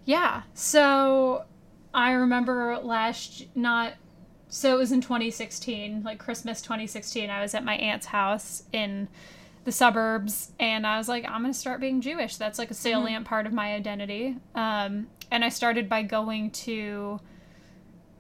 Yeah. 0.06 0.44
So 0.54 1.44
I 1.94 2.14
remember 2.14 2.80
last 2.82 3.46
not 3.56 3.94
so 4.48 4.74
it 4.74 4.80
was 4.80 4.92
in 4.92 5.02
2016, 5.02 6.02
like 6.04 6.18
Christmas 6.18 6.62
2016. 6.62 7.30
I 7.30 7.42
was 7.42 7.54
at 7.54 7.64
my 7.64 7.76
aunt's 7.76 8.08
house 8.08 8.64
in 8.74 9.08
the 9.66 9.72
suburbs 9.72 10.52
and 10.60 10.88
I 10.88 10.98
was 10.98 11.08
like 11.08 11.26
I'm 11.26 11.42
going 11.42 11.54
to 11.54 11.60
start 11.60 11.82
being 11.82 12.02
Jewish. 12.02 12.38
That's 12.38 12.58
like 12.60 12.72
a 12.72 12.76
salient 12.76 13.26
part 13.26 13.46
of 13.46 13.54
my 13.54 13.74
identity. 13.74 14.38
Um 14.56 15.08
and 15.32 15.46
I 15.46 15.50
started 15.50 15.88
by 15.90 16.04
going 16.04 16.52
to 16.52 17.20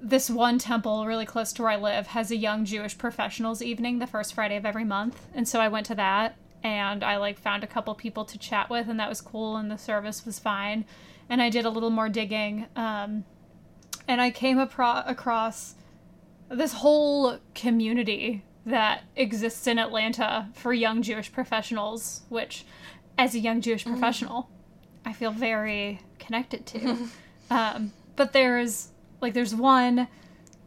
this 0.02 0.30
one 0.30 0.60
temple 0.60 1.06
really 1.06 1.26
close 1.26 1.52
to 1.54 1.64
where 1.64 1.72
I 1.72 1.76
live 1.76 2.08
has 2.08 2.32
a 2.32 2.38
young 2.38 2.66
Jewish 2.66 2.98
professionals 2.98 3.62
evening 3.62 4.00
the 4.00 4.08
first 4.08 4.34
Friday 4.34 4.56
of 4.56 4.66
every 4.66 4.86
month. 4.86 5.28
And 5.34 5.48
so 5.48 5.60
I 5.60 5.68
went 5.68 5.88
to 5.88 5.96
that 5.96 6.38
and 6.64 7.04
I 7.04 7.18
like 7.18 7.40
found 7.40 7.64
a 7.64 7.68
couple 7.68 7.94
people 7.96 8.26
to 8.26 8.38
chat 8.38 8.70
with, 8.70 8.90
and 8.90 9.00
that 9.00 9.10
was 9.10 9.22
cool, 9.22 9.56
and 9.56 9.72
the 9.72 9.78
service 9.78 10.26
was 10.26 10.40
fine. 10.40 10.86
And 11.30 11.42
I 11.42 11.50
did 11.50 11.66
a 11.66 11.70
little 11.70 11.90
more 11.90 12.10
digging, 12.10 12.68
um, 12.76 13.24
and 14.08 14.20
I 14.20 14.32
came 14.32 14.58
apro- 14.58 15.08
across 15.08 15.76
this 16.50 16.74
whole 16.74 17.40
community 17.54 18.44
that 18.66 19.04
exists 19.16 19.68
in 19.68 19.80
Atlanta 19.80 20.50
for 20.54 20.74
young 20.74 21.02
Jewish 21.02 21.32
professionals, 21.32 22.22
which, 22.30 22.66
as 23.18 23.36
a 23.36 23.40
young 23.40 23.62
Jewish 23.62 23.86
professional, 23.86 24.50
I 25.06 25.14
feel 25.14 25.32
very 25.32 26.02
connected 26.20 26.66
to. 26.68 27.10
um, 27.50 27.92
but 28.16 28.34
there's 28.34 28.90
like 29.22 29.34
there's 29.34 29.56
one 29.56 30.08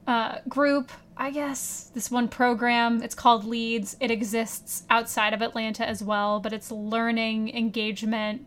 uh, 0.06 0.38
group, 0.48 0.90
I 1.16 1.30
guess, 1.30 1.90
this 1.94 2.10
one 2.10 2.28
program. 2.28 3.02
It's 3.02 3.14
called 3.14 3.44
Leads. 3.44 3.96
It 4.00 4.10
exists 4.10 4.84
outside 4.90 5.32
of 5.32 5.42
Atlanta 5.42 5.86
as 5.86 6.02
well, 6.02 6.40
but 6.40 6.52
it's 6.52 6.70
learning 6.70 7.54
engagement, 7.56 8.46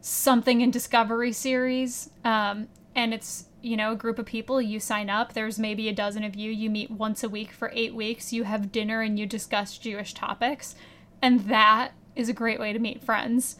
something 0.00 0.60
in 0.60 0.70
discovery 0.70 1.32
series, 1.32 2.10
um, 2.24 2.68
and 2.94 3.14
it's 3.14 3.44
you 3.62 3.76
know 3.76 3.92
a 3.92 3.96
group 3.96 4.18
of 4.18 4.26
people. 4.26 4.60
You 4.60 4.80
sign 4.80 5.10
up. 5.10 5.32
There's 5.32 5.58
maybe 5.58 5.88
a 5.88 5.94
dozen 5.94 6.24
of 6.24 6.34
you. 6.34 6.50
You 6.50 6.70
meet 6.70 6.90
once 6.90 7.22
a 7.22 7.28
week 7.28 7.52
for 7.52 7.70
eight 7.74 7.94
weeks. 7.94 8.32
You 8.32 8.44
have 8.44 8.72
dinner 8.72 9.00
and 9.02 9.18
you 9.18 9.26
discuss 9.26 9.78
Jewish 9.78 10.14
topics, 10.14 10.74
and 11.20 11.40
that 11.48 11.92
is 12.16 12.28
a 12.28 12.34
great 12.34 12.58
way 12.58 12.72
to 12.72 12.78
meet 12.78 13.02
friends 13.02 13.56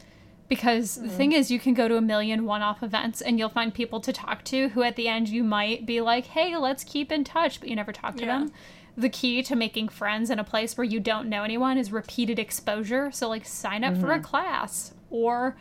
because 0.48 0.98
mm. 0.98 1.02
the 1.02 1.08
thing 1.08 1.32
is 1.32 1.50
you 1.50 1.60
can 1.60 1.74
go 1.74 1.88
to 1.88 1.96
a 1.96 2.00
million 2.00 2.44
one-off 2.44 2.82
events 2.82 3.20
and 3.20 3.38
you'll 3.38 3.48
find 3.48 3.72
people 3.72 4.00
to 4.00 4.12
talk 4.12 4.42
to 4.44 4.68
who 4.70 4.82
at 4.82 4.96
the 4.96 5.06
end 5.06 5.28
you 5.28 5.44
might 5.44 5.86
be 5.86 6.00
like 6.00 6.26
hey 6.26 6.56
let's 6.56 6.84
keep 6.84 7.12
in 7.12 7.22
touch 7.22 7.60
but 7.60 7.68
you 7.68 7.76
never 7.76 7.92
talk 7.92 8.16
to 8.16 8.24
yeah. 8.24 8.38
them 8.38 8.52
the 8.96 9.08
key 9.08 9.42
to 9.42 9.54
making 9.54 9.88
friends 9.88 10.28
in 10.28 10.40
a 10.40 10.44
place 10.44 10.76
where 10.76 10.84
you 10.84 10.98
don't 10.98 11.28
know 11.28 11.44
anyone 11.44 11.78
is 11.78 11.92
repeated 11.92 12.38
exposure 12.38 13.10
so 13.12 13.28
like 13.28 13.46
sign 13.46 13.84
up 13.84 13.92
mm-hmm. 13.92 14.02
for 14.02 14.10
a 14.10 14.14
mm-hmm. 14.14 14.24
class 14.24 14.92
or 15.10 15.56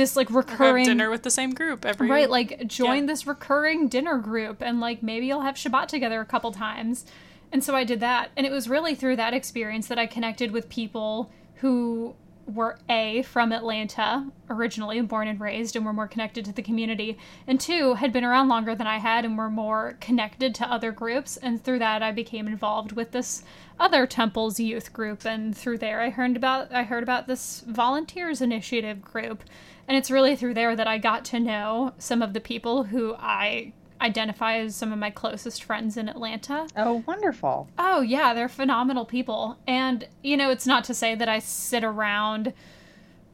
this 0.00 0.16
like 0.16 0.30
recurring 0.30 0.86
dinner 0.86 1.10
with 1.10 1.22
the 1.22 1.30
same 1.30 1.52
group 1.52 1.84
every 1.84 2.08
right 2.08 2.30
like 2.30 2.66
join 2.66 3.00
yeah. 3.00 3.06
this 3.06 3.26
recurring 3.26 3.86
dinner 3.86 4.16
group 4.16 4.62
and 4.62 4.80
like 4.80 5.02
maybe 5.02 5.26
you'll 5.26 5.42
have 5.42 5.56
shabbat 5.56 5.88
together 5.88 6.20
a 6.20 6.24
couple 6.24 6.50
times 6.50 7.04
and 7.52 7.62
so 7.62 7.76
i 7.76 7.84
did 7.84 8.00
that 8.00 8.30
and 8.36 8.46
it 8.46 8.50
was 8.50 8.66
really 8.68 8.94
through 8.94 9.14
that 9.14 9.34
experience 9.34 9.88
that 9.88 9.98
i 9.98 10.06
connected 10.06 10.52
with 10.52 10.70
people 10.70 11.30
who 11.56 12.14
were 12.54 12.78
A, 12.88 13.22
from 13.22 13.52
Atlanta, 13.52 14.30
originally 14.48 15.00
born 15.00 15.28
and 15.28 15.40
raised, 15.40 15.76
and 15.76 15.84
were 15.84 15.92
more 15.92 16.08
connected 16.08 16.44
to 16.44 16.52
the 16.52 16.62
community, 16.62 17.16
and 17.46 17.60
two, 17.60 17.94
had 17.94 18.12
been 18.12 18.24
around 18.24 18.48
longer 18.48 18.74
than 18.74 18.86
I 18.86 18.98
had 18.98 19.24
and 19.24 19.38
were 19.38 19.50
more 19.50 19.96
connected 20.00 20.54
to 20.56 20.70
other 20.70 20.92
groups. 20.92 21.36
And 21.36 21.62
through 21.62 21.78
that, 21.80 22.02
I 22.02 22.12
became 22.12 22.46
involved 22.46 22.92
with 22.92 23.12
this 23.12 23.42
other 23.78 24.06
temple's 24.06 24.60
youth 24.60 24.92
group. 24.92 25.24
And 25.24 25.56
through 25.56 25.78
there, 25.78 26.00
I 26.00 26.10
heard 26.10 26.36
about 26.36 26.72
I 26.72 26.82
heard 26.82 27.02
about 27.02 27.26
this 27.26 27.64
volunteers 27.66 28.40
initiative 28.40 29.02
group. 29.02 29.44
And 29.88 29.96
it's 29.96 30.10
really 30.10 30.36
through 30.36 30.54
there 30.54 30.76
that 30.76 30.86
I 30.86 30.98
got 30.98 31.24
to 31.26 31.40
know 31.40 31.94
some 31.98 32.22
of 32.22 32.32
the 32.32 32.40
people 32.40 32.84
who 32.84 33.14
I 33.18 33.72
identify 34.00 34.58
as 34.58 34.74
some 34.74 34.92
of 34.92 34.98
my 34.98 35.10
closest 35.10 35.62
friends 35.62 35.96
in 35.96 36.08
Atlanta. 36.08 36.66
Oh, 36.76 37.04
wonderful. 37.06 37.68
Oh, 37.78 38.00
yeah, 38.00 38.34
they're 38.34 38.48
phenomenal 38.48 39.04
people. 39.04 39.58
And, 39.66 40.06
you 40.22 40.36
know, 40.36 40.50
it's 40.50 40.66
not 40.66 40.84
to 40.84 40.94
say 40.94 41.14
that 41.14 41.28
I 41.28 41.38
sit 41.38 41.84
around 41.84 42.52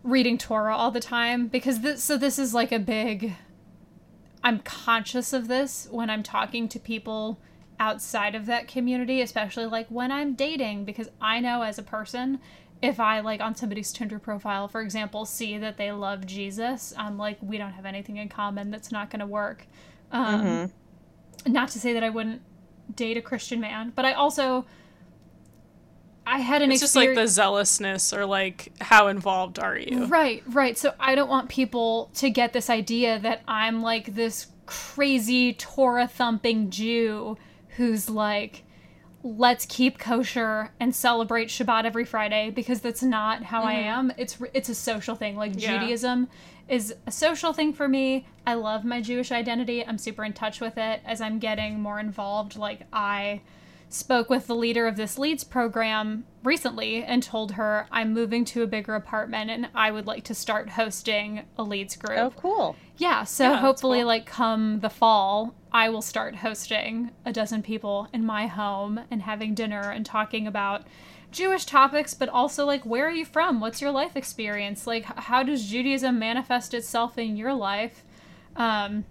reading 0.02 0.38
Torah 0.38 0.76
all 0.76 0.90
the 0.90 1.00
time 1.00 1.48
because 1.48 1.80
this 1.80 2.02
so 2.04 2.16
this 2.16 2.38
is 2.38 2.54
like 2.54 2.70
a 2.70 2.78
big 2.78 3.34
I'm 4.44 4.60
conscious 4.60 5.32
of 5.32 5.48
this 5.48 5.88
when 5.90 6.08
I'm 6.08 6.22
talking 6.22 6.68
to 6.68 6.78
people 6.78 7.40
outside 7.80 8.36
of 8.36 8.46
that 8.46 8.68
community, 8.68 9.20
especially 9.20 9.66
like 9.66 9.88
when 9.88 10.12
I'm 10.12 10.34
dating 10.34 10.84
because 10.84 11.10
I 11.20 11.40
know 11.40 11.62
as 11.62 11.78
a 11.78 11.82
person 11.82 12.38
if 12.82 13.00
I 13.00 13.20
like 13.20 13.40
on 13.40 13.54
somebody's 13.54 13.92
Tinder 13.92 14.18
profile, 14.18 14.68
for 14.68 14.80
example, 14.80 15.24
see 15.24 15.58
that 15.58 15.76
they 15.76 15.92
love 15.92 16.26
Jesus, 16.26 16.92
I'm 16.96 17.16
like, 17.16 17.38
we 17.40 17.58
don't 17.58 17.72
have 17.72 17.86
anything 17.86 18.18
in 18.18 18.28
common. 18.28 18.70
That's 18.70 18.92
not 18.92 19.10
going 19.10 19.20
to 19.20 19.26
work. 19.26 19.66
Um, 20.12 20.44
mm-hmm. 20.44 21.52
Not 21.52 21.68
to 21.70 21.80
say 21.80 21.92
that 21.92 22.02
I 22.02 22.10
wouldn't 22.10 22.42
date 22.94 23.16
a 23.16 23.22
Christian 23.22 23.60
man, 23.60 23.92
but 23.94 24.04
I 24.04 24.12
also 24.12 24.66
I 26.26 26.38
had 26.38 26.60
an 26.60 26.72
it's 26.72 26.80
just 26.80 26.96
like 26.96 27.14
the 27.14 27.28
zealousness 27.28 28.12
or 28.12 28.26
like 28.26 28.72
how 28.80 29.06
involved 29.06 29.58
are 29.58 29.78
you? 29.78 30.06
Right, 30.06 30.42
right. 30.48 30.76
So 30.76 30.92
I 30.98 31.14
don't 31.14 31.28
want 31.28 31.48
people 31.48 32.10
to 32.14 32.30
get 32.30 32.52
this 32.52 32.68
idea 32.68 33.20
that 33.20 33.42
I'm 33.46 33.80
like 33.80 34.14
this 34.14 34.48
crazy 34.66 35.52
Torah 35.52 36.08
thumping 36.08 36.70
Jew 36.70 37.36
who's 37.76 38.10
like 38.10 38.64
let's 39.22 39.66
keep 39.66 39.98
kosher 39.98 40.72
and 40.78 40.94
celebrate 40.94 41.48
Shabbat 41.48 41.84
every 41.84 42.04
Friday 42.04 42.50
because 42.50 42.80
that's 42.80 43.02
not 43.02 43.42
how 43.44 43.60
mm-hmm. 43.60 43.68
I 43.68 43.74
am. 43.74 44.12
It's 44.16 44.38
it's 44.52 44.68
a 44.68 44.74
social 44.74 45.14
thing. 45.14 45.36
Like 45.36 45.52
yeah. 45.56 45.78
Judaism 45.78 46.28
is 46.68 46.94
a 47.06 47.12
social 47.12 47.52
thing 47.52 47.72
for 47.72 47.88
me. 47.88 48.26
I 48.46 48.54
love 48.54 48.84
my 48.84 49.00
Jewish 49.00 49.32
identity. 49.32 49.84
I'm 49.84 49.98
super 49.98 50.24
in 50.24 50.32
touch 50.32 50.60
with 50.60 50.78
it 50.78 51.00
as 51.04 51.20
I'm 51.20 51.38
getting 51.38 51.80
more 51.80 51.98
involved. 51.98 52.56
Like, 52.56 52.82
I 52.92 53.42
spoke 53.88 54.28
with 54.28 54.46
the 54.46 54.54
leader 54.54 54.86
of 54.86 54.96
this 54.96 55.18
leads 55.18 55.44
program 55.44 56.24
recently 56.42 57.04
and 57.04 57.22
told 57.22 57.52
her 57.52 57.86
I'm 57.90 58.12
moving 58.12 58.44
to 58.46 58.62
a 58.62 58.66
bigger 58.66 58.94
apartment 58.94 59.50
and 59.50 59.68
I 59.74 59.90
would 59.90 60.06
like 60.06 60.24
to 60.24 60.34
start 60.34 60.70
hosting 60.70 61.42
a 61.56 61.62
leads 61.62 61.96
group. 61.96 62.18
Oh, 62.18 62.32
cool. 62.36 62.76
Yeah, 62.98 63.24
so 63.24 63.50
yeah, 63.50 63.58
hopefully, 63.58 64.00
cool. 64.00 64.06
like, 64.06 64.26
come 64.26 64.80
the 64.80 64.90
fall, 64.90 65.54
I 65.72 65.88
will 65.88 66.02
start 66.02 66.36
hosting 66.36 67.10
a 67.24 67.32
dozen 67.32 67.62
people 67.62 68.08
in 68.12 68.24
my 68.24 68.46
home 68.46 69.00
and 69.10 69.22
having 69.22 69.54
dinner 69.54 69.90
and 69.90 70.06
talking 70.06 70.46
about 70.46 70.86
Jewish 71.30 71.66
topics, 71.66 72.14
but 72.14 72.28
also 72.28 72.64
like 72.64 72.86
where 72.86 73.06
are 73.06 73.12
you 73.12 73.26
from? 73.26 73.60
What's 73.60 73.82
your 73.82 73.90
life 73.90 74.16
experience? 74.16 74.86
Like 74.86 75.04
how 75.04 75.42
does 75.42 75.68
Judaism 75.68 76.18
manifest 76.18 76.72
itself 76.72 77.18
in 77.18 77.36
your 77.36 77.52
life? 77.52 78.05
Um, 78.56 79.04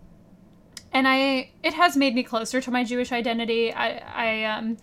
and 0.91 1.07
I 1.07 1.51
it 1.63 1.73
has 1.73 1.95
made 1.97 2.15
me 2.15 2.23
closer 2.23 2.61
to 2.61 2.71
my 2.71 2.83
Jewish 2.83 3.11
identity. 3.11 3.73
I 3.73 3.97
I 3.97 4.43
um, 4.45 4.77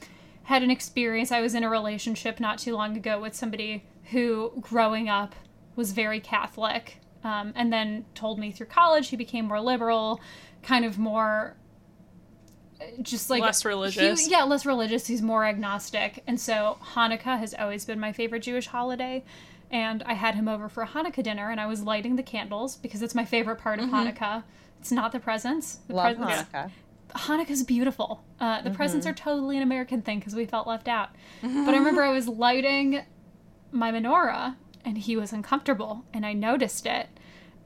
had 0.44 0.62
an 0.62 0.70
experience. 0.70 1.32
I 1.32 1.40
was 1.40 1.54
in 1.54 1.64
a 1.64 1.70
relationship 1.70 2.40
not 2.40 2.58
too 2.58 2.74
long 2.74 2.96
ago 2.96 3.20
with 3.20 3.34
somebody 3.34 3.84
who 4.10 4.52
growing 4.60 5.08
up 5.08 5.34
was 5.74 5.92
very 5.92 6.20
Catholic, 6.20 6.98
um, 7.24 7.52
and 7.56 7.72
then 7.72 8.04
told 8.14 8.38
me 8.38 8.52
through 8.52 8.66
college 8.66 9.08
he 9.08 9.16
became 9.16 9.46
more 9.46 9.60
liberal, 9.60 10.20
kind 10.62 10.84
of 10.84 10.98
more 10.98 11.56
just 13.00 13.30
like 13.30 13.42
less 13.42 13.64
religious. 13.64 14.26
He, 14.26 14.30
yeah, 14.30 14.44
less 14.44 14.66
religious. 14.66 15.06
He's 15.06 15.22
more 15.22 15.44
agnostic. 15.44 16.22
And 16.26 16.40
so 16.40 16.78
Hanukkah 16.94 17.38
has 17.38 17.54
always 17.54 17.84
been 17.84 18.00
my 18.00 18.12
favorite 18.12 18.40
Jewish 18.40 18.66
holiday. 18.66 19.24
And 19.72 20.02
I 20.02 20.12
had 20.12 20.34
him 20.34 20.48
over 20.48 20.68
for 20.68 20.82
a 20.82 20.86
Hanukkah 20.86 21.22
dinner 21.22 21.50
and 21.50 21.58
I 21.58 21.66
was 21.66 21.82
lighting 21.82 22.16
the 22.16 22.22
candles 22.22 22.76
because 22.76 23.00
it's 23.00 23.14
my 23.14 23.24
favorite 23.24 23.56
part 23.56 23.78
of 23.78 23.86
mm-hmm. 23.86 23.94
Hanukkah. 23.94 24.44
It's 24.78 24.92
not 24.92 25.12
the 25.12 25.18
presents. 25.18 25.76
The 25.88 25.94
Love 25.94 26.18
presents, 26.18 26.52
Hanukkah. 26.52 26.70
Hanukkah's 27.14 27.62
beautiful. 27.62 28.22
Uh, 28.38 28.60
the 28.60 28.68
mm-hmm. 28.68 28.76
presents 28.76 29.06
are 29.06 29.14
totally 29.14 29.56
an 29.56 29.62
American 29.62 30.02
thing 30.02 30.18
because 30.18 30.34
we 30.34 30.44
felt 30.44 30.66
left 30.66 30.88
out. 30.88 31.10
But 31.42 31.74
I 31.74 31.78
remember 31.78 32.02
I 32.02 32.12
was 32.12 32.28
lighting 32.28 33.02
my 33.70 33.90
menorah 33.90 34.56
and 34.84 34.98
he 34.98 35.16
was 35.16 35.32
uncomfortable 35.32 36.04
and 36.12 36.26
I 36.26 36.34
noticed 36.34 36.84
it. 36.86 37.08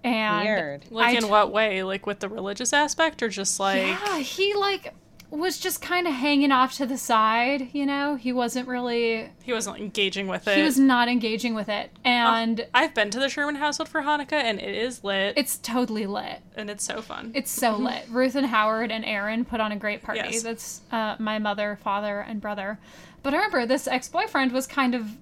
And 0.05 0.45
Weird. 0.45 0.85
Like 0.91 1.17
in 1.17 1.29
what 1.29 1.51
way? 1.51 1.83
Like 1.83 2.07
with 2.07 2.21
the 2.21 2.29
religious 2.29 2.73
aspect 2.73 3.23
or 3.23 3.29
just 3.29 3.59
like 3.59 3.83
Yeah, 3.83 4.19
he 4.19 4.55
like 4.55 4.95
was 5.31 5.59
just 5.59 5.83
kind 5.83 6.07
of 6.07 6.15
hanging 6.15 6.53
off 6.53 6.75
to 6.75 6.87
the 6.87 6.97
side, 6.97 7.69
you 7.73 7.85
know? 7.85 8.15
He 8.17 8.33
wasn't 8.33 8.69
really 8.69 9.31
He 9.43 9.53
wasn't 9.53 9.79
engaging 9.79 10.29
with 10.29 10.47
it. 10.47 10.57
He 10.57 10.63
was 10.63 10.79
not 10.79 11.09
engaging 11.09 11.55
with 11.55 11.69
it. 11.69 11.91
And 12.05 12.61
oh, 12.61 12.65
I've 12.75 12.95
been 12.95 13.11
to 13.11 13.19
the 13.19 13.29
Sherman 13.29 13.57
household 13.57 13.89
for 13.89 14.03
Hanukkah 14.03 14.33
and 14.33 14.61
it 14.61 14.75
is 14.75 15.03
lit. 15.03 15.35
It's 15.37 15.59
totally 15.59 16.07
lit. 16.07 16.41
And 16.55 16.71
it's 16.71 16.85
so 16.85 17.03
fun. 17.03 17.33
It's 17.35 17.51
so 17.51 17.77
lit. 17.77 18.05
Ruth 18.09 18.35
and 18.37 18.47
Howard 18.47 18.91
and 18.93 19.05
Aaron 19.05 19.45
put 19.45 19.61
on 19.61 19.73
a 19.73 19.77
great 19.77 20.03
party. 20.03 20.21
Yes. 20.21 20.43
That's 20.43 20.83
uh, 20.93 21.17
my 21.19 21.39
mother, 21.39 21.79
father, 21.83 22.21
and 22.21 22.41
brother. 22.41 22.79
But 23.23 23.35
I 23.35 23.39
remember 23.39 23.67
this 23.67 23.89
ex-boyfriend 23.89 24.53
was 24.53 24.69
kind 24.69 24.95
of 24.95 25.17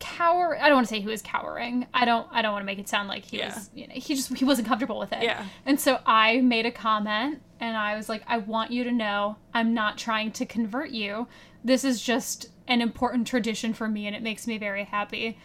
cower 0.00 0.58
I 0.60 0.68
don't 0.68 0.76
want 0.76 0.88
to 0.88 0.94
say 0.94 1.00
he 1.00 1.06
was 1.06 1.22
cowering. 1.22 1.86
I 1.94 2.04
don't 2.04 2.26
I 2.32 2.42
don't 2.42 2.52
want 2.52 2.62
to 2.62 2.66
make 2.66 2.78
it 2.78 2.88
sound 2.88 3.08
like 3.08 3.24
he 3.24 3.38
yeah. 3.38 3.54
was 3.54 3.70
you 3.74 3.86
know 3.86 3.94
he 3.94 4.14
just 4.14 4.34
he 4.34 4.44
wasn't 4.44 4.66
comfortable 4.66 4.98
with 4.98 5.12
it. 5.12 5.22
Yeah. 5.22 5.44
And 5.64 5.78
so 5.78 6.00
I 6.04 6.40
made 6.40 6.66
a 6.66 6.72
comment 6.72 7.42
and 7.60 7.76
I 7.76 7.96
was 7.96 8.08
like, 8.08 8.22
I 8.26 8.38
want 8.38 8.70
you 8.70 8.82
to 8.84 8.90
know 8.90 9.36
I'm 9.54 9.74
not 9.74 9.98
trying 9.98 10.32
to 10.32 10.46
convert 10.46 10.90
you. 10.90 11.28
This 11.62 11.84
is 11.84 12.02
just 12.02 12.48
an 12.66 12.80
important 12.80 13.26
tradition 13.26 13.74
for 13.74 13.86
me 13.88 14.06
and 14.06 14.16
it 14.16 14.22
makes 14.22 14.46
me 14.46 14.58
very 14.58 14.84
happy. 14.84 15.38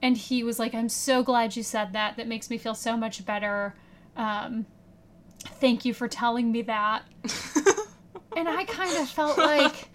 And 0.00 0.16
he 0.16 0.42
was 0.42 0.58
like, 0.58 0.74
I'm 0.74 0.88
so 0.88 1.22
glad 1.22 1.54
you 1.54 1.62
said 1.62 1.92
that. 1.92 2.16
That 2.16 2.26
makes 2.26 2.50
me 2.50 2.58
feel 2.58 2.74
so 2.74 2.96
much 2.96 3.24
better. 3.24 3.74
Um, 4.16 4.66
thank 5.44 5.84
you 5.84 5.94
for 5.94 6.08
telling 6.08 6.50
me 6.50 6.62
that. 6.62 7.04
and 8.36 8.48
I 8.48 8.64
kind 8.64 8.96
of 8.96 9.08
felt 9.08 9.38
like, 9.38 9.88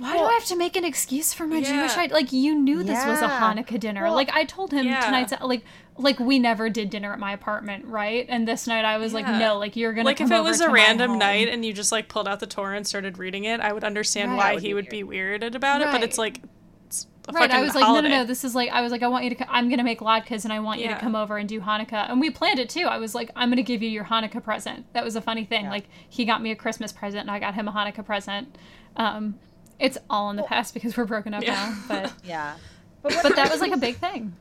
why 0.00 0.14
well, 0.14 0.24
do 0.24 0.30
I 0.30 0.32
have 0.32 0.46
to 0.46 0.56
make 0.56 0.76
an 0.76 0.84
excuse 0.84 1.34
for 1.34 1.46
my 1.46 1.58
yeah. 1.58 1.72
Jewish 1.72 1.92
identity? 1.92 2.14
Like 2.14 2.32
you 2.32 2.54
knew 2.54 2.78
this 2.78 2.94
yeah. 2.94 3.10
was 3.10 3.20
a 3.20 3.28
Hanukkah 3.28 3.78
dinner. 3.78 4.04
Well, 4.04 4.14
like 4.14 4.30
I 4.30 4.44
told 4.44 4.72
him 4.72 4.86
yeah. 4.86 5.00
tonight's 5.00 5.34
like 5.42 5.62
like 5.98 6.18
we 6.18 6.38
never 6.38 6.70
did 6.70 6.88
dinner 6.88 7.12
at 7.12 7.18
my 7.18 7.32
apartment, 7.32 7.84
right? 7.84 8.24
And 8.30 8.48
this 8.48 8.66
night 8.66 8.86
I 8.86 8.96
was 8.96 9.12
like, 9.12 9.26
no, 9.26 9.58
like 9.58 9.76
you're 9.76 9.92
gonna 9.92 10.06
like 10.06 10.22
if 10.22 10.30
it 10.30 10.42
was 10.42 10.62
a 10.62 10.70
random 10.70 11.18
night 11.18 11.48
and 11.48 11.64
you 11.66 11.74
just 11.74 11.92
like 11.92 12.08
pulled 12.08 12.26
out 12.26 12.40
the 12.40 12.46
Torah 12.46 12.78
and 12.78 12.86
started 12.86 13.18
reading 13.18 13.44
it, 13.44 13.60
I 13.60 13.74
would 13.74 13.84
understand 13.84 14.30
right. 14.32 14.54
why 14.54 14.60
he 14.60 14.70
he 14.70 14.74
would 14.74 14.88
be 14.88 15.02
weirded 15.02 15.54
about 15.54 15.80
right. 15.80 15.88
it. 15.88 15.92
But 15.92 16.02
it's 16.04 16.16
like 16.16 16.40
it's 16.86 17.06
a 17.28 17.32
right. 17.32 17.50
I 17.50 17.60
was 17.60 17.74
like, 17.74 17.84
holiday. 17.84 18.08
no, 18.08 18.14
no, 18.14 18.20
no. 18.22 18.26
This 18.26 18.44
is 18.44 18.54
like, 18.54 18.70
I 18.70 18.80
was 18.80 18.92
like, 18.92 19.02
I 19.02 19.08
want 19.08 19.24
you 19.24 19.30
to. 19.30 19.36
Co- 19.36 19.50
I'm 19.50 19.68
gonna 19.68 19.84
make 19.84 20.00
latkes, 20.00 20.44
and 20.44 20.52
I 20.52 20.60
want 20.60 20.80
you 20.80 20.88
to 20.88 20.96
come 20.96 21.16
over 21.16 21.36
and 21.36 21.48
do 21.48 21.60
Hanukkah. 21.60 22.08
And 22.10 22.20
we 22.20 22.30
planned 22.30 22.58
it 22.58 22.68
too. 22.68 22.86
I 22.86 22.98
was 22.98 23.14
like, 23.14 23.30
I'm 23.34 23.50
gonna 23.50 23.62
give 23.62 23.82
you 23.82 23.90
your 23.90 24.04
Hanukkah 24.04 24.42
present. 24.42 24.92
That 24.92 25.04
was 25.04 25.16
a 25.16 25.20
funny 25.20 25.44
thing. 25.44 25.66
Like 25.66 25.84
he 26.08 26.24
got 26.24 26.40
me 26.40 26.52
a 26.52 26.56
Christmas 26.56 26.92
present, 26.92 27.22
and 27.22 27.30
I 27.30 27.40
got 27.40 27.54
him 27.54 27.68
a 27.68 27.72
Hanukkah 27.72 28.06
present. 28.06 28.56
Um, 28.96 29.38
it's 29.80 29.98
all 30.08 30.30
in 30.30 30.36
the 30.36 30.42
past 30.44 30.74
because 30.74 30.96
we're 30.96 31.06
broken 31.06 31.34
up 31.34 31.42
Yeah. 31.42 31.54
now. 31.54 31.76
But 31.88 32.12
Yeah. 32.24 32.56
But, 33.02 33.14
but 33.22 33.34
that 33.36 33.50
was 33.50 33.60
like 33.60 33.72
a 33.72 33.78
big 33.78 33.96
thing. 33.96 34.36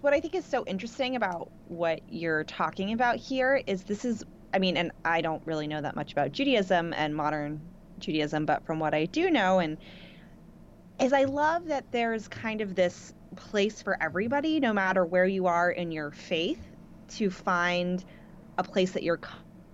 what 0.00 0.12
I 0.12 0.20
think 0.20 0.34
is 0.34 0.44
so 0.44 0.64
interesting 0.66 1.16
about 1.16 1.50
what 1.68 2.00
you're 2.10 2.44
talking 2.44 2.92
about 2.92 3.16
here 3.16 3.62
is 3.66 3.84
this 3.84 4.04
is, 4.04 4.24
I 4.52 4.58
mean, 4.58 4.76
and 4.76 4.90
I 5.04 5.20
don't 5.20 5.40
really 5.46 5.66
know 5.68 5.80
that 5.80 5.94
much 5.96 6.12
about 6.12 6.32
Judaism 6.32 6.92
and 6.92 7.14
modern 7.16 7.60
Judaism, 8.00 8.44
but 8.46 8.66
from 8.66 8.80
what 8.80 8.92
I 8.94 9.06
do 9.06 9.30
know, 9.30 9.60
and 9.60 9.78
is 11.00 11.12
I 11.12 11.24
love 11.24 11.66
that 11.66 11.90
there's 11.92 12.28
kind 12.28 12.60
of 12.60 12.74
this 12.74 13.14
place 13.36 13.80
for 13.82 14.00
everybody, 14.02 14.60
no 14.60 14.72
matter 14.72 15.04
where 15.04 15.26
you 15.26 15.46
are 15.46 15.70
in 15.70 15.90
your 15.90 16.10
faith, 16.10 16.60
to 17.10 17.30
find 17.30 18.04
a 18.58 18.64
place 18.64 18.92
that 18.92 19.02
you're 19.02 19.20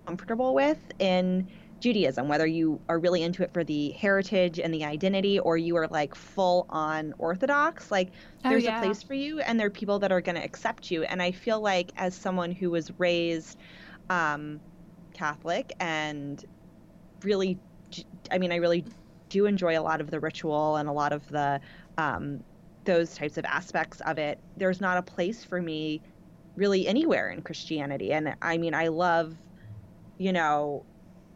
comfortable 0.05 0.53
with 0.53 0.79
in 0.99 1.47
Judaism, 1.81 2.27
whether 2.29 2.47
you 2.47 2.81
are 2.89 2.99
really 2.99 3.23
into 3.23 3.43
it 3.43 3.53
for 3.53 3.63
the 3.63 3.91
heritage 3.91 4.59
and 4.59 4.73
the 4.73 4.85
identity, 4.85 5.39
or 5.39 5.57
you 5.57 5.75
are 5.77 5.87
like 5.87 6.15
full 6.15 6.67
on 6.69 7.13
Orthodox. 7.17 7.91
Like, 7.91 8.13
Oh, 8.45 8.49
there's 8.49 8.63
yeah. 8.65 8.77
a 8.77 8.79
place 8.79 9.03
for 9.03 9.13
you, 9.15 9.39
and 9.41 9.59
there 9.59 9.67
are 9.67 9.71
people 9.71 9.99
that 9.99 10.11
are 10.11 10.21
going 10.21 10.35
to 10.37 10.43
accept 10.43 10.91
you. 10.91 11.03
And 11.03 11.21
I 11.21 11.31
feel 11.31 11.61
like, 11.61 11.91
as 11.97 12.15
someone 12.15 12.51
who 12.51 12.71
was 12.71 12.91
raised 12.99 13.59
um, 14.09 14.61
Catholic 15.13 15.73
and 15.79 16.43
really, 17.23 17.59
I 18.31 18.37
mean, 18.37 18.51
I 18.51 18.57
really 18.57 18.85
do 19.29 19.45
enjoy 19.45 19.77
a 19.79 19.81
lot 19.81 20.01
of 20.01 20.11
the 20.11 20.19
ritual 20.19 20.75
and 20.77 20.89
a 20.89 20.91
lot 20.91 21.13
of 21.13 21.27
the 21.29 21.61
um, 21.97 22.43
those 22.85 23.15
types 23.15 23.37
of 23.37 23.45
aspects 23.45 24.01
of 24.01 24.17
it. 24.17 24.39
There's 24.57 24.81
not 24.81 24.97
a 24.97 25.01
place 25.03 25.43
for 25.43 25.61
me 25.61 26.01
really 26.55 26.87
anywhere 26.87 27.29
in 27.29 27.41
Christianity, 27.41 28.11
and 28.13 28.35
I 28.41 28.57
mean, 28.57 28.73
I 28.73 28.89
love, 28.89 29.35
you 30.17 30.33
know, 30.33 30.85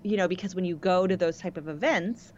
you 0.06 0.18
know, 0.18 0.28
because 0.28 0.54
when 0.56 0.66
you 0.66 0.76
go 0.76 1.08
to 1.08 1.18
those 1.18 1.38
type 1.38 1.58
of 1.58 1.68
events, 1.68 2.32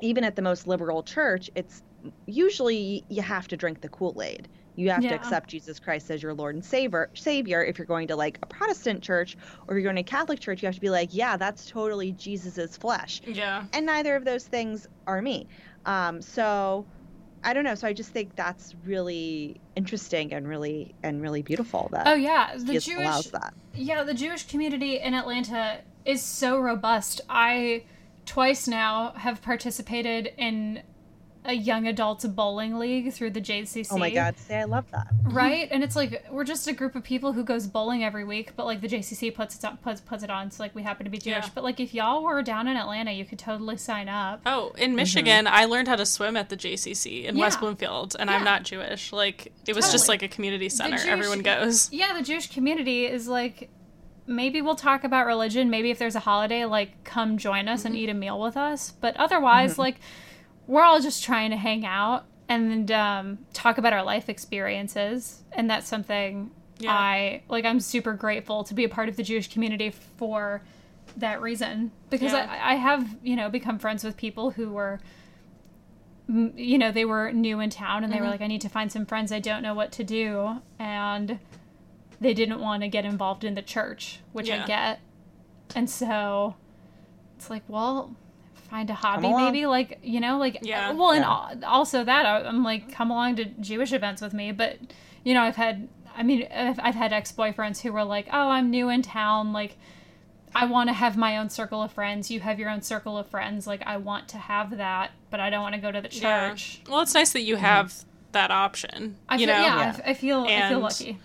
even 0.00 0.22
at 0.24 0.36
the 0.36 0.42
most 0.42 0.66
liberal 0.66 1.02
church, 1.02 1.50
it's 1.56 1.82
usually 2.26 3.04
you 3.08 3.20
have 3.20 3.48
to 3.48 3.56
drink 3.56 3.80
the 3.80 3.88
Kool-Aid. 3.88 4.48
You 4.76 4.90
have 4.90 5.02
Yeah. 5.02 5.10
to 5.10 5.16
accept 5.16 5.50
Jesus 5.50 5.80
Christ 5.80 6.08
as 6.08 6.22
your 6.22 6.34
Lord 6.34 6.54
and 6.54 6.64
Savior. 6.64 7.10
Savior. 7.14 7.64
If 7.64 7.78
you're 7.78 7.86
going 7.86 8.06
to 8.08 8.16
like 8.16 8.38
a 8.42 8.46
Protestant 8.46 9.02
church 9.02 9.36
or 9.66 9.74
if 9.74 9.82
you're 9.82 9.92
going 9.92 9.96
to 9.96 10.02
a 10.02 10.04
Catholic 10.04 10.38
church, 10.38 10.62
you 10.62 10.66
have 10.66 10.76
to 10.76 10.80
be 10.80 10.90
like, 10.90 11.08
yeah, 11.12 11.36
that's 11.36 11.66
totally 11.66 12.12
Jesus's 12.12 12.76
flesh. 12.76 13.20
Yeah. 13.26 13.64
And 13.72 13.86
neither 13.86 14.14
of 14.14 14.24
those 14.24 14.44
things 14.46 14.86
are 15.08 15.20
me. 15.20 15.48
Um, 15.84 16.22
so 16.22 16.86
I 17.42 17.54
don't 17.54 17.64
know. 17.64 17.74
So 17.74 17.88
I 17.88 17.92
just 17.92 18.10
think 18.10 18.36
that's 18.36 18.76
really 18.84 19.60
interesting 19.74 20.32
and 20.32 20.46
really 20.46 20.94
and 21.02 21.20
really 21.20 21.42
beautiful 21.42 21.88
that 21.92 22.06
Oh 22.06 22.14
yeah, 22.14 22.54
the 22.56 22.78
Jewish 22.78 22.96
allows 22.96 23.30
that. 23.32 23.54
Yeah, 23.74 24.04
the 24.04 24.14
Jewish 24.14 24.46
community 24.46 25.00
in 25.00 25.14
Atlanta 25.14 25.78
is 26.04 26.22
so 26.22 26.58
robust. 26.58 27.20
I 27.28 27.84
twice 28.26 28.68
now 28.68 29.12
have 29.16 29.42
participated 29.42 30.32
in 30.36 30.82
a 31.48 31.54
young 31.54 31.86
adults 31.86 32.26
bowling 32.26 32.78
league 32.78 33.12
through 33.12 33.30
the 33.30 33.40
JCC. 33.40 33.88
Oh 33.90 33.96
my 33.96 34.10
God! 34.10 34.36
Say 34.38 34.58
I 34.58 34.64
love 34.64 34.90
that. 34.90 35.06
Right? 35.24 35.68
And 35.70 35.82
it's 35.82 35.96
like 35.96 36.24
we're 36.30 36.44
just 36.44 36.66
a 36.68 36.72
group 36.72 36.94
of 36.94 37.02
people 37.02 37.32
who 37.32 37.42
goes 37.42 37.66
bowling 37.66 38.04
every 38.04 38.24
week, 38.24 38.52
but 38.54 38.66
like 38.66 38.82
the 38.82 38.88
JCC 38.88 39.34
puts 39.34 39.56
it 39.56 39.64
on, 39.64 39.78
puts 39.78 40.00
puts 40.00 40.22
it 40.22 40.30
on, 40.30 40.50
so 40.50 40.62
like 40.62 40.74
we 40.74 40.82
happen 40.82 41.04
to 41.04 41.10
be 41.10 41.18
Jewish. 41.18 41.44
Yeah. 41.44 41.50
But 41.54 41.64
like 41.64 41.80
if 41.80 41.94
y'all 41.94 42.22
were 42.22 42.42
down 42.42 42.68
in 42.68 42.76
Atlanta, 42.76 43.12
you 43.12 43.24
could 43.24 43.38
totally 43.38 43.78
sign 43.78 44.08
up. 44.08 44.42
Oh, 44.44 44.72
in 44.76 44.90
mm-hmm. 44.90 44.96
Michigan, 44.96 45.46
I 45.46 45.64
learned 45.64 45.88
how 45.88 45.96
to 45.96 46.06
swim 46.06 46.36
at 46.36 46.50
the 46.50 46.56
JCC 46.56 47.24
in 47.24 47.38
West 47.38 47.60
Bloomfield, 47.60 48.14
and 48.18 48.28
Yeah. 48.28 48.36
I'm 48.36 48.44
not 48.44 48.64
Jewish. 48.64 49.12
Like 49.12 49.52
it 49.66 49.74
was 49.74 49.90
just 49.90 50.08
like 50.08 50.22
a 50.22 50.28
community 50.28 50.68
center. 50.68 50.98
Jewish- 50.98 51.08
Everyone 51.08 51.40
goes. 51.40 51.90
Yeah, 51.92 52.12
the 52.12 52.22
Jewish 52.22 52.52
community 52.52 53.06
is 53.06 53.26
like 53.26 53.70
maybe 54.28 54.62
we'll 54.62 54.76
talk 54.76 55.02
about 55.02 55.26
religion. 55.26 55.70
Maybe 55.70 55.90
if 55.90 55.98
there's 55.98 56.14
a 56.14 56.20
holiday, 56.20 56.64
like 56.64 57.02
come 57.04 57.38
join 57.38 57.66
us 57.66 57.84
and 57.84 57.96
eat 57.96 58.08
a 58.08 58.14
meal 58.14 58.40
with 58.40 58.56
us. 58.56 58.92
But 58.92 59.16
otherwise, 59.16 59.78
like 59.78 59.96
we're 60.66 60.82
all 60.84 61.00
just 61.00 61.24
trying 61.24 61.50
to 61.50 61.56
hang 61.56 61.84
out 61.86 62.26
and 62.48 62.90
um, 62.92 63.38
talk 63.52 63.78
about 63.78 63.92
our 63.92 64.02
life 64.02 64.28
experiences, 64.28 65.42
and 65.52 65.68
that's 65.68 65.88
something 65.88 66.50
Yeah. 66.78 66.92
I 66.92 67.42
like. 67.48 67.64
I'm 67.64 67.80
super 67.80 68.12
grateful 68.12 68.62
to 68.64 68.74
be 68.74 68.84
a 68.84 68.88
part 68.88 69.08
of 69.08 69.16
the 69.16 69.22
Jewish 69.22 69.48
community 69.52 69.90
for 69.90 70.62
that 71.16 71.40
reason 71.42 71.90
because 72.10 72.32
Yeah. 72.32 72.46
I, 72.62 72.72
I 72.72 72.74
have 72.76 73.16
you 73.22 73.34
know 73.34 73.48
become 73.48 73.78
friends 73.78 74.04
with 74.04 74.16
people 74.16 74.50
who 74.52 74.70
were 74.70 75.00
you 76.28 76.76
know 76.78 76.92
they 76.92 77.04
were 77.06 77.32
new 77.32 77.58
in 77.60 77.70
town 77.70 78.04
and 78.04 78.12
they 78.12 78.16
were 78.18 78.24
Mm-hmm. 78.24 78.32
like 78.32 78.40
i 78.42 78.46
need 78.46 78.60
to 78.60 78.68
find 78.68 78.92
some 78.92 79.06
friends 79.06 79.32
i 79.32 79.38
don't 79.40 79.62
know 79.62 79.72
what 79.74 79.90
to 79.92 80.04
do 80.04 80.60
and 80.78 81.38
they 82.20 82.34
didn't 82.34 82.60
want 82.60 82.82
to 82.82 82.88
get 82.88 83.04
involved 83.04 83.44
in 83.44 83.54
the 83.54 83.62
church 83.62 84.20
which 84.32 84.50
i 84.50 84.64
get 84.66 85.00
and 85.74 85.88
so 85.88 86.54
it's 87.36 87.48
like 87.50 87.62
well 87.68 88.14
find 88.54 88.90
a 88.90 88.94
hobby 88.94 89.32
maybe 89.32 89.66
like 89.66 89.98
you 90.02 90.20
know 90.20 90.36
like 90.38 90.58
Yeah. 90.62 90.90
Uh, 90.90 90.94
well 90.94 91.10
and 91.12 91.22
Yeah. 91.22 91.68
al- 91.68 91.74
also 91.80 92.04
that 92.04 92.26
I- 92.26 92.42
i'm 92.46 92.62
like 92.62 92.92
come 92.92 93.10
along 93.10 93.36
to 93.36 93.44
jewish 93.46 93.92
events 93.92 94.20
with 94.20 94.34
me 94.34 94.52
but 94.52 94.78
you 95.24 95.32
know 95.34 95.42
i've 95.42 95.56
had 95.56 95.88
i 96.16 96.22
mean 96.22 96.46
i've, 96.54 96.78
I've 96.82 96.94
had 96.94 97.12
ex-boyfriends 97.12 97.80
who 97.80 97.92
were 97.92 98.04
like 98.04 98.26
oh 98.32 98.48
i'm 98.50 98.70
new 98.70 98.88
in 98.88 99.02
town 99.02 99.52
like 99.52 99.76
I 100.54 100.64
want 100.64 100.88
to 100.88 100.94
have 100.94 101.14
my 101.14 101.36
own 101.36 101.50
circle 101.50 101.82
of 101.82 101.92
friends. 101.92 102.30
You 102.30 102.40
have 102.40 102.58
your 102.58 102.70
own 102.70 102.80
circle 102.80 103.18
of 103.18 103.26
friends. 103.28 103.66
Like 103.66 103.82
I 103.86 103.98
want 103.98 104.28
to 104.28 104.38
have 104.38 104.78
that, 104.78 105.10
but 105.30 105.40
I 105.40 105.50
don't 105.50 105.62
want 105.62 105.74
to 105.74 105.80
go 105.80 105.92
to 105.92 106.00
the 106.00 106.08
Yeah. 106.10 106.48
church. 106.48 106.80
Well, 106.88 107.00
it's 107.00 107.12
nice 107.12 107.32
that 107.34 107.42
you 107.42 107.56
mm-hmm. 107.56 107.64
have 107.66 108.04
that 108.32 108.50
option. 108.50 109.16
I 109.28 109.34
you 109.36 109.46
feel, 109.46 109.54
know, 109.54 109.60
yeah, 109.62 109.74
I 109.76 109.80
Yeah. 109.80 109.88
f- 109.90 110.00
I, 110.06 110.14
feel 110.14 110.44
I 110.48 110.68
feel 110.70 110.80
lucky. 110.80 111.18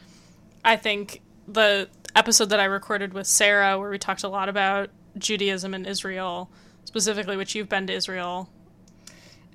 I 0.63 0.75
think 0.75 1.21
the 1.47 1.89
episode 2.15 2.49
that 2.49 2.59
I 2.59 2.65
recorded 2.65 3.13
with 3.13 3.27
Sarah, 3.27 3.77
where 3.79 3.89
we 3.89 3.97
talked 3.97 4.23
a 4.23 4.27
lot 4.27 4.49
about 4.49 4.89
Judaism 5.17 5.73
and 5.73 5.85
Israel, 5.85 6.49
specifically, 6.85 7.37
which 7.37 7.55
you've 7.55 7.69
been 7.69 7.87
to 7.87 7.93
Israel. 7.93 8.49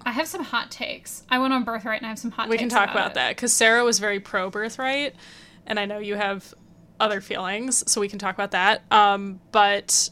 I 0.04 0.12
have 0.12 0.28
some 0.28 0.44
hot 0.44 0.70
takes. 0.70 1.24
I 1.30 1.38
went 1.38 1.52
on 1.52 1.64
Birthright 1.64 2.00
and 2.00 2.06
I 2.06 2.10
have 2.10 2.18
some 2.18 2.30
hot 2.30 2.48
We 2.48 2.56
takes. 2.56 2.62
We 2.62 2.68
can 2.68 2.76
talk 2.78 2.90
about 2.90 3.12
it. 3.12 3.14
that 3.14 3.30
because 3.30 3.52
Sarah 3.52 3.84
was 3.84 3.98
very 3.98 4.20
pro 4.20 4.50
birthright, 4.50 5.14
and 5.66 5.78
I 5.78 5.86
know 5.86 5.98
you 5.98 6.14
have 6.14 6.54
other 7.00 7.20
feelings, 7.20 7.90
so 7.90 8.00
we 8.00 8.08
can 8.08 8.18
talk 8.18 8.34
about 8.34 8.52
that. 8.52 8.82
Um, 8.92 9.40
but 9.52 10.10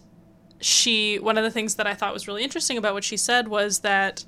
she, 0.60 1.18
one 1.18 1.38
of 1.38 1.44
the 1.44 1.50
things 1.50 1.76
that 1.76 1.86
I 1.86 1.94
thought 1.94 2.12
was 2.12 2.26
really 2.26 2.42
interesting 2.42 2.78
about 2.78 2.94
what 2.94 3.04
she 3.04 3.16
said 3.16 3.48
was 3.48 3.80
that 3.80 4.24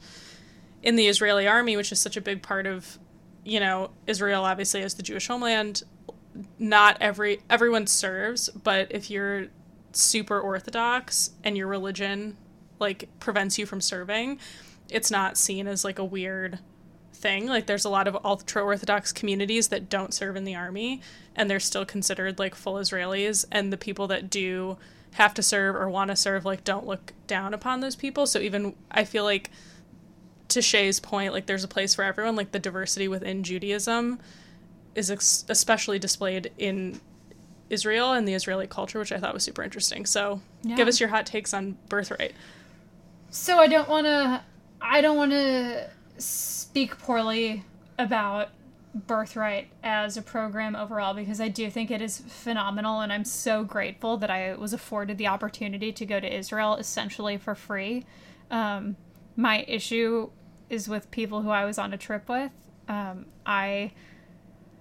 in 0.83 0.97
the 0.97 1.09
Israeli 1.09 1.47
army, 1.49 1.77
which 1.77 1.93
is 1.93 1.99
such 1.99 2.17
a 2.17 2.21
big 2.21 2.43
part 2.43 2.67
of, 2.67 2.99
you 3.45 3.61
know, 3.61 3.91
Israel 4.07 4.45
obviously 4.45 4.83
as 4.83 4.95
the 4.95 5.03
Jewish 5.03 5.27
homeland, 5.27 5.83
not 6.59 6.97
every 7.01 7.41
everyone 7.49 7.87
serves, 7.87 8.49
but 8.51 8.89
if 8.91 9.11
you're 9.11 9.47
super 9.93 10.41
orthodox 10.41 11.31
and 11.43 11.57
your 11.57 11.67
religion 11.67 12.37
like 12.79 13.09
prevents 13.21 13.59
you 13.59 13.67
from 13.67 13.81
serving, 13.81 14.39
it's 14.89 15.11
not 15.11 15.37
seen 15.37 15.67
as 15.67 15.85
like 15.85 15.99
a 15.99 16.05
weird 16.05 16.59
thing. 17.13 17.47
Like 17.47 17.67
there's 17.67 17.85
a 17.85 17.91
lot 17.91 18.07
of 18.07 18.17
ultra 18.25 18.63
orthodox 18.63 19.13
communities 19.13 19.69
that 19.69 19.89
don't 19.89 20.15
serve 20.15 20.37
in 20.37 20.45
the 20.45 20.55
army 20.55 21.01
and 21.35 21.51
they're 21.51 21.61
still 21.61 21.85
considered 21.85 22.39
like 22.39 22.55
full 22.55 22.75
Israelis 22.75 23.45
and 23.51 23.73
the 23.73 23.77
people 23.77 24.07
that 24.09 24.31
do 24.31 24.79
have 25.13 25.35
to 25.35 25.43
serve 25.43 25.75
or 25.75 25.89
want 25.89 26.11
to 26.11 26.17
serve 26.17 26.45
like 26.45 26.65
don't 26.65 26.87
look 26.87 27.13
down 27.27 27.55
upon 27.55 27.81
those 27.81 27.97
people. 27.97 28.27
So 28.27 28.39
even 28.39 28.75
I 28.91 29.05
feel 29.05 29.25
like 29.25 29.51
to 30.49 30.63
Shay's 30.63 31.01
point, 31.01 31.33
like 31.33 31.47
there's 31.47 31.65
a 31.65 31.69
place 31.69 31.95
for 31.95 32.05
everyone. 32.05 32.37
Like 32.37 32.53
the 32.53 32.59
diversity 32.59 33.09
within 33.09 33.43
Judaism 33.43 34.19
is 34.95 35.11
ex- 35.11 35.45
especially 35.49 35.99
displayed 35.99 36.51
in 36.59 37.01
Israel 37.71 38.13
and 38.13 38.27
the 38.27 38.35
Israeli 38.35 38.67
culture, 38.67 38.99
which 38.99 39.13
I 39.13 39.19
thought 39.19 39.35
was 39.35 39.43
super 39.43 39.63
interesting. 39.63 40.07
So 40.07 40.41
Yeah. 40.63 40.77
give 40.77 40.89
us 40.89 41.01
your 41.01 41.09
hot 41.11 41.27
takes 41.27 41.53
on 41.55 41.77
birthright. 41.89 42.33
So 43.31 43.59
I 43.59 43.67
don't 43.69 43.89
want 43.89 44.07
to. 44.07 44.43
I 44.81 45.01
don't 45.01 45.17
want 45.17 45.33
to 45.33 45.91
speak 46.19 46.99
poorly 46.99 47.65
about 47.99 48.49
Birthright 48.95 49.69
as 49.83 50.17
a 50.17 50.23
program 50.23 50.75
overall 50.75 51.13
because 51.15 51.41
I 51.41 51.49
do 51.49 51.69
think 51.71 51.91
it 51.91 52.01
is 52.01 52.19
phenomenal, 52.19 53.01
and 53.01 53.13
I'm 53.13 53.25
so 53.25 53.65
grateful 53.65 54.17
that 54.19 54.31
I 54.31 54.55
was 54.55 54.73
afforded 54.73 55.19
the 55.19 55.27
opportunity 55.27 55.93
to 55.93 56.07
go 56.07 56.19
to 56.21 56.33
Israel 56.37 56.77
essentially 56.77 57.37
for 57.37 57.55
free. 57.55 58.07
Um, 58.51 58.97
my 59.37 59.65
issue 59.69 60.31
is 60.71 60.89
with 60.89 61.11
people 61.11 61.43
who 61.43 61.51
I 61.51 61.65
was 61.65 61.77
on 61.79 61.93
a 61.93 61.99
trip 61.99 62.29
with. 62.29 62.53
Um, 62.89 63.27
I 63.45 63.93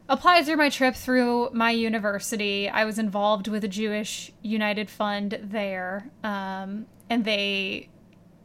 applied 0.10 0.46
through 0.46 0.58
my 0.58 0.70
trip 0.70 0.96
through 0.96 1.50
my 1.54 1.72
university. 1.72 2.70
I 2.70 2.86
was 2.86 2.98
involved 3.00 3.48
with 3.48 3.64
a 3.64 3.68
Jewish 3.68 4.32
United 4.42 4.90
Fund 4.90 5.40
there, 5.44 6.10
um, 6.24 6.86
and 7.10 7.26
they. 7.26 7.90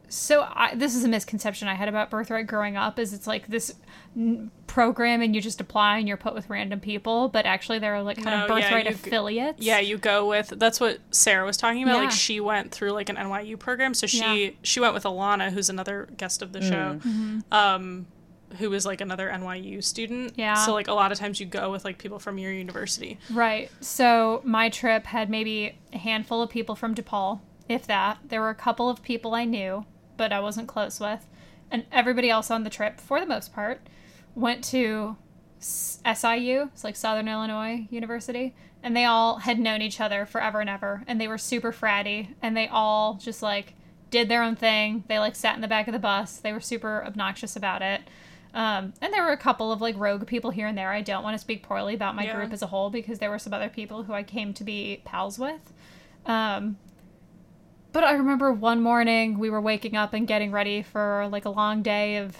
So 0.09 0.47
I, 0.47 0.75
this 0.75 0.93
is 0.95 1.03
a 1.03 1.07
misconception 1.07 1.67
I 1.67 1.73
had 1.73 1.89
about 1.89 2.11
Birthright 2.11 2.45
growing 2.45 2.77
up. 2.77 2.99
Is 2.99 3.13
it's 3.13 3.25
like 3.25 3.47
this 3.47 3.73
n- 4.15 4.51
program 4.67 5.23
and 5.23 5.33
you 5.33 5.41
just 5.41 5.59
apply 5.59 5.97
and 5.97 6.07
you're 6.07 6.17
put 6.17 6.35
with 6.35 6.51
random 6.51 6.79
people, 6.79 7.29
but 7.29 7.47
actually 7.47 7.79
there 7.79 7.95
are 7.95 8.03
like 8.03 8.17
kind 8.23 8.43
of 8.43 8.47
No, 8.47 8.55
yeah, 8.57 8.61
Birthright 8.69 8.85
g- 8.85 8.93
affiliates. 8.93 9.59
Yeah, 9.59 9.79
you 9.79 9.97
go 9.97 10.27
with 10.27 10.53
that's 10.57 10.79
what 10.79 10.99
Sarah 11.09 11.45
was 11.45 11.57
talking 11.57 11.81
about. 11.81 11.95
Yeah. 11.95 12.01
Like 12.03 12.11
she 12.11 12.39
went 12.39 12.71
through 12.71 12.91
like 12.91 13.09
an 13.09 13.15
NYU 13.15 13.57
program, 13.57 13.95
so 13.95 14.05
she 14.05 14.45
Yeah. 14.45 14.51
she 14.61 14.79
went 14.79 14.93
with 14.93 15.03
Alana, 15.05 15.49
who's 15.51 15.69
another 15.71 16.07
guest 16.15 16.43
of 16.43 16.53
the 16.53 16.61
show, 16.61 16.99
Mm-hmm. 17.03 17.39
um, 17.51 18.05
who 18.57 18.73
is 18.73 18.85
like 18.85 19.01
another 19.01 19.29
NYU 19.29 19.83
student. 19.83 20.33
Yeah. 20.35 20.55
So 20.55 20.73
like 20.73 20.87
a 20.87 20.93
lot 20.93 21.11
of 21.11 21.19
times 21.19 21.39
you 21.39 21.45
go 21.45 21.71
with 21.71 21.85
like 21.85 21.97
people 21.97 22.19
from 22.19 22.37
your 22.37 22.51
university. 22.51 23.19
Right. 23.31 23.69
So 23.81 24.41
my 24.43 24.69
trip 24.69 25.05
had 25.05 25.29
maybe 25.29 25.77
a 25.91 25.97
handful 25.97 26.41
of 26.41 26.49
people 26.49 26.75
from 26.75 26.95
DePaul, 26.95 27.41
if 27.67 27.87
that. 27.87 28.19
There 28.27 28.41
were 28.41 28.49
a 28.49 28.55
couple 28.55 28.89
of 28.89 29.03
people 29.03 29.33
I 29.35 29.45
knew, 29.45 29.85
but 30.17 30.31
I 30.31 30.39
wasn't 30.39 30.67
close 30.67 30.99
with. 30.99 31.27
And 31.71 31.85
everybody 31.91 32.29
else 32.29 32.51
on 32.51 32.63
the 32.63 32.69
trip, 32.69 32.99
for 32.99 33.19
the 33.19 33.25
most 33.25 33.53
part, 33.53 33.81
went 34.35 34.63
to 34.65 35.17
SIU, 35.59 36.69
it's 36.73 36.83
like 36.83 36.95
Southern 36.95 37.27
Illinois 37.27 37.87
University, 37.89 38.53
and 38.83 38.95
they 38.95 39.05
all 39.05 39.37
had 39.37 39.59
known 39.59 39.81
each 39.81 40.01
other 40.01 40.25
forever 40.25 40.59
and 40.59 40.69
ever, 40.69 41.03
and 41.07 41.19
they 41.19 41.27
were 41.27 41.37
super 41.37 41.71
fratty, 41.71 42.35
and 42.41 42.55
they 42.55 42.67
all 42.67 43.15
just 43.15 43.41
like 43.41 43.73
did 44.09 44.29
their 44.29 44.43
own 44.43 44.55
thing. 44.55 45.03
They 45.07 45.19
like 45.19 45.35
sat 45.35 45.55
in 45.55 45.61
the 45.61 45.67
back 45.67 45.87
of 45.87 45.93
the 45.93 45.99
bus. 45.99 46.37
They 46.37 46.53
were 46.53 46.59
super 46.59 47.03
obnoxious 47.05 47.55
about 47.55 47.81
it. 47.81 48.01
Um, 48.53 48.93
and 49.01 49.11
there 49.11 49.23
were 49.23 49.31
a 49.31 49.37
couple 49.37 49.71
of 49.71 49.81
like 49.81 49.95
rogue 49.97 50.27
people 50.27 50.51
here 50.51 50.67
and 50.67 50.77
there. 50.77 50.91
I 50.91 51.01
don't 51.01 51.23
want 51.23 51.33
to 51.33 51.39
speak 51.39 51.63
poorly 51.63 51.95
about 51.95 52.15
my 52.15 52.25
Yeah. 52.25 52.35
group 52.35 52.53
as 52.53 52.61
a 52.61 52.67
whole 52.67 52.89
because 52.91 53.19
there 53.19 53.29
were 53.31 53.39
some 53.39 53.53
other 53.53 53.69
people 53.69 54.03
who 54.03 54.13
I 54.13 54.21
came 54.23 54.53
to 54.53 54.63
be 54.63 55.01
pals 55.05 55.39
with. 55.39 55.73
Um, 56.25 56.77
but 57.91 58.03
I 58.03 58.13
remember 58.13 58.51
one 58.51 58.81
morning 58.81 59.39
we 59.39 59.49
were 59.49 59.61
waking 59.61 59.95
up 59.95 60.13
and 60.13 60.27
getting 60.27 60.51
ready 60.51 60.81
for 60.81 61.27
like 61.31 61.45
a 61.45 61.49
long 61.49 61.81
day 61.81 62.17
of 62.17 62.35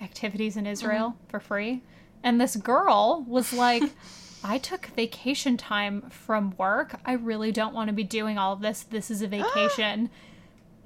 activities 0.00 0.56
in 0.56 0.66
Israel 0.66 1.16
for 1.28 1.40
free. 1.40 1.82
And 2.22 2.40
this 2.40 2.56
girl 2.56 3.24
was 3.28 3.52
like, 3.52 3.82
I 4.44 4.58
took 4.58 4.86
vacation 4.86 5.56
time 5.56 6.02
from 6.10 6.54
work. 6.56 7.00
I 7.04 7.12
really 7.14 7.50
don't 7.52 7.74
want 7.74 7.88
to 7.88 7.92
be 7.92 8.04
doing 8.04 8.38
all 8.38 8.52
of 8.52 8.60
this. 8.60 8.82
This 8.84 9.10
is 9.10 9.22
a 9.22 9.26
vacation. 9.38 10.10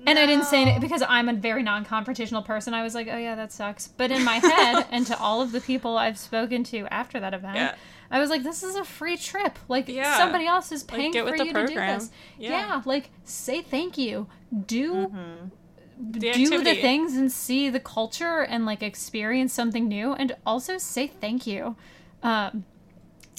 And 0.06 0.18
I 0.18 0.26
didn't 0.26 0.44
say 0.46 0.64
it 0.64 0.80
because 0.80 1.02
I'm 1.06 1.28
a 1.28 1.34
very 1.34 1.62
non 1.62 1.84
confrontational 1.84 2.44
person. 2.44 2.74
I 2.74 2.82
was 2.82 2.94
like, 2.94 3.08
oh, 3.10 3.16
yeah, 3.16 3.34
that 3.34 3.52
sucks. 3.52 3.88
But 3.88 4.10
in 4.10 4.24
my 4.24 4.36
head, 4.36 4.86
and 4.90 5.06
to 5.06 5.18
all 5.18 5.42
of 5.42 5.52
the 5.52 5.60
people 5.60 5.96
I've 5.98 6.18
spoken 6.18 6.64
to 6.64 6.86
after 6.92 7.20
that 7.20 7.34
event, 7.34 7.56
Yeah. 7.56 7.74
I 8.10 8.18
was 8.18 8.28
like, 8.30 8.42
this 8.42 8.62
is 8.62 8.74
a 8.76 8.84
free 8.84 9.16
trip. 9.16 9.58
Like, 9.68 9.88
Yeah. 9.88 10.16
somebody 10.16 10.46
else 10.46 10.72
is 10.72 10.82
paying 10.82 11.12
get 11.12 11.28
for 11.28 11.36
you 11.36 11.52
to 11.52 11.66
do 11.66 11.74
this. 11.74 12.10
Yeah. 12.38 12.50
Yeah. 12.50 12.82
like, 12.84 13.10
say 13.24 13.62
thank 13.62 13.98
you. 13.98 14.26
Do 14.66 15.12
The 16.02 16.32
do 16.32 16.62
the 16.64 16.74
things 16.76 17.14
and 17.14 17.30
see 17.30 17.68
the 17.68 17.78
culture 17.78 18.40
and 18.40 18.64
like 18.64 18.82
experience 18.82 19.52
something 19.52 19.86
new 19.86 20.14
and 20.14 20.34
also 20.46 20.78
say 20.78 21.06
thank 21.08 21.46
you 21.46 21.76
um 22.22 22.64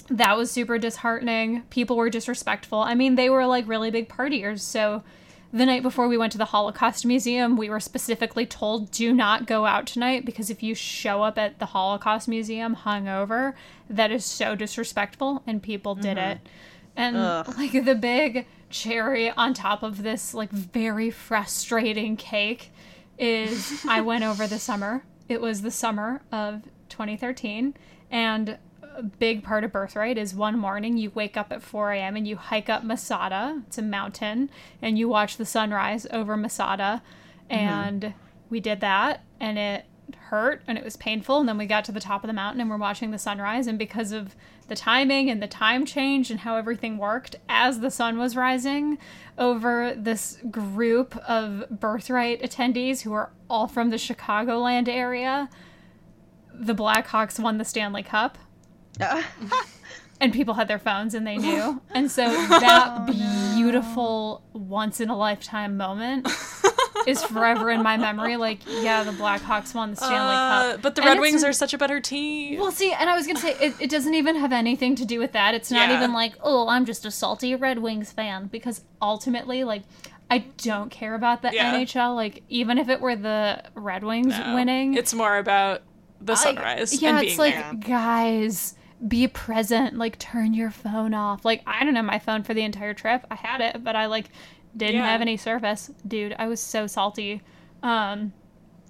that 0.08 0.36
was 0.36 0.48
super 0.50 0.78
disheartening 0.78 1.62
people 1.70 1.96
were 1.96 2.08
disrespectful 2.08 2.78
i 2.78 2.94
mean 2.94 3.16
they 3.16 3.28
were 3.28 3.46
like 3.46 3.66
really 3.66 3.90
big 3.90 4.08
partiers 4.08 4.60
so 4.60 5.02
the 5.52 5.66
night 5.66 5.82
before 5.82 6.08
we 6.08 6.16
went 6.16 6.32
to 6.32 6.38
the 6.38 6.46
holocaust 6.46 7.04
museum 7.04 7.56
we 7.56 7.68
were 7.68 7.80
specifically 7.80 8.46
told 8.46 8.90
do 8.90 9.12
not 9.12 9.46
go 9.46 9.66
out 9.66 9.86
tonight 9.86 10.24
because 10.24 10.50
if 10.50 10.62
you 10.62 10.74
show 10.74 11.22
up 11.22 11.36
at 11.38 11.58
the 11.58 11.66
holocaust 11.66 12.26
museum 12.26 12.76
hungover 12.76 13.52
that 13.88 14.10
is 14.10 14.24
so 14.24 14.54
disrespectful 14.54 15.42
and 15.46 15.62
people 15.62 15.94
did 15.94 16.16
mm-hmm. 16.16 16.30
it 16.30 16.48
and 16.96 17.16
Ugh. 17.16 17.54
like 17.56 17.84
the 17.84 17.94
big 17.94 18.46
cherry 18.70 19.30
on 19.30 19.54
top 19.54 19.82
of 19.82 20.02
this 20.02 20.34
like 20.34 20.50
very 20.50 21.10
frustrating 21.10 22.16
cake 22.16 22.70
is 23.18 23.84
I 23.88 24.00
went 24.00 24.24
over 24.24 24.46
the 24.46 24.58
summer. 24.58 25.04
It 25.28 25.40
was 25.40 25.62
the 25.62 25.70
summer 25.70 26.22
of 26.32 26.62
2013 26.88 27.74
and 28.10 28.58
a 28.96 29.02
big 29.02 29.42
part 29.42 29.64
of 29.64 29.72
birthright 29.72 30.18
is 30.18 30.34
one 30.34 30.58
morning 30.58 30.96
you 30.96 31.10
wake 31.10 31.36
up 31.36 31.52
at 31.52 31.62
4 31.62 31.92
a.m. 31.92 32.16
and 32.16 32.26
you 32.26 32.36
hike 32.36 32.68
up 32.68 32.84
Masada. 32.84 33.62
It's 33.66 33.78
a 33.78 33.82
mountain, 33.82 34.50
and 34.80 34.98
you 34.98 35.08
watch 35.08 35.36
the 35.36 35.44
sunrise 35.44 36.06
over 36.10 36.36
Masada. 36.36 37.02
Mm-hmm. 37.50 37.54
And 37.54 38.14
we 38.50 38.60
did 38.60 38.80
that, 38.80 39.24
and 39.40 39.58
it 39.58 39.86
hurt 40.16 40.62
and 40.66 40.78
it 40.78 40.84
was 40.84 40.96
painful. 40.96 41.40
And 41.40 41.48
then 41.48 41.58
we 41.58 41.66
got 41.66 41.84
to 41.86 41.92
the 41.92 42.00
top 42.00 42.24
of 42.24 42.28
the 42.28 42.34
mountain 42.34 42.60
and 42.60 42.70
we're 42.70 42.76
watching 42.76 43.10
the 43.10 43.18
sunrise. 43.18 43.66
And 43.66 43.78
because 43.78 44.12
of 44.12 44.34
the 44.68 44.74
timing 44.74 45.30
and 45.30 45.42
the 45.42 45.46
time 45.46 45.84
change 45.84 46.30
and 46.30 46.40
how 46.40 46.56
everything 46.56 46.98
worked, 46.98 47.36
as 47.48 47.80
the 47.80 47.90
sun 47.90 48.18
was 48.18 48.36
rising 48.36 48.98
over 49.38 49.94
this 49.94 50.38
group 50.50 51.16
of 51.28 51.64
birthright 51.70 52.42
attendees 52.42 53.02
who 53.02 53.12
are 53.12 53.30
all 53.48 53.66
from 53.66 53.90
the 53.90 53.96
Chicagoland 53.96 54.88
area, 54.88 55.48
the 56.54 56.74
Blackhawks 56.74 57.38
won 57.38 57.58
the 57.58 57.64
Stanley 57.64 58.02
Cup 58.02 58.38
and 60.20 60.32
people 60.32 60.54
had 60.54 60.68
their 60.68 60.78
phones 60.78 61.14
and 61.14 61.26
they 61.26 61.36
knew. 61.36 61.80
And 61.94 62.10
so 62.10 62.28
that 62.28 63.06
beautiful 63.54 64.42
once 64.52 65.00
in 65.00 65.08
a 65.10 65.16
lifetime 65.16 65.76
moment 65.76 66.28
is 67.06 67.22
forever 67.22 67.70
in 67.70 67.82
my 67.82 67.96
memory. 67.96 68.36
Like, 68.36 68.60
yeah, 68.66 69.02
the 69.04 69.10
Blackhawks 69.12 69.74
won 69.74 69.90
the 69.90 69.96
Stanley 69.96 70.34
Uh, 70.34 70.72
Cup. 70.72 70.82
but 70.82 70.94
the 70.94 71.02
Red 71.02 71.20
Wings 71.20 71.42
are 71.44 71.52
such 71.52 71.74
a 71.74 71.78
better 71.78 72.00
team. 72.00 72.58
Well, 72.60 72.72
see, 72.72 72.92
and 72.92 73.10
I 73.10 73.16
was 73.16 73.26
gonna 73.26 73.38
say 73.40 73.56
it, 73.60 73.74
it 73.80 73.90
doesn't 73.90 74.14
even 74.14 74.36
have 74.36 74.52
anything 74.52 74.94
to 74.96 75.04
do 75.04 75.18
with 75.18 75.32
that. 75.32 75.54
It's 75.54 75.70
not 75.70 75.88
Yeah. 75.90 75.96
even 75.98 76.12
like, 76.12 76.34
oh, 76.42 76.68
I'm 76.68 76.84
just 76.86 77.04
a 77.04 77.10
salty 77.10 77.54
Red 77.54 77.80
Wings 77.80 78.12
fan 78.12 78.46
because 78.46 78.82
ultimately, 79.00 79.64
like, 79.64 79.82
I 80.30 80.38
don't 80.58 80.90
care 80.90 81.14
about 81.14 81.42
the 81.42 81.50
Yeah. 81.52 81.74
NHL. 81.74 82.14
Like, 82.14 82.42
even 82.48 82.78
if 82.78 82.88
it 82.88 83.00
were 83.00 83.16
the 83.16 83.62
Red 83.74 84.02
Wings 84.04 84.38
No. 84.38 84.54
winning, 84.54 84.94
It's 84.94 85.12
more 85.12 85.36
about 85.36 85.82
the 86.20 86.32
I- 86.32 86.36
sunrise 86.36 87.02
yeah, 87.02 87.18
and 87.18 87.26
it's 87.26 87.38
like 87.38 87.54
there. 87.54 87.74
guys, 87.74 88.74
be 89.06 89.26
present. 89.28 89.96
Like, 89.98 90.18
turn 90.18 90.54
your 90.54 90.70
phone 90.70 91.14
off. 91.14 91.44
Like, 91.44 91.62
I 91.66 91.84
don't 91.84 91.96
have 91.96 92.04
my 92.04 92.18
phone 92.18 92.42
for 92.42 92.54
the 92.54 92.62
entire 92.62 92.94
trip. 92.94 93.26
I 93.30 93.34
had 93.34 93.60
it, 93.60 93.82
but 93.82 93.96
I 93.96 94.06
like 94.06 94.26
didn't 94.76 94.96
Yeah. 94.96 95.06
have 95.06 95.20
any 95.20 95.36
service, 95.36 95.90
dude. 96.06 96.34
I 96.38 96.48
was 96.48 96.60
so 96.60 96.86
salty. 96.86 97.42
Um, 97.82 98.32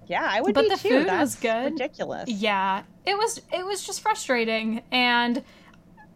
Yeah, 0.07 0.27
I 0.29 0.41
would 0.41 0.55
But 0.55 0.63
be 0.65 0.69
the 0.69 0.77
too. 0.77 0.89
food 0.89 1.07
That's 1.09 1.21
was 1.21 1.35
good. 1.37 1.73
Ridiculous. 1.73 2.29
yeah, 2.29 2.83
it 3.07 3.17
was 3.17 3.41
it 3.53 3.65
was 3.65 3.85
just 3.87 4.01
frustrating 4.01 4.83
and. 4.91 5.43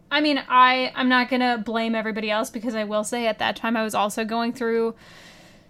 I 0.09 0.21
mean, 0.21 0.41
I 0.47 0.93
I'm 0.95 1.09
not 1.09 1.29
gonna 1.29 1.57
blame 1.57 1.93
everybody 1.93 2.31
else 2.31 2.49
because 2.49 2.75
I 2.75 2.85
will 2.85 3.03
say 3.03 3.27
at 3.27 3.39
that 3.39 3.57
time 3.57 3.75
I 3.75 3.83
was 3.83 3.93
also 3.93 4.23
going 4.23 4.53
through 4.53 4.95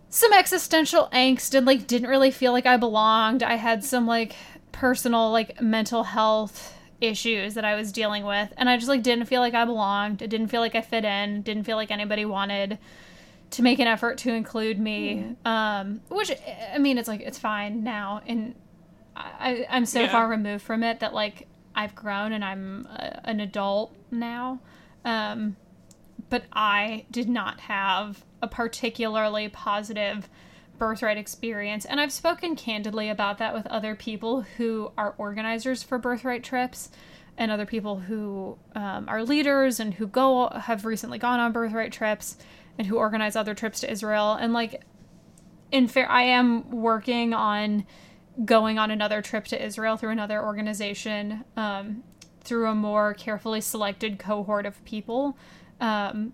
some 0.10 0.32
existential 0.32 1.10
angst 1.12 1.56
and 1.56 1.66
like 1.66 1.88
didn't 1.88 2.08
really 2.08 2.30
feel 2.30 2.52
like 2.52 2.68
I 2.68 2.78
belonged. 2.78 3.42
I 3.42 3.56
had 3.56 3.84
some 3.84 4.06
like 4.06 4.36
personal 4.72 5.32
like 5.32 5.60
mental 5.60 6.04
health 6.04 6.77
issues 7.00 7.54
that 7.54 7.64
I 7.66 7.76
was 7.76 7.92
dealing 7.92 8.26
with 8.26 8.52
and 8.58 8.68
I 8.70 8.76
just 8.78 8.88
like 8.90 9.04
didn't 9.04 9.26
feel 9.26 9.42
like 9.42 9.54
I 9.54 9.66
belonged. 9.66 10.22
It 10.22 10.30
didn't 10.30 10.48
feel 10.48 10.62
like 10.62 10.76
I 10.76 10.82
fit 10.82 11.06
in. 11.06 11.42
Didn't 11.44 11.64
feel 11.64 11.78
like 11.78 11.92
anybody 11.92 12.26
wanted 12.26 12.80
to 13.52 13.62
make 13.62 13.80
an 13.80 13.88
effort 13.88 14.18
to 14.20 14.34
include 14.34 14.80
me. 14.80 15.36
Um 15.46 16.02
which 16.10 16.32
I 16.74 16.78
mean 16.80 16.98
it's 16.98 17.08
like 17.08 17.22
it's 17.22 17.38
fine 17.38 17.84
now 17.84 18.22
and 18.26 18.56
I 19.16 19.66
I'm 19.70 19.86
so 19.86 20.02
Yeah. 20.02 20.12
far 20.12 20.28
removed 20.28 20.64
from 20.64 20.84
it 20.84 21.00
that 21.02 21.14
like 21.14 21.48
I've 21.76 21.94
grown 21.94 22.32
and 22.32 22.44
I'm 22.44 22.88
a, 22.88 23.22
an 23.30 23.40
adult 23.40 23.94
now. 24.12 24.60
Um 25.06 25.56
but 26.30 26.44
I 26.52 27.06
did 27.12 27.30
not 27.30 27.60
have 27.62 28.26
a 28.42 28.48
particularly 28.48 29.50
positive 29.50 30.28
birthright 30.78 31.18
experience. 31.18 31.86
And 31.86 32.00
I've 32.00 32.12
spoken 32.12 32.56
candidly 32.56 33.10
about 33.10 33.38
that 33.40 33.54
with 33.54 33.68
other 33.68 33.96
people 33.96 34.42
who 34.42 34.92
are 34.98 35.16
organizers 35.18 35.84
for 35.84 35.98
birthright 35.98 36.44
trips 36.44 36.90
and 37.38 37.52
other 37.52 37.66
people 37.66 38.00
who 38.00 38.58
um, 38.76 39.08
are 39.08 39.24
leaders 39.24 39.80
and 39.80 39.94
who 39.94 40.08
go 40.08 40.50
have 40.50 40.86
recently 40.86 41.20
gone 41.20 41.40
on 41.40 41.52
birthright 41.52 41.92
trips 41.92 42.38
and 42.78 42.88
who 42.88 42.98
organize 42.98 43.36
other 43.36 43.54
trips 43.54 43.80
to 43.82 43.92
Israel. 43.92 44.34
And 44.34 44.54
like, 44.54 44.84
in 45.72 45.88
fair, 45.88 46.10
I 46.10 46.24
am 46.24 46.70
working 46.72 47.34
on 47.34 47.86
going 48.46 48.78
on 48.78 48.92
another 48.92 49.22
trip 49.22 49.46
to 49.46 49.64
Israel 49.64 49.98
through 49.98 50.12
another 50.12 50.44
organization, 50.44 51.44
um, 51.56 52.04
through 52.42 52.70
a 52.70 52.76
more 52.76 53.14
carefully 53.14 53.62
selected 53.62 54.20
cohort 54.20 54.66
of 54.66 54.84
people. 54.86 55.38
Um, 55.80 56.34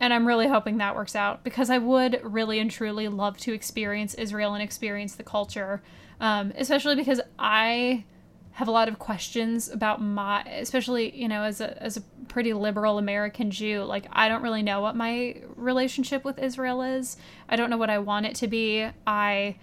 and 0.00 0.12
I'm 0.12 0.26
really 0.26 0.48
hoping 0.48 0.78
that 0.78 0.94
works 0.94 1.16
out 1.16 1.44
because 1.44 1.70
I 1.70 1.78
would 1.78 2.20
really 2.22 2.58
and 2.58 2.70
truly 2.70 3.08
love 3.08 3.36
to 3.38 3.52
experience 3.52 4.14
Israel 4.14 4.54
and 4.54 4.62
experience 4.62 5.14
the 5.14 5.24
culture, 5.24 5.82
um, 6.20 6.52
especially 6.56 6.94
because 6.94 7.20
I 7.38 8.04
have 8.52 8.68
a 8.68 8.72
lot 8.72 8.88
of 8.88 8.98
questions 8.98 9.68
about 9.68 10.02
my, 10.02 10.42
especially 10.42 11.16
you 11.16 11.28
know 11.28 11.42
as 11.42 11.60
a 11.60 11.80
as 11.82 11.96
a 11.96 12.00
pretty 12.28 12.52
liberal 12.52 12.98
American 12.98 13.50
Jew. 13.50 13.84
Like 13.84 14.06
I 14.12 14.28
don't 14.28 14.42
really 14.42 14.62
know 14.62 14.80
what 14.80 14.96
my 14.96 15.36
relationship 15.56 16.24
with 16.24 16.38
Israel 16.38 16.82
is. 16.82 17.16
I 17.48 17.56
don't 17.56 17.70
know 17.70 17.76
what 17.76 17.90
I 17.90 17.98
want 17.98 18.26
it 18.26 18.34
to 18.36 18.48
be. 18.48 18.88
I 19.06 19.56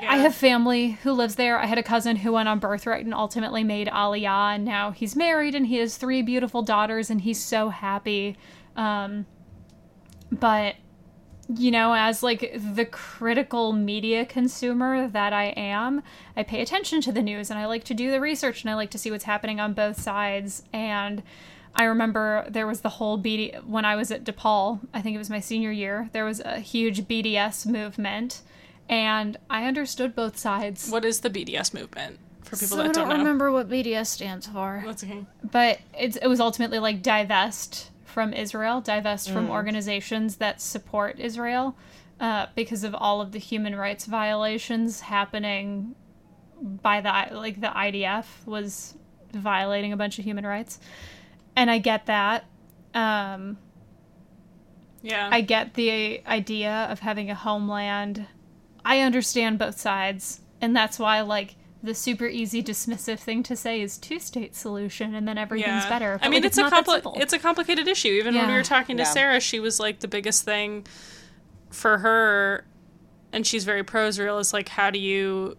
I 0.00 0.16
have 0.18 0.34
family 0.34 0.92
who 1.02 1.12
lives 1.12 1.34
there. 1.34 1.58
I 1.58 1.66
had 1.66 1.78
a 1.78 1.82
cousin 1.82 2.16
who 2.16 2.32
went 2.32 2.48
on 2.48 2.58
birthright 2.58 3.04
and 3.04 3.12
ultimately 3.12 3.62
made 3.62 3.88
Aliyah, 3.88 4.54
and 4.54 4.64
now 4.64 4.90
he's 4.90 5.14
married 5.14 5.54
and 5.54 5.66
he 5.66 5.76
has 5.76 5.96
three 5.96 6.22
beautiful 6.22 6.62
daughters, 6.62 7.10
and 7.10 7.20
he's 7.20 7.42
so 7.42 7.68
happy. 7.68 8.36
Um, 8.76 9.26
but 10.30 10.76
you 11.48 11.70
know, 11.70 11.94
as 11.94 12.22
like 12.22 12.54
the 12.56 12.84
critical 12.84 13.72
media 13.72 14.24
consumer 14.24 15.08
that 15.08 15.32
I 15.32 15.46
am, 15.56 16.02
I 16.36 16.42
pay 16.42 16.62
attention 16.62 17.00
to 17.02 17.12
the 17.12 17.22
news 17.22 17.50
and 17.50 17.58
I 17.58 17.66
like 17.66 17.84
to 17.84 17.94
do 17.94 18.10
the 18.10 18.20
research 18.20 18.62
and 18.62 18.70
I 18.70 18.74
like 18.74 18.90
to 18.92 18.98
see 18.98 19.10
what's 19.10 19.24
happening 19.24 19.60
on 19.60 19.74
both 19.74 20.00
sides. 20.00 20.62
And 20.72 21.22
I 21.74 21.84
remember 21.84 22.46
there 22.48 22.66
was 22.66 22.80
the 22.80 22.88
whole 22.90 23.18
BD 23.18 23.62
when 23.64 23.84
I 23.84 23.96
was 23.96 24.10
at 24.10 24.24
DePaul, 24.24 24.80
I 24.94 25.02
think 25.02 25.14
it 25.14 25.18
was 25.18 25.30
my 25.30 25.40
senior 25.40 25.72
year, 25.72 26.08
there 26.12 26.24
was 26.24 26.40
a 26.40 26.60
huge 26.60 27.02
BDS 27.02 27.66
movement 27.66 28.42
and 28.88 29.36
I 29.50 29.66
understood 29.66 30.14
both 30.14 30.36
sides. 30.38 30.90
What 30.90 31.04
is 31.04 31.20
the 31.20 31.30
BDS 31.30 31.74
movement? 31.74 32.18
for 32.42 32.56
people 32.56 32.76
so 32.76 32.82
that 32.82 32.90
I 32.90 32.92
don't, 32.92 33.06
I 33.06 33.08
don't 33.08 33.18
know. 33.18 33.24
remember 33.24 33.52
what 33.52 33.68
BDS 33.68 34.08
stands 34.08 34.46
for. 34.46 34.82
That's 34.84 35.04
okay. 35.04 35.24
but 35.42 35.78
it's, 35.98 36.16
it 36.16 36.26
was 36.26 36.40
ultimately 36.40 36.80
like 36.80 37.02
divest 37.02 37.91
from 38.12 38.32
Israel, 38.32 38.80
divest 38.80 39.30
from 39.30 39.50
organizations 39.50 40.36
that 40.36 40.60
support 40.60 41.18
Israel, 41.18 41.76
uh, 42.20 42.46
because 42.54 42.84
of 42.84 42.94
all 42.94 43.20
of 43.20 43.32
the 43.32 43.38
human 43.38 43.74
rights 43.74 44.04
violations 44.06 45.00
happening 45.00 45.94
by 46.60 47.00
the 47.00 47.34
like 47.34 47.60
the 47.60 47.68
IDF 47.68 48.26
was 48.46 48.94
violating 49.32 49.92
a 49.92 49.96
bunch 49.96 50.18
of 50.18 50.24
human 50.24 50.46
rights, 50.46 50.78
and 51.56 51.70
I 51.70 51.78
get 51.78 52.06
that. 52.06 52.44
Um, 52.94 53.58
Yeah. 55.02 55.28
I 55.32 55.40
get 55.40 55.74
the 55.74 56.22
idea 56.26 56.86
of 56.90 57.00
having 57.00 57.28
a 57.30 57.34
homeland. 57.34 58.26
I 58.84 59.00
understand 59.00 59.58
both 59.58 59.80
sides, 59.80 60.40
and 60.60 60.76
that's 60.76 60.98
why 60.98 61.22
like 61.22 61.56
the 61.82 61.94
super 61.94 62.26
easy 62.26 62.62
dismissive 62.62 63.18
thing 63.18 63.42
to 63.42 63.56
say 63.56 63.80
is 63.80 63.98
two 63.98 64.20
state 64.20 64.54
solution 64.54 65.14
and 65.14 65.26
then 65.26 65.36
everything's 65.36 65.82
yeah. 65.84 65.88
better. 65.88 66.18
I 66.22 66.28
mean, 66.28 66.42
like, 66.42 66.46
it's, 66.46 66.58
a 66.58 66.62
not 66.62 66.72
compli- 66.86 67.20
it's 67.20 67.32
a 67.32 67.38
complicated 67.38 67.88
issue. 67.88 68.08
Even 68.08 68.34
when 68.34 68.46
we 68.46 68.54
were 68.54 68.62
talking 68.62 68.96
to 68.98 69.02
Yeah. 69.02 69.08
Sarah, 69.10 69.40
she 69.40 69.58
was 69.60 69.80
like 69.80 70.00
the 70.00 70.08
biggest 70.08 70.44
thing 70.44 70.86
for 71.70 71.98
her, 71.98 72.64
and 73.32 73.46
she's 73.46 73.64
very 73.64 73.82
pro 73.82 74.06
Israel. 74.06 74.38
Is 74.38 74.52
like, 74.52 74.68
how 74.68 74.90
do 74.90 74.98
you? 74.98 75.56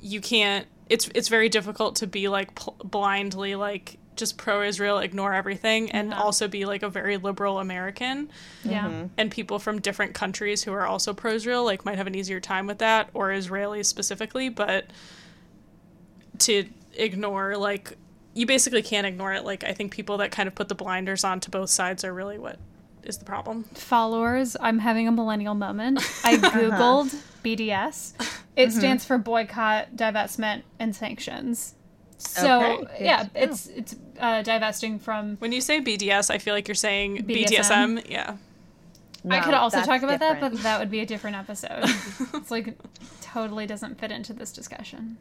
You 0.00 0.20
can't. 0.20 0.66
It's 0.88 1.10
it's 1.14 1.28
very 1.28 1.48
difficult 1.48 1.96
to 1.96 2.06
be 2.06 2.28
like 2.28 2.54
pl- 2.54 2.76
blindly 2.84 3.56
like 3.56 3.98
just 4.14 4.38
pro 4.38 4.62
Israel, 4.62 4.98
ignore 5.00 5.34
everything, 5.34 5.90
and 5.90 6.10
Yeah. 6.10 6.18
also 6.22 6.48
be 6.48 6.64
like 6.64 6.82
a 6.82 6.88
very 6.88 7.18
liberal 7.18 7.58
American. 7.58 8.30
yeah. 8.64 8.86
Mm-hmm. 8.86 9.06
and 9.18 9.30
people 9.30 9.58
from 9.58 9.80
different 9.80 10.14
countries 10.14 10.62
who 10.64 10.72
are 10.72 10.86
also 10.86 11.12
pro 11.12 11.32
Israel 11.32 11.64
like 11.64 11.84
might 11.84 11.98
have 11.98 12.06
an 12.06 12.14
easier 12.14 12.40
time 12.40 12.66
with 12.66 12.78
that 12.78 13.10
or 13.12 13.28
Israelis 13.28 13.84
specifically, 13.86 14.48
but 14.48 14.86
to 16.40 16.66
ignore 16.94 17.56
like 17.56 17.96
you 18.34 18.46
basically 18.46 18.82
can't 18.82 19.06
ignore 19.06 19.32
it. 19.32 19.44
Like 19.44 19.64
I 19.64 19.72
think 19.72 19.92
people 19.92 20.18
that 20.18 20.30
kind 20.30 20.46
of 20.46 20.54
put 20.54 20.68
the 20.68 20.74
blinders 20.74 21.24
on 21.24 21.40
to 21.40 21.50
both 21.50 21.70
sides 21.70 22.04
are 22.04 22.12
really 22.12 22.38
what 22.38 22.58
is 23.02 23.18
the 23.18 23.24
problem. 23.24 23.64
Followers, 23.74 24.56
I'm 24.60 24.78
having 24.78 25.08
a 25.08 25.12
millennial 25.12 25.54
moment. 25.54 25.98
I 26.24 26.36
googled 26.36 27.14
BDS. 27.42 28.12
It 28.56 28.72
stands 28.72 29.04
for 29.04 29.18
boycott, 29.18 29.96
divestment, 29.96 30.62
and 30.78 30.94
sanctions. 30.94 31.74
So 32.18 32.80
Okay, 32.82 33.04
yeah, 33.04 33.24
to 33.24 33.30
it's 33.34 33.66
it's 33.68 33.96
uh, 34.18 34.42
divesting 34.42 34.98
from. 34.98 35.36
When 35.36 35.52
you 35.52 35.60
say 35.60 35.80
BDS, 35.80 36.30
I 36.30 36.38
feel 36.38 36.54
like 36.54 36.66
you're 36.68 36.74
saying 36.74 37.26
BDSM. 37.26 38.00
BDSM. 38.00 38.10
Yeah. 38.10 38.36
I 39.28 39.40
could 39.40 39.54
also 39.54 39.82
talk 39.82 40.02
about 40.02 40.20
that, 40.20 40.40
but 40.40 40.62
that 40.62 40.78
would 40.78 40.90
be 40.90 41.00
a 41.00 41.06
different 41.06 41.36
episode. 41.36 41.82
it's 42.34 42.50
like 42.50 42.76
totally 43.20 43.66
doesn't 43.66 43.98
fit 43.98 44.10
into 44.12 44.32
this 44.32 44.52
discussion. 44.52 45.18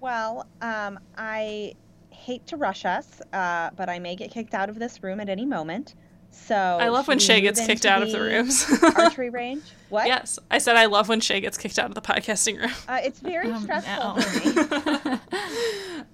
Well, 0.00 0.46
um, 0.60 0.98
I 1.16 1.74
hate 2.10 2.46
to 2.48 2.56
rush 2.56 2.84
us, 2.84 3.20
uh, 3.32 3.70
but 3.76 3.88
I 3.88 3.98
may 3.98 4.16
get 4.16 4.30
kicked 4.30 4.54
out 4.54 4.68
of 4.68 4.78
this 4.78 5.02
room 5.02 5.20
at 5.20 5.28
any 5.28 5.44
moment. 5.46 5.94
So 6.30 6.54
I 6.54 6.88
love 6.88 7.08
when 7.08 7.18
should 7.18 7.26
Shay 7.26 7.40
gets 7.40 7.64
kicked 7.64 7.86
out 7.86 8.02
of 8.02 8.12
the 8.12 8.20
rooms. 8.20 8.66
archery 8.96 9.30
range. 9.42 9.62
What? 9.88 10.06
yes. 10.06 10.38
I 10.50 10.58
said 10.58 10.76
I 10.76 10.84
love 10.86 11.08
when 11.08 11.20
Shay 11.20 11.40
gets 11.40 11.56
kicked 11.56 11.78
out 11.78 11.86
of 11.88 11.94
the 11.94 12.02
podcasting 12.02 12.60
room. 12.60 12.70
Uh, 12.86 13.00
it's 13.02 13.18
very 13.20 13.50
Um, 13.50 13.62
stressful 13.62 14.14
no. 14.16 14.20
for 14.20 15.08
me. 15.10 15.18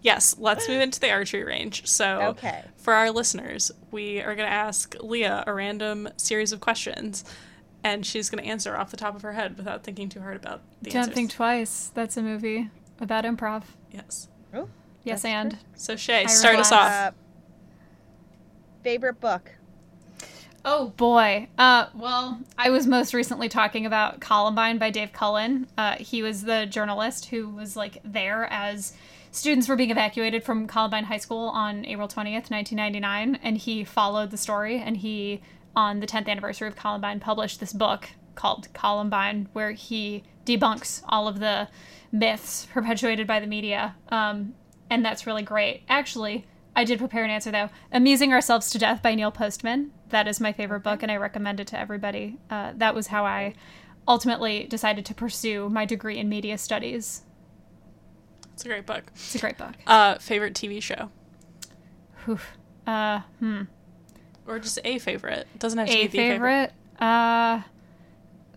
Yes, 0.02 0.36
let's 0.38 0.68
move 0.68 0.82
into 0.82 1.00
the 1.00 1.10
archery 1.10 1.44
range. 1.44 1.86
So, 1.86 2.20
Okay. 2.36 2.62
for 2.76 2.92
our 2.92 3.10
listeners, 3.10 3.72
we 3.90 4.20
are 4.20 4.34
going 4.34 4.46
to 4.48 4.52
ask 4.54 4.94
Leah 5.00 5.44
a 5.46 5.54
random 5.54 6.10
series 6.18 6.52
of 6.52 6.60
questions, 6.60 7.24
and 7.82 8.04
she's 8.04 8.28
going 8.28 8.42
to 8.44 8.48
answer 8.48 8.76
off 8.76 8.90
the 8.90 8.98
top 8.98 9.14
of 9.16 9.22
her 9.22 9.32
head 9.32 9.56
without 9.56 9.82
thinking 9.82 10.10
too 10.10 10.20
hard 10.20 10.36
about 10.36 10.60
the 10.82 10.90
Don't 10.90 11.00
answers. 11.00 11.14
think 11.14 11.30
twice. 11.32 11.90
That's 11.94 12.16
a 12.18 12.22
movie 12.22 12.68
about 13.00 13.24
improv. 13.24 13.62
yes. 13.90 14.28
Oh, 14.52 14.68
Yes, 15.02 15.22
That's 15.22 15.24
and 15.34 15.58
So, 15.74 15.96
Shay, 15.96 16.22
I 16.24 16.26
start 16.26 16.56
us 16.56 16.72
off. 16.72 16.90
uh, 16.90 17.10
favorite 18.82 19.20
book. 19.20 19.50
Oh 20.64 20.88
boy. 20.96 21.48
Uh, 21.58 21.86
well, 21.94 22.40
I 22.56 22.70
was 22.70 22.86
most 22.86 23.12
recently 23.12 23.50
talking 23.50 23.84
about 23.84 24.20
Columbine 24.20 24.78
by 24.78 24.88
Dave 24.90 25.12
Cullen. 25.12 25.66
Uh, 25.76 25.96
he 25.96 26.22
was 26.22 26.42
the 26.42 26.64
journalist 26.64 27.26
who 27.26 27.50
was 27.50 27.76
like 27.76 27.98
there 28.02 28.46
as 28.50 28.94
students 29.30 29.68
were 29.68 29.76
being 29.76 29.90
evacuated 29.90 30.42
from 30.42 30.66
Columbine 30.66 31.04
High 31.04 31.18
School 31.18 31.48
on 31.48 31.84
April 31.84 32.08
20th, 32.08 32.50
1999, 32.50 33.38
and 33.42 33.58
he 33.58 33.84
followed 33.84 34.30
the 34.30 34.38
story 34.38 34.78
and 34.78 34.96
he 34.96 35.42
on 35.76 36.00
the 36.00 36.06
10th 36.06 36.28
anniversary 36.28 36.68
of 36.68 36.76
Columbine 36.76 37.20
published 37.20 37.60
this 37.60 37.72
book 37.74 38.08
called 38.34 38.68
Columbine 38.74 39.48
where 39.52 39.72
he 39.72 40.22
debunks 40.44 41.02
all 41.08 41.26
of 41.28 41.38
the 41.40 41.68
myths 42.12 42.66
perpetuated 42.72 43.26
by 43.26 43.40
the 43.40 43.46
media. 43.46 43.96
Um, 44.08 44.54
and 44.90 45.04
that's 45.04 45.26
really 45.26 45.42
great. 45.42 45.82
Actually, 45.88 46.46
I 46.76 46.84
did 46.84 46.98
prepare 46.98 47.24
an 47.24 47.30
answer 47.30 47.50
though. 47.50 47.70
Amusing 47.92 48.32
Ourselves 48.32 48.70
to 48.70 48.78
Death 48.78 49.02
by 49.02 49.14
Neil 49.14 49.30
Postman. 49.30 49.92
That 50.10 50.28
is 50.28 50.40
my 50.40 50.52
favorite 50.52 50.80
book, 50.80 51.02
and 51.02 51.10
I 51.10 51.16
recommend 51.16 51.60
it 51.60 51.66
to 51.68 51.78
everybody. 51.78 52.38
Uh, 52.50 52.72
that 52.76 52.94
was 52.94 53.08
how 53.08 53.24
I 53.24 53.54
ultimately 54.06 54.64
decided 54.66 55.04
to 55.06 55.14
pursue 55.14 55.68
my 55.68 55.84
degree 55.84 56.18
in 56.18 56.28
media 56.28 56.58
studies. 56.58 57.22
It's 58.52 58.64
a 58.64 58.68
great 58.68 58.86
book. 58.86 59.04
It's 59.14 59.34
a 59.34 59.38
great 59.38 59.58
book. 59.58 59.72
Uh, 59.86 60.18
favorite 60.18 60.54
TV 60.54 60.80
show? 60.80 61.10
Uh, 62.86 63.20
hmm. 63.40 63.62
Or 64.46 64.58
just 64.58 64.78
a 64.84 64.98
favorite. 64.98 65.46
It 65.54 65.58
doesn't 65.58 65.78
have 65.78 65.88
to 65.88 65.94
A 65.94 66.02
be 66.02 66.06
the 66.06 66.18
favorite. 66.18 66.36
favorite? 66.36 66.72
Uh, 67.00 67.62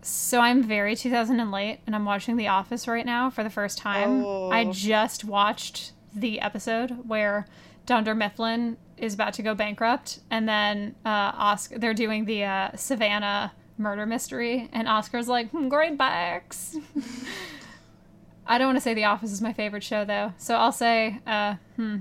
so 0.02 0.40
I'm 0.40 0.62
very 0.62 0.94
2000 0.96 1.40
and 1.40 1.50
late, 1.50 1.80
and 1.86 1.94
I'm 1.94 2.04
watching 2.04 2.36
The 2.36 2.48
Office 2.48 2.86
right 2.88 3.04
now 3.06 3.30
for 3.30 3.42
the 3.44 3.50
first 3.50 3.78
time. 3.78 4.20
I 4.52 4.64
Oh. 4.66 4.72
just 4.72 5.24
watched 5.24 5.92
the 6.14 6.40
episode 6.40 7.06
where 7.08 7.46
Dunder 7.86 8.14
Mifflin 8.14 8.76
is 8.96 9.14
about 9.14 9.34
to 9.34 9.42
go 9.42 9.54
bankrupt, 9.54 10.20
and 10.30 10.48
then 10.48 10.94
uh, 11.04 11.08
Oscar 11.34 11.78
they're 11.78 11.94
doing 11.94 12.24
the 12.24 12.44
uh, 12.44 12.70
Savannah 12.76 13.52
murder 13.76 14.06
mystery, 14.06 14.68
and 14.72 14.88
Oscar's 14.88 15.28
like, 15.28 15.50
hmm, 15.50 15.68
"Great 15.68 15.96
backs." 15.96 16.76
I 18.46 18.56
don't 18.58 18.68
want 18.68 18.76
to 18.78 18.82
say 18.82 18.94
The 18.94 19.04
Office 19.04 19.30
is 19.32 19.42
my 19.42 19.52
favorite 19.52 19.84
show 19.84 20.04
though, 20.04 20.32
so 20.38 20.54
I'll 20.56 20.72
say, 20.72 21.20
uh, 21.26 21.56
hmm, 21.76 21.98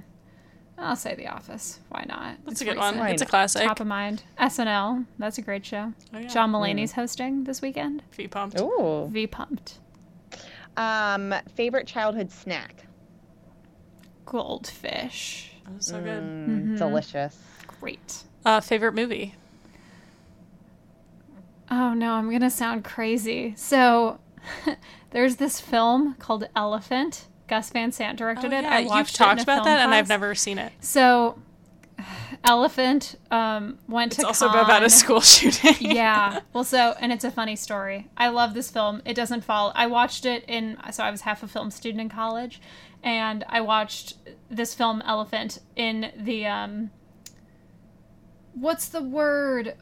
I'll 0.78 0.96
say 0.96 1.16
The 1.16 1.28
Office. 1.28 1.80
Why 1.90 2.06
not? 2.08 2.38
That's 2.46 2.54
It's 2.54 2.62
a 2.62 2.66
good 2.66 2.78
recent. 2.78 2.98
one. 2.98 3.08
It's 3.10 3.22
a 3.22 3.26
classic. 3.26 3.64
Top 3.68 3.80
of 3.80 3.88
mind. 3.88 4.24
SNL. 4.40 5.06
That's 5.18 5.38
a 5.40 5.42
great 5.42 5.66
show. 5.66 5.92
Oh, 6.14 6.20
yeah. 6.20 6.28
John 6.28 6.52
Mulaney's 6.52 6.92
hosting 6.92 7.46
this 7.46 7.62
weekend. 7.62 8.04
V 8.12 8.28
pumped. 8.28 8.60
Ooh. 8.62 9.08
V 9.12 9.26
pumped. 9.28 9.80
Um, 10.78 11.34
favorite 11.56 11.88
childhood 11.88 12.32
snack. 12.32 12.86
Goldfish. 14.26 15.52
Oh, 15.68 15.72
so 15.80 16.00
good. 16.02 16.22
Mm, 16.24 16.78
Delicious. 16.78 17.38
Great. 17.80 18.24
Uh, 18.46 18.60
favorite 18.62 18.94
movie? 18.94 19.34
Oh 21.70 21.94
no, 21.94 22.14
I'm 22.14 22.32
gonna 22.32 22.50
sound 22.50 22.84
crazy. 22.86 23.54
So 23.58 24.20
there's 25.12 25.36
this 25.38 25.60
film 25.60 26.14
called 26.16 26.48
Elephant. 26.56 27.28
Gus 27.48 27.70
Van 27.70 27.92
Sant 27.92 28.18
directed 28.18 28.54
Oh, 28.54 28.58
it. 28.58 28.64
yeah, 28.64 28.76
I 28.76 28.80
You've 28.80 28.90
watched 28.90 29.16
it 29.16 29.18
talked 29.18 29.42
about 29.42 29.64
that, 29.64 29.80
and 29.82 29.94
I've 29.94 30.10
never 30.10 30.36
seen 30.36 30.58
it. 30.58 30.72
So 30.82 31.40
Elephant 32.44 33.16
um, 33.32 33.80
went 33.88 34.14
It's 34.14 34.22
to 34.22 34.28
also 34.28 34.48
about 34.50 34.84
a 34.84 34.90
school 34.90 35.22
shooting. 35.36 35.76
yeah. 35.80 36.42
Well, 36.54 36.64
so 36.64 36.96
and 37.00 37.12
it's 37.12 37.24
a 37.24 37.32
funny 37.32 37.56
story. 37.56 38.08
I 38.18 38.30
love 38.30 38.54
this 38.54 38.70
film. 38.70 39.02
It 39.06 39.14
doesn't 39.16 39.44
fall. 39.44 39.72
I 39.76 39.88
watched 39.88 40.26
it 40.26 40.44
in 40.48 40.78
so 40.92 41.04
I 41.04 41.12
was 41.12 41.22
half 41.22 41.42
a 41.44 41.48
film 41.48 41.72
student 41.72 42.02
in 42.02 42.10
college, 42.10 42.62
and 43.04 43.44
I 43.50 43.62
watched 43.62 44.16
this 44.50 44.74
film 44.74 45.02
Elephant 45.06 45.60
in 45.76 46.12
the 46.18 46.46
um. 46.46 46.92
What's 48.54 48.88
the 48.90 49.02
word 49.04 49.76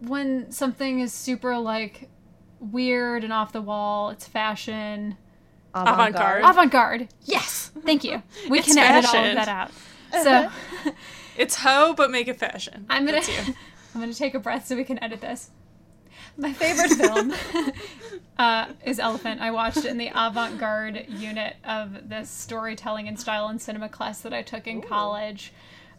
when 0.00 0.50
something 0.52 1.00
is 1.00 1.12
super 1.12 1.58
like 1.58 2.08
weird 2.60 3.24
and 3.24 3.32
off 3.32 3.52
the 3.52 3.62
wall? 3.62 4.10
It's 4.10 4.26
fashion. 4.28 5.16
Avant-garde. 5.82 6.44
Avant 6.44 6.72
garde. 6.72 7.08
Yes. 7.24 7.70
Thank 7.84 8.04
you. 8.04 8.22
We 8.50 8.58
It's 8.58 8.68
can 8.68 8.78
edit 8.78 9.08
all 9.08 9.24
of 9.24 9.34
that 9.34 9.48
out. 9.48 9.70
So. 10.22 10.50
It's 11.36 11.56
hoe, 11.56 11.94
but 11.94 12.10
make 12.10 12.28
it 12.28 12.38
fashion. 12.38 12.86
I'm 12.88 13.04
gonna 13.04 13.20
you. 13.20 13.54
I'm 13.94 14.00
gonna 14.00 14.14
take 14.14 14.34
a 14.34 14.40
breath 14.40 14.66
so 14.66 14.76
we 14.76 14.84
can 14.84 15.02
edit 15.02 15.20
this. 15.20 15.50
My 16.38 16.52
favorite 16.52 16.92
film 16.92 17.32
uh, 18.38 18.66
is 18.84 18.98
Elephant. 18.98 19.40
I 19.40 19.50
watched 19.50 19.78
it 19.78 19.86
in 19.86 19.96
the 19.96 20.10
avant-garde 20.14 21.06
unit 21.08 21.56
of 21.64 22.08
this 22.08 22.28
storytelling 22.28 23.08
and 23.08 23.18
style 23.18 23.48
and 23.48 23.60
cinema 23.60 23.88
class 23.88 24.20
that 24.20 24.34
I 24.34 24.42
took 24.42 24.66
in 24.66 24.82
college. 24.82 25.52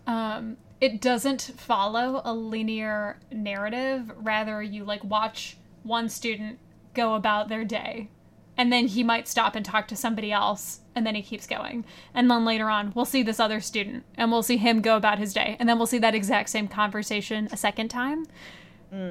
Um, 0.05 0.57
it 0.79 1.01
doesn't 1.01 1.41
follow 1.57 2.21
a 2.23 2.33
linear 2.33 3.19
narrative. 3.31 4.11
Rather, 4.17 4.61
you 4.61 4.85
like 4.85 5.03
watch 5.03 5.57
one 5.81 6.07
student 6.07 6.59
go 6.93 7.15
about 7.15 7.49
their 7.49 7.65
day, 7.65 8.09
and 8.57 8.71
then 8.73 8.87
he 8.87 9.03
might 9.03 9.27
stop 9.27 9.55
and 9.55 9.65
talk 9.65 9.87
to 9.89 9.95
somebody 9.95 10.31
else, 10.31 10.79
and 10.95 11.05
then 11.05 11.15
he 11.15 11.21
keeps 11.21 11.45
going. 11.47 11.85
And 12.13 12.29
then 12.29 12.43
later 12.45 12.69
on, 12.69 12.91
we'll 12.95 13.05
see 13.05 13.23
this 13.23 13.39
other 13.39 13.59
student, 13.61 14.03
and 14.15 14.31
we'll 14.31 14.43
see 14.43 14.57
him 14.57 14.81
go 14.81 14.97
about 14.97 15.19
his 15.19 15.33
day, 15.33 15.55
and 15.59 15.69
then 15.69 15.77
we'll 15.77 15.87
see 15.87 15.99
that 15.99 16.15
exact 16.15 16.49
same 16.49 16.67
conversation 16.67 17.47
a 17.51 17.57
second 17.57 17.89
time. 17.89 18.25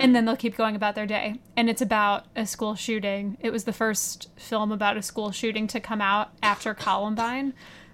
and 0.01 0.17
then 0.17 0.25
they'll 0.25 0.37
keep 0.37 0.57
going 0.57 0.75
about 0.75 0.95
their 0.95 1.05
day. 1.05 1.39
And 1.55 1.69
it's 1.69 1.83
about 1.83 2.25
a 2.35 2.47
school 2.47 2.75
shooting. 2.75 3.37
It 3.41 3.51
was 3.51 3.65
the 3.65 3.75
first 3.75 4.31
film 4.37 4.73
about 4.73 4.97
a 4.97 5.03
school 5.03 5.33
shooting 5.33 5.67
to 5.67 5.81
come 5.81 6.01
out 6.01 6.31
after 6.43 6.73
Columbine. 6.87 7.53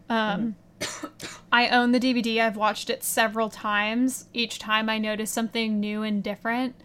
Um, 0.09 0.55
I 1.53 1.69
own 1.69 1.91
the 1.91 1.99
DVD. 1.99 2.41
I've 2.41 2.57
watched 2.57 2.89
it 2.89 3.03
several 3.03 3.51
times. 3.51 4.27
Each 4.33 4.61
time 4.61 4.89
I 4.89 4.99
notice 4.99 5.33
something 5.33 5.81
new 5.81 6.05
and 6.05 6.23
different. 6.23 6.77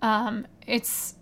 Um, 0.00 0.46
it's 0.66 1.15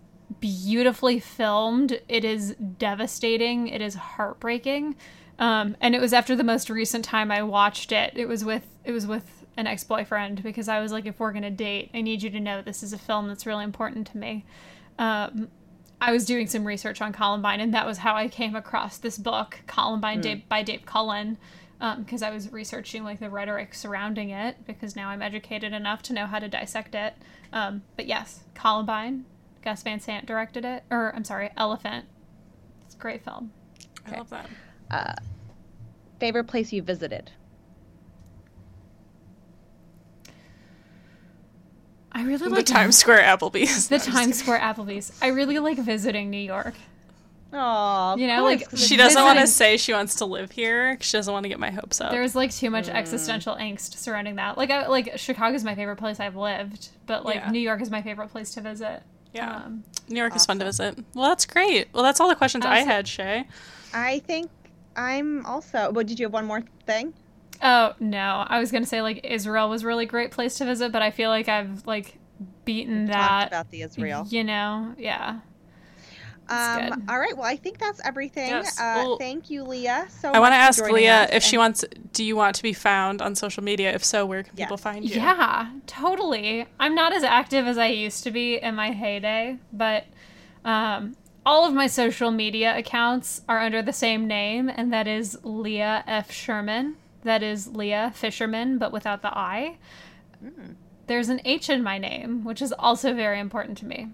beautifully 0.45 1.19
filmed. 1.19 1.99
It 2.07 2.23
is 2.23 2.55
devastating. 2.79 3.69
It 3.69 3.81
is 3.81 3.95
heartbreaking. 3.95 4.95
Um, 5.39 5.75
and 5.81 5.95
it 5.95 6.03
was 6.03 6.13
after 6.13 6.37
the 6.37 6.45
most 6.45 6.69
recent 6.69 7.03
time 7.03 7.31
I 7.31 7.43
watched 7.43 7.93
it. 7.93 8.13
It 8.15 8.29
was 8.29 8.45
with 8.45 8.67
it 8.85 8.93
was 8.93 9.07
with 9.07 9.47
an 9.57 9.67
ex 9.67 9.85
boyfriend 9.85 10.43
because 10.43 10.69
I 10.69 10.81
was 10.81 10.93
like, 10.93 11.07
if 11.07 11.19
we're 11.19 11.33
gonna 11.33 11.51
date, 11.51 11.91
I 11.95 12.03
need 12.03 12.23
you 12.23 12.29
to 12.29 12.41
know 12.41 12.61
this 12.61 12.83
is 12.83 12.93
a 12.93 12.99
film 12.99 13.27
that's 13.27 13.47
really 13.47 13.65
important 13.65 14.07
to 14.09 14.19
me. 14.19 14.45
Um, 14.99 15.49
I 15.99 16.13
was 16.13 16.27
doing 16.27 16.47
some 16.47 16.67
research 16.67 17.01
on 17.01 17.15
Columbine, 17.15 17.61
and 17.61 17.73
that 17.73 17.87
was 17.87 17.97
how 17.97 18.15
I 18.15 18.29
came 18.29 18.55
across 18.55 18.99
this 18.99 19.17
book, 19.17 19.61
Columbine 19.67 20.21
Dave, 20.21 20.47
by 20.47 20.63
Dave 20.63 20.85
Cullen, 20.85 21.39
because 22.01 22.21
I 22.23 22.29
was 22.29 22.53
researching 22.53 23.03
like 23.03 23.19
the 23.19 23.31
rhetoric 23.31 23.73
surrounding 23.73 24.29
it. 24.29 24.57
Because 24.67 24.95
now 24.95 25.09
I'm 25.09 25.23
educated 25.23 25.73
enough 25.73 26.03
to 26.03 26.13
know 26.13 26.27
how 26.27 26.39
to 26.39 26.49
dissect 26.49 26.95
it. 26.95 27.15
Um, 27.51 27.83
but 27.97 28.07
yes, 28.07 28.41
Columbine. 28.55 29.25
Gus 29.65 29.83
Van 29.83 29.99
Sant 29.99 30.27
directed 30.27 30.65
it, 30.65 30.85
or 30.91 31.13
I'm 31.17 31.25
sorry, 31.25 31.51
Elephant. 31.57 32.05
It's 32.85 32.95
a 32.95 32.99
great 32.99 33.25
film. 33.25 33.51
I 34.07 34.19
love 34.19 34.29
that. 34.31 34.51
Uh, 34.91 35.15
favorite 36.21 36.45
place 36.45 36.73
you 36.73 36.83
visited? 36.83 37.31
I 42.13 42.23
really 42.25 42.49
like 42.49 42.67
The 42.67 42.73
Times 42.73 42.97
Square 42.97 43.23
Applebee's. 43.23 43.89
the 43.89 43.99
No, 43.99 44.05
Times 44.05 44.39
Square 44.39 44.61
Applebee's. 44.61 45.19
I 45.21 45.29
really 45.29 45.59
like 45.59 45.79
visiting 45.79 46.31
New 46.31 46.37
York. 46.37 46.75
Oh, 47.53 48.17
You 48.17 48.27
know, 48.27 48.43
like, 48.45 48.67
She 48.77 48.97
doesn't 48.97 49.23
want 49.23 49.39
to 49.39 49.47
say 49.47 49.77
she 49.77 49.93
wants 49.93 50.17
to 50.17 50.25
live 50.25 50.51
here. 50.51 50.99
She 51.01 51.17
doesn't 51.17 51.33
want 51.33 51.45
to 51.45 51.49
get 51.49 51.59
my 51.59 51.71
hopes 51.71 52.01
up. 52.01 52.11
There's 52.11 52.35
like 52.35 52.53
too 52.53 52.69
much 52.69 52.87
mm. 52.87 52.95
existential 52.95 53.57
angst 53.57 53.95
surrounding 53.95 54.37
that. 54.37 54.59
Like, 54.59 54.71
I, 54.71 54.89
like 54.89 55.19
Chicago's 55.19 55.65
my 55.65 55.75
favorite 55.75 55.97
place 55.97 56.21
I've 56.21 56.37
lived, 56.37 56.91
but 57.07 57.25
like 57.25 57.37
Yeah. 57.37 57.51
New 57.51 57.61
York 57.61 57.81
is 57.81 57.91
my 57.91 58.03
favorite 58.03 58.29
place 58.29 58.53
to 58.55 58.61
visit. 58.61 59.03
Yeah. 59.35 59.57
Um, 59.57 59.85
New 60.09 60.17
York 60.21 60.35
is 60.37 60.47
fun 60.47 60.59
to 60.61 60.65
visit. 60.65 60.99
Well, 61.15 61.29
that's 61.29 61.45
great. 61.47 61.89
Well, 61.93 62.03
that's 62.03 62.21
all 62.21 62.29
the 62.29 62.35
questions 62.35 62.65
I 62.65 62.79
had, 62.81 63.07
Shay. 63.09 63.47
I 63.93 64.21
think 64.21 64.51
I'm 64.97 65.45
also. 65.47 65.91
Well, 65.91 66.05
did 66.05 66.19
you 66.19 66.27
have 66.27 66.33
one 66.33 66.47
more 66.47 66.63
thing? 66.87 67.13
oh 67.63 67.95
no, 68.01 68.45
I 68.49 68.59
was 68.59 68.71
gonna 68.73 68.87
say 68.87 69.01
like 69.03 69.25
Israel 69.25 69.69
was 69.69 69.83
a 69.83 69.87
really 69.87 70.07
great 70.07 70.31
place 70.31 70.59
to 70.59 70.65
visit, 70.65 70.93
but 70.93 71.03
I 71.03 71.11
feel 71.11 71.31
like 71.31 71.49
I've 71.49 71.87
like 71.87 72.19
beaten 72.65 73.07
Talked 73.07 73.19
that. 73.19 73.47
about 73.49 73.71
the 73.71 73.83
Israel. 73.83 74.27
You 74.29 74.45
know, 74.45 74.95
yeah. 74.99 75.41
Um, 76.49 77.05
all 77.09 77.19
right. 77.19 77.37
Well, 77.37 77.47
I 77.47 77.57
think 77.57 77.79
that's 77.79 78.01
everything. 78.05 78.49
Yes, 78.49 78.79
Uh, 78.79 78.95
well- 78.97 79.17
thank 79.19 79.51
you, 79.51 79.65
Leah. 79.65 80.07
So 80.21 80.31
I 80.31 80.39
want 80.41 80.53
to 80.53 80.57
ask 80.57 80.85
Leah 80.85 81.23
us, 81.25 81.31
if 81.33 81.43
she 81.43 81.57
wants. 81.59 81.85
Do 82.13 82.23
you 82.25 82.37
want 82.37 82.55
to 82.57 82.63
be 82.63 82.73
found 82.73 83.23
on 83.23 83.35
social 83.35 83.63
media? 83.65 83.93
If 83.93 84.05
so, 84.05 84.25
where 84.27 84.43
can 84.43 84.55
people 84.57 84.77
find 84.77 85.05
you? 85.09 85.17
Yeah, 85.17 85.71
totally. 85.87 86.67
I'm 86.79 86.95
not 86.95 87.13
as 87.13 87.23
active 87.25 87.67
as 87.67 87.79
I 87.79 87.87
used 87.87 88.25
to 88.25 88.31
be 88.31 88.57
in 88.57 88.75
my 88.75 88.91
heyday, 88.93 89.59
but 89.73 90.05
um, 90.65 91.17
all 91.47 91.67
of 91.67 91.75
my 91.75 91.87
social 91.87 92.31
media 92.31 92.77
accounts 92.77 93.43
are 93.49 93.61
under 93.61 93.83
the 93.83 93.93
same 93.93 94.27
name, 94.27 94.69
and 94.69 94.93
that 94.93 95.07
is 95.09 95.39
Leah 95.45 96.05
F. 96.07 96.31
Sherman. 96.31 96.97
That 97.23 97.43
is 97.43 97.69
Leah 97.69 98.13
Fisherman, 98.15 98.77
but 98.79 98.93
without 98.93 99.23
the 99.23 99.37
I. 99.37 99.79
There's 101.07 101.29
an 101.29 101.41
H 101.45 101.69
in 101.71 101.83
my 101.83 101.99
name, 101.99 102.45
which 102.45 102.63
is 102.63 102.73
also 102.79 103.15
very 103.15 103.41
important 103.41 103.77
to 103.79 103.87
me. 103.87 104.09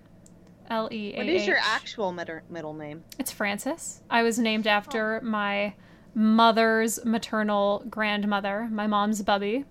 L 0.71 0.89
E 0.93 1.11
A 1.11 1.13
H. 1.13 1.17
What 1.19 1.27
is 1.29 1.47
your 1.47 1.59
actual 1.61 2.13
middle 2.13 2.41
middle 2.49 2.73
name? 2.75 3.05
It's 3.19 3.31
Frances. 3.33 4.01
I 4.09 4.23
was 4.23 4.39
named 4.39 4.67
after 4.67 5.21
my 5.23 5.75
mother's 6.15 7.05
maternal 7.05 7.85
grandmother, 7.91 8.69
my 8.71 8.87
mom's 8.87 9.23
Bubby. 9.23 9.65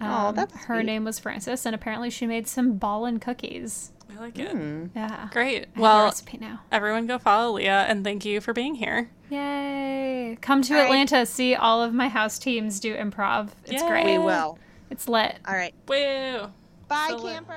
Oh, 0.00 0.32
that's 0.32 0.54
her 0.64 0.76
sweet. 0.78 0.86
name 0.86 1.04
was 1.04 1.18
Frances, 1.18 1.66
and 1.66 1.74
apparently 1.74 2.08
she 2.10 2.26
made 2.26 2.48
some 2.48 2.78
ballin' 2.78 3.20
cookies. 3.20 3.92
I 4.14 4.18
like 4.18 4.38
it. 4.38 4.50
Hmm. 4.50 4.86
Yeah. 4.96 5.28
Great. 5.30 5.56
I 5.56 5.58
have 5.66 5.74
the 5.74 5.80
Well, 5.82 6.04
recipe 6.04 6.38
now. 6.38 6.60
everyone 6.72 7.06
go 7.06 7.18
follow 7.18 7.52
Leah 7.52 7.84
and 7.88 8.02
thank 8.02 8.24
you 8.24 8.40
for 8.40 8.52
being 8.54 8.74
here. 8.74 9.10
Yay! 9.28 10.36
Come 10.40 10.62
to 10.62 10.74
All 10.74 10.80
right. 10.80 10.86
Atlanta, 10.86 11.24
see 11.26 11.54
all 11.54 11.82
of 11.82 11.92
my 11.94 12.08
house 12.08 12.38
teams 12.38 12.80
do 12.80 12.94
improv. 12.96 13.50
It's 13.66 13.82
Yay. 13.82 13.88
great. 13.88 14.06
We 14.06 14.18
will. 14.18 14.58
It's 14.90 15.06
lit. 15.08 15.36
All 15.46 15.54
right. 15.54 15.74
Woo! 15.86 16.48
Bye, 16.88 17.06
So 17.10 17.16
lit. 17.18 17.34
camper. 17.34 17.56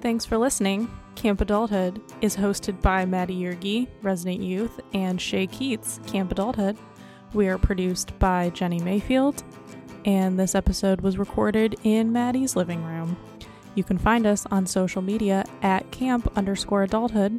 Thanks 0.00 0.24
for 0.24 0.38
listening. 0.38 0.88
Camp 1.20 1.42
Adulthood 1.42 2.00
is 2.22 2.34
hosted 2.34 2.80
by 2.80 3.04
Maddie 3.04 3.38
Yergi, 3.38 3.88
Resident 4.00 4.40
Youth, 4.40 4.80
and 4.94 5.20
Shay 5.20 5.46
Keats, 5.46 6.00
Camp 6.06 6.32
Adulthood. 6.32 6.78
We 7.34 7.46
are 7.48 7.58
produced 7.58 8.18
by 8.18 8.48
Jenny 8.48 8.80
Mayfield, 8.80 9.44
and 10.06 10.40
this 10.40 10.54
episode 10.54 11.02
was 11.02 11.18
recorded 11.18 11.76
in 11.82 12.10
Maddie's 12.10 12.56
living 12.56 12.82
room. 12.82 13.18
You 13.74 13.84
can 13.84 13.98
find 13.98 14.26
us 14.26 14.46
on 14.50 14.64
social 14.64 15.02
media 15.02 15.44
at 15.60 15.90
camp 15.90 16.32
underscore 16.38 16.84
adulthood. 16.84 17.38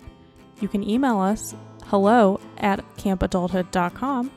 You 0.60 0.68
can 0.68 0.88
email 0.88 1.18
us 1.18 1.56
hello 1.86 2.40
at 2.60 2.86
campadulthood.com, 2.98 4.32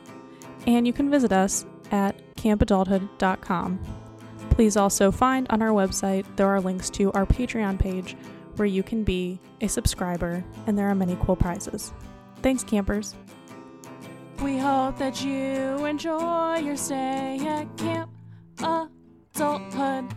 and 0.66 0.86
you 0.86 0.94
can 0.94 1.10
visit 1.10 1.32
us 1.32 1.66
at 1.90 2.34
campadulthood.com. 2.36 3.78
Please 4.48 4.78
also 4.78 5.10
find 5.10 5.46
on 5.50 5.60
our 5.60 5.68
website 5.68 6.24
there 6.36 6.46
are 6.46 6.62
links 6.62 6.88
to 6.88 7.12
our 7.12 7.26
Patreon 7.26 7.78
page 7.78 8.16
where 8.58 8.66
you 8.66 8.82
can 8.82 9.04
be 9.04 9.40
a 9.60 9.68
subscriber, 9.68 10.44
and 10.66 10.78
there 10.78 10.88
are 10.88 10.94
many 10.94 11.16
cool 11.20 11.36
prizes. 11.36 11.92
Thanks, 12.42 12.64
campers. 12.64 13.14
We 14.42 14.58
hope 14.58 14.98
that 14.98 15.24
you 15.24 15.84
enjoy 15.84 16.56
your 16.58 16.76
stay 16.76 17.38
at 17.46 17.76
Camp 17.76 18.10
Adulthood. 18.58 20.14